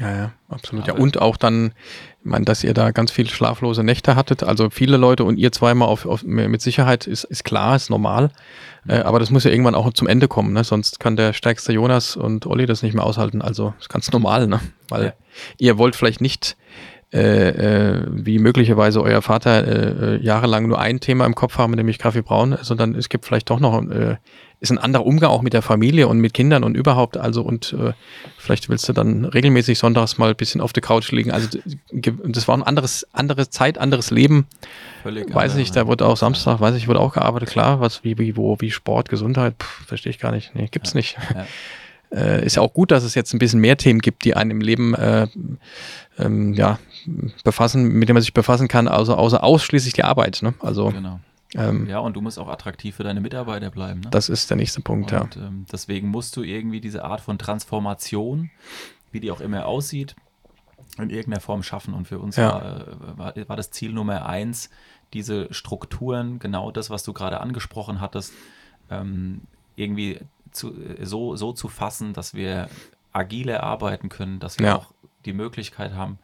Ja, 0.00 0.16
ja, 0.16 0.32
absolut. 0.48 0.86
Ja, 0.86 0.94
Aber- 0.94 1.02
und 1.02 1.20
auch 1.20 1.36
dann, 1.36 1.72
ich 2.20 2.24
meine, 2.30 2.44
dass 2.44 2.62
ihr 2.62 2.72
da 2.72 2.92
ganz 2.92 3.10
viele 3.10 3.28
schlaflose 3.30 3.82
Nächte 3.82 4.14
hattet, 4.14 4.44
also 4.44 4.70
viele 4.70 4.96
Leute 4.96 5.24
und 5.24 5.38
ihr 5.38 5.50
zweimal 5.50 5.88
auf, 5.88 6.06
auf 6.06 6.22
mit 6.22 6.62
Sicherheit 6.62 7.08
ist, 7.08 7.24
ist 7.24 7.42
klar, 7.44 7.74
ist 7.74 7.90
normal. 7.90 8.30
Äh, 8.86 9.00
aber 9.00 9.18
das 9.18 9.30
muss 9.30 9.42
ja 9.44 9.50
irgendwann 9.50 9.74
auch 9.74 9.92
zum 9.92 10.06
Ende 10.06 10.28
kommen, 10.28 10.52
ne? 10.52 10.62
Sonst 10.64 11.00
kann 11.00 11.16
der 11.16 11.32
stärkste 11.32 11.72
Jonas 11.72 12.16
und 12.16 12.46
Olli 12.46 12.64
das 12.66 12.82
nicht 12.82 12.94
mehr 12.94 13.04
aushalten. 13.04 13.42
Also 13.42 13.74
ist 13.80 13.88
ganz 13.90 14.10
normal, 14.12 14.46
ne? 14.46 14.60
Weil 14.88 15.04
Ja. 15.04 15.12
ihr 15.58 15.78
wollt 15.78 15.96
vielleicht 15.96 16.20
nicht 16.20 16.56
äh, 17.12 17.48
äh, 17.98 18.06
wie 18.10 18.38
möglicherweise 18.38 19.02
euer 19.02 19.20
Vater 19.20 19.66
äh, 19.66 20.14
äh, 20.16 20.22
jahrelang 20.22 20.66
nur 20.66 20.78
ein 20.78 20.98
Thema 21.00 21.26
im 21.26 21.34
Kopf 21.34 21.58
haben, 21.58 21.72
nämlich 21.74 21.98
Kaffee 21.98 22.22
braun, 22.22 22.56
sondern 22.62 22.94
es 22.94 23.08
gibt 23.10 23.26
vielleicht 23.26 23.50
doch 23.50 23.60
noch 23.60 23.82
äh, 23.90 24.16
ist 24.60 24.70
ein 24.70 24.78
anderer 24.78 25.04
Umgang 25.04 25.28
auch 25.30 25.42
mit 25.42 25.54
der 25.54 25.60
Familie 25.62 26.06
und 26.06 26.18
mit 26.20 26.34
Kindern 26.34 26.62
und 26.62 26.76
überhaupt. 26.76 27.16
Also 27.16 27.42
und 27.42 27.76
vielleicht 28.38 28.68
willst 28.68 28.88
du 28.88 28.92
dann 28.92 29.24
regelmäßig 29.24 29.76
sonntags 29.76 30.18
mal 30.18 30.30
ein 30.30 30.36
bisschen 30.36 30.60
auf 30.60 30.72
der 30.72 30.84
Couch 30.84 31.10
liegen. 31.10 31.32
Also 31.32 31.58
das 31.90 32.46
war 32.46 32.56
ein 32.56 32.62
anderes, 32.62 33.04
andere 33.12 33.50
Zeit, 33.50 33.76
anderes 33.76 34.12
Leben. 34.12 34.46
Völlig 35.02 35.34
Weiß 35.34 35.50
andere- 35.50 35.62
ich, 35.62 35.72
da 35.72 35.88
wurde 35.88 36.06
auch 36.06 36.16
Samstag, 36.16 36.60
weiß 36.60 36.76
ich, 36.76 36.86
wurde 36.86 37.00
auch 37.00 37.12
gearbeitet, 37.12 37.50
klar, 37.50 37.80
was 37.80 38.04
wie, 38.04 38.16
wie, 38.18 38.36
wo, 38.36 38.56
wie 38.60 38.70
Sport, 38.70 39.08
Gesundheit, 39.08 39.56
verstehe 39.84 40.10
ich 40.10 40.20
gar 40.20 40.30
nicht. 40.30 40.54
Nee, 40.54 40.68
gibt's 40.70 40.92
Ja. 40.92 40.96
nicht. 40.98 41.16
Ja. 41.34 41.44
Äh, 42.12 42.44
ist 42.44 42.56
ja 42.56 42.62
auch 42.62 42.74
gut, 42.74 42.90
dass 42.90 43.04
es 43.04 43.14
jetzt 43.14 43.32
ein 43.32 43.38
bisschen 43.38 43.60
mehr 43.60 43.76
Themen 43.76 44.00
gibt, 44.00 44.24
die 44.24 44.36
einen 44.36 44.50
im 44.50 44.60
Leben 44.60 44.94
äh, 44.94 45.26
ähm, 46.18 46.52
ja, 46.52 46.78
befassen, 47.44 47.84
mit 47.88 48.08
denen 48.08 48.14
man 48.16 48.22
sich 48.22 48.34
befassen 48.34 48.68
kann, 48.68 48.86
also 48.88 49.14
außer 49.14 49.42
ausschließlich 49.42 49.94
die 49.94 50.04
Arbeit. 50.04 50.40
Ne? 50.42 50.52
Also 50.60 50.90
Genau. 50.90 51.20
ähm, 51.54 51.86
Ja, 51.88 52.00
und 52.00 52.14
du 52.14 52.20
musst 52.20 52.38
auch 52.38 52.48
attraktiv 52.48 52.96
für 52.96 53.02
deine 53.04 53.20
Mitarbeiter 53.22 53.70
bleiben. 53.70 54.00
Ne? 54.00 54.08
das 54.10 54.28
ist 54.28 54.50
der 54.50 54.56
nächste 54.58 54.82
Punkt, 54.82 55.10
ja. 55.10 55.22
Und 55.22 55.36
ähm, 55.36 55.66
deswegen 55.72 56.08
musst 56.08 56.36
du 56.36 56.42
irgendwie 56.42 56.80
diese 56.82 57.02
Art 57.04 57.22
von 57.22 57.38
Transformation, 57.38 58.50
wie 59.10 59.20
die 59.20 59.30
auch 59.30 59.40
immer 59.40 59.64
aussieht, 59.66 60.14
in 60.98 61.08
irgendeiner 61.08 61.40
Form 61.40 61.62
schaffen. 61.62 61.94
Und 61.94 62.08
für 62.08 62.18
uns 62.18 62.36
Ja. 62.36 62.52
war, 62.52 62.88
äh, 62.88 63.18
war, 63.18 63.48
war 63.48 63.56
das 63.56 63.70
Ziel 63.70 63.92
Nummer 63.92 64.26
eins, 64.26 64.68
diese 65.14 65.52
Strukturen, 65.52 66.38
genau 66.38 66.70
das, 66.70 66.90
was 66.90 67.02
du 67.04 67.12
gerade 67.14 67.40
angesprochen 67.40 68.00
hattest, 68.02 68.32
ähm, 68.90 69.42
irgendwie 69.76 70.20
zu, 70.52 70.72
äh, 70.74 71.04
so, 71.04 71.36
so 71.36 71.52
zu 71.52 71.68
fassen, 71.68 72.12
dass 72.12 72.34
wir 72.34 72.68
agiler 73.12 73.62
arbeiten 73.62 74.08
können, 74.08 74.38
dass 74.40 74.58
wir 74.58 74.66
Ja. 74.66 74.76
auch 74.76 74.92
die 75.24 75.32
Möglichkeit 75.32 75.92
haben, 75.94 76.18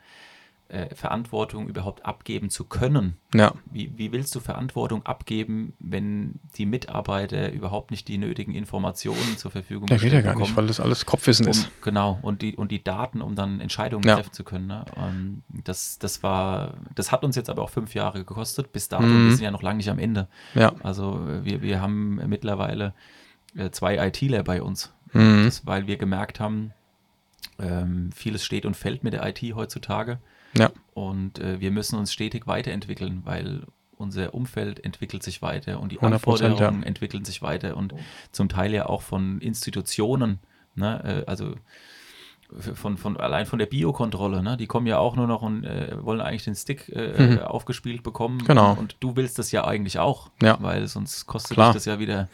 äh, 0.71 0.95
Verantwortung 0.95 1.67
überhaupt 1.67 2.05
abgeben 2.05 2.51
zu 2.51 2.65
können. 2.65 3.17
Ja, 3.33 3.55
Wie, 3.71 3.91
wie 3.97 4.13
willst 4.13 4.35
du 4.35 4.41
Verantwortung 4.41 5.05
abgeben, 5.07 5.73
wenn 5.79 6.35
die 6.57 6.67
Mitarbeiter 6.67 7.51
überhaupt 7.53 7.91
nicht 7.91 8.07
die 8.07 8.19
nötigen 8.19 8.53
Informationen 8.55 9.39
zur 9.39 9.51
Verfügung 9.51 9.87
der 9.87 9.97
geht 9.97 10.13
ja 10.13 10.21
gar 10.21 10.33
nicht, 10.33 10.39
bekommen? 10.41 10.57
weil 10.59 10.67
das 10.67 10.79
alles 10.79 11.07
Kopfwissen 11.07 11.47
um, 11.47 11.53
ist. 11.53 11.71
Genau, 11.81 12.19
und 12.21 12.43
die, 12.43 12.55
und 12.55 12.71
die 12.71 12.85
Daten, 12.85 13.23
um 13.23 13.35
dann 13.35 13.61
Entscheidungen 13.63 14.07
Ja. 14.07 14.17
treffen 14.17 14.33
zu 14.35 14.45
können. 14.45 14.67
Ne? 14.67 14.85
Ähm, 14.99 15.43
das, 15.65 15.99
das 15.99 16.23
war, 16.23 16.75
das 16.95 17.13
hat 17.13 17.25
uns 17.25 17.35
jetzt 17.37 17.49
aber 17.49 17.63
auch 17.63 17.71
fünf 17.71 17.95
Jahre 17.95 18.19
gekostet, 18.19 18.71
bis 18.71 18.91
dato, 18.91 19.07
Mhm. 19.07 19.25
wir 19.25 19.33
sind 19.33 19.45
ja 19.45 19.51
noch 19.51 19.63
lange 19.63 19.79
nicht 19.79 19.89
am 19.89 19.99
Ende. 19.99 20.29
Ja. 20.55 20.75
Also 20.83 21.15
äh, 21.29 21.45
wir, 21.47 21.63
wir 21.63 21.81
haben 21.81 22.17
mittlerweile 22.29 22.93
zwei 23.71 23.97
ITler 24.07 24.43
bei 24.43 24.63
uns, 24.63 24.93
Mhm. 25.13 25.45
das, 25.45 25.67
weil 25.67 25.87
wir 25.87 25.97
gemerkt 25.97 26.39
haben, 26.41 26.73
ähm, 27.59 28.11
vieles 28.13 28.45
steht 28.45 28.67
und 28.67 28.77
fällt 28.77 29.05
mit 29.05 29.13
der 29.15 29.27
IT 29.27 29.41
heutzutage. 29.55 30.19
Ja. 30.55 30.71
Und 30.95 31.39
äh, 31.39 31.61
wir 31.61 31.71
müssen 31.71 31.99
uns 31.99 32.13
stetig 32.13 32.47
weiterentwickeln, 32.47 33.23
weil 33.25 33.63
unser 33.97 34.33
Umfeld 34.35 34.85
entwickelt 34.85 35.23
sich 35.23 35.43
weiter 35.43 35.81
und 35.81 35.93
die 35.93 35.99
100%, 35.99 36.05
Anforderungen 36.15 36.83
entwickeln 36.85 37.25
sich 37.25 37.43
weiter 37.43 37.77
und 37.77 37.95
zum 38.33 38.49
Teil 38.49 38.73
ja 38.73 38.87
auch 38.87 39.03
von 39.03 39.41
Institutionen, 39.41 40.39
ne? 40.77 41.25
äh, 41.27 41.31
also 41.31 41.55
von, 42.75 42.97
von 42.97 43.17
allein 43.19 43.45
von 43.47 43.59
der 43.59 43.67
Biokontrolle, 43.67 44.43
ne? 44.43 44.57
die 44.57 44.67
kommen 44.67 44.87
ja 44.87 44.99
auch 44.99 45.17
nur 45.17 45.27
noch 45.27 45.43
und 45.43 45.65
äh, 45.65 46.03
wollen 46.03 46.21
eigentlich 46.21 46.45
den 46.45 46.55
Stick 46.55 46.89
äh, 46.89 47.35
Mhm. 47.35 47.39
aufgespielt 47.41 48.03
bekommen. 48.03 48.43
Genau. 48.47 48.73
Und 48.73 48.97
du 49.01 49.17
willst 49.17 49.39
das 49.39 49.53
ja 49.53 49.65
eigentlich 49.67 49.99
auch, 49.99 50.31
Ja. 50.43 50.57
weil 50.61 50.87
sonst 50.89 51.27
kostet 51.27 51.55
Klar. 51.57 51.69
dich 51.69 51.75
das 51.75 51.85
ja 51.85 51.99
wieder 51.99 52.29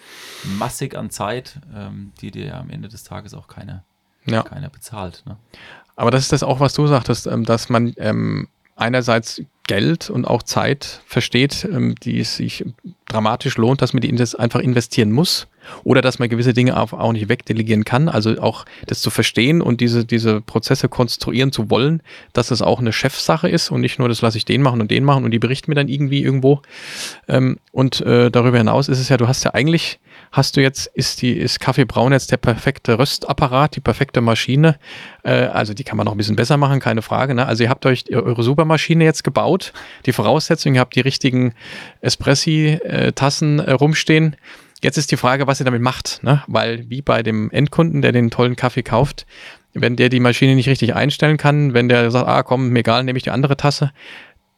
massig 0.59 0.97
an 0.97 1.11
Zeit, 1.11 1.59
ähm, 1.75 2.13
die 2.21 2.31
dir 2.31 2.47
ja 2.47 2.61
am 2.61 2.71
Ende 2.71 2.89
des 2.89 3.03
Tages 3.03 3.35
auch 3.35 3.49
keiner, 3.49 3.83
Ja. 4.25 4.43
keiner 4.45 4.69
bezahlt. 4.71 5.23
Ne? 5.27 5.37
Aber 5.97 6.11
das 6.11 6.23
ist 6.23 6.33
das 6.33 6.43
auch, 6.43 6.61
was 6.61 6.75
du 6.75 6.87
sagtest, 6.87 7.27
ähm, 7.27 7.45
dass 7.45 7.69
man 7.69 7.93
ähm, 7.97 8.49
einerseits 8.77 9.43
Geld 9.67 10.11
und 10.11 10.27
auch 10.27 10.43
Zeit 10.43 11.01
versteht, 11.07 11.67
ähm, 11.71 11.95
die 12.03 12.21
es 12.21 12.37
sich 12.37 12.65
dramatisch 13.07 13.57
lohnt, 13.57 13.83
dass 13.83 13.93
man 13.93 14.01
die 14.01 14.25
einfach 14.39 14.61
investieren 14.61 15.13
muss 15.13 15.47
oder 15.83 16.03
dass 16.03 16.19
man 16.19 16.29
gewisse 16.29 16.53
Dinge 16.53 16.79
auch, 16.79 16.93
auch 16.93 17.13
nicht 17.13 17.29
wegdelegieren 17.29 17.85
kann. 17.85 18.09
Also 18.09 18.39
auch 18.41 18.65
das 18.87 19.01
zu 19.01 19.11
verstehen 19.11 19.63
und 19.63 19.81
diese, 19.81 20.05
diese 20.05 20.41
Prozesse 20.41 20.89
konstruieren 20.89 21.53
zu 21.53 21.71
wollen, 21.71 22.03
dass 22.33 22.51
es 22.51 22.63
auch 22.63 22.81
eine 22.81 22.93
Chefsache 22.93 23.49
ist 23.49 23.71
und 23.71 23.81
nicht 23.81 23.99
nur, 23.99 24.09
das 24.09 24.23
lasse 24.23 24.39
ich 24.39 24.45
den 24.45 24.63
machen 24.63 24.81
und 24.81 24.91
den 24.91 25.05
machen 25.05 25.25
und 25.25 25.31
die 25.31 25.39
berichten 25.39 25.71
mir 25.71 25.77
dann 25.77 25.89
irgendwie 25.89 26.23
irgendwo. 26.23 26.61
Ähm, 27.29 27.59
und 27.73 28.01
äh, 28.03 28.31
darüber 28.31 28.59
hinaus 28.59 28.89
ist 28.89 29.01
es 29.01 29.09
ja, 29.09 29.17
du 29.17 29.29
hast 29.29 29.45
ja 29.45 29.55
eigentlich, 29.55 29.99
hast 30.35 30.57
du 30.57 30.61
jetzt, 30.61 30.87
ist 30.95 31.23
die, 31.23 31.33
ist 31.33 31.61
Kaffee 31.61 31.85
Braun 31.85 32.13
jetzt 32.13 32.33
der 32.33 32.39
perfekte 32.39 32.99
Röstapparat, 32.99 33.77
die 33.77 33.81
perfekte 33.81 34.21
Maschine. 34.21 34.77
Äh, 35.23 35.47
also 35.47 35.75
die 35.75 35.85
kann 35.85 35.97
man 35.97 36.07
noch 36.07 36.13
ein 36.13 36.19
bisschen 36.19 36.35
besser 36.35 36.57
machen, 36.57 36.81
keine 36.81 37.03
Frage. 37.03 37.37
Ne? 37.37 37.47
Also 37.47 37.63
ihr 37.63 37.71
habt 37.71 37.87
euch 37.87 38.05
eure 38.11 38.43
Supermaschine 38.43 39.05
jetzt 39.05 39.23
gebaut, 39.23 39.73
die 40.07 40.13
Voraussetzungen, 40.13 40.75
ihr 40.75 40.81
habt 40.81 40.97
die 40.97 41.01
richtigen 41.01 41.55
Espressi-Tassen 42.01 43.61
äh, 43.61 43.71
rumstehen. 43.73 44.35
Jetzt 44.83 44.99
ist 44.99 45.13
die 45.13 45.17
Frage, 45.17 45.47
was 45.47 45.61
ihr 45.61 45.65
damit 45.65 45.83
macht, 45.83 46.21
ne? 46.25 46.43
weil 46.49 46.91
wie 46.91 47.01
bei 47.01 47.23
dem 47.23 47.53
Endkunden, 47.53 48.03
der 48.03 48.11
den 48.11 48.33
tollen 48.33 48.57
Kaffee 48.57 48.83
kauft, 48.83 49.27
wenn 49.73 49.95
der 49.95 50.09
die 50.09 50.21
Maschine 50.21 50.57
nicht 50.57 50.69
richtig 50.69 50.97
einstellen 50.97 51.37
kann, 51.37 51.75
wenn 51.75 51.89
der 51.89 52.11
sagt, 52.11 52.27
ah 52.27 52.43
komm, 52.43 52.71
mir 52.71 52.81
egal, 52.81 53.05
nehme 53.05 53.17
ich 53.17 53.23
die 53.23 53.31
andere 53.31 53.57
Tasse, 53.57 53.93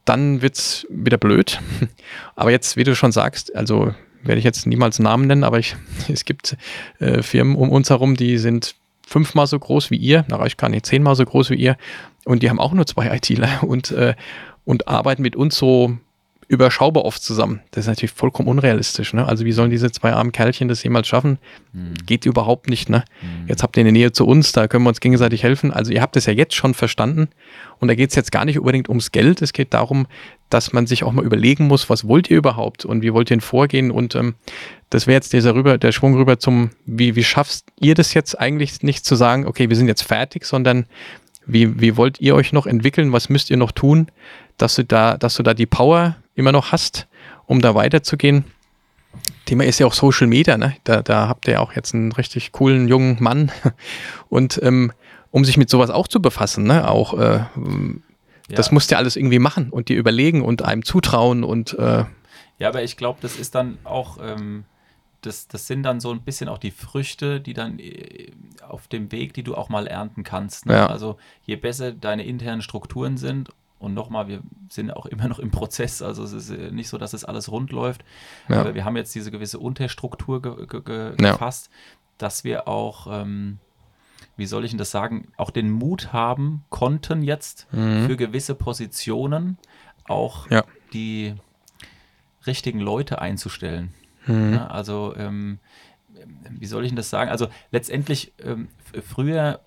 dann 0.07 0.41
wird's 0.41 0.87
wieder 0.89 1.19
blöd. 1.19 1.61
Aber 2.35 2.51
jetzt, 2.51 2.79
wie 2.79 2.85
du 2.85 2.97
schon 2.97 3.13
sagst, 3.13 3.55
also 3.55 3.93
werde 4.23 4.39
ich 4.39 4.45
jetzt 4.45 4.67
niemals 4.67 4.99
Namen 4.99 5.27
nennen, 5.27 5.45
aber 5.45 5.59
ich, 5.59 5.77
es 6.09 6.25
gibt 6.25 6.57
äh, 6.99 7.23
Firmen 7.23 7.57
um 7.57 7.71
uns 7.71 7.91
herum, 7.91 8.17
die 8.17 8.39
sind 8.39 8.75
fünfmal 9.07 9.47
so 9.47 9.59
groß 9.59 9.91
wie 9.91 9.97
ihr, 9.97 10.25
na 10.29 10.37
reicht 10.37 10.59
gar 10.59 10.69
nicht, 10.69 10.87
zehnmal 10.87 11.15
so 11.15 11.25
groß 11.25 11.51
wie 11.51 11.57
ihr. 11.57 11.77
Und 12.25 12.43
die 12.43 12.51
haben 12.51 12.59
auch 12.59 12.73
nur 12.73 12.87
zwei 12.87 13.07
ITler 13.17 13.63
und, 13.63 13.93
äh, 13.93 14.15
und 14.65 14.89
arbeiten 14.89 15.23
mit 15.23 15.37
uns 15.37 15.57
so 15.57 15.97
überschaubar 16.49 17.05
oft 17.05 17.23
zusammen. 17.23 17.61
Das 17.73 17.85
ist 17.85 17.89
natürlich 17.89 18.13
vollkommen 18.13 18.49
unrealistisch. 18.49 19.13
Ne? 19.13 19.27
Also 19.27 19.45
wie 19.45 19.53
sollen 19.53 19.71
diese 19.71 19.91
zwei 19.91 20.13
armen 20.13 20.31
Kerlchen 20.31 20.69
das 20.69 20.83
jemals 20.83 21.09
schaffen? 21.09 21.39
Hm. 21.73 21.95
Geht 22.07 22.25
überhaupt 22.25 22.69
nicht. 22.69 22.89
Ne? 22.89 23.05
Hm. 23.21 23.49
Jetzt 23.49 23.65
habt 23.65 23.77
ihr 23.77 23.81
eine 23.81 23.91
Nähe 23.91 24.13
zu 24.13 24.27
uns, 24.27 24.53
da 24.53 24.69
können 24.69 24.85
wir 24.85 24.91
uns 24.91 25.01
gegenseitig 25.01 25.43
helfen. 25.43 25.73
Also 25.73 25.93
ihr 25.93 26.01
habt 26.01 26.17
es 26.17 26.27
ja 26.27 26.33
jetzt 26.33 26.55
schon 26.55 26.75
verstanden. 26.75 27.29
Und 27.81 27.89
da 27.89 27.97
geht 27.97 28.11
es 28.11 28.17
jetzt 28.17 28.31
gar 28.31 28.45
nicht 28.45 28.59
unbedingt 28.61 28.89
ums 28.89 29.11
Geld. 29.11 29.43
Es 29.43 29.53
geht 29.53 29.75
darum, 29.75 30.07
dass 30.49 30.73
man 30.73 30.87
sich 30.87 31.03
auch 31.03 31.13
mal 31.13 31.25
überlegen 31.25 31.67
muss, 31.67 31.91
was 31.91 32.07
wollt 32.07 32.31
ihr 32.31 32.39
überhaupt 32.39 32.85
und 32.85 33.03
wie 33.03 33.13
wollt 33.13 33.29
ihr 33.29 33.37
denn 33.37 33.41
vorgehen? 33.41 33.91
Und 33.91 34.15
ähm, 34.15 34.37
das 34.91 35.09
wäre 35.09 35.17
jetzt 35.17 35.33
dieser 35.33 35.57
rüber, 35.57 35.79
der 35.79 35.91
Schwung 35.91 36.15
rüber 36.15 36.39
zum, 36.39 36.71
wie, 36.87 37.17
wie 37.17 37.25
schaffst 37.25 37.67
ihr 37.81 37.95
das 37.95 38.15
jetzt 38.15 38.39
eigentlich 38.39 38.83
nicht 38.83 39.05
zu 39.05 39.17
sagen, 39.17 39.47
okay, 39.47 39.69
wir 39.69 39.77
sind 39.77 39.89
jetzt 39.89 40.03
fertig, 40.03 40.45
sondern 40.45 40.87
wie, 41.45 41.81
wie 41.81 41.97
wollt 41.97 42.21
ihr 42.21 42.37
euch 42.37 42.53
noch 42.53 42.67
entwickeln? 42.67 43.13
Was 43.13 43.29
müsst 43.29 43.51
ihr 43.51 43.57
noch 43.57 43.73
tun, 43.73 44.07
dass 44.59 44.77
du 44.77 44.85
da, 44.85 45.17
dass 45.17 45.35
du 45.35 45.43
da 45.43 45.55
die 45.55 45.67
Power 45.67 46.17
immer 46.37 46.53
noch 46.53 46.71
hast, 46.73 47.09
um 47.47 47.61
da 47.61 47.75
weiterzugehen? 47.75 48.45
Thema 49.47 49.65
ist 49.65 49.79
ja 49.79 49.87
auch 49.87 49.95
Social 49.95 50.27
Media, 50.27 50.57
ne? 50.59 50.77
Da, 50.85 51.03
da 51.03 51.29
habt 51.29 51.49
ihr 51.49 51.61
auch 51.61 51.73
jetzt 51.73 51.95
einen 51.95 52.13
richtig 52.13 52.53
coolen 52.53 52.87
jungen 52.89 53.17
Mann. 53.21 53.51
Und 54.29 54.61
ähm, 54.63 54.93
um 55.31 55.45
sich 55.45 55.57
mit 55.57 55.71
sowas 55.71 55.91
auch 55.91 56.09
zu 56.09 56.21
befassen, 56.21 56.65
ne? 56.65 56.89
Auch 56.89 57.19
äh, 57.19 57.41
das 58.49 58.67
Ja. 58.69 58.75
musst 58.75 58.91
du 58.91 58.95
ja 58.95 58.99
alles 58.99 59.17
irgendwie 59.17 59.39
machen 59.39 59.71
und 59.71 59.89
dir 59.89 59.97
überlegen 59.97 60.43
und 60.43 60.63
einem 60.63 60.85
zutrauen 60.85 61.43
und 61.45 61.75
äh, 61.79 62.05
Ja, 62.59 62.69
aber 62.69 62.83
ich 62.85 62.97
glaube, 62.97 63.19
das 63.21 63.37
ist 63.37 63.55
dann 63.55 63.79
auch, 63.85 64.19
ähm, 64.23 64.65
das, 65.23 65.49
das 65.49 65.67
sind 65.67 65.83
dann 65.83 65.99
so 66.01 66.13
ein 66.13 66.21
bisschen 66.21 66.49
auch 66.49 66.59
die 66.59 66.71
Früchte, 66.71 67.41
die 67.41 67.55
dann 67.55 67.79
äh, 67.81 68.31
auf 68.69 68.87
dem 68.89 69.11
Weg, 69.11 69.35
die 69.35 69.43
du 69.43 69.55
auch 69.57 69.69
mal 69.69 69.87
ernten 69.89 70.23
kannst. 70.23 70.67
Ne? 70.67 70.75
Ja. 70.75 70.87
Also 70.87 71.17
je 71.45 71.57
besser 71.57 71.93
deine 71.93 72.25
internen 72.25 72.63
Strukturen 72.63 73.17
sind, 73.17 73.51
und 73.79 73.95
nochmal, 73.95 74.27
wir 74.29 74.41
sind 74.69 74.91
auch 74.91 75.07
immer 75.13 75.29
noch 75.29 75.39
im 75.39 75.51
Prozess, 75.51 76.03
also 76.03 76.23
es 76.23 76.33
ist 76.33 76.51
äh, 76.51 76.71
nicht 76.71 76.89
so, 76.89 76.99
dass 76.99 77.13
es 77.13 77.25
alles 77.25 77.51
rund 77.51 77.73
läuft, 77.73 78.05
Ja. 78.49 78.61
aber 78.61 78.75
wir 78.75 78.85
haben 78.85 78.97
jetzt 78.97 79.15
diese 79.15 79.31
gewisse 79.31 79.59
Unterstruktur 79.59 80.41
ge 80.43 80.67
ge 80.67 80.81
ge 80.83 81.13
Ja. 81.21 81.33
gefasst, 81.33 81.71
dass 82.19 82.45
wir 82.45 82.67
auch, 82.69 83.07
ähm, 83.11 83.59
wie 84.39 84.47
soll 84.47 84.65
ich 84.65 84.71
denn 84.71 84.79
das 84.79 84.91
sagen, 84.91 85.29
auch 85.37 85.51
den 85.51 85.71
Mut 85.71 86.13
haben 86.13 86.65
konnten 86.71 87.23
jetzt 87.23 87.67
Mhm. 87.73 88.07
für 88.07 88.17
gewisse 88.17 88.55
Positionen 88.55 89.59
auch 90.05 90.51
Ja. 90.51 90.65
die 90.93 91.35
richtigen 92.47 92.81
Leute 92.81 93.21
einzustellen. 93.21 93.93
Mhm. 94.27 94.59
Also, 94.59 95.15
ähm, 95.17 95.59
wie 96.51 96.67
soll 96.67 96.85
ich 96.85 96.91
denn 96.91 96.97
das 96.97 97.11
sagen? 97.11 97.31
Also, 97.31 97.49
letztendlich, 97.71 98.33
ähm, 98.43 98.69
früher 99.05 99.61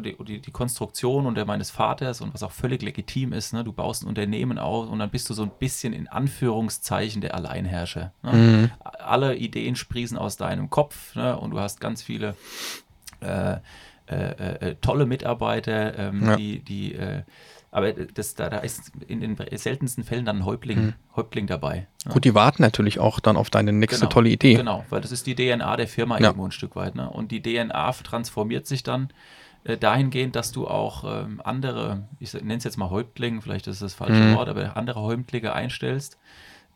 die, 0.00 0.16
die, 0.24 0.40
die 0.40 0.50
Konstruktion 0.50 1.26
unter 1.26 1.44
meines 1.44 1.70
Vaters 1.70 2.20
und 2.20 2.32
was 2.34 2.42
auch 2.42 2.52
völlig 2.52 2.82
legitim 2.82 3.32
ist, 3.32 3.52
ne? 3.52 3.64
du 3.64 3.72
baust 3.72 4.02
ein 4.04 4.08
Unternehmen 4.08 4.58
auf 4.58 4.88
und 4.88 4.98
dann 4.98 5.10
bist 5.10 5.28
du 5.30 5.34
so 5.34 5.42
ein 5.42 5.50
bisschen 5.58 5.92
in 5.92 6.08
Anführungszeichen 6.08 7.20
der 7.20 7.34
Alleinherrscher. 7.34 8.12
Ne? 8.22 8.32
Mhm. 8.32 8.70
Alle 8.80 9.36
Ideen 9.36 9.76
sprießen 9.76 10.16
aus 10.16 10.36
deinem 10.36 10.70
Kopf 10.70 11.14
ne? 11.14 11.36
und 11.38 11.50
du 11.50 11.60
hast 11.60 11.80
ganz 11.80 12.02
viele 12.02 12.34
äh, 13.20 13.56
äh, 14.08 14.14
äh, 14.70 14.74
tolle 14.80 15.06
Mitarbeiter, 15.06 15.98
ähm, 15.98 16.24
Ja. 16.26 16.36
die, 16.36 16.60
die 16.60 16.94
äh, 16.94 17.22
aber 17.72 17.92
das, 17.92 18.34
da, 18.34 18.48
da 18.48 18.58
ist 18.58 18.92
in 19.06 19.20
den 19.20 19.36
seltensten 19.56 20.02
Fällen 20.04 20.24
dann 20.24 20.38
ein 20.38 20.44
Häuptling, 20.46 20.78
Mhm. 20.78 20.92
Häuptling 21.16 21.46
dabei. 21.46 21.88
ne? 22.06 22.12
Gut, 22.12 22.24
die 22.24 22.34
warten 22.34 22.62
natürlich 22.62 23.00
auch 23.00 23.20
dann 23.20 23.36
auf 23.36 23.50
deine 23.50 23.72
nächste 23.72 24.00
Genau, 24.00 24.10
tolle 24.10 24.30
Idee. 24.30 24.54
Genau, 24.54 24.84
weil 24.88 25.00
das 25.02 25.12
ist 25.12 25.26
die 25.26 25.34
DNA 25.34 25.76
der 25.76 25.88
Firma 25.88 26.18
Ja. 26.18 26.28
irgendwo 26.28 26.46
ein 26.46 26.52
Stück 26.52 26.74
weit. 26.76 26.94
Ne? 26.94 27.10
Und 27.10 27.32
die 27.32 27.42
DNA 27.42 27.92
transformiert 27.92 28.66
sich 28.66 28.82
dann 28.82 29.08
äh, 29.66 29.76
dahingehend, 29.76 30.36
dass 30.36 30.52
du 30.52 30.68
auch 30.68 31.04
ähm, 31.04 31.40
andere, 31.44 32.04
ich 32.20 32.32
nenne 32.34 32.56
es 32.56 32.64
jetzt 32.64 32.76
mal 32.76 32.90
Häuptling, 32.90 33.42
vielleicht 33.42 33.66
ist 33.66 33.82
das 33.82 33.92
das 33.92 33.94
falsche 33.94 34.22
Mhm. 34.22 34.36
Wort, 34.36 34.48
aber 34.48 34.76
andere 34.76 35.00
Häuptlinge 35.00 35.52
einstellst, 35.52 36.18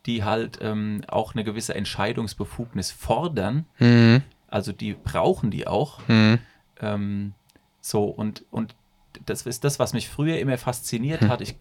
die 0.07 0.24
halt 0.24 0.59
ähm, 0.61 1.03
auch 1.09 1.34
eine 1.34 1.45
gewisse 1.45 1.74
Entscheidungsbefugnis 1.74 2.91
fordern. 2.91 3.66
Mhm. 3.78 4.22
Also 4.49 4.72
die 4.72 4.95
brauchen 4.95 5.51
die 5.51 5.66
auch. 5.66 6.01
Mhm. 6.09 6.38
Ähm, 6.80 7.34
so, 7.80 8.05
und, 8.05 8.45
und 8.51 8.74
das 9.26 9.43
ist 9.43 9.64
das, 9.64 9.78
was 9.78 9.93
mich 9.93 10.09
früher 10.09 10.38
immer 10.38 10.57
fasziniert 10.57 11.22
hat. 11.22 11.41
Ich, 11.41 11.57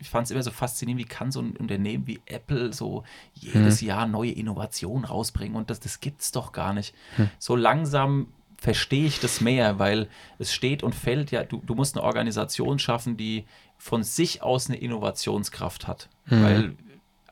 ich 0.00 0.08
fand 0.08 0.24
es 0.26 0.30
immer 0.30 0.42
so 0.42 0.50
faszinierend, 0.50 1.00
wie 1.04 1.08
kann 1.08 1.30
so 1.32 1.40
ein 1.40 1.56
Unternehmen 1.56 2.06
wie 2.06 2.20
Apple 2.26 2.72
so 2.72 3.04
jedes 3.34 3.80
Jahr 3.80 4.06
neue 4.06 4.32
Innovationen 4.32 5.04
rausbringen 5.04 5.56
und 5.56 5.70
das, 5.70 5.80
das 5.80 6.00
gibt 6.00 6.20
es 6.20 6.32
doch 6.32 6.52
gar 6.52 6.72
nicht. 6.72 6.94
So 7.38 7.56
langsam 7.56 8.28
verstehe 8.60 9.06
ich 9.06 9.20
das 9.20 9.40
mehr, 9.40 9.78
weil 9.78 10.08
es 10.38 10.52
steht 10.52 10.82
und 10.82 10.94
fällt 10.94 11.30
ja, 11.30 11.44
du, 11.44 11.62
du 11.64 11.74
musst 11.74 11.96
eine 11.96 12.04
Organisation 12.04 12.78
schaffen, 12.78 13.16
die 13.16 13.46
von 13.78 14.02
sich 14.02 14.42
aus 14.42 14.68
eine 14.68 14.76
Innovationskraft 14.76 15.88
hat. 15.88 16.08
Weil 16.26 16.76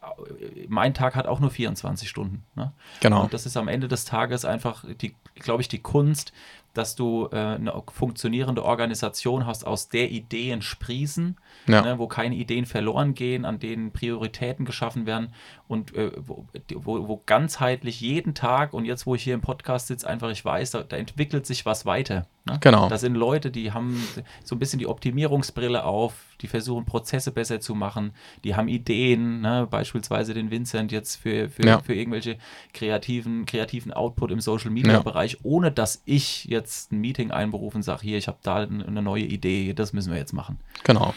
äh, 0.01 0.67
mein 0.69 0.95
Tag 0.95 1.15
hat 1.15 1.27
auch 1.27 1.41
nur 1.41 1.51
24 1.51 2.09
Stunden. 2.09 2.45
Ne? 2.55 2.73
Genau. 3.01 3.25
Und 3.25 3.35
das 3.35 3.45
ist 3.45 3.57
am 3.57 3.69
Ende 3.69 3.89
des 3.89 4.07
Tages 4.07 4.45
einfach, 4.45 4.85
die, 5.01 5.15
glaube 5.35 5.61
ich, 5.61 5.69
die 5.69 5.81
Kunst, 5.81 6.33
dass 6.79 6.95
du 6.95 7.29
äh, 7.33 7.37
eine 7.37 7.75
funktionierende 7.93 8.65
Organisation 8.65 9.47
hast, 9.47 9.67
aus 9.67 9.89
der 9.89 10.11
Ideen 10.11 10.63
sprießen, 10.63 11.37
Ja. 11.67 11.83
ne, 11.83 11.99
wo 11.99 12.07
keine 12.07 12.37
Ideen 12.37 12.67
verloren 12.67 13.15
gehen, 13.15 13.45
an 13.45 13.59
denen 13.59 13.91
Prioritäten 13.93 14.65
geschaffen 14.65 15.05
werden 15.05 15.35
und 15.67 15.95
äh, 15.97 16.13
wo, 16.17 16.47
wo, 16.77 17.23
ganzheitlich 17.27 18.01
jeden 18.01 18.35
Tag 18.35 18.73
und 18.73 18.85
jetzt, 18.85 19.07
wo 19.07 19.17
ich 19.17 19.25
hier 19.25 19.35
im 19.35 19.41
Podcast 19.41 19.89
sitze, 19.89 20.09
einfach 20.09 20.31
ich 20.31 20.45
weiß, 20.45 20.71
da, 20.71 20.83
da 20.85 20.97
entwickelt 20.97 21.47
sich 21.47 21.67
was 21.67 21.85
weiter. 21.85 22.27
Ne? 22.47 22.59
Genau. 22.61 22.89
Das 22.89 23.01
sind 23.01 23.17
Leute, 23.17 23.51
die 23.51 23.73
haben 23.73 24.01
so 24.45 24.55
ein 24.55 24.61
bisschen 24.61 24.79
die 24.79 24.87
Optimierungsbrille 24.87 25.85
auf, 25.85 26.15
die 26.41 26.47
versuchen 26.47 26.85
Prozesse 26.85 27.33
besser 27.33 27.61
zu 27.61 27.75
machen, 27.75 28.13
die 28.45 28.55
haben 28.55 28.69
Ideen, 28.69 29.41
ne? 29.41 29.67
beispielsweise 29.71 30.35
den 30.35 30.51
Vincent 30.51 30.93
jetzt 30.93 31.17
für, 31.17 31.49
für, 31.49 31.67
Ja. 31.67 31.81
für 31.81 31.95
irgendwelche 31.95 32.37
kreativen, 32.73 33.47
kreativen 33.47 33.93
Output 33.93 34.31
im 34.31 34.41
Social 34.41 34.71
Media 34.71 34.93
Ja. 34.95 35.01
Bereich, 35.01 35.39
ohne 35.43 35.73
dass 35.73 36.03
ich 36.05 36.45
jetzt 36.45 36.93
ein 36.93 37.01
Meeting 37.01 37.31
einberufe 37.31 37.77
und 37.77 37.83
sage, 37.83 38.03
hier, 38.03 38.19
ich 38.19 38.29
habe 38.29 38.39
da 38.43 38.57
eine 38.57 38.87
eine 38.87 39.03
neue 39.03 39.25
Idee, 39.25 39.75
das 39.75 39.93
müssen 39.93 40.11
wir 40.13 40.19
jetzt 40.19 40.33
machen. 40.33 40.59
Genau. 40.85 41.15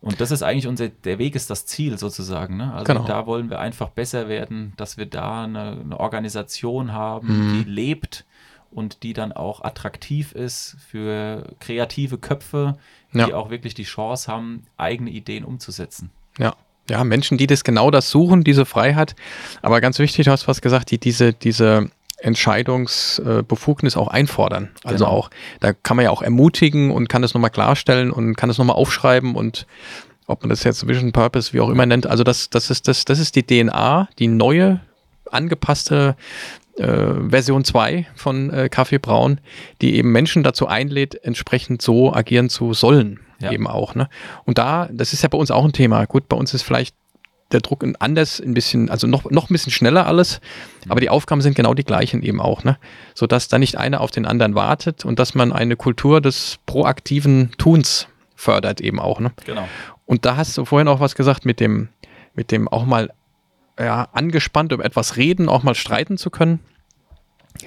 Und 0.00 0.20
das 0.20 0.30
ist 0.30 0.42
eigentlich 0.44 0.68
unser, 0.68 0.88
der 0.90 1.18
Weg 1.18 1.34
ist 1.34 1.50
das 1.50 1.66
Ziel 1.66 1.98
sozusagen. 1.98 2.56
Ne? 2.56 2.72
Also 2.72 2.84
Genau. 2.92 3.04
da 3.04 3.26
wollen 3.26 3.50
wir 3.50 3.58
einfach 3.58 3.88
besser 3.88 4.28
werden, 4.28 4.72
dass 4.76 4.96
wir 4.96 5.06
da 5.06 5.42
eine, 5.42 5.80
eine 5.84 5.98
Organisation 5.98 6.92
haben, 6.92 7.26
Mhm. 7.26 7.52
die 7.64 7.70
lebt 7.70 8.24
und 8.70 9.02
die 9.02 9.12
dann 9.12 9.32
auch 9.32 9.62
attraktiv 9.64 10.32
ist 10.32 10.76
für 10.90 11.44
kreative 11.60 12.18
Köpfe, 12.18 12.76
die 13.12 13.18
Ja. 13.18 13.34
auch 13.34 13.50
wirklich 13.50 13.74
die 13.74 13.84
Chance 13.84 14.30
haben, 14.30 14.64
eigene 14.76 15.10
Ideen 15.10 15.44
umzusetzen. 15.44 16.10
Ja. 16.38 16.54
Ja, 16.90 17.04
Menschen, 17.04 17.36
die 17.36 17.46
das 17.46 17.64
genau 17.64 17.90
das 17.90 18.08
suchen, 18.10 18.44
diese 18.44 18.64
Freiheit. 18.64 19.14
Aber 19.60 19.82
ganz 19.82 19.98
wichtig, 19.98 20.24
du 20.24 20.30
hast 20.30 20.48
was 20.48 20.62
gesagt, 20.62 20.90
die 20.90 20.96
diese, 20.98 21.34
diese 21.34 21.90
Entscheidungsbefugnis 22.68 23.96
auch 23.96 24.08
einfordern. 24.08 24.70
Also 24.84 25.04
Genau. 25.04 25.16
auch, 25.16 25.30
da 25.60 25.72
kann 25.72 25.96
man 25.96 26.04
ja 26.04 26.10
auch 26.10 26.22
ermutigen 26.22 26.90
und 26.90 27.08
kann 27.08 27.22
das 27.22 27.34
nochmal 27.34 27.50
klarstellen 27.50 28.10
und 28.10 28.36
kann 28.36 28.48
das 28.48 28.58
nochmal 28.58 28.76
aufschreiben 28.76 29.34
und 29.34 29.66
ob 30.26 30.42
man 30.42 30.50
das 30.50 30.62
jetzt 30.64 30.86
Vision 30.86 31.12
Purpose, 31.12 31.52
wie 31.52 31.60
auch 31.60 31.70
immer 31.70 31.86
nennt. 31.86 32.06
Also 32.06 32.22
das, 32.24 32.50
das 32.50 32.70
ist 32.70 32.86
das, 32.88 33.04
das 33.04 33.18
ist 33.18 33.34
die 33.36 33.42
DNA, 33.46 34.08
die 34.18 34.28
neue, 34.28 34.80
angepasste 35.30 36.16
äh, 36.78 37.30
Version 37.30 37.64
2 37.64 38.06
von 38.14 38.50
äh, 38.50 38.68
Kaffee 38.68 38.98
Braun, 38.98 39.40
die 39.80 39.96
eben 39.96 40.12
Menschen 40.12 40.42
dazu 40.42 40.66
einlädt, 40.66 41.14
entsprechend 41.24 41.82
so 41.82 42.12
agieren 42.12 42.48
zu 42.48 42.74
sollen. 42.74 43.20
Ja. 43.40 43.52
Eben 43.52 43.68
auch. 43.68 43.94
Ne? 43.94 44.08
Und 44.44 44.58
da, 44.58 44.88
das 44.92 45.12
ist 45.12 45.22
ja 45.22 45.28
bei 45.28 45.38
uns 45.38 45.52
auch 45.52 45.64
ein 45.64 45.72
Thema. 45.72 46.04
Gut, 46.06 46.28
bei 46.28 46.36
uns 46.36 46.54
ist 46.54 46.62
vielleicht 46.62 46.96
der 47.52 47.60
Druck 47.60 47.84
anders, 47.98 48.40
ein 48.40 48.52
bisschen, 48.52 48.90
also 48.90 49.06
noch, 49.06 49.30
noch 49.30 49.48
ein 49.48 49.52
bisschen 49.52 49.72
schneller 49.72 50.06
alles, 50.06 50.40
aber 50.88 51.00
die 51.00 51.08
Aufgaben 51.08 51.40
sind 51.40 51.54
genau 51.54 51.72
die 51.72 51.84
gleichen 51.84 52.22
eben 52.22 52.40
auch, 52.40 52.62
ne? 52.64 52.78
Sodass 53.14 53.48
da 53.48 53.58
nicht 53.58 53.76
einer 53.76 54.00
auf 54.00 54.10
den 54.10 54.26
anderen 54.26 54.54
wartet 54.54 55.04
und 55.04 55.18
dass 55.18 55.34
man 55.34 55.52
eine 55.52 55.76
Kultur 55.76 56.20
des 56.20 56.58
proaktiven 56.66 57.52
Tuns 57.56 58.08
fördert 58.34 58.80
eben 58.80 59.00
auch, 59.00 59.20
ne? 59.20 59.32
Genau. 59.46 59.66
Und 60.04 60.24
da 60.24 60.36
hast 60.36 60.58
du 60.58 60.64
vorhin 60.64 60.88
auch 60.88 61.00
was 61.00 61.14
gesagt 61.14 61.46
mit 61.46 61.58
dem, 61.60 61.88
mit 62.34 62.50
dem 62.50 62.68
auch 62.68 62.84
mal 62.84 63.10
ja, 63.78 64.08
angespannt 64.12 64.72
über 64.72 64.84
etwas 64.84 65.16
reden, 65.16 65.48
auch 65.48 65.62
mal 65.62 65.74
streiten 65.74 66.18
zu 66.18 66.30
können. 66.30 66.60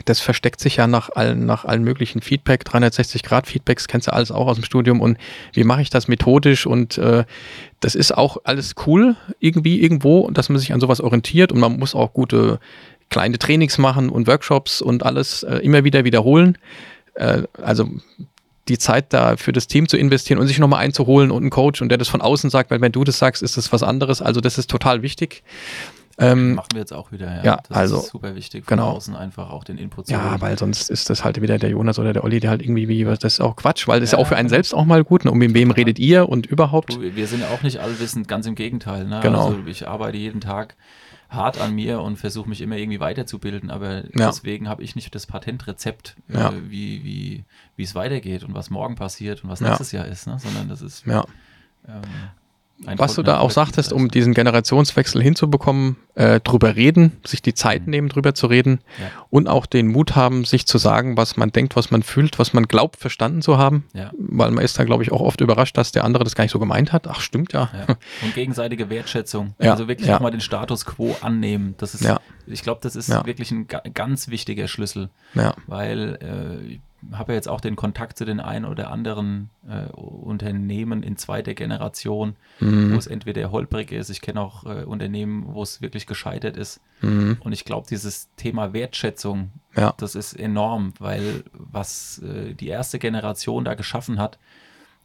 Das 0.06 0.22
versteckt 0.22 0.62
sich 0.62 0.78
ja 0.78 0.88
nach 0.88 1.10
allen, 1.10 1.46
nach 1.46 1.66
allen 1.66 1.84
möglichen 1.84 2.22
Feedback, 2.22 2.64
360-Grad-Feedbacks, 2.64 3.88
kennst 3.88 4.08
du 4.08 4.14
alles 4.14 4.32
auch 4.32 4.48
aus 4.48 4.56
dem 4.56 4.64
Studium. 4.64 5.02
Und 5.02 5.18
wie 5.54 5.66
mache 5.66 5.82
ich 5.82 5.90
das 5.90 6.08
methodisch? 6.08 6.66
Und 6.66 6.98
äh, 6.98 7.26
das 7.82 7.96
ist 7.96 8.18
auch 8.18 8.38
alles 8.46 8.76
cool, 8.86 9.18
irgendwie, 9.40 9.82
irgendwo, 9.82 10.30
dass 10.32 10.50
man 10.50 10.60
sich 10.60 10.72
an 10.74 10.80
sowas 10.80 11.02
orientiert 11.02 11.52
und 11.52 11.60
man 11.60 11.78
muss 11.78 11.94
auch 11.94 12.14
gute 12.14 12.60
kleine 13.10 13.38
Trainings 13.38 13.78
machen 13.78 14.10
und 14.10 14.28
Workshops 14.28 14.82
und 14.82 15.04
alles 15.06 15.44
äh, 15.44 15.58
immer 15.58 15.84
wieder 15.84 16.06
wiederholen. 16.06 16.58
Äh, 17.16 17.44
also 17.62 17.90
die 18.68 18.78
Zeit 18.78 19.12
da 19.12 19.36
für 19.38 19.52
das 19.52 19.68
Team 19.68 19.90
zu 19.90 19.98
investieren 19.98 20.40
und 20.40 20.48
sich 20.48 20.60
nochmal 20.60 20.80
einzuholen 20.80 21.32
und 21.32 21.44
einen 21.44 21.50
Coach 21.50 21.82
und 21.82 21.90
der 21.90 21.98
das 21.98 22.08
von 22.08 22.22
außen 22.22 22.50
sagt, 22.50 22.72
weil 22.72 22.80
wenn 22.80 22.92
du 22.92 23.04
das 23.04 23.20
sagst, 23.20 23.44
ist 23.44 23.58
das 23.58 23.74
was 23.74 23.84
anderes. 23.84 24.22
Also 24.22 24.40
das 24.40 24.58
ist 24.58 24.70
total 24.70 25.02
wichtig. 25.02 25.44
Ähm, 26.22 26.54
Machen 26.54 26.70
wir 26.74 26.80
jetzt 26.80 26.94
auch 26.94 27.12
wieder. 27.12 27.36
Ja, 27.38 27.44
Ja, 27.44 27.60
das 27.68 27.78
also, 27.78 27.98
ist 27.98 28.08
super 28.08 28.36
wichtig, 28.36 28.66
von 28.66 28.78
genau. 28.78 28.92
außen 28.92 29.16
einfach 29.16 29.50
auch 29.50 29.64
den 29.64 29.78
Input 29.78 30.08
zu 30.08 30.14
ja, 30.14 30.30
holen. 30.32 30.42
weil 30.42 30.58
sonst 30.58 30.90
ist 30.90 31.10
das 31.10 31.24
halt 31.24 31.42
wieder 31.42 31.58
der 31.58 31.72
Jonas 31.72 31.98
oder 32.00 32.14
der 32.14 32.24
Olli, 32.24 32.40
der 32.40 32.52
halt 32.52 32.62
irgendwie, 32.62 32.88
wie, 32.88 33.04
das 33.04 33.24
ist 33.24 33.42
auch 33.42 33.56
Quatsch, 33.56 33.88
weil 33.88 34.00
das 34.00 34.10
ist 34.10 34.14
ja 34.14 34.20
Ja, 34.20 34.24
auch 34.24 34.28
für 34.28 34.36
einen 34.36 34.48
genau. 34.48 34.56
selbst 34.58 34.74
auch 34.74 34.86
mal 34.86 35.04
gut. 35.04 35.26
Ne? 35.26 35.32
Und 35.32 35.40
mit 35.40 35.54
wem 35.54 35.72
redet 35.72 36.00
ihr 36.00 36.30
und 36.30 36.46
überhaupt? 36.46 36.94
Du, 36.94 37.02
wir 37.02 37.28
sind 37.28 37.42
ja 37.42 37.50
auch 37.50 37.64
nicht 37.64 37.80
allwissend, 37.80 38.28
ganz 38.28 38.46
im 38.46 38.56
Gegenteil. 38.56 39.06
Ne? 39.06 39.20
Genau. 39.24 39.48
Also 39.48 39.60
ich 39.66 39.88
arbeite 39.88 40.18
jeden 40.18 40.42
Tag 40.42 40.76
hart 41.30 41.60
an 41.62 41.74
mir 41.74 42.02
und 42.02 42.18
versuche 42.18 42.50
mich 42.50 42.60
immer 42.62 42.76
irgendwie 42.76 43.00
weiterzubilden, 43.00 43.72
aber 43.72 44.04
Ja. 44.18 44.28
deswegen 44.28 44.68
habe 44.68 44.84
ich 44.84 44.96
nicht 44.96 45.16
das 45.16 45.26
Patentrezept, 45.28 46.18
Ja. 46.28 46.50
äh, 46.50 46.70
wie, 46.70 47.04
wie, 47.06 47.44
wie 47.78 47.84
es 47.84 47.96
weitergeht 47.96 48.44
und 48.44 48.54
was 48.54 48.70
morgen 48.70 48.96
passiert 48.96 49.44
und 49.44 49.50
was 49.50 49.62
Ja. 49.62 49.68
nächstes 49.70 49.92
Jahr 49.94 50.06
ist, 50.08 50.28
ne? 50.28 50.38
sondern 50.40 50.68
das 50.68 50.82
ist 50.82 51.06
Ja. 51.06 51.24
ähm, 51.88 52.02
ein 52.86 52.98
Was 53.00 53.16
du 53.16 53.24
da 53.24 53.40
auch 53.40 53.52
sagtest, 53.52 53.94
um 53.94 54.10
diesen 54.10 54.34
Generationswechsel 54.34 55.22
hinzubekommen, 55.22 55.98
äh, 56.16 56.40
drüber 56.40 56.76
reden, 56.76 57.18
sich 57.26 57.42
die 57.42 57.54
Zeit 57.54 57.88
nehmen, 57.88 58.10
drüber 58.10 58.34
zu 58.34 58.48
reden 58.48 58.80
Ja. 59.00 59.08
und 59.30 59.48
auch 59.48 59.66
den 59.66 59.88
Mut 59.88 60.16
haben, 60.16 60.46
sich 60.46 60.66
zu 60.66 60.78
sagen, 60.78 61.16
was 61.16 61.38
man 61.38 61.52
denkt, 61.52 61.76
was 61.76 61.92
man 61.92 62.04
fühlt, 62.04 62.40
was 62.40 62.54
man 62.54 62.68
glaubt, 62.68 62.98
verstanden 62.98 63.42
zu 63.42 63.58
haben. 63.58 63.86
Ja. 63.94 64.12
Weil 64.18 64.52
man 64.52 64.64
ist 64.64 64.78
da, 64.80 64.84
glaube 64.84 65.04
ich, 65.04 65.12
auch 65.12 65.22
oft 65.22 65.42
überrascht, 65.42 65.78
dass 65.78 65.92
der 65.92 66.04
andere 66.04 66.24
das 66.24 66.36
gar 66.36 66.44
nicht 66.44 66.52
so 66.52 66.60
gemeint 66.60 66.92
hat. 66.92 67.08
Ach, 67.08 67.22
stimmt 67.22 67.54
ja. 67.54 67.70
Ja. 67.88 67.96
Und 68.24 68.34
gegenseitige 68.36 68.90
Wertschätzung. 68.90 69.54
Also 69.60 69.88
wirklich 69.88 70.08
ja. 70.10 70.18
auch 70.18 70.22
mal 70.22 70.32
den 70.32 70.42
Status 70.42 70.86
quo 70.86 71.16
annehmen. 71.22 71.76
Das 71.78 71.94
ist, 71.94 72.04
Ja. 72.04 72.20
ich 72.48 72.64
glaube, 72.64 72.80
das 72.84 72.96
ist 72.96 73.10
Ja. 73.10 73.26
wirklich 73.26 73.52
ein 73.52 73.68
ga 73.68 73.82
ganz 73.94 74.28
wichtiger 74.30 74.68
Schlüssel. 74.68 75.10
Weil 75.68 76.18
äh, 76.22 76.80
habe 77.14 77.34
ja 77.34 77.36
jetzt 77.36 77.48
auch 77.48 77.62
den 77.62 77.76
Kontakt 77.76 78.18
zu 78.18 78.26
den 78.26 78.40
einen 78.40 78.66
oder 78.66 78.92
anderen 78.92 79.50
äh, 79.68 79.92
Unternehmen 79.92 81.04
in 81.04 81.18
zweiter 81.18 81.54
Generation, 81.54 82.36
Mhm. 82.60 82.94
wo 82.94 82.98
es 82.98 83.08
entweder 83.08 83.52
holprig 83.52 83.92
ist. 83.92 84.10
Ich 84.10 84.22
kenne 84.22 84.42
auch 84.42 84.66
äh, 84.66 84.84
Unternehmen, 84.84 85.46
wo 85.54 85.64
es 85.64 85.82
wirklich 85.82 86.06
gescheitert 86.08 86.58
ist. 86.58 86.80
Mhm. 87.02 87.38
Und 87.44 87.52
ich 87.54 87.66
glaube, 87.66 87.88
dieses 87.90 88.30
Thema 88.36 88.74
Wertschätzung, 88.74 89.52
Ja. 89.76 89.94
das 89.98 90.16
ist 90.16 90.34
enorm, 90.34 90.94
weil 91.00 91.44
was 91.54 92.20
äh, 92.20 92.54
die 92.54 92.68
erste 92.68 93.00
Generation 93.00 93.66
da 93.66 93.74
geschaffen 93.74 94.20
hat, 94.20 94.38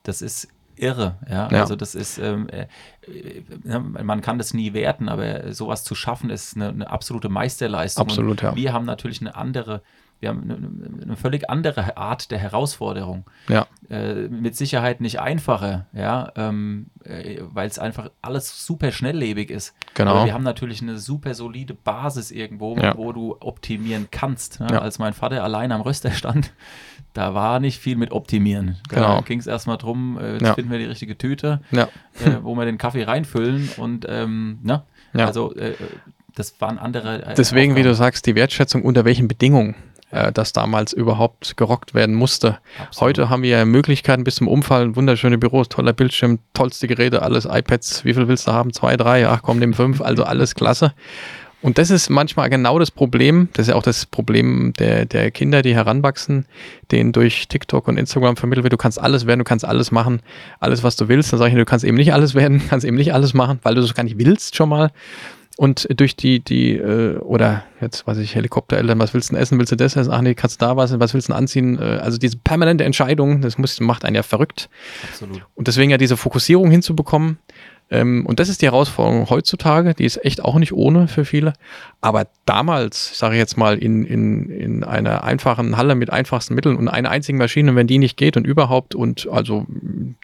das 0.03 0.23
ist 0.23 0.49
irre. 0.77 1.17
Ja? 1.29 1.49
Ja. 1.51 1.61
Also 1.63 1.75
das 1.77 1.95
ist, 1.95 2.19
ähm, 2.19 2.49
äh, 2.51 2.67
äh, 3.11 3.79
man 3.79 4.21
kann 4.21 4.39
das 4.39 4.53
nie 4.53 4.75
werten, 4.75 5.09
aber 5.09 5.53
sowas 5.55 5.85
zu 5.85 5.95
schaffen 5.95 6.29
ist 6.31 6.55
eine, 6.57 6.69
eine 6.69 6.91
absolute 6.91 7.29
Meisterleistung. 7.31 8.07
Absolut, 8.07 8.43
ja. 8.43 8.55
Wir 8.55 8.73
haben 8.75 8.85
natürlich 8.85 9.21
eine 9.23 9.35
andere 9.35 9.81
wir 10.21 10.31
haben 10.31 10.43
eine, 10.45 11.03
eine 11.03 11.17
völlig 11.17 11.51
andere 11.51 11.97
Art 11.97 12.31
der 12.31 12.39
Herausforderung. 12.39 13.25
Ja. 13.49 13.67
Äh, 13.91 14.29
mit 14.29 14.57
Sicherheit 14.57 15.01
nicht 15.01 15.21
einfacher, 15.21 15.87
ja, 15.93 16.33
ähm, 16.37 16.87
äh, 17.05 17.41
weil 17.43 17.69
es 17.69 17.79
einfach 17.79 18.11
alles 18.23 18.67
super 18.67 18.93
schnelllebig 18.93 19.51
ist. 19.51 19.75
Genau. 19.95 20.13
Aber 20.13 20.25
wir 20.25 20.33
haben 20.35 20.43
natürlich 20.43 20.81
eine 20.83 20.99
super 20.99 21.35
solide 21.35 21.75
Basis 21.75 22.31
irgendwo, 22.31 22.77
Ja. 22.77 22.97
wo 22.97 23.13
du 23.13 23.37
optimieren 23.41 24.09
kannst. 24.11 24.61
Ne? 24.61 24.69
Ja. 24.71 24.79
Als 24.81 24.99
mein 24.99 25.13
Vater 25.13 25.45
allein 25.45 25.71
am 25.71 25.83
Röster 25.83 26.11
stand, 26.13 26.53
da 27.13 27.35
war 27.35 27.61
nicht 27.61 27.79
viel 27.79 27.97
mit 27.97 28.11
optimieren. 28.11 28.77
Genau. 28.89 29.17
Da 29.17 29.21
ging 29.21 29.39
es 29.39 29.47
erstmal 29.47 29.77
drum, 29.77 30.19
äh, 30.19 30.33
jetzt 30.35 30.43
Ja. 30.43 30.55
finden 30.55 30.71
wir 30.71 30.79
die 30.79 30.85
richtige 30.87 31.17
Tüte, 31.19 31.61
äh, 31.73 31.87
wo 32.43 32.55
wir 32.57 32.65
den 32.65 32.79
Kaffee 32.79 33.05
reinfüllen 33.05 33.69
und 33.77 34.07
ähm, 34.09 34.59
ne? 34.63 34.83
Also 35.13 35.55
äh, 35.55 35.75
das 36.35 36.61
waren 36.61 36.79
andere. 36.79 37.25
Äh, 37.25 37.35
Deswegen, 37.35 37.75
wie 37.75 37.83
du 37.83 37.91
Aufgaben. 37.91 38.05
sagst, 38.13 38.27
die 38.27 38.35
Wertschätzung, 38.35 38.83
unter 38.83 39.05
welchen 39.07 39.29
Bedingungen 39.29 39.75
äh, 40.11 40.33
das 40.33 40.53
damals 40.53 40.93
überhaupt 40.93 41.57
gerockt 41.57 41.95
werden 41.95 42.15
musste. 42.15 42.59
Absolut. 42.81 43.09
Heute 43.09 43.31
haben 43.31 43.43
wir 43.43 43.65
Möglichkeiten 43.65 44.25
bis 44.25 44.37
zum 44.37 44.49
Umfallen, 44.49 44.97
wunderschöne 44.97 45.39
Büros, 45.39 45.69
toller 45.69 45.93
Bildschirm, 45.93 46.39
tollste 46.55 46.87
Geräte, 46.87 47.23
alles, 47.23 47.45
iPads, 47.45 48.05
wie 48.05 48.15
viel 48.15 48.29
willst 48.29 48.47
du 48.47 48.53
haben? 48.53 48.73
Zwei, 48.73 48.97
drei, 48.97 49.29
ach 49.29 49.43
komm, 49.43 49.59
nimm 49.59 49.75
fünf, 49.75 50.01
also 50.01 50.25
alles 50.25 50.55
klasse. 50.55 50.93
Und 51.63 51.79
das 51.79 51.91
ist 51.91 52.11
manchmal 52.11 52.51
genau 52.51 52.79
das 52.79 52.91
Problem, 52.91 53.49
das 53.55 53.67
ist 53.67 53.71
ja 53.71 53.77
auch 53.77 53.83
das 53.83 54.07
Problem 54.07 54.73
der, 54.79 55.07
der 55.07 55.31
Kinder, 55.31 55.63
die 55.63 55.75
heranwachsen, 55.75 56.47
denen 56.93 57.13
durch 57.13 57.49
TikTok 57.49 57.89
und 57.89 57.97
Instagram 57.97 58.37
vermittelt 58.37 58.63
wird, 58.63 58.75
du 58.75 58.77
kannst 58.77 59.01
alles 59.01 59.27
werden, 59.27 59.41
du 59.41 59.45
kannst 59.45 59.65
alles 59.65 59.91
machen, 59.91 60.21
alles, 60.61 60.85
was 60.85 60.97
du 60.97 61.09
willst. 61.09 61.33
Dann 61.33 61.39
sage 61.39 61.51
ich, 61.51 61.57
du 61.57 61.65
kannst 61.65 61.85
eben 61.85 61.97
nicht 61.97 62.13
alles 62.13 62.35
werden, 62.35 62.63
kannst 62.69 62.87
eben 62.87 62.97
nicht 62.97 63.15
alles 63.15 63.35
machen, 63.35 63.59
weil 63.63 63.75
du 63.75 63.81
das 63.81 63.95
gar 63.95 64.05
nicht 64.05 64.19
willst 64.19 64.55
schon 64.55 64.69
mal. 64.69 64.93
Und 65.59 65.89
durch 65.99 66.17
die, 66.17 66.41
die, 66.41 66.73
äh, 66.73 67.17
oder 67.19 67.65
jetzt 67.81 68.07
weiß 68.07 68.19
ich, 68.19 68.35
Helikoptereltern, 68.35 68.99
was 68.99 69.15
willst 69.15 69.31
du 69.31 69.35
denn 69.35 69.43
essen? 69.43 69.59
Willst 69.59 69.73
du 69.73 69.77
das 69.77 69.97
essen? 69.97 70.13
Ach 70.13 70.21
nee, 70.21 70.35
kannst 70.35 70.61
du 70.61 70.67
da 70.67 70.77
was, 70.77 70.99
was 71.01 71.15
willst 71.15 71.29
du 71.29 71.33
denn 71.33 71.39
anziehen? 71.39 71.79
Äh, 71.79 71.99
also 72.03 72.19
diese 72.19 72.37
permanente 72.37 72.85
Entscheidung, 72.85 73.41
das 73.41 73.57
muss, 73.57 73.81
macht 73.81 74.05
einen 74.05 74.17
ja 74.17 74.23
verrückt. 74.23 74.69
Absolut. 75.09 75.47
Und 75.55 75.67
deswegen 75.67 75.91
ja 75.91 75.97
diese 75.97 76.19
Fokussierung 76.19 76.71
hinzubekommen. 76.71 77.39
Ähm, 77.89 78.27
und 78.27 78.41
das 78.41 78.49
ist 78.49 78.63
die 78.63 78.67
Herausforderung 78.67 79.31
heutzutage, 79.31 79.95
die 79.95 80.05
ist 80.05 80.25
echt 80.25 80.45
auch 80.45 80.57
nicht 80.59 80.73
ohne 80.73 81.07
für 81.07 81.25
viele. 81.25 81.53
Aber 82.01 82.27
damals, 82.45 83.17
sage 83.17 83.35
ich 83.35 83.39
jetzt 83.39 83.57
mal, 83.57 83.79
in, 83.79 84.05
in, 84.05 84.51
in 84.51 84.85
einer 84.85 85.23
einfachen 85.23 85.77
Halle 85.77 85.95
mit 85.95 86.11
einfachsten 86.11 86.55
Mitteln 86.55 86.77
und 86.77 86.89
einer 86.89 87.11
einzigen 87.11 87.39
Maschine, 87.39 87.77
wenn 87.77 87.87
die 87.87 87.99
nicht 87.99 88.17
geht 88.17 88.37
und 88.37 88.47
überhaupt, 88.47 88.95
und 88.95 89.29
also 89.31 89.67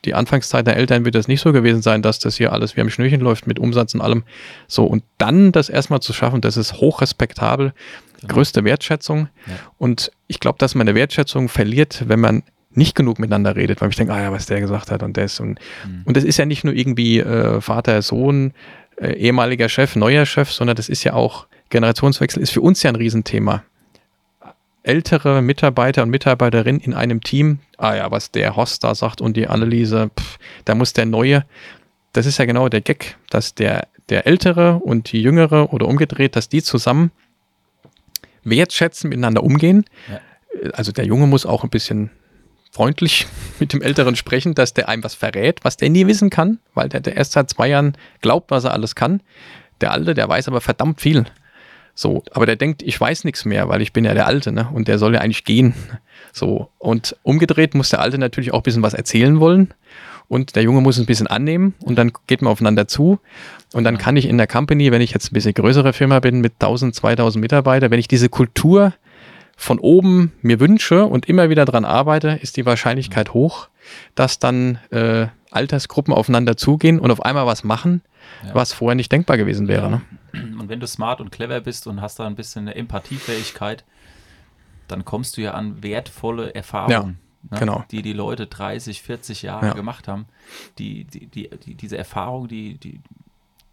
die 0.04 0.14
Anfangszeit 0.14 0.66
der 0.66 0.76
Eltern 0.76 1.04
wird 1.04 1.14
das 1.14 1.28
nicht 1.28 1.40
so 1.40 1.52
gewesen 1.52 1.82
sein, 1.82 2.02
dass 2.02 2.18
das 2.18 2.36
hier 2.36 2.52
alles 2.52 2.76
wie 2.76 2.80
am 2.80 2.90
Schnürchen 2.90 3.20
läuft 3.20 3.46
mit 3.46 3.58
Umsatz 3.60 3.94
und 3.94 4.00
allem. 4.00 4.24
So, 4.66 4.84
und 4.84 5.04
dann 5.18 5.52
das 5.52 5.68
erstmal 5.68 6.00
zu 6.00 6.12
schaffen, 6.12 6.40
das 6.40 6.56
ist 6.56 6.74
hochrespektabel, 6.74 7.72
Genau. 8.22 8.34
größte 8.34 8.62
Wertschätzung. 8.64 9.28
Ja. 9.48 9.54
Und 9.78 10.12
ich 10.28 10.38
glaube, 10.38 10.56
dass 10.58 10.76
man 10.76 10.86
eine 10.86 10.94
Wertschätzung 10.94 11.48
verliert, 11.48 12.04
wenn 12.06 12.20
man 12.20 12.44
nicht 12.74 12.94
genug 12.94 13.18
miteinander 13.18 13.56
redet, 13.56 13.80
weil 13.80 13.90
ich 13.90 13.96
denke, 13.96 14.12
ah 14.12 14.22
ja, 14.22 14.32
was 14.32 14.46
der 14.46 14.60
gesagt 14.60 14.90
hat 14.90 15.02
und 15.02 15.16
das 15.16 15.40
und 15.40 15.58
Mhm. 15.86 16.02
und 16.04 16.16
das 16.16 16.24
ist 16.24 16.38
ja 16.38 16.46
nicht 16.46 16.64
nur 16.64 16.74
irgendwie 16.74 17.20
äh, 17.20 17.60
Vater, 17.60 18.02
Sohn, 18.02 18.52
äh, 18.96 19.12
ehemaliger 19.14 19.68
Chef, 19.68 19.96
neuer 19.96 20.26
Chef, 20.26 20.50
sondern 20.50 20.76
das 20.76 20.88
ist 20.88 21.04
ja 21.04 21.14
auch 21.14 21.46
Generationswechsel 21.70 22.42
ist 22.42 22.50
für 22.50 22.60
uns 22.60 22.82
ja 22.82 22.90
ein 22.90 22.96
Riesenthema. 22.96 23.62
Ältere 24.84 25.42
Mitarbeiter 25.42 26.02
und 26.02 26.10
Mitarbeiterinnen 26.10 26.80
in 26.80 26.92
einem 26.92 27.20
Team, 27.20 27.60
ah 27.78 27.94
ja, 27.94 28.10
was 28.10 28.30
der 28.30 28.56
Horst 28.56 28.82
da 28.82 28.94
sagt 28.94 29.20
und 29.20 29.36
die 29.36 29.46
Anneliese, 29.46 30.10
pff, 30.18 30.38
da 30.64 30.74
muss 30.74 30.92
der 30.92 31.06
Neue, 31.06 31.44
das 32.12 32.26
ist 32.26 32.38
ja 32.38 32.44
genau 32.44 32.68
der 32.68 32.80
Gag, 32.80 33.16
dass 33.30 33.54
der, 33.54 33.86
der 34.08 34.26
Ältere 34.26 34.76
und 34.76 35.12
die 35.12 35.22
Jüngere 35.22 35.72
oder 35.72 35.86
umgedreht, 35.86 36.34
dass 36.36 36.48
die 36.48 36.62
zusammen 36.62 37.10
wertschätzen, 38.44 39.08
miteinander 39.08 39.42
umgehen. 39.44 39.84
Ja. 40.10 40.20
Also 40.74 40.92
der 40.92 41.06
Junge 41.06 41.26
muss 41.26 41.46
auch 41.46 41.64
ein 41.64 41.70
bisschen 41.70 42.10
freundlich 42.72 43.26
mit 43.60 43.72
dem 43.72 43.82
Älteren 43.82 44.16
sprechen, 44.16 44.54
dass 44.54 44.74
der 44.74 44.88
einem 44.88 45.04
was 45.04 45.14
verrät, 45.14 45.60
was 45.62 45.76
der 45.76 45.90
nie 45.90 46.06
wissen 46.06 46.30
kann, 46.30 46.58
weil 46.74 46.88
der, 46.88 47.00
der 47.00 47.16
erst 47.16 47.32
seit 47.32 47.50
zwei 47.50 47.68
Jahren 47.68 47.96
glaubt, 48.20 48.50
was 48.50 48.64
er 48.64 48.72
alles 48.72 48.96
kann. 48.96 49.20
Der 49.80 49.92
Alte, 49.92 50.14
der 50.14 50.28
weiß 50.28 50.48
aber 50.48 50.60
verdammt 50.60 51.00
viel. 51.00 51.26
So, 51.94 52.22
aber 52.32 52.46
der 52.46 52.56
denkt, 52.56 52.82
ich 52.82 52.98
weiß 52.98 53.24
nichts 53.24 53.44
mehr, 53.44 53.68
weil 53.68 53.82
ich 53.82 53.92
bin 53.92 54.04
ja 54.04 54.14
der 54.14 54.26
Alte, 54.26 54.50
ne? 54.50 54.68
Und 54.72 54.88
der 54.88 54.98
soll 54.98 55.14
ja 55.14 55.20
eigentlich 55.20 55.44
gehen. 55.44 55.74
So, 56.32 56.70
und 56.78 57.14
umgedreht 57.22 57.74
muss 57.74 57.90
der 57.90 58.00
Alte 58.00 58.16
natürlich 58.16 58.54
auch 58.54 58.60
ein 58.60 58.62
bisschen 58.62 58.82
was 58.82 58.94
erzählen 58.94 59.38
wollen. 59.38 59.74
Und 60.28 60.56
der 60.56 60.62
Junge 60.62 60.80
muss 60.80 60.96
es 60.96 61.02
ein 61.02 61.06
bisschen 61.06 61.26
annehmen 61.26 61.74
und 61.80 61.96
dann 61.96 62.12
geht 62.26 62.40
man 62.40 62.50
aufeinander 62.50 62.88
zu. 62.88 63.20
Und 63.74 63.84
dann 63.84 63.98
kann 63.98 64.16
ich 64.16 64.26
in 64.26 64.38
der 64.38 64.46
Company, 64.46 64.90
wenn 64.90 65.02
ich 65.02 65.12
jetzt 65.12 65.30
ein 65.30 65.34
bisschen 65.34 65.52
größere 65.52 65.92
Firma 65.92 66.20
bin 66.20 66.40
mit 66.40 66.54
1000, 66.54 66.94
2000 66.94 67.38
Mitarbeitern, 67.42 67.90
wenn 67.90 67.98
ich 67.98 68.08
diese 68.08 68.30
Kultur 68.30 68.94
von 69.62 69.78
oben 69.78 70.32
mir 70.42 70.58
wünsche 70.60 71.06
und 71.06 71.26
immer 71.28 71.48
wieder 71.48 71.64
dran 71.64 71.84
arbeite, 71.84 72.30
ist 72.42 72.56
die 72.56 72.66
Wahrscheinlichkeit 72.66 73.32
hoch, 73.32 73.68
dass 74.14 74.38
dann 74.40 74.78
äh, 74.90 75.28
Altersgruppen 75.52 76.12
aufeinander 76.12 76.56
zugehen 76.56 76.98
und 76.98 77.10
auf 77.10 77.24
einmal 77.24 77.46
was 77.46 77.62
machen, 77.62 78.02
Ja. 78.44 78.54
was 78.54 78.72
vorher 78.72 78.96
nicht 78.96 79.12
denkbar 79.12 79.36
gewesen 79.36 79.68
wäre. 79.68 79.88
Ne? 79.90 80.02
Und 80.32 80.68
wenn 80.68 80.80
du 80.80 80.86
smart 80.86 81.20
und 81.20 81.30
clever 81.30 81.60
bist 81.60 81.86
und 81.86 82.00
hast 82.00 82.18
da 82.18 82.26
ein 82.26 82.34
bisschen 82.34 82.62
eine 82.62 82.74
Empathiefähigkeit, 82.74 83.84
dann 84.88 85.04
kommst 85.04 85.36
du 85.36 85.42
ja 85.42 85.52
an 85.52 85.82
wertvolle 85.82 86.54
Erfahrungen, 86.54 87.18
ne, 87.50 87.58
genau. 87.58 87.84
die 87.92 88.02
die 88.02 88.12
Leute 88.14 88.46
30, 88.48 89.00
40 89.02 89.42
Jahre 89.42 89.66
Ja. 89.68 89.72
gemacht 89.74 90.08
haben. 90.08 90.26
Die, 90.78 91.04
die, 91.04 91.26
die, 91.28 91.48
die, 91.50 91.74
diese 91.76 91.96
Erfahrung, 91.96 92.48
die, 92.48 92.78
die, 92.78 93.00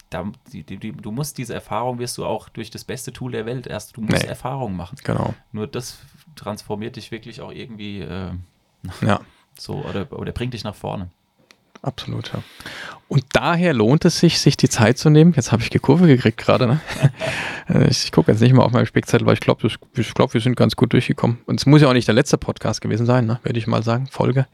da, 0.10 0.32
die, 0.52 0.64
die, 0.64 0.92
du 0.92 1.12
musst 1.12 1.38
diese 1.38 1.54
Erfahrung 1.54 2.00
wirst 2.00 2.18
du 2.18 2.26
auch 2.26 2.50
durch 2.50 2.72
das 2.72 2.84
beste 2.84 3.14
Tool 3.14 3.32
der 3.32 3.46
Welt 3.46 3.68
erst, 3.68 3.96
du 3.98 4.02
musst 4.02 4.24
Nee. 4.24 4.30
Erfahrungen 4.30 4.76
machen. 4.76 4.98
Genau. 5.04 5.34
Nur 5.52 5.68
das 5.68 6.00
transformiert 6.36 6.96
dich 6.96 7.12
wirklich 7.12 7.42
auch 7.42 7.52
irgendwie 7.52 8.02
äh, 8.02 8.32
Ja. 9.02 9.20
so 9.58 9.84
oder, 9.86 10.12
oder 10.12 10.32
bringt 10.32 10.54
dich 10.54 10.64
nach 10.64 10.76
vorne. 10.76 11.10
Absolut, 11.82 12.34
ja. 12.34 12.44
Und 13.08 13.24
daher 13.32 13.74
lohnt 13.74 14.04
es 14.04 14.20
sich, 14.20 14.40
sich 14.40 14.58
die 14.58 14.68
Zeit 14.68 14.98
zu 14.98 15.10
nehmen. 15.10 15.34
Jetzt 15.36 15.52
habe 15.52 15.62
ich 15.62 15.70
die 15.70 15.80
Kurve 15.80 16.08
gekriegt 16.08 16.38
gerade. 16.38 16.68
Ne? 16.68 16.82
Äh, 17.70 17.88
ich 17.90 18.12
gucke 18.12 18.32
jetzt 18.32 18.42
nicht 18.42 18.54
mal 18.54 18.64
auf 18.64 18.72
meinen 18.72 18.86
Spickzettel, 18.86 19.26
weil 19.26 19.36
ich 19.36 19.40
glaube, 19.40 19.66
ich 19.68 20.14
glaub, 20.14 20.34
wir 20.34 20.42
sind 20.42 20.58
ganz 20.58 20.76
gut 20.76 20.92
durchgekommen. 20.92 21.40
Und 21.46 21.60
es 21.60 21.66
muss 21.66 21.82
ja 21.82 21.88
auch 21.88 21.94
nicht 21.94 22.08
der 22.08 22.16
letzte 22.16 22.38
Podcast 22.38 22.82
gewesen 22.82 23.06
sein, 23.06 23.26
ne? 23.26 23.40
würde 23.44 23.58
ich 23.58 23.66
mal 23.66 23.82
sagen. 23.82 24.08
Folge. 24.08 24.46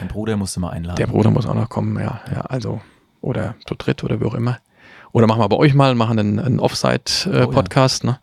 Mein 0.00 0.08
Bruder 0.08 0.36
musste 0.36 0.58
mal 0.58 0.70
einladen. 0.70 0.96
Der 0.96 1.06
Bruder 1.06 1.30
muss 1.30 1.46
auch 1.46 1.54
noch 1.54 1.68
kommen, 1.68 1.96
ja. 1.98 2.20
ja 2.32 2.40
also, 2.40 2.80
oder 3.20 3.54
zu 3.66 3.74
dritt 3.76 4.02
oder 4.02 4.20
wie 4.20 4.24
auch 4.24 4.34
immer. 4.34 4.58
Oder 5.14 5.28
machen 5.28 5.40
wir 5.40 5.48
bei 5.48 5.56
euch 5.56 5.74
mal, 5.74 5.94
machen 5.94 6.18
einen, 6.18 6.40
einen 6.40 6.58
Oh 6.58 6.62
ja. 6.62 6.64
Offside-Podcast. 6.64 8.02
ne? 8.02 8.18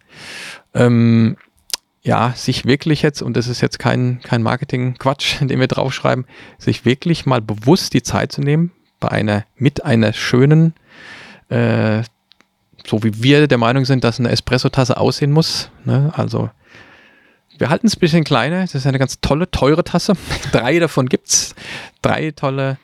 ähm, 0.73 1.37
ja, 2.03 2.33
sich 2.35 2.65
wirklich 2.65 3.01
jetzt, 3.01 3.21
und 3.21 3.37
das 3.37 3.47
ist 3.47 3.61
jetzt 3.61 3.79
kein, 3.79 4.19
kein 4.23 4.43
Marketing-Quatsch, 4.43 5.37
den 5.41 5.57
wir 5.59 5.67
draufschreiben, 5.67 6.25
sich 6.57 6.83
wirklich 6.83 7.25
mal 7.25 7.41
bewusst 7.41 7.93
die 7.93 8.03
Zeit 8.03 8.33
zu 8.33 8.41
nehmen, 8.41 8.71
bei 8.99 9.07
einer, 9.07 9.45
mit 9.55 9.85
einer 9.85 10.11
schönen, 10.11 10.73
äh, 11.47 12.03
so 12.85 13.03
wie 13.03 13.23
wir 13.23 13.47
der 13.47 13.57
Meinung 13.57 13.85
sind, 13.85 14.03
dass 14.03 14.19
eine 14.19 14.29
Espresso-Tasse 14.29 14.97
aussehen 14.97 15.31
muss. 15.31 15.71
Ne? 15.85 16.11
Also, 16.13 16.49
wir 17.57 17.69
halten 17.69 17.87
es 17.87 17.95
ein 17.95 17.99
bisschen 18.01 18.25
kleiner. 18.25 18.61
Das 18.61 18.75
ist 18.75 18.85
eine 18.85 18.99
ganz 18.99 19.21
tolle, 19.21 19.49
teure 19.49 19.85
Tasse. 19.85 20.13
Drei 20.51 20.77
davon 20.79 21.07
gibt's. 21.07 21.55
Drei 22.01 22.31
tolle 22.31 22.79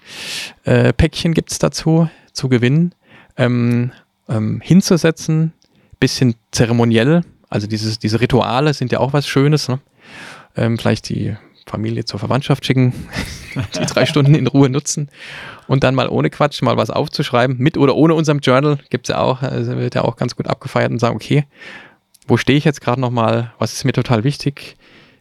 äh, 0.63 0.93
Päckchen 0.93 1.33
gibt's 1.33 1.59
dazu 1.59 2.09
zu 2.31 2.47
gewinnen. 2.47 2.93
Ähm, 3.37 3.91
ähm, 4.29 4.61
hinzusetzen, 4.61 5.53
bisschen 5.99 6.35
zeremoniell. 6.51 7.21
Also 7.49 7.67
dieses, 7.67 7.99
diese 7.99 8.19
Rituale 8.19 8.73
sind 8.73 8.91
ja 8.91 8.99
auch 8.99 9.13
was 9.13 9.27
Schönes. 9.27 9.69
Ne? 9.69 9.79
Ähm, 10.55 10.77
vielleicht 10.77 11.09
die 11.09 11.35
Familie 11.65 12.05
zur 12.05 12.19
Verwandtschaft 12.19 12.65
schicken, 12.65 12.93
die 13.79 13.85
drei 13.85 14.05
Stunden 14.05 14.35
in 14.35 14.47
Ruhe 14.47 14.69
nutzen 14.69 15.09
und 15.67 15.83
dann 15.83 15.95
mal 15.95 16.07
ohne 16.07 16.29
Quatsch 16.29 16.61
mal 16.61 16.77
was 16.77 16.89
aufzuschreiben, 16.89 17.57
mit 17.57 17.77
oder 17.77 17.95
ohne 17.95 18.15
unserem 18.15 18.39
Journal, 18.39 18.79
gibt's 18.89 19.09
ja 19.09 19.19
auch, 19.19 19.41
also 19.41 19.77
wird 19.77 19.95
ja 19.95 20.03
auch 20.03 20.15
ganz 20.15 20.35
gut 20.35 20.47
abgefeiert 20.47 20.91
und 20.91 20.99
sagen, 20.99 21.15
okay, 21.15 21.45
wo 22.25 22.37
stehe 22.37 22.57
ich 22.57 22.63
jetzt 22.63 22.81
gerade 22.81 23.01
nochmal, 23.01 23.53
was 23.59 23.73
ist 23.73 23.83
mir 23.83 23.93
total 23.93 24.23
wichtig, 24.23 24.77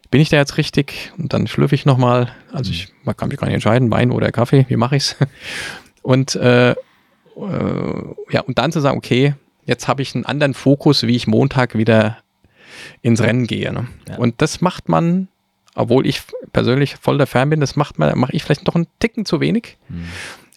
bin 0.09 0.21
ich 0.21 0.29
da 0.29 0.37
jetzt 0.37 0.57
richtig 0.57 1.11
und 1.17 1.33
dann 1.33 1.47
schlürfe 1.47 1.75
ich 1.75 1.85
nochmal, 1.85 2.31
also 2.53 2.71
ich 2.71 2.93
man 3.03 3.15
kann 3.15 3.27
mich 3.27 3.37
gar 3.37 3.47
nicht 3.47 3.55
entscheiden, 3.55 3.91
Wein 3.91 4.11
oder 4.11 4.31
Kaffee, 4.31 4.65
wie 4.69 4.77
mache 4.77 4.95
ich's? 4.95 5.15
Und 6.01 6.35
äh, 6.35 6.71
äh, 6.71 6.75
ja, 8.31 8.41
und 8.41 8.57
dann 8.57 8.71
zu 8.71 8.79
sagen, 8.79 8.97
okay, 8.97 9.35
jetzt 9.65 9.87
habe 9.87 10.01
ich 10.01 10.15
einen 10.15 10.25
anderen 10.25 10.53
Fokus, 10.53 11.03
wie 11.03 11.15
ich 11.15 11.27
Montag 11.27 11.77
wieder 11.77 12.17
ins 13.01 13.21
Rennen 13.21 13.47
gehe. 13.47 13.71
Ne? 13.71 13.87
Ja. 14.07 14.17
Und 14.17 14.41
das 14.41 14.61
macht 14.61 14.89
man, 14.89 15.27
obwohl 15.75 16.07
ich 16.07 16.21
persönlich 16.53 16.95
voll 16.95 17.17
der 17.17 17.27
Fan 17.27 17.49
bin, 17.49 17.59
das 17.59 17.75
macht 17.75 17.99
man, 17.99 18.17
mache 18.17 18.33
ich 18.33 18.43
vielleicht 18.43 18.65
noch 18.65 18.75
einen 18.75 18.87
Ticken 18.99 19.25
zu 19.25 19.39
wenig. 19.39 19.77
Hm. 19.89 20.05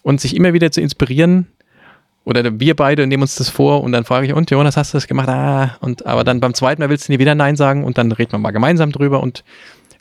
Und 0.02 0.20
sich 0.20 0.34
immer 0.34 0.54
wieder 0.54 0.70
zu 0.70 0.80
inspirieren, 0.80 1.48
oder 2.24 2.60
wir 2.60 2.76
beide 2.76 3.06
nehmen 3.06 3.22
uns 3.22 3.36
das 3.36 3.48
vor 3.48 3.82
und 3.82 3.92
dann 3.92 4.04
frage 4.04 4.26
ich, 4.26 4.32
und 4.32 4.50
Jonas, 4.50 4.76
hast 4.76 4.92
du 4.92 4.96
das 4.96 5.06
gemacht? 5.06 5.28
Ah, 5.28 5.76
und 5.80 6.06
aber 6.06 6.22
dann 6.22 6.40
beim 6.40 6.54
zweiten 6.54 6.82
Mal 6.82 6.90
willst 6.90 7.08
du 7.08 7.12
nie 7.12 7.18
wieder 7.18 7.34
Nein 7.34 7.56
sagen 7.56 7.82
und 7.82 7.98
dann 7.98 8.12
reden 8.12 8.32
wir 8.32 8.38
mal 8.38 8.50
gemeinsam 8.50 8.92
drüber 8.92 9.22
und 9.22 9.42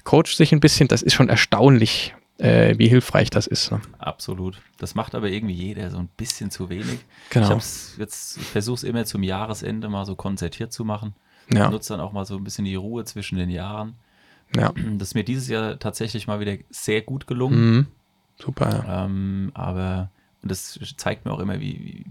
coacht 0.03 0.35
sich 0.35 0.51
ein 0.51 0.59
bisschen. 0.59 0.87
Das 0.87 1.01
ist 1.01 1.13
schon 1.13 1.29
erstaunlich, 1.29 2.13
äh, 2.39 2.77
wie 2.77 2.87
hilfreich 2.87 3.29
das 3.29 3.47
ist. 3.47 3.71
Ne? 3.71 3.81
Absolut. 3.99 4.61
Das 4.77 4.95
macht 4.95 5.13
aber 5.13 5.29
irgendwie 5.29 5.53
jeder 5.53 5.91
so 5.91 5.97
ein 5.97 6.07
bisschen 6.17 6.51
zu 6.51 6.69
wenig. 6.69 6.99
Genau. 7.29 7.57
Ich 7.57 7.97
jetzt, 7.97 8.37
ich 8.37 8.47
versuche 8.47 8.75
es 8.75 8.83
immer 8.83 9.05
zum 9.05 9.23
Jahresende 9.23 9.89
mal 9.89 10.05
so 10.05 10.15
konzertiert 10.15 10.73
zu 10.73 10.85
machen. 10.85 11.13
Ja. 11.53 11.69
Nutze 11.69 11.93
dann 11.93 12.01
auch 12.01 12.13
mal 12.13 12.25
so 12.25 12.37
ein 12.37 12.43
bisschen 12.43 12.65
die 12.65 12.75
Ruhe 12.75 13.03
zwischen 13.05 13.37
den 13.37 13.49
Jahren. 13.49 13.95
Ja. 14.55 14.73
Das 14.97 15.09
ist 15.09 15.15
mir 15.15 15.23
dieses 15.23 15.47
Jahr 15.47 15.77
tatsächlich 15.77 16.27
mal 16.27 16.39
wieder 16.39 16.57
sehr 16.69 17.01
gut 17.01 17.27
gelungen. 17.27 17.71
Mhm. 17.71 17.87
Super, 18.37 18.83
ja. 18.85 19.05
Ähm, 19.05 19.51
aber 19.53 20.09
und 20.41 20.49
das 20.49 20.79
zeigt 20.95 21.25
mir 21.25 21.31
auch 21.31 21.39
immer, 21.39 21.59
wie, 21.59 21.83
wie, 21.83 22.05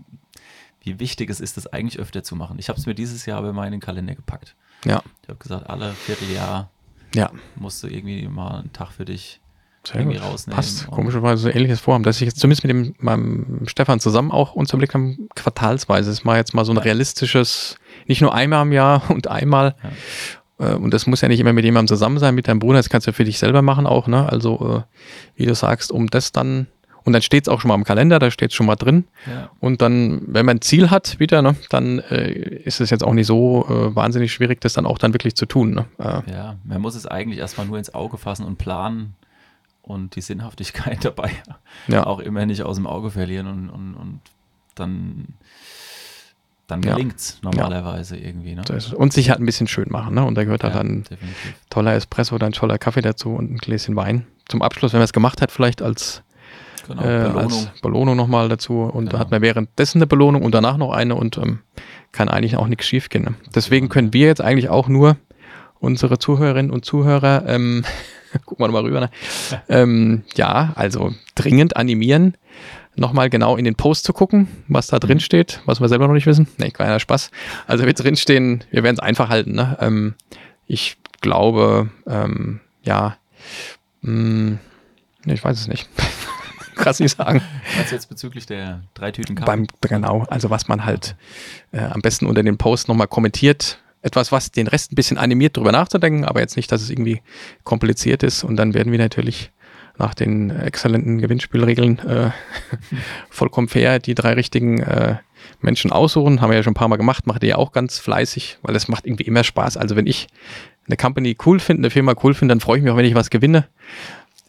wie 0.82 1.00
wichtig 1.00 1.30
es 1.30 1.40
ist, 1.40 1.56
das 1.56 1.66
eigentlich 1.66 1.98
öfter 1.98 2.22
zu 2.22 2.36
machen. 2.36 2.58
Ich 2.58 2.68
habe 2.68 2.78
es 2.78 2.86
mir 2.86 2.94
dieses 2.94 3.24
Jahr 3.26 3.38
aber 3.38 3.52
mal 3.52 3.64
in 3.64 3.72
den 3.72 3.80
Kalender 3.80 4.14
gepackt. 4.14 4.54
Ja. 4.84 5.02
Ich 5.22 5.28
habe 5.28 5.38
gesagt, 5.38 5.70
alle 5.70 5.92
Vierteljahr 5.92 6.70
Ja, 7.14 7.32
musst 7.56 7.82
du 7.82 7.88
irgendwie 7.88 8.28
mal 8.28 8.60
einen 8.60 8.72
Tag 8.72 8.90
für 8.92 9.06
dich 9.06 9.40
sehr 9.88 10.00
irgendwie 10.00 10.18
gut. 10.18 10.26
rausnehmen. 10.26 10.56
Passt. 10.56 10.86
Komischerweise 10.90 11.42
so 11.42 11.48
ähnliches 11.48 11.80
Vorhaben, 11.80 12.04
dass 12.04 12.20
ich 12.20 12.26
jetzt 12.26 12.40
zumindest 12.40 12.64
mit 12.64 12.70
dem 12.70 12.94
meinem 12.98 13.62
Stefan 13.66 14.00
zusammen 14.00 14.30
auch 14.30 14.54
uns 14.54 14.72
überlegt 14.72 14.94
haben, 14.94 15.28
quartalsweise. 15.34 16.08
Das 16.10 16.18
ist 16.20 16.24
mal 16.24 16.36
jetzt 16.36 16.54
mal 16.54 16.64
so 16.64 16.72
ein 16.72 16.76
Ja. 16.76 16.82
realistisches, 16.82 17.76
nicht 18.06 18.20
nur 18.22 18.34
einmal 18.34 18.62
im 18.62 18.72
Jahr 18.72 19.02
und 19.10 19.28
einmal. 19.28 19.74
Äh, 20.58 20.74
Und 20.74 20.92
das 20.94 21.06
muss 21.06 21.20
ja 21.20 21.28
nicht 21.28 21.40
immer 21.40 21.52
mit 21.52 21.64
jemandem 21.64 21.88
zusammen 21.88 22.18
sein, 22.18 22.34
mit 22.34 22.48
deinem 22.48 22.58
Bruder. 22.58 22.78
Das 22.78 22.88
kannst 22.88 23.06
du 23.06 23.10
ja 23.10 23.14
für 23.14 23.24
dich 23.24 23.38
selber 23.38 23.62
machen 23.62 23.86
auch, 23.86 24.06
ne? 24.08 24.28
Also, 24.28 24.84
äh, 24.84 25.40
wie 25.40 25.46
du 25.46 25.54
sagst, 25.54 25.92
um 25.92 26.08
das 26.08 26.32
dann, 26.32 26.66
und 27.04 27.12
dann 27.12 27.22
steht 27.22 27.44
es 27.44 27.48
auch 27.48 27.60
schon 27.60 27.68
mal 27.68 27.74
im 27.76 27.84
Kalender, 27.84 28.18
da 28.18 28.30
steht 28.30 28.50
es 28.50 28.56
schon 28.56 28.66
mal 28.66 28.74
drin. 28.76 29.04
Ja, 29.26 29.50
Und 29.60 29.80
dann, 29.80 30.20
wenn 30.26 30.44
man 30.44 30.56
ein 30.56 30.60
Ziel 30.60 30.90
hat, 30.90 31.18
wieder, 31.20 31.40
ne, 31.42 31.54
dann 31.70 32.00
äh, 32.00 32.30
ist 32.64 32.80
es 32.80 32.90
jetzt 32.90 33.02
auch 33.04 33.14
nicht 33.14 33.26
so 33.26 33.64
äh, 33.70 33.94
wahnsinnig 33.96 34.32
schwierig, 34.32 34.60
das 34.60 34.72
dann 34.74 34.84
auch 34.84 34.98
dann 34.98 35.14
wirklich 35.14 35.34
zu 35.36 35.46
tun. 35.46 35.70
Ne? 35.70 35.84
Äh, 35.98 36.30
ja, 36.30 36.56
man 36.64 36.80
muss 36.82 36.96
es 36.96 37.06
eigentlich 37.06 37.38
erstmal 37.38 37.66
nur 37.66 37.78
ins 37.78 37.94
Auge 37.94 38.18
fassen 38.18 38.44
und 38.44 38.58
planen 38.58 39.14
und 39.88 40.14
die 40.16 40.20
Sinnhaftigkeit 40.20 41.04
dabei 41.04 41.30
ja, 41.88 42.06
auch 42.06 42.20
immer 42.20 42.46
nicht 42.46 42.62
aus 42.62 42.76
dem 42.76 42.86
Auge 42.86 43.10
verlieren 43.10 43.46
und, 43.46 43.68
und, 43.70 43.94
und 43.94 44.20
dann, 44.76 45.26
dann 46.66 46.82
Ja. 46.82 46.92
gelingt 46.94 47.16
es 47.16 47.40
normalerweise 47.42 48.16
irgendwie. 48.16 48.54
Ne? 48.54 48.62
und 48.96 49.12
sich 49.12 49.30
halt 49.30 49.40
ein 49.40 49.46
bisschen 49.46 49.66
schön 49.66 49.88
machen. 49.90 50.14
Ne? 50.14 50.24
Und 50.24 50.34
da 50.36 50.44
gehört 50.44 50.62
halt 50.64 50.74
Ja, 50.74 50.82
dann 50.82 51.02
definitiv. 51.04 51.54
toller 51.70 51.94
Espresso 51.94 52.34
oder 52.34 52.46
ein 52.46 52.52
toller 52.52 52.78
Kaffee 52.78 53.00
dazu 53.00 53.30
und 53.34 53.50
ein 53.52 53.56
Gläschen 53.58 53.96
Wein. 53.96 54.26
Zum 54.48 54.62
Abschluss, 54.62 54.92
wenn 54.92 54.98
man 55.00 55.04
es 55.06 55.12
gemacht 55.12 55.42
hat, 55.42 55.50
vielleicht 55.50 55.82
als, 55.82 56.22
Genau, 56.86 57.02
äh, 57.02 57.24
Belohnung. 57.24 57.42
als 57.42 57.68
Belohnung 57.82 58.16
nochmal 58.16 58.48
dazu. 58.48 58.80
Und 58.82 59.06
da 59.06 59.10
Genau. 59.12 59.18
hat 59.20 59.30
man 59.30 59.42
währenddessen 59.42 59.98
eine 59.98 60.06
Belohnung 60.06 60.42
und 60.42 60.54
danach 60.54 60.76
noch 60.76 60.92
eine 60.92 61.14
und 61.16 61.36
ähm, 61.38 61.60
kann 62.12 62.28
eigentlich 62.28 62.56
auch 62.56 62.66
nichts 62.68 62.86
schief 62.86 63.08
gehen. 63.10 63.22
Ne? 63.24 63.34
Deswegen 63.54 63.88
können 63.88 64.12
wir 64.12 64.26
jetzt 64.26 64.40
eigentlich 64.40 64.68
auch 64.70 64.88
nur 64.88 65.16
unsere 65.80 66.18
Zuhörerinnen 66.18 66.70
und 66.70 66.84
Zuhörer, 66.84 67.44
ähm, 67.46 67.84
gucken 68.44 68.64
wir 68.64 68.68
nochmal 68.68 68.84
rüber, 68.84 69.00
ne? 69.00 69.10
ähm, 69.68 70.22
ja, 70.34 70.72
also 70.74 71.12
dringend 71.34 71.76
animieren, 71.76 72.36
nochmal 72.96 73.30
genau 73.30 73.56
in 73.56 73.64
den 73.64 73.74
Post 73.74 74.04
zu 74.04 74.12
gucken, 74.12 74.48
was 74.68 74.88
da 74.88 74.98
drin 74.98 75.20
steht, 75.20 75.60
was 75.66 75.80
wir 75.80 75.88
selber 75.88 76.06
noch 76.06 76.14
nicht 76.14 76.26
wissen. 76.26 76.48
Nee, 76.58 76.70
kleiner 76.70 77.00
Spaß. 77.00 77.30
Also 77.66 77.84
wird 77.86 78.02
drinstehen, 78.02 78.64
wir 78.70 78.82
werden 78.82 78.96
es 78.96 79.00
einfach 79.00 79.28
halten. 79.28 79.52
Ne? 79.54 79.76
Ähm, 79.80 80.14
ich 80.66 80.96
glaube, 81.20 81.90
ähm, 82.06 82.60
ja, 82.82 83.16
mh, 84.02 84.58
nee, 85.24 85.34
ich 85.34 85.44
weiß 85.44 85.58
es 85.60 85.68
nicht. 85.68 85.88
Krass 86.74 87.00
nicht 87.00 87.16
sagen. 87.16 87.42
Was 87.76 87.90
jetzt 87.90 88.08
bezüglich 88.08 88.46
der 88.46 88.82
drei 88.94 89.10
Tüten 89.10 89.34
Kaffee? 89.34 89.46
Beim, 89.46 89.66
genau, 89.80 90.24
also 90.28 90.48
was 90.48 90.68
man 90.68 90.84
halt 90.84 91.16
äh, 91.72 91.80
am 91.80 92.02
besten 92.02 92.26
unter 92.26 92.42
den 92.42 92.56
Post 92.56 92.86
nochmal 92.88 93.08
kommentiert. 93.08 93.78
Etwas, 94.08 94.32
was 94.32 94.50
den 94.50 94.66
Rest 94.66 94.92
ein 94.92 94.96
bisschen 94.96 95.18
animiert, 95.18 95.56
drüber 95.56 95.72
nachzudenken, 95.72 96.24
aber 96.24 96.40
jetzt 96.40 96.56
nicht, 96.56 96.72
dass 96.72 96.82
es 96.82 96.90
irgendwie 96.90 97.22
kompliziert 97.64 98.22
ist. 98.22 98.42
Und 98.42 98.56
dann 98.56 98.74
werden 98.74 98.90
wir 98.90 98.98
natürlich 98.98 99.52
nach 99.98 100.14
den 100.14 100.50
exzellenten 100.50 101.18
Gewinnspielregeln 101.18 101.98
äh, 101.98 102.30
vollkommen 103.30 103.68
fair 103.68 103.98
die 103.98 104.14
drei 104.14 104.32
richtigen 104.32 104.80
äh, 104.80 105.16
Menschen 105.60 105.92
aussuchen. 105.92 106.40
Haben 106.40 106.50
wir 106.50 106.56
ja 106.56 106.62
schon 106.62 106.72
ein 106.72 106.74
paar 106.74 106.88
Mal 106.88 106.96
gemacht, 106.96 107.26
macht 107.26 107.42
ihr 107.42 107.50
ja 107.50 107.56
auch 107.56 107.72
ganz 107.72 107.98
fleißig, 107.98 108.58
weil 108.62 108.76
es 108.76 108.88
macht 108.88 109.06
irgendwie 109.06 109.24
immer 109.24 109.44
Spaß. 109.44 109.76
Also 109.76 109.96
wenn 109.96 110.06
ich 110.06 110.28
eine 110.86 110.96
Company 110.96 111.36
cool 111.44 111.60
finde, 111.60 111.82
eine 111.82 111.90
Firma 111.90 112.14
cool 112.22 112.34
finde, 112.34 112.52
dann 112.52 112.60
freue 112.60 112.78
ich 112.78 112.84
mich 112.84 112.92
auch, 112.92 112.96
wenn 112.96 113.04
ich 113.04 113.14
was 113.14 113.30
gewinne. 113.30 113.68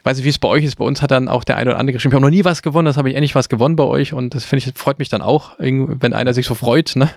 Weiß 0.03 0.15
nicht, 0.17 0.25
wie 0.25 0.29
es 0.29 0.39
bei 0.39 0.47
euch 0.47 0.63
ist. 0.63 0.77
Bei 0.77 0.85
uns 0.85 1.01
hat 1.01 1.11
dann 1.11 1.27
auch 1.27 1.43
der 1.43 1.57
eine 1.57 1.71
oder 1.71 1.79
andere 1.79 1.93
geschrieben, 1.93 2.13
ich 2.13 2.15
habe 2.15 2.25
noch 2.25 2.31
nie 2.35 2.45
was 2.45 2.61
gewonnen, 2.61 2.85
das 2.85 2.95
habe 2.97 3.09
ich 3.09 3.15
endlich 3.15 3.35
was 3.35 3.49
gewonnen 3.49 3.75
bei 3.75 3.83
euch 3.83 4.13
und 4.13 4.33
das 4.33 4.45
finde 4.45 4.65
ich, 4.65 4.77
freut 4.77 4.97
mich 4.97 5.09
dann 5.09 5.21
auch, 5.21 5.51
wenn 5.59 6.13
einer 6.13 6.33
sich 6.33 6.45
so 6.45 6.55
freut. 6.55 6.95
Ne? 6.95 7.09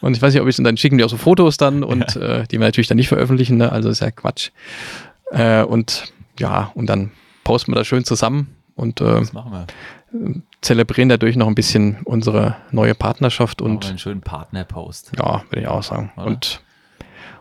Und 0.00 0.16
ich 0.16 0.22
weiß 0.22 0.32
nicht, 0.32 0.40
ob 0.42 0.48
ich 0.48 0.56
und 0.58 0.64
dann 0.64 0.76
schicken 0.76 0.98
die 0.98 1.04
auch 1.04 1.08
so 1.10 1.16
Fotos 1.16 1.56
dann 1.56 1.82
und 1.82 2.14
äh, 2.16 2.44
die 2.46 2.58
wir 2.58 2.66
natürlich 2.66 2.86
dann 2.86 2.96
nicht 2.96 3.08
veröffentlichen, 3.08 3.56
ne? 3.56 3.72
also 3.72 3.88
ist 3.88 4.00
ja 4.00 4.10
Quatsch. 4.12 4.50
Äh, 5.32 5.62
und 5.64 6.12
ja, 6.38 6.70
und 6.74 6.86
dann 6.86 7.10
posten 7.44 7.72
wir 7.72 7.76
das 7.76 7.86
schön 7.88 8.04
zusammen 8.04 8.54
und 8.76 9.00
äh, 9.00 9.04
Das 9.04 9.32
machen 9.32 9.52
wir. 9.52 9.66
zelebrieren 10.60 11.08
dadurch 11.08 11.34
noch 11.36 11.48
ein 11.48 11.54
bisschen 11.56 11.98
unsere 12.04 12.56
neue 12.70 12.94
Partnerschaft 12.94 13.60
und 13.60 13.84
einen 13.86 13.98
schönen 13.98 14.20
Partnerpost. 14.20 15.12
ja, 15.18 15.42
würde 15.50 15.62
ich 15.62 15.66
auch 15.66 15.82
sagen. 15.82 16.12
Oder? 16.16 16.26
Und, 16.26 16.62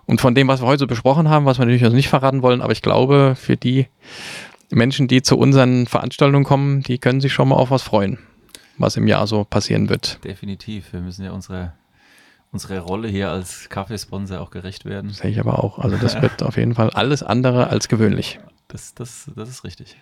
und 0.07 0.21
von 0.21 0.33
dem, 0.33 0.47
was 0.47 0.61
wir 0.61 0.65
heute 0.67 0.79
so 0.79 0.87
besprochen 0.87 1.29
haben, 1.29 1.45
was 1.45 1.59
wir 1.59 1.65
natürlich 1.65 1.83
also 1.83 1.95
nicht 1.95 2.09
verraten 2.09 2.41
wollen, 2.41 2.61
aber 2.61 2.71
ich 2.71 2.81
glaube, 2.81 3.35
für 3.39 3.55
die 3.57 3.85
Menschen, 4.75 5.07
die 5.07 5.21
zu 5.21 5.37
unseren 5.37 5.87
Veranstaltungen 5.87 6.43
kommen, 6.43 6.81
die 6.81 6.97
können 6.97 7.21
sich 7.21 7.33
schon 7.33 7.49
mal 7.49 7.55
auf 7.55 7.71
was 7.71 7.81
freuen, 7.83 8.19
was 8.77 8.97
im 8.97 9.07
Jahr 9.07 9.27
so 9.27 9.43
passieren 9.43 9.89
wird. 9.89 10.23
Definitiv. 10.23 10.93
Wir 10.93 11.01
müssen 11.01 11.23
ja 11.25 11.31
unsere, 11.31 11.73
unsere 12.51 12.79
Rolle 12.79 13.07
hier 13.07 13.29
als 13.29 13.69
Kaffeesponsor 13.69 14.39
auch 14.41 14.49
gerecht 14.51 14.85
werden. 14.85 15.09
Sehe 15.11 15.31
ich 15.31 15.39
aber 15.39 15.63
auch. 15.63 15.79
Also 15.79 15.97
das 15.97 16.21
wird 16.21 16.41
auf 16.43 16.57
jeden 16.57 16.75
Fall 16.75 16.89
alles 16.91 17.23
andere 17.23 17.67
als 17.67 17.87
gewöhnlich. 17.87 18.39
Das, 18.67 18.93
das, 18.93 19.29
das 19.35 19.49
ist 19.49 19.63
richtig. 19.63 19.97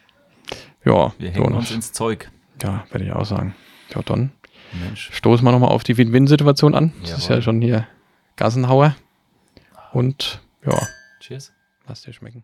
Ja, 0.86 1.14
Wir 1.18 1.32
hängen 1.32 1.44
Jonas. 1.46 1.60
uns 1.62 1.72
ins 1.72 1.92
Zeug. 1.92 2.32
ja, 2.64 2.86
würde 2.92 3.06
ich 3.06 3.12
auch 3.12 3.26
sagen. 3.26 3.56
Ja, 3.94 4.02
dann 4.04 4.32
Mensch. 4.84 5.10
stoßen 5.14 5.44
wir 5.46 5.52
nochmal 5.52 5.70
auf 5.72 5.84
die 5.84 5.98
Win-Win-Situation 5.98 6.76
an. 6.76 6.94
Das 7.02 7.12
ist 7.12 7.24
Jawohl. 7.24 7.36
ja 7.38 7.42
schon 7.42 7.62
hier 7.62 7.88
Gassenhauer. 8.36 8.96
Und 9.92 10.40
ja, 10.66 10.78
Cheers. 11.20 11.52
lass 11.88 12.04
dir 12.04 12.14
schmecken. 12.14 12.44